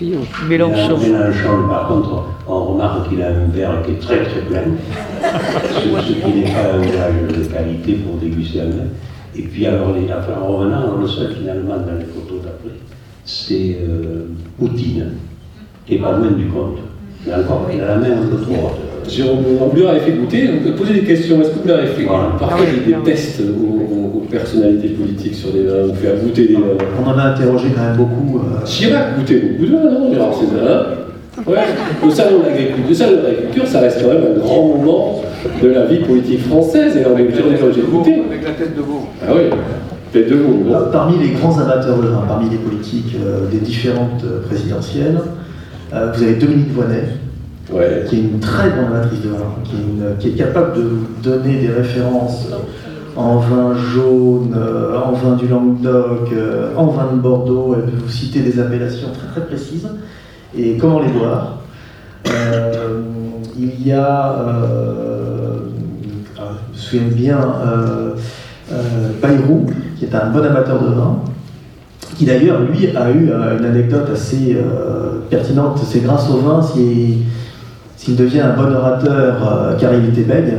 Mélenchon. 0.01 0.98
Mélenchon, 0.98 1.68
par 1.68 1.88
contre, 1.88 2.24
on 2.48 2.64
remarque 2.64 3.09
qu'il 3.09 3.22
a 3.22 3.28
un 3.28 3.46
verre 3.53 3.82
qui 3.84 3.92
est 3.92 4.01
très 4.01 4.24
très 4.24 4.40
plein, 4.40 4.62
ce, 5.22 6.12
qui 6.12 6.38
n'est 6.38 6.53
pas 6.53 6.74
un 6.74 6.80
gage 6.80 7.36
de 7.38 7.44
qualité 7.44 7.94
pour 7.94 8.16
déguster 8.16 8.62
un 8.62 8.70
vin. 8.70 8.88
Et 9.36 9.42
puis 9.42 9.66
alors, 9.66 9.92
les, 9.92 10.11
en 10.11 10.46
revenant, 10.46 10.96
le 11.01 11.07
seul 11.07 11.34
finalement 11.34 11.76
dans 11.76 11.98
les 11.98 12.07
photos 12.07 12.42
d'après, 12.42 12.76
c'est 13.24 13.78
euh, 13.82 14.26
Poutine, 14.59 15.12
qui 15.86 15.94
n'est 15.94 16.01
pas 16.01 16.12
loin 16.12 16.30
du 16.30 16.46
compte. 16.46 16.78
Encore, 17.28 17.68
il 17.72 17.80
a 17.82 17.86
la 17.86 17.96
main 17.96 18.22
un 18.22 18.26
peu 18.26 18.42
trop 18.42 18.55
haute. 18.55 18.89
Jérôme, 19.11 19.38
on 19.61 19.74
lui 19.74 19.86
avait 19.86 20.00
fait 20.00 20.12
goûter, 20.12 20.50
on 20.58 20.64
peut 20.64 20.74
poser 20.74 20.94
des 20.94 21.04
questions. 21.04 21.40
Est-ce 21.40 21.50
que 21.50 21.58
vous 21.62 21.68
l'avez 21.68 21.88
fait? 21.88 22.04
Parfois, 22.04 22.66
il 22.66 22.90
y 22.90 22.94
a 22.94 22.98
des 22.98 23.04
tests 23.04 23.40
aux, 23.40 24.26
personnalités 24.30 24.90
politiques 24.90 25.34
sur 25.34 25.50
des 25.50 25.64
vins, 25.64 25.88
on 25.90 25.94
fait 25.94 26.14
goûter 26.22 26.46
des 26.46 26.54
vins. 26.54 26.78
On 27.04 27.08
en 27.08 27.18
a 27.18 27.22
interrogé 27.24 27.68
quand 27.74 27.82
même 27.82 27.96
beaucoup. 27.96 28.38
Euh... 28.38 28.64
Chirac 28.64 29.18
goûtait 29.18 29.40
beaucoup 29.40 29.66
de 29.66 29.76
vins, 29.76 29.90
non 29.90 30.12
Gérard 30.12 30.34
César 30.34 30.86
Ouais. 31.46 31.56
Le 32.04 32.11
salon 32.11 32.40
de 32.40 32.44
l'agriculture, 32.44 33.66
ça 33.66 33.80
reste 33.80 34.02
quand 34.02 34.08
même 34.08 34.24
un 34.36 34.38
grand 34.38 34.62
moment 34.68 35.22
de 35.62 35.68
la 35.68 35.86
vie 35.86 36.00
politique 36.00 36.40
française 36.46 36.96
et 36.96 36.98
les 36.98 37.04
journées 37.04 37.56
que 37.56 37.72
j'ai 37.72 37.80
écoutées. 37.80 38.22
Avec 38.28 38.44
la 38.44 38.50
tête 38.50 38.76
de 38.76 38.82
veau. 38.82 39.06
Ah 39.26 39.32
oui, 39.34 39.42
tête 40.12 40.28
de 40.28 40.34
veau. 40.34 40.54
bon. 40.64 40.74
Euh, 40.74 40.90
Parmi 40.92 41.18
les 41.18 41.30
grands 41.30 41.58
amateurs 41.58 41.98
de 41.98 42.08
vin, 42.08 42.24
parmi 42.26 42.50
les 42.50 42.58
politiques 42.58 43.16
euh, 43.24 43.46
des 43.50 43.58
différentes 43.58 44.22
euh, 44.24 44.42
présidentielles, 44.46 45.18
euh, 45.94 46.12
vous 46.14 46.22
avez 46.22 46.34
Dominique 46.34 46.72
Voynet, 46.72 47.04
Ouais. 47.72 48.04
qui 48.08 48.16
est 48.16 48.20
une 48.22 48.40
très 48.40 48.68
grande 48.70 48.86
amatrice 48.86 49.20
de 49.22 49.28
vin, 49.28 49.54
qui 49.64 49.76
est, 49.76 49.78
une- 49.78 50.16
qui 50.18 50.28
est 50.30 50.32
capable 50.44 50.74
de 50.76 50.90
donner 51.22 51.60
des 51.60 51.68
références 51.68 52.48
en 53.16 53.36
vin 53.38 53.74
jaune, 53.74 54.54
euh, 54.56 54.98
en 54.98 55.12
vin 55.12 55.36
du 55.36 55.46
Languedoc, 55.48 56.32
euh, 56.32 56.74
en 56.76 56.86
vin 56.86 57.12
de 57.12 57.20
Bordeaux. 57.20 57.74
Elle 57.76 57.84
peut 57.90 57.98
vous 58.02 58.08
citer 58.08 58.40
des 58.40 58.58
appellations 58.58 59.08
très 59.12 59.28
très 59.40 59.46
précises 59.48 59.88
et 60.56 60.76
comment 60.78 61.00
les 61.00 61.08
boire? 61.08 61.58
Euh, 62.28 63.00
il 63.58 63.86
y 63.86 63.92
a, 63.92 64.36
euh, 64.40 65.58
ah, 66.38 66.42
je 66.72 66.78
me 66.96 67.02
souviens 67.10 67.16
bien, 67.16 67.38
euh, 67.66 68.10
euh, 68.72 68.76
Bayrou, 69.22 69.66
qui 69.98 70.04
est 70.06 70.14
un 70.14 70.30
bon 70.30 70.42
amateur 70.44 70.80
de 70.82 70.88
vin, 70.94 71.18
qui 72.16 72.24
d'ailleurs, 72.26 72.60
lui, 72.62 72.88
a 72.96 73.10
eu 73.10 73.30
euh, 73.30 73.58
une 73.58 73.64
anecdote 73.64 74.08
assez 74.12 74.56
euh, 74.56 75.20
pertinente. 75.30 75.78
C'est 75.84 76.00
grâce 76.00 76.28
au 76.30 76.38
vin 76.38 76.60
s'il 76.62 77.18
s'il 78.01 78.16
devient 78.16 78.40
un 78.40 78.57
bon 78.57 78.72
orateur, 78.74 79.76
car 79.78 79.92
il 79.92 80.09
était 80.09 80.22
bègue. 80.22 80.55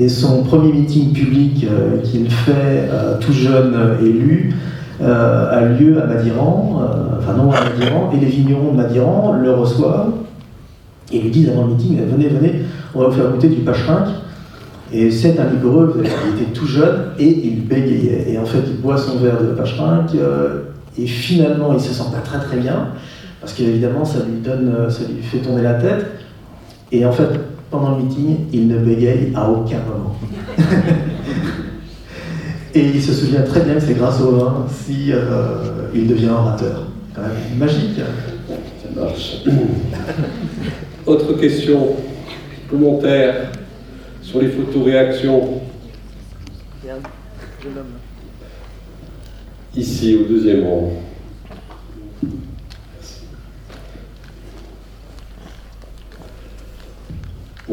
Et 0.00 0.08
son 0.08 0.42
premier 0.42 0.72
meeting 0.72 1.12
public 1.12 1.64
euh, 1.70 1.98
qu'il 2.02 2.28
fait 2.28 2.88
euh, 2.90 3.18
tout 3.20 3.32
jeune 3.32 3.74
élu 4.00 4.52
euh, 5.00 5.50
a 5.50 5.64
lieu 5.64 6.02
à 6.02 6.06
Madiran, 6.06 6.82
enfin 7.18 7.34
non 7.34 7.52
à 7.52 7.60
Madiran, 7.60 8.10
et 8.12 8.16
les 8.18 8.26
vignerons 8.26 8.72
de 8.72 8.78
Madiran 8.78 9.34
le 9.40 9.52
reçoivent 9.52 10.12
et 11.12 11.20
lui 11.20 11.30
disent 11.30 11.50
avant 11.50 11.66
le 11.66 11.74
meeting 11.74 12.00
Venez, 12.10 12.28
venez, 12.28 12.62
on 12.96 13.00
va 13.00 13.06
vous 13.06 13.12
faire 13.12 13.30
goûter 13.30 13.48
du 13.48 13.60
pacherinck. 13.60 14.08
Et 14.92 15.10
c'est 15.10 15.38
un 15.38 15.50
liquoreux, 15.50 16.02
il 16.04 16.42
était 16.42 16.52
tout 16.52 16.66
jeune 16.66 17.12
et 17.18 17.46
il 17.46 17.64
bégayait. 17.64 18.26
Et 18.32 18.38
en 18.38 18.44
fait, 18.44 18.62
il 18.66 18.80
boit 18.80 18.98
son 18.98 19.18
verre 19.18 19.40
de 19.40 19.54
pacherinck 19.54 20.14
euh, 20.16 20.64
et 20.98 21.06
finalement, 21.06 21.72
il 21.72 21.80
se 21.80 21.94
sent 21.94 22.10
pas 22.12 22.20
très 22.20 22.38
très 22.44 22.56
bien 22.56 22.88
parce 23.40 23.52
qu'évidemment, 23.52 24.04
ça 24.04 24.18
lui 24.18 24.40
donne, 24.42 24.90
ça 24.90 25.02
lui 25.04 25.22
fait 25.22 25.38
tourner 25.38 25.62
la 25.62 25.74
tête. 25.74 26.21
Et 26.92 27.04
en 27.06 27.12
fait, 27.12 27.28
pendant 27.70 27.96
le 27.96 28.04
meeting, 28.04 28.36
il 28.52 28.68
ne 28.68 28.78
bégaye 28.78 29.32
à 29.34 29.50
aucun 29.50 29.78
moment. 29.78 30.16
et 32.74 32.80
il 32.80 33.02
se 33.02 33.14
souvient 33.14 33.42
très 33.42 33.62
bien 33.62 33.74
que 33.74 33.80
c'est 33.80 33.94
grâce 33.94 34.20
au 34.20 34.32
vin 34.32 34.66
si 34.68 35.10
euh, 35.10 35.88
il 35.94 36.06
devient 36.06 36.28
orateur. 36.28 36.86
Quand 37.14 37.22
même 37.22 37.58
magique. 37.58 37.96
Ça 37.96 39.00
marche. 39.00 39.42
Autre 41.06 41.32
question, 41.32 41.96
commentaire 42.70 43.52
sur 44.20 44.42
les 44.42 44.48
photos 44.48 44.84
réactions 44.84 45.62
ici 49.74 50.16
au 50.16 50.28
deuxième 50.28 50.64
rang. 50.64 50.92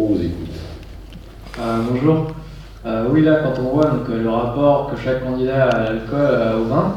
On 0.02 0.14
vous 0.14 0.22
écoute. 0.22 0.56
Euh, 1.60 1.80
bonjour. 1.92 2.28
Euh, 2.86 3.08
oui, 3.12 3.22
là, 3.22 3.42
quand 3.44 3.62
on 3.62 3.76
voit 3.76 3.88
donc, 3.88 4.10
euh, 4.10 4.24
le 4.24 4.30
rapport 4.30 4.90
que 4.90 4.98
chaque 4.98 5.26
candidat 5.26 5.66
a 5.66 5.76
à 5.76 5.84
l'alcool, 5.84 6.62
au 6.62 6.64
vin, 6.70 6.94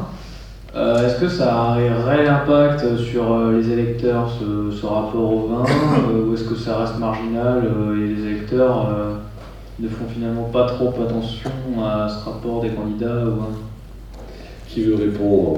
euh, 0.73 1.05
est-ce 1.05 1.19
que 1.19 1.27
ça 1.27 1.53
a 1.53 1.71
un 1.73 2.05
réel 2.05 2.29
impact 2.29 2.95
sur 2.95 3.33
euh, 3.33 3.59
les 3.59 3.69
électeurs, 3.71 4.29
ce, 4.39 4.71
ce 4.71 4.85
rapport 4.85 5.33
au 5.33 5.47
vin, 5.47 5.65
euh, 5.65 6.29
ou 6.29 6.33
est-ce 6.33 6.45
que 6.45 6.55
ça 6.55 6.77
reste 6.77 6.97
marginal 6.97 7.63
et 7.97 8.07
les 8.07 8.25
électeurs 8.25 8.87
ne 9.81 9.89
font 9.89 10.05
finalement 10.07 10.43
pas 10.43 10.65
trop 10.67 10.93
attention 11.05 11.49
à 11.85 12.07
ce 12.07 12.23
rapport 12.23 12.61
des 12.61 12.69
candidats 12.69 13.25
au 13.25 13.31
vin? 13.31 13.49
Qui 14.69 14.85
veut 14.85 14.95
répondre? 14.95 15.57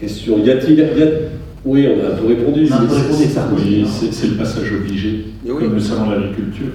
Question. 0.00 0.38
Y 0.38 0.50
a-t-il. 0.50 1.30
Oui, 1.64 1.86
on 1.86 2.04
a 2.04 2.12
un 2.12 2.16
peu 2.16 2.26
répondu. 2.26 2.66
On 2.70 2.72
a 2.72 2.76
un 2.76 2.80
peu 2.80 2.86
mais 2.94 3.00
répondu, 3.02 3.22
c'est- 3.22 3.28
ça. 3.28 3.48
Oui, 3.54 3.86
c'est 4.10 4.26
le 4.28 4.34
passage 4.34 4.72
obligé, 4.72 5.26
oui. 5.44 5.50
comme 5.60 5.74
le 5.74 5.80
salon 5.80 6.08
de 6.10 6.14
l'agriculture. 6.14 6.72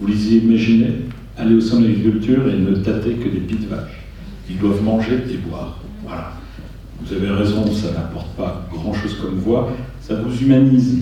Vous 0.00 0.06
les 0.06 0.34
imaginez 0.36 0.92
aller 1.36 1.54
au 1.54 1.60
salon 1.60 1.82
de 1.82 1.86
l'agriculture 1.88 2.48
et 2.48 2.58
ne 2.58 2.74
tâter 2.76 3.14
que 3.14 3.28
des 3.28 3.40
pieds 3.40 3.58
de 3.58 3.66
vache. 3.66 4.00
Ils 4.48 4.58
doivent 4.58 4.82
manger 4.82 5.18
et 5.30 5.36
boire. 5.36 5.78
Voilà. 6.06 6.32
Vous 7.04 7.12
avez 7.14 7.28
raison, 7.30 7.64
ça 7.72 7.92
n'apporte 7.92 8.34
pas 8.36 8.66
grand-chose 8.72 9.14
comme 9.22 9.36
voix, 9.38 9.70
ça 10.00 10.14
vous 10.16 10.36
humanise. 10.42 10.98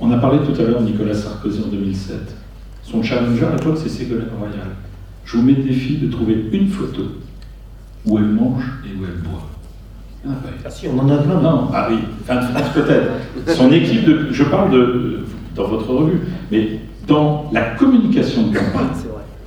On 0.00 0.10
a 0.10 0.18
parlé 0.18 0.38
tout 0.40 0.58
à 0.60 0.64
l'heure 0.64 0.80
de 0.82 0.86
Nicolas 0.86 1.14
Sarkozy 1.14 1.60
en 1.64 1.68
2007. 1.68 2.16
Son 2.82 3.02
challenger 3.02 3.44
à 3.46 3.56
l'époque, 3.56 3.78
c'est 3.82 3.88
Ségolène 3.88 4.28
Royal. 4.38 4.68
Je 5.24 5.36
vous 5.38 5.42
mets 5.42 5.54
le 5.54 5.62
défi 5.64 5.96
de 5.96 6.08
trouver 6.08 6.36
une 6.52 6.68
photo 6.68 7.02
où 8.04 8.18
elle 8.18 8.24
mange 8.26 8.62
et 8.84 8.96
où 8.98 9.04
elle 9.04 9.20
boit. 9.22 9.48
Il 10.26 10.30
n'y 10.30 10.34
en 10.34 10.38
a 10.38 10.42
pas 10.42 10.48
eu. 10.48 10.60
Ah 10.64 10.70
si, 10.70 10.88
on 10.88 10.98
en 10.98 11.08
a 11.08 11.18
plein. 11.18 11.40
Non, 11.40 11.68
ah 11.72 11.88
oui, 11.88 11.98
fin 12.26 12.36
de 12.36 12.46
France 12.46 12.70
peut-être. 12.74 13.56
Son 13.56 13.70
équipe 13.70 14.04
de. 14.04 14.26
Je 14.32 14.42
parle 14.44 14.72
de. 14.72 15.24
dans 15.54 15.68
votre 15.68 15.88
revue, 15.88 16.20
mais 16.50 16.80
dans 17.06 17.48
la 17.52 17.62
communication 17.76 18.48
de 18.48 18.56
campagne, 18.58 18.88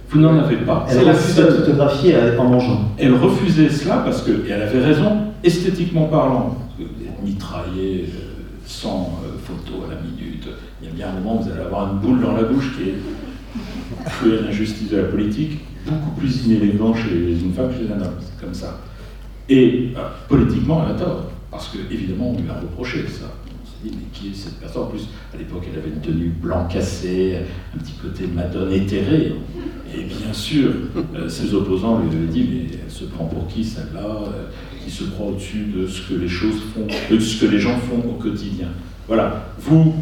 vous 0.09 0.19
n'en 0.19 0.39
avez 0.39 0.55
pas. 0.57 0.86
Elle 0.89 0.97
C'est 0.99 1.05
la 1.05 1.15
seule. 1.15 1.51
photographier 1.53 2.15
en 2.38 2.45
mangeant. 2.45 2.91
Elle 2.97 3.13
refusait 3.13 3.69
cela 3.69 3.97
parce 3.97 4.21
que, 4.21 4.32
et 4.32 4.49
elle 4.51 4.61
avait 4.61 4.80
raison, 4.80 5.17
esthétiquement 5.43 6.05
parlant, 6.05 6.55
parce 6.57 6.77
que 6.77 6.84
vous 6.84 7.05
êtes 7.05 7.23
mitraillé 7.23 8.05
euh, 8.07 8.43
sans 8.65 9.19
euh, 9.25 9.38
photo 9.43 9.84
à 9.86 9.93
la 9.93 9.99
minute, 10.01 10.47
il 10.82 10.88
y 10.88 10.91
a 10.91 10.93
bien 10.93 11.07
un 11.09 11.19
moment 11.19 11.39
où 11.39 11.43
vous 11.43 11.51
allez 11.51 11.61
avoir 11.61 11.91
une 11.91 11.99
boule 11.99 12.21
dans 12.21 12.34
la 12.34 12.43
bouche 12.43 12.71
qui 12.77 12.89
est 12.89 14.09
fruit 14.11 14.38
à 14.38 14.41
l'injustice 14.43 14.89
de 14.89 14.97
la 14.97 15.03
politique, 15.03 15.59
beaucoup 15.86 16.11
plus 16.11 16.45
inélégant 16.45 16.93
chez 16.93 17.38
une 17.43 17.53
femme 17.53 17.67
que 17.69 17.73
chez 17.73 17.91
un 17.93 18.01
homme, 18.01 18.13
c'est 18.21 18.43
comme 18.43 18.53
ça. 18.53 18.80
Et 19.50 19.89
euh, 19.97 20.00
politiquement, 20.28 20.84
elle 20.86 20.95
a 20.95 21.00
tort, 21.00 21.32
parce 21.50 21.70
que 21.70 21.78
évidemment, 21.91 22.32
on 22.32 22.41
lui 22.41 22.50
a 22.50 22.60
reproché 22.60 23.06
ça. 23.08 23.26
On 23.45 23.66
s'est 23.66 23.89
dit, 23.89 23.97
mais 23.97 24.06
qui 24.14 24.28
est 24.30 24.36
cette 24.36 24.60
personne? 24.60 24.84
En 24.84 24.88
plus, 24.88 25.08
à 25.34 25.38
l'époque, 25.38 25.64
elle 25.72 25.80
avait 25.80 25.89
une 25.89 26.02
tenue 26.02 26.30
blanc 26.30 26.68
cassée, 26.68 27.38
un 27.74 27.78
petit 27.80 27.93
côté 27.93 28.28
madone 28.28 28.72
éthérée. 28.72 29.34
Et 29.93 30.04
bien 30.04 30.32
sûr, 30.32 30.72
euh, 31.16 31.28
ses 31.28 31.54
opposants 31.54 32.00
lui 32.00 32.16
avaient 32.16 32.28
dit, 32.28 32.47
mais 32.50 32.78
elle 32.86 32.91
se 32.91 33.06
prend 33.06 33.26
pour 33.26 33.47
qui 33.47 33.64
celle-là? 33.64 34.06
Euh, 34.06 34.50
Qui 34.86 34.91
se 34.95 35.04
croit 35.04 35.28
au-dessus 35.28 35.66
de 35.76 35.86
ce 35.88 36.02
que 36.08 36.16
les 36.16 36.28
choses 36.30 36.62
font, 36.74 36.88
de 36.88 37.20
ce 37.20 37.41
que 37.41 37.52
les 37.52 37.60
gens 37.60 37.78
font 37.78 38.02
au 38.10 38.14
quotidien. 38.14 38.70
Voilà. 39.08 39.52
Vous, 39.60 39.93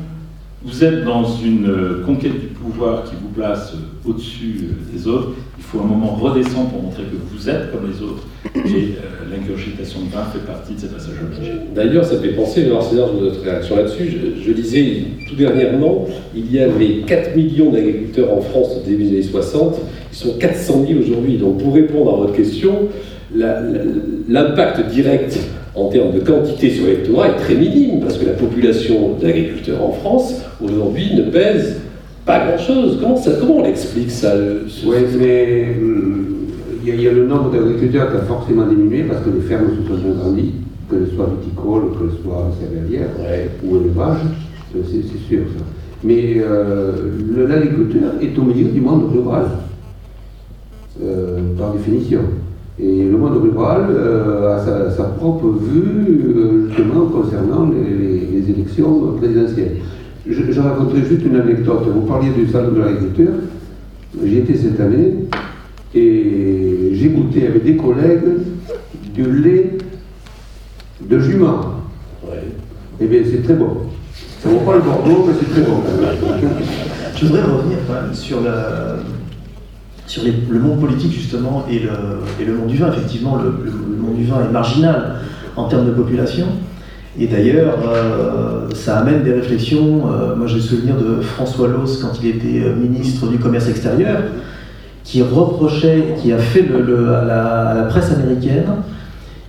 vous 0.63 0.83
êtes 0.83 1.03
dans 1.03 1.23
une 1.23 1.69
euh, 1.69 2.03
conquête 2.05 2.39
du 2.39 2.47
pouvoir 2.47 3.03
qui 3.03 3.11
vous 3.21 3.29
place 3.29 3.73
euh, 3.75 4.09
au-dessus 4.09 4.61
euh, 4.63 4.91
des 4.95 5.07
autres. 5.07 5.29
Il 5.57 5.63
faut 5.63 5.79
un 5.79 5.85
moment 5.85 6.15
redescendre 6.15 6.69
pour 6.69 6.81
montrer 6.81 7.03
que 7.03 7.15
vous 7.31 7.49
êtes 7.49 7.71
comme 7.71 7.89
les 7.89 8.01
autres. 8.01 8.23
Et 8.55 8.95
euh, 8.95 9.29
l'ingurgitation 9.31 10.01
de 10.01 10.09
vin 10.09 10.23
fait 10.33 10.45
partie 10.45 10.73
de 10.73 10.79
ces 10.79 10.87
passages 10.87 11.15
obligés. 11.21 11.53
D'ailleurs, 11.75 12.05
ça 12.05 12.17
fait 12.19 12.29
penser, 12.29 12.65
alors 12.65 12.89
dans 12.91 13.21
notre 13.21 13.41
réaction 13.43 13.75
là-dessus, 13.75 14.09
je, 14.09 14.41
je 14.41 14.51
lisais 14.51 15.03
tout 15.29 15.35
dernièrement, 15.35 16.07
il 16.35 16.51
y 16.51 16.59
avait 16.59 17.01
4 17.05 17.35
millions 17.35 17.71
d'agriculteurs 17.71 18.33
en 18.33 18.41
France 18.41 18.77
au 18.77 18.87
début 18.87 19.03
des 19.03 19.09
années 19.09 19.23
60, 19.23 19.75
ils 20.11 20.15
sont 20.15 20.37
400 20.39 20.85
000 20.87 20.99
aujourd'hui. 21.01 21.37
Donc 21.37 21.59
pour 21.61 21.73
répondre 21.73 22.13
à 22.13 22.17
votre 22.17 22.33
question, 22.33 22.87
l'impact 23.35 24.89
direct 24.89 25.37
en 25.77 25.89
termes 25.89 26.11
de 26.11 26.19
quantité 26.19 26.71
sur 26.71 26.85
l'électorat 26.85 27.29
est 27.29 27.35
très 27.35 27.55
minime, 27.55 27.99
parce 28.01 28.17
que 28.17 28.25
la 28.25 28.33
population 28.33 29.15
d'agriculteurs 29.21 29.83
en 29.83 29.91
France, 29.91 30.41
aujourd'hui, 30.61 31.11
ne 31.15 31.23
pèse 31.29 31.77
pas 32.25 32.45
grand-chose. 32.47 32.97
Comment, 32.99 33.15
ça- 33.15 33.33
comment 33.39 33.57
on 33.57 33.63
l'explique 33.63 34.09
ça 34.11 34.33
ce- 34.67 34.85
Oui, 34.87 34.95
mais 35.19 35.75
hum, 35.79 36.25
il 36.83 36.89
y, 36.89 36.91
a- 36.91 36.95
il 36.95 37.01
y 37.01 37.07
a 37.07 37.11
le 37.11 37.27
nombre 37.27 37.51
d'agriculteurs 37.51 38.09
qui 38.11 38.17
a 38.17 38.21
forcément 38.21 38.65
diminué 38.67 39.03
parce 39.03 39.23
que 39.23 39.29
les 39.29 39.41
fermes 39.41 39.67
se 39.69 39.87
sont 39.87 40.11
agrandies, 40.11 40.53
qu'elles 40.89 41.07
soient 41.15 41.29
viticoles, 41.41 41.91
qu'elles 41.97 42.23
soient 42.23 42.51
céréalières 42.59 43.09
Ouais. 43.19 43.49
ou 43.63 43.77
élevage, 43.77 44.19
euh, 44.75 44.79
c'est 44.85 45.03
sûr 45.29 45.41
ça. 45.57 45.63
Mais 46.03 46.37
euh, 46.39 46.91
l'agriculteur 47.47 48.13
est 48.21 48.37
au 48.37 48.41
milieu 48.43 48.69
du 48.69 48.81
monde 48.81 49.11
rural, 49.13 49.45
euh, 51.03 51.39
par 51.57 51.73
définition. 51.73 52.21
Et 52.79 53.03
le 53.05 53.17
monde 53.17 53.41
rural 53.41 53.87
euh, 53.89 54.55
a 54.55 54.59
sa, 54.63 54.91
sa 54.91 55.03
propre 55.05 55.47
vue 55.47 56.21
euh, 56.35 56.67
justement 56.67 57.07
concernant 57.07 57.69
les, 57.71 57.97
les- 57.97 58.27
les 58.39 58.49
élections 58.51 59.13
présidentielles. 59.17 59.77
Je, 60.29 60.51
je 60.51 60.59
raconterai 60.61 61.01
juste 61.03 61.23
une 61.25 61.37
anecdote. 61.37 61.83
Vous 61.91 62.01
parliez 62.01 62.29
du 62.31 62.47
salon 62.51 62.71
de 62.73 62.79
l'agriculteur. 62.79 63.33
J'y 64.23 64.37
étais 64.37 64.55
cette 64.55 64.79
année 64.79 65.15
et 65.95 66.89
j'ai 66.93 67.09
goûté 67.09 67.47
avec 67.47 67.63
des 67.63 67.77
collègues 67.77 68.23
du 69.15 69.23
lait 69.41 69.77
de 71.09 71.19
jument. 71.19 71.61
Ouais. 72.23 72.43
Eh 73.01 73.05
bien, 73.07 73.21
c'est 73.25 73.41
très 73.43 73.53
bon. 73.55 73.69
Ça 74.43 74.49
vaut 74.49 74.59
pas 74.59 74.75
le 74.75 74.81
Bordeaux, 74.81 75.25
mais 75.27 75.33
c'est 75.39 75.49
très 75.49 75.61
bon. 75.61 75.77
Je 77.15 77.25
voudrais 77.25 77.41
revenir 77.41 77.77
quand 77.87 77.93
même 78.03 78.13
sur, 78.13 78.41
la- 78.41 78.97
sur 80.07 80.23
le 80.23 80.59
monde 80.59 80.79
politique 80.79 81.11
justement 81.11 81.65
et 81.69 81.79
le, 81.79 82.53
monde 82.53 82.67
du 82.67 82.77
vin. 82.77 82.89
Effectivement, 82.89 83.35
le, 83.35 83.51
monde 83.51 84.15
du 84.15 84.25
vin 84.25 84.37
est 84.41 84.51
marginal 84.51 85.17
en 85.55 85.67
termes 85.67 85.85
de 85.85 85.91
population. 85.91 86.47
Et 87.19 87.27
d'ailleurs, 87.27 87.79
euh, 87.83 88.69
ça 88.73 88.99
amène 88.99 89.23
des 89.23 89.33
réflexions. 89.33 90.03
Euh, 90.11 90.35
moi, 90.35 90.47
j'ai 90.47 90.55
le 90.55 90.61
souvenir 90.61 90.95
de 90.95 91.21
François 91.21 91.67
Loss 91.67 91.97
quand 91.97 92.11
il 92.21 92.29
était 92.29 92.63
euh, 92.63 92.75
ministre 92.75 93.27
du 93.27 93.37
Commerce 93.37 93.67
extérieur, 93.67 94.21
qui 95.03 95.23
reprochait, 95.23 96.15
qui 96.21 96.31
a 96.31 96.37
fait 96.37 96.65
à, 96.69 97.73
la, 97.73 97.83
presse 97.89 98.11
américaine, 98.11 98.67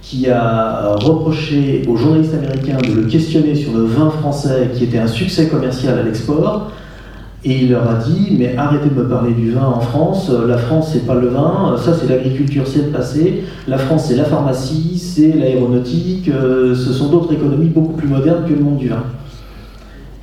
qui 0.01 0.31
a 0.31 0.95
reproché 0.95 1.83
aux 1.87 1.97
journalistes 1.97 2.33
américains 2.35 2.79
de 2.79 3.03
le 3.03 3.07
questionner 3.07 3.55
sur 3.55 3.73
le 3.75 3.85
vin 3.85 4.09
français 4.09 4.71
qui 4.75 4.85
était 4.85 4.99
un 4.99 5.07
succès 5.07 5.49
commercial 5.49 5.99
à 5.99 6.03
l'export, 6.03 6.73
et 7.45 7.63
il 7.63 7.71
leur 7.71 7.89
a 7.89 7.95
dit, 7.95 8.37
mais 8.37 8.57
arrêtez 8.57 8.89
de 8.89 8.95
me 8.95 9.09
parler 9.09 9.33
du 9.33 9.53
vin 9.53 9.65
en 9.65 9.81
France, 9.81 10.31
la 10.31 10.59
France 10.59 10.91
c'est 10.93 11.07
pas 11.07 11.15
le 11.15 11.29
vin, 11.29 11.77
ça 11.79 11.95
c'est 11.95 12.09
l'agriculture, 12.09 12.65
c'est 12.67 12.87
le 12.87 12.91
passé, 12.91 13.45
la 13.69 13.79
France 13.79 14.07
c'est 14.09 14.17
la 14.17 14.25
pharmacie, 14.25 14.99
c'est 14.99 15.33
l'aéronautique, 15.33 16.29
euh, 16.29 16.75
ce 16.75 16.93
sont 16.93 17.11
d'autres 17.11 17.33
économies 17.33 17.69
beaucoup 17.69 17.93
plus 17.93 18.09
modernes 18.09 18.45
que 18.45 18.53
le 18.53 18.61
monde 18.61 18.79
du 18.79 18.89
vin. 18.89 19.05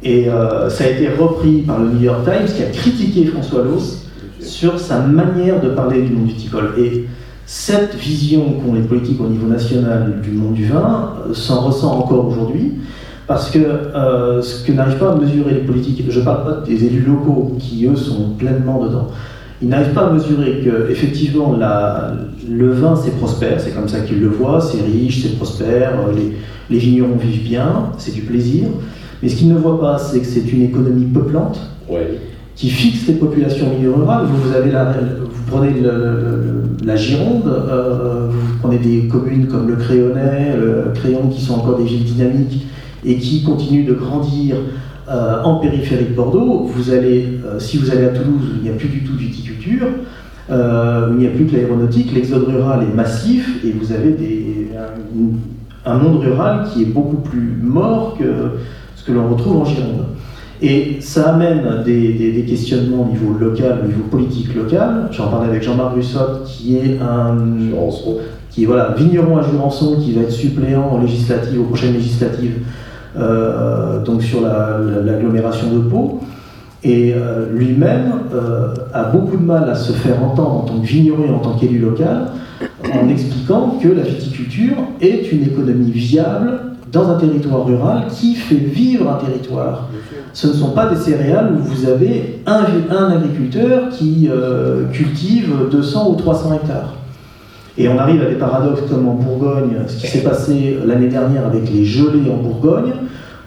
Et 0.04 0.30
euh, 0.30 0.70
ça 0.70 0.84
a 0.84 0.88
été 0.88 1.08
repris 1.10 1.62
par 1.62 1.80
le 1.80 1.90
New 1.90 2.02
York 2.02 2.26
Times 2.26 2.54
qui 2.54 2.62
a 2.62 2.68
critiqué 2.68 3.26
François 3.26 3.64
Loss 3.64 4.06
sur 4.42 4.80
sa 4.80 5.00
manière 5.00 5.62
de 5.62 5.70
parler 5.70 6.02
du 6.02 6.14
monde 6.14 6.28
viticole. 6.28 6.74
Et 6.78 7.06
cette 7.46 7.96
vision 7.96 8.60
qu'ont 8.60 8.74
les 8.74 8.82
politiques 8.82 9.22
au 9.22 9.28
niveau 9.28 9.48
national 9.48 10.20
du 10.22 10.32
monde 10.32 10.54
du 10.54 10.66
vin 10.66 11.14
euh, 11.28 11.34
s'en 11.34 11.62
ressent 11.62 11.98
encore 11.98 12.28
aujourd'hui. 12.28 12.74
Parce 13.28 13.50
que 13.50 13.60
euh, 13.60 14.42
ce 14.42 14.64
que 14.64 14.72
n'arrivent 14.72 15.00
pas 15.00 15.14
à 15.14 15.16
mesurer 15.16 15.56
les 15.56 15.62
politiques, 15.62 16.04
je 16.08 16.20
ne 16.20 16.26
parle 16.26 16.44
pas 16.44 16.64
des 16.66 16.86
élus 16.86 17.02
locaux 17.02 17.56
qui, 17.60 17.86
eux, 17.88 17.96
sont 17.96 18.32
pleinement 18.38 18.84
dedans. 18.84 19.08
Ils 19.62 19.70
n'arrivent 19.70 19.94
pas 19.94 20.08
à 20.08 20.12
mesurer 20.12 20.62
que, 20.64 20.92
effectivement, 20.92 21.58
le 21.58 22.72
vin, 22.72 22.96
c'est 22.96 23.18
prospère, 23.18 23.60
c'est 23.60 23.72
comme 23.72 23.88
ça 23.88 24.02
qu'ils 24.02 24.20
le 24.20 24.28
voient, 24.28 24.62
c'est 24.62 24.82
riche, 24.82 25.24
c'est 25.24 25.38
prospère, 25.38 25.94
les, 26.16 26.36
les, 26.70 26.78
vignerons 26.78 27.16
vivent 27.16 27.44
bien, 27.44 27.90
c'est 27.98 28.14
du 28.14 28.22
plaisir. 28.22 28.68
Mais 29.24 29.30
ce 29.30 29.38
qu'ils 29.38 29.50
ne 29.50 29.58
voient 29.58 29.80
pas, 29.80 29.98
c'est 29.98 30.20
que 30.20 30.26
c'est 30.26 30.52
une 30.52 30.64
économie 30.64 31.06
peuplante 31.06 31.60
qui 32.56 32.70
fixe 32.70 33.08
les 33.08 33.16
populations 33.16 33.70
milieu 33.76 33.94
rurales. 33.94 34.26
Vous, 34.28 34.54
avez 34.56 34.72
la, 34.72 34.94
vous 34.94 35.44
prenez 35.48 35.74
la 36.84 36.96
Gironde, 36.96 37.48
euh, 37.48 38.28
vous 38.30 38.58
prenez 38.62 38.78
des 38.78 39.08
communes 39.08 39.48
comme 39.48 39.68
le 39.68 39.78
Créonais, 39.78 40.56
le 40.58 40.92
Créon, 40.94 41.30
qui 41.30 41.42
sont 41.42 41.56
encore 41.56 41.78
des 41.78 41.86
villes 41.86 42.04
dynamiques 42.04 42.66
et 43.06 43.18
qui 43.18 43.44
continue 43.44 43.84
de 43.84 43.94
grandir 43.94 44.58
euh, 45.08 45.44
en 45.44 45.58
périphérie 45.58 46.06
de 46.06 46.16
Bordeaux, 46.16 46.64
vous 46.66 46.92
allez, 46.92 47.28
euh, 47.46 47.60
si 47.60 47.78
vous 47.78 47.92
allez 47.92 48.06
à 48.06 48.10
Toulouse, 48.10 48.42
il 48.58 48.64
n'y 48.64 48.70
a 48.70 48.74
plus 48.74 48.88
du 48.88 49.04
tout 49.04 49.14
de 49.14 49.20
viticulture, 49.20 49.86
euh, 50.50 51.10
il 51.12 51.18
n'y 51.18 51.28
a 51.28 51.30
plus 51.30 51.46
que 51.46 51.56
l'aéronautique, 51.56 52.12
l'exode 52.14 52.48
rural 52.48 52.84
est 52.84 52.96
massif 52.96 53.64
et 53.64 53.72
vous 53.72 53.92
avez 53.92 54.14
des, 54.14 54.70
un, 55.86 55.98
monde 55.98 56.24
rural 56.24 56.68
qui 56.72 56.82
est 56.82 56.88
beaucoup 56.88 57.18
plus 57.18 57.60
mort 57.62 58.18
que 58.18 58.26
ce 58.96 59.04
que 59.04 59.12
l'on 59.12 59.30
retrouve 59.30 59.58
en 59.58 59.66
Gironde. 59.66 60.06
Et 60.62 60.98
ça 61.02 61.34
amène 61.34 61.84
des, 61.86 62.32
des, 62.32 62.42
questionnements 62.44 63.04
au 63.04 63.12
niveau 63.12 63.38
local, 63.38 63.82
au 63.84 63.88
niveau 63.88 64.04
politique 64.10 64.56
local. 64.56 65.10
J'en 65.12 65.28
parlais 65.28 65.50
avec 65.50 65.62
Jean-Marc 65.62 65.96
Russot, 65.96 66.44
qui 66.46 66.78
est 66.78 66.98
un 67.00 67.36
qui 68.50 68.64
est 68.64 68.66
voilà, 68.66 68.96
vigneron 68.98 69.38
à 69.38 69.44
Jurançon, 69.44 70.00
qui 70.00 70.14
va 70.14 70.22
être 70.22 70.32
suppléant 70.32 70.88
en 70.90 71.02
législative, 71.02 71.60
aux 71.60 71.66
prochaines 71.66 71.94
législatives 71.94 72.60
donc 73.16 74.22
sur 74.22 74.42
l'agglomération 74.42 75.72
de 75.72 75.80
Pau. 75.80 76.22
Et 76.86 77.16
euh, 77.16 77.48
lui-même 77.52 78.12
euh, 78.32 78.68
a 78.94 79.06
beaucoup 79.06 79.38
de 79.38 79.44
mal 79.44 79.68
à 79.68 79.74
se 79.74 79.92
faire 79.92 80.24
entendre 80.24 80.52
en 80.52 80.60
tant 80.60 80.80
que 80.80 80.86
vigneron 80.86 81.26
et 81.26 81.32
en 81.32 81.40
tant 81.40 81.54
qu'élu 81.56 81.80
local, 81.80 82.28
en 82.94 83.10
expliquant 83.10 83.80
que 83.82 83.88
la 83.88 84.04
viticulture 84.04 84.76
est 85.02 85.32
une 85.32 85.46
économie 85.46 85.90
viable 85.90 86.60
dans 86.92 87.10
un 87.10 87.18
territoire 87.18 87.66
rural 87.66 88.04
qui 88.12 88.36
fait 88.36 88.54
vivre 88.54 89.10
un 89.10 89.26
territoire. 89.26 89.90
Ce 90.34 90.46
ne 90.46 90.54
sont 90.54 90.74
pas 90.74 90.86
des 90.86 90.96
céréales 90.96 91.56
où 91.56 91.64
vous 91.64 91.90
avez 91.90 92.42
un, 92.46 92.64
un 92.92 93.12
agriculteur 93.14 93.90
qui 93.90 94.30
cultive 94.94 95.54
200 95.72 96.12
ou 96.12 96.16
300 96.16 96.54
hectares. 96.54 96.94
Et 97.78 97.90
on 97.90 97.98
arrive 97.98 98.22
à 98.22 98.26
des 98.26 98.36
paradoxes 98.36 98.84
comme 98.90 99.08
en 99.08 99.16
Bourgogne, 99.16 99.76
ce 99.88 100.00
qui 100.00 100.08
s'est 100.08 100.24
passé 100.24 100.78
l'année 100.86 101.10
dernière 101.10 101.46
avec 101.46 101.70
les 101.72 101.84
gelées 101.84 102.30
en 102.32 102.38
Bourgogne, 102.38 102.94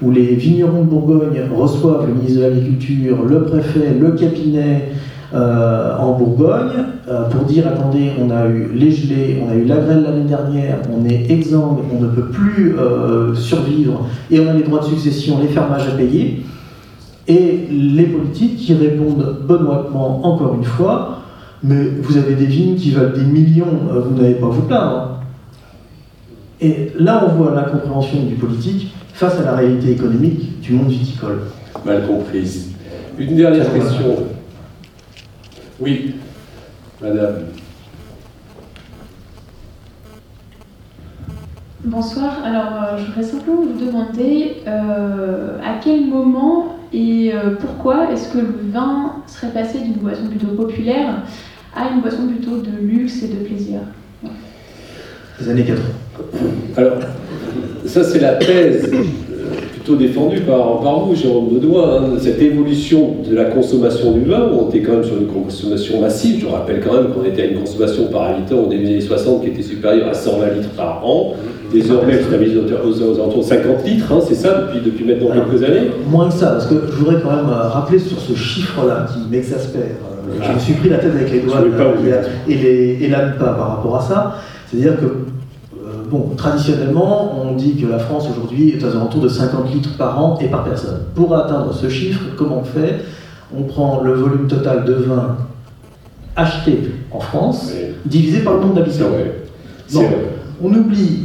où 0.02 0.10
les 0.10 0.34
vignerons 0.34 0.82
de 0.82 0.88
Bourgogne 0.88 1.40
reçoivent 1.54 2.06
le 2.06 2.14
ministre 2.14 2.40
de 2.40 2.44
l'Agriculture, 2.44 3.24
le 3.24 3.44
préfet, 3.44 3.94
le 3.98 4.12
cabinet 4.12 4.90
euh, 5.34 5.96
en 5.98 6.12
Bourgogne 6.12 6.84
euh, 7.08 7.28
pour 7.28 7.44
dire 7.44 7.66
attendez, 7.66 8.12
on 8.18 8.30
a 8.30 8.46
eu 8.46 8.70
les 8.74 8.90
gelées, 8.90 9.42
on 9.44 9.50
a 9.50 9.54
eu 9.54 9.64
la 9.64 9.76
grêle 9.76 10.02
l'année 10.02 10.28
dernière, 10.28 10.78
on 10.90 11.06
est 11.06 11.30
exsangue, 11.30 11.78
on 11.92 12.00
ne 12.00 12.08
peut 12.08 12.28
plus 12.28 12.78
euh, 12.78 13.34
survivre 13.34 14.06
et 14.30 14.40
on 14.40 14.48
a 14.48 14.52
les 14.52 14.62
droits 14.62 14.80
de 14.80 14.86
succession, 14.86 15.38
les 15.40 15.48
fermages 15.48 15.86
à 15.86 15.96
payer. 15.96 16.42
Et 17.26 17.68
les 17.70 18.04
politiques 18.04 18.56
qui 18.56 18.72
répondent 18.72 19.40
benoîtement, 19.46 20.26
encore 20.26 20.54
une 20.54 20.64
fois, 20.64 21.18
mais 21.62 21.84
vous 22.00 22.16
avez 22.16 22.34
des 22.34 22.46
vignes 22.46 22.76
qui 22.76 22.92
valent 22.92 23.14
des 23.16 23.24
millions, 23.24 23.88
euh, 23.90 24.00
vous 24.00 24.14
n'avez 24.14 24.34
pas 24.34 24.46
à 24.46 24.50
vous 24.50 24.62
plaindre. 24.62 25.20
Et 26.60 26.92
là, 26.98 27.24
on 27.26 27.36
voit 27.36 27.54
l'incompréhension 27.54 28.24
du 28.24 28.34
politique 28.34 28.94
face 29.12 29.38
à 29.38 29.42
la 29.42 29.56
réalité 29.56 29.92
économique 29.92 30.60
du 30.60 30.72
monde 30.72 30.88
viticole. 30.88 31.42
Mal 31.84 32.06
comprise. 32.06 32.72
Une 33.18 33.36
dernière 33.36 33.72
question. 33.72 34.26
Oui, 35.80 36.14
madame. 37.00 37.46
Bonsoir. 41.84 42.38
Alors, 42.44 42.82
euh, 42.82 42.98
je 42.98 43.06
voudrais 43.06 43.22
simplement 43.22 43.62
vous 43.62 43.84
demander 43.86 44.56
euh, 44.66 45.58
à 45.64 45.78
quel 45.82 46.06
moment 46.06 46.76
et 46.92 47.32
pourquoi 47.60 48.10
est-ce 48.10 48.32
que 48.32 48.38
le 48.38 48.54
vin 48.72 49.16
serait 49.26 49.52
passé 49.52 49.78
d'une 49.80 49.94
boisson 49.94 50.26
plutôt 50.26 50.54
populaire 50.54 51.22
à 51.74 51.94
une 51.94 52.00
boisson 52.00 52.26
plutôt 52.26 52.58
de 52.58 52.70
luxe 52.80 53.22
et 53.22 53.28
de 53.28 53.44
plaisir. 53.46 53.80
Les 55.40 55.48
années 55.48 55.64
80. 55.64 55.82
Alors, 56.76 56.98
ça 57.86 58.02
c'est 58.02 58.18
la 58.18 58.34
thèse 58.34 58.90
euh, 58.92 59.04
plutôt 59.72 59.94
défendue 59.94 60.40
par, 60.40 60.80
par 60.80 61.04
vous, 61.04 61.14
Jérôme 61.14 61.48
Baudouin, 61.48 62.02
hein, 62.02 62.18
cette 62.18 62.42
évolution 62.42 63.16
de 63.28 63.34
la 63.34 63.44
consommation 63.44 64.12
du 64.12 64.24
vin, 64.24 64.50
où 64.50 64.64
on 64.64 64.68
était 64.68 64.82
quand 64.82 64.94
même 64.94 65.04
sur 65.04 65.16
une 65.16 65.28
consommation 65.28 66.00
massive. 66.00 66.40
Je 66.40 66.46
rappelle 66.46 66.80
quand 66.80 66.94
même 66.94 67.12
qu'on 67.12 67.24
était 67.24 67.42
à 67.42 67.46
une 67.46 67.60
consommation 67.60 68.08
par 68.08 68.22
habitant 68.24 68.56
au 68.56 68.66
début 68.66 68.84
des 68.84 68.90
années 68.90 69.00
60 69.00 69.42
qui 69.42 69.48
était 69.48 69.62
supérieure 69.62 70.08
à 70.08 70.14
120 70.14 70.54
litres 70.54 70.70
par 70.70 71.06
an. 71.06 71.34
Désormais, 71.72 72.16
vous 72.16 72.34
avez 72.34 72.56
aux, 72.56 73.18
alentours 73.20 73.42
de 73.42 73.48
50 73.48 73.86
litres, 73.86 74.12
hein, 74.12 74.20
c'est 74.26 74.34
ça, 74.34 74.62
depuis, 74.62 74.80
depuis 74.90 75.04
maintenant 75.04 75.28
quelques 75.32 75.62
années 75.62 75.90
Moins 76.10 76.28
que 76.30 76.34
ça, 76.34 76.52
parce 76.52 76.66
que 76.66 76.74
je 76.90 76.96
voudrais 76.96 77.20
quand 77.22 77.30
même 77.30 77.48
euh, 77.48 77.68
rappeler 77.68 77.98
sur 77.98 78.18
ce 78.18 78.34
chiffre-là 78.34 79.06
qui 79.12 79.30
m'exaspère 79.30 79.96
je 80.42 80.52
me 80.52 80.58
suis 80.58 80.74
pris 80.74 80.88
la 80.88 80.98
tête 80.98 81.12
avec 81.12 81.30
les 81.30 81.40
doigts 81.40 81.62
et, 82.48 82.54
les, 82.54 82.98
et 83.04 83.08
pas 83.08 83.52
par 83.54 83.76
rapport 83.76 83.96
à 83.96 84.00
ça. 84.00 84.36
C'est-à-dire 84.66 84.98
que, 84.98 85.04
euh, 85.04 86.02
bon, 86.10 86.30
traditionnellement, 86.36 87.42
on 87.42 87.54
dit 87.54 87.76
que 87.76 87.86
la 87.86 87.98
France 87.98 88.26
aujourd'hui 88.30 88.70
est 88.70 88.84
aux 88.84 88.90
alentours 88.90 89.22
de 89.22 89.28
50 89.28 89.72
litres 89.72 89.96
par 89.96 90.22
an 90.22 90.38
et 90.40 90.46
par 90.48 90.64
personne. 90.64 91.00
Pour 91.14 91.34
atteindre 91.34 91.72
ce 91.72 91.88
chiffre, 91.88 92.20
comment 92.36 92.58
on 92.58 92.64
fait? 92.64 93.04
On 93.56 93.62
prend 93.62 94.02
le 94.02 94.12
volume 94.12 94.46
total 94.46 94.84
de 94.84 94.92
vin 94.92 95.36
acheté 96.36 96.78
en 97.10 97.20
France, 97.20 97.72
divisé 98.04 98.40
par 98.40 98.54
le 98.54 98.60
nombre 98.60 98.74
d'habitants. 98.74 99.06
on 100.62 100.72
oublie 100.72 101.24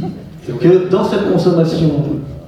que 0.60 0.88
dans 0.90 1.04
cette 1.04 1.30
consommation 1.30 1.90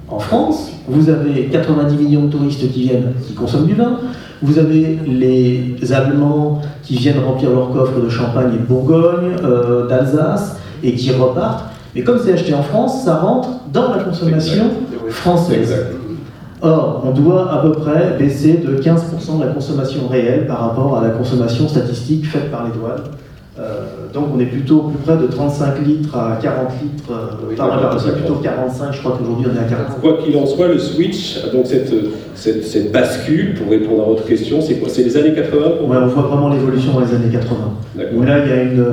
en 0.09 0.19
France, 0.19 0.71
vous 0.87 1.09
avez 1.09 1.45
90 1.45 1.95
millions 1.97 2.25
de 2.25 2.31
touristes 2.31 2.71
qui 2.71 2.83
viennent, 2.83 3.13
qui 3.25 3.33
consomment 3.33 3.67
du 3.67 3.73
vin. 3.75 3.99
Vous 4.41 4.59
avez 4.59 4.99
les 5.07 5.93
Allemands 5.93 6.61
qui 6.83 6.95
viennent 6.95 7.19
remplir 7.19 7.49
leur 7.49 7.71
coffre 7.71 7.99
de 7.99 8.09
champagne 8.09 8.53
et 8.53 8.57
de 8.57 8.63
Bourgogne, 8.63 9.35
euh, 9.43 9.87
d'Alsace, 9.87 10.57
et 10.83 10.93
qui 10.93 11.11
repartent. 11.11 11.65
Mais 11.95 12.03
comme 12.03 12.19
c'est 12.23 12.33
acheté 12.33 12.53
en 12.53 12.61
France, 12.61 13.03
ça 13.03 13.17
rentre 13.17 13.49
dans 13.73 13.95
la 13.95 14.03
consommation 14.03 14.65
française. 15.09 15.87
Or, 16.61 17.03
on 17.05 17.11
doit 17.11 17.51
à 17.51 17.61
peu 17.61 17.71
près 17.71 18.15
baisser 18.17 18.57
de 18.57 18.77
15% 18.77 19.39
de 19.39 19.45
la 19.45 19.51
consommation 19.51 20.07
réelle 20.07 20.47
par 20.47 20.59
rapport 20.59 20.97
à 20.97 21.03
la 21.03 21.09
consommation 21.09 21.67
statistique 21.67 22.25
faite 22.25 22.51
par 22.51 22.65
les 22.65 22.71
douanes. 22.71 23.03
Euh, 23.59 23.81
donc 24.13 24.25
on 24.35 24.39
est 24.39 24.45
plutôt 24.45 24.81
plus 24.81 24.99
près 24.99 25.17
de 25.17 25.25
35 25.25 25.83
litres 25.83 26.15
à 26.15 26.37
40 26.39 26.67
litres, 26.83 27.11
euh, 27.11 27.55
par 27.55 27.99
c'est 27.99 28.13
plutôt 28.13 28.35
45, 28.35 28.93
je 28.93 28.99
crois 28.99 29.17
qu'aujourd'hui 29.17 29.47
on 29.51 29.55
est 29.55 29.59
à 29.59 29.67
45. 29.67 29.99
Quoi 29.99 30.17
qu'il 30.23 30.37
en 30.37 30.45
soit, 30.45 30.67
le 30.67 30.77
switch, 30.77 31.39
donc 31.51 31.65
cette, 31.65 31.91
cette, 32.35 32.91
bascule, 32.91 33.55
pour 33.55 33.71
répondre 33.71 34.03
à 34.03 34.05
votre 34.05 34.25
question, 34.25 34.61
c'est 34.61 34.75
quoi? 34.75 34.89
C'est 34.89 35.01
les 35.01 35.17
années 35.17 35.33
80 35.33 35.59
On 35.81 35.87
voit 35.87 36.05
vraiment 36.05 36.49
l'évolution 36.49 36.93
dans 36.93 36.99
les 36.99 37.15
années 37.15 37.31
80. 37.31 37.57
Où 38.15 38.21
là 38.21 38.45
il 38.45 38.49
y 38.49 38.53
a 38.53 38.61
une, 38.61 38.85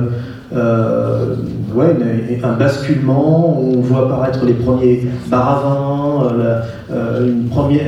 euh, 0.55 1.35
ouais, 1.75 1.95
un 2.43 2.53
basculement, 2.53 3.59
on 3.61 3.81
voit 3.81 4.05
apparaître 4.05 4.45
les 4.45 4.53
premiers 4.53 5.07
bars 5.27 6.33
une 7.21 7.49
première, 7.49 7.81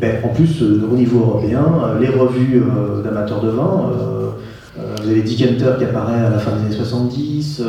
ben, 0.00 0.14
en 0.22 0.28
plus 0.28 0.62
au 0.62 0.94
niveau 0.94 1.18
européen, 1.18 1.64
les 2.00 2.08
revues 2.08 2.62
d'amateurs 3.04 3.40
de 3.40 3.48
vin 3.48 3.90
vous 5.06 5.12
avez 5.12 5.22
Decanter 5.22 5.78
qui 5.78 5.84
apparaît 5.84 6.20
à 6.20 6.30
la 6.30 6.38
fin 6.38 6.50
des 6.56 6.66
années 6.66 6.74
70, 6.74 7.62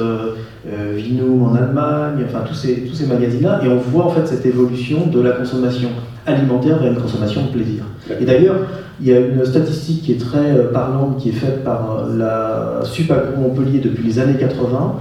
Vinum 0.96 1.44
en 1.44 1.54
Allemagne, 1.54 2.26
enfin 2.26 2.40
tous 2.48 2.56
ces, 2.56 2.82
tous 2.82 2.96
ces 2.96 3.06
magazines-là, 3.06 3.62
et 3.64 3.68
on 3.68 3.78
voit 3.78 4.06
en 4.06 4.10
fait 4.10 4.26
cette 4.26 4.46
évolution 4.46 5.06
de 5.08 5.22
la 5.22 5.32
consommation 5.32 5.90
alimentaire 6.26 6.80
vers 6.80 6.92
une 6.92 7.00
consommation 7.00 7.44
de 7.44 7.50
plaisir. 7.50 7.84
Et 8.20 8.26
d'ailleurs, 8.26 8.58
il 9.00 9.08
y 9.08 9.14
a 9.14 9.20
une 9.20 9.46
statistique 9.46 10.02
qui 10.02 10.14
est 10.14 10.20
très 10.20 10.72
parlante, 10.74 11.18
qui 11.18 11.30
est 11.30 11.34
faite 11.34 11.64
par 11.64 12.08
la 12.18 12.82
SUPAGRO 12.84 13.40
Montpellier 13.40 13.80
depuis 13.80 14.04
les 14.04 14.20
années 14.20 14.38
80, 14.38 14.96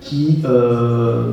qui 0.00 0.38
euh, 0.44 1.32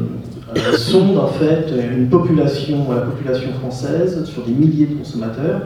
sonde 0.78 1.18
en 1.18 1.28
fait 1.28 1.68
une 1.96 2.10
population, 2.10 2.92
la 2.92 3.02
population 3.02 3.52
française, 3.60 4.26
sur 4.26 4.44
des 4.44 4.52
milliers 4.52 4.88
de 4.88 4.96
consommateurs. 4.96 5.62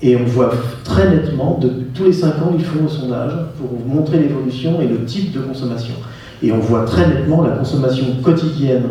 Et 0.00 0.16
on 0.16 0.24
voit 0.24 0.52
très 0.84 1.10
nettement, 1.10 1.58
tous 1.94 2.04
les 2.04 2.12
5 2.12 2.28
ans, 2.42 2.54
ils 2.56 2.64
font 2.64 2.84
un 2.84 2.88
sondage 2.88 3.32
pour 3.58 3.84
montrer 3.86 4.18
l'évolution 4.18 4.80
et 4.80 4.86
le 4.86 5.04
type 5.04 5.32
de 5.32 5.40
consommation. 5.40 5.94
Et 6.42 6.52
on 6.52 6.58
voit 6.58 6.84
très 6.84 7.08
nettement 7.08 7.42
la 7.42 7.56
consommation 7.56 8.06
quotidienne. 8.22 8.84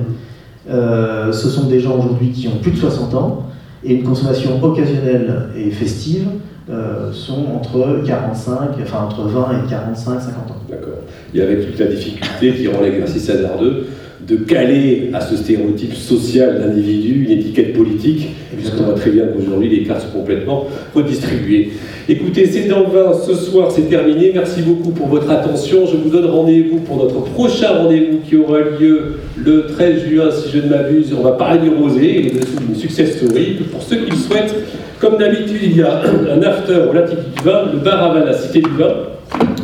Euh, 0.69 1.31
ce 1.31 1.47
sont 1.47 1.67
des 1.67 1.79
gens 1.79 1.97
aujourd'hui 1.97 2.31
qui 2.31 2.47
ont 2.49 2.57
plus 2.61 2.71
de 2.71 2.77
60 2.77 3.13
ans, 3.13 3.43
et 3.85 3.93
une 3.93 4.03
consommation 4.03 4.61
occasionnelle 4.61 5.49
et 5.55 5.71
festive 5.71 6.27
euh, 6.69 7.13
sont 7.13 7.45
entre 7.55 8.01
45, 8.05 8.71
enfin 8.81 9.05
entre 9.05 9.21
20 9.21 9.63
et 9.65 9.69
45, 9.69 10.19
50 10.19 10.51
ans. 10.51 10.55
D'accord. 10.69 10.99
Et 11.34 11.41
avec 11.41 11.67
toute 11.67 11.79
la 11.79 11.85
difficulté 11.85 12.53
qui 12.53 12.67
rend 12.67 12.81
l'exercice 12.81 13.29
hasardeux, 13.29 13.85
de 14.28 14.36
caler 14.36 15.10
à 15.14 15.22
ce 15.22 15.38
stéréotype 15.38 15.94
social 15.94 16.60
d'individu 16.60 17.24
une 17.24 17.32
étiquette 17.32 17.74
politique, 17.74 18.28
puisqu'on 18.58 18.84
voit 18.84 18.95
très 18.95 19.12
bien 19.12 19.26
qu'aujourd'hui 19.28 19.70
les 19.70 19.84
cartes 19.84 20.02
sont 20.02 20.20
complètement 20.20 20.68
redistribuées. 20.94 21.70
Écoutez, 22.10 22.45
c'est 22.45 22.68
dans 22.68 22.82
le 22.82 22.88
vin 22.88 23.14
ce 23.14 23.34
soir, 23.34 23.72
c'est 23.72 23.90
terminé. 23.90 24.32
Merci 24.34 24.64
beaucoup 24.64 24.91
pour 24.91 25.08
votre 25.08 25.30
attention. 25.32 25.86
Je 25.86 25.95
vous 25.95 26.10
donne 26.10 26.26
rendez-vous 26.26 26.80
pour 26.80 26.98
notre 26.98 27.22
prochain 27.22 27.70
rendez-vous 27.70 28.18
qui 28.28 28.36
aura 28.36 28.60
lieu 28.60 29.20
le 29.38 29.68
13 29.68 30.06
juin, 30.10 30.30
si 30.32 30.49
je 30.52 30.60
ne 30.60 30.70
m'abuse. 30.70 31.14
On 31.18 31.24
va 31.24 31.32
parler 31.32 31.62
du 31.62 31.70
rosé 31.70 32.28
et 32.28 32.32
d'une 32.32 32.76
success 32.76 33.16
story. 33.16 33.60
Pour 33.72 33.82
ceux 33.82 33.98
qui 33.98 34.12
le 34.12 34.18
souhaitent, 34.18 34.56
comme 34.99 35.18
d'habitude, 35.18 35.62
il 35.64 35.78
y 35.78 35.82
a 35.82 36.02
un 36.34 36.41
after 36.41 36.80
au 36.90 36.94
Latitude 36.94 37.32
du 37.38 37.44
vin, 37.44 37.72
le 37.72 37.80
bar 37.80 38.12
à 38.12 38.14
vin, 38.14 38.26
la 38.26 38.34
Cité 38.34 38.60
du 38.60 38.72
vin. 38.78 38.94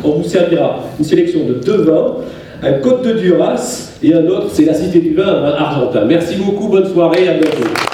On 0.02 0.12
vous 0.12 0.24
servira 0.24 0.84
une 0.98 1.04
sélection 1.04 1.46
de 1.46 1.54
deux 1.54 1.82
vins 1.82 2.16
un 2.62 2.72
Côte 2.74 3.04
de 3.04 3.12
Duras 3.12 3.92
et 4.02 4.14
un 4.14 4.26
autre, 4.26 4.48
c'est 4.52 4.64
la 4.64 4.74
Cité 4.74 5.00
du 5.00 5.14
Vin, 5.14 5.40
vin 5.40 5.54
argentin. 5.56 6.04
Merci 6.06 6.36
beaucoup, 6.36 6.68
bonne 6.68 6.86
soirée, 6.86 7.28
à 7.28 7.34
bientôt. 7.34 7.93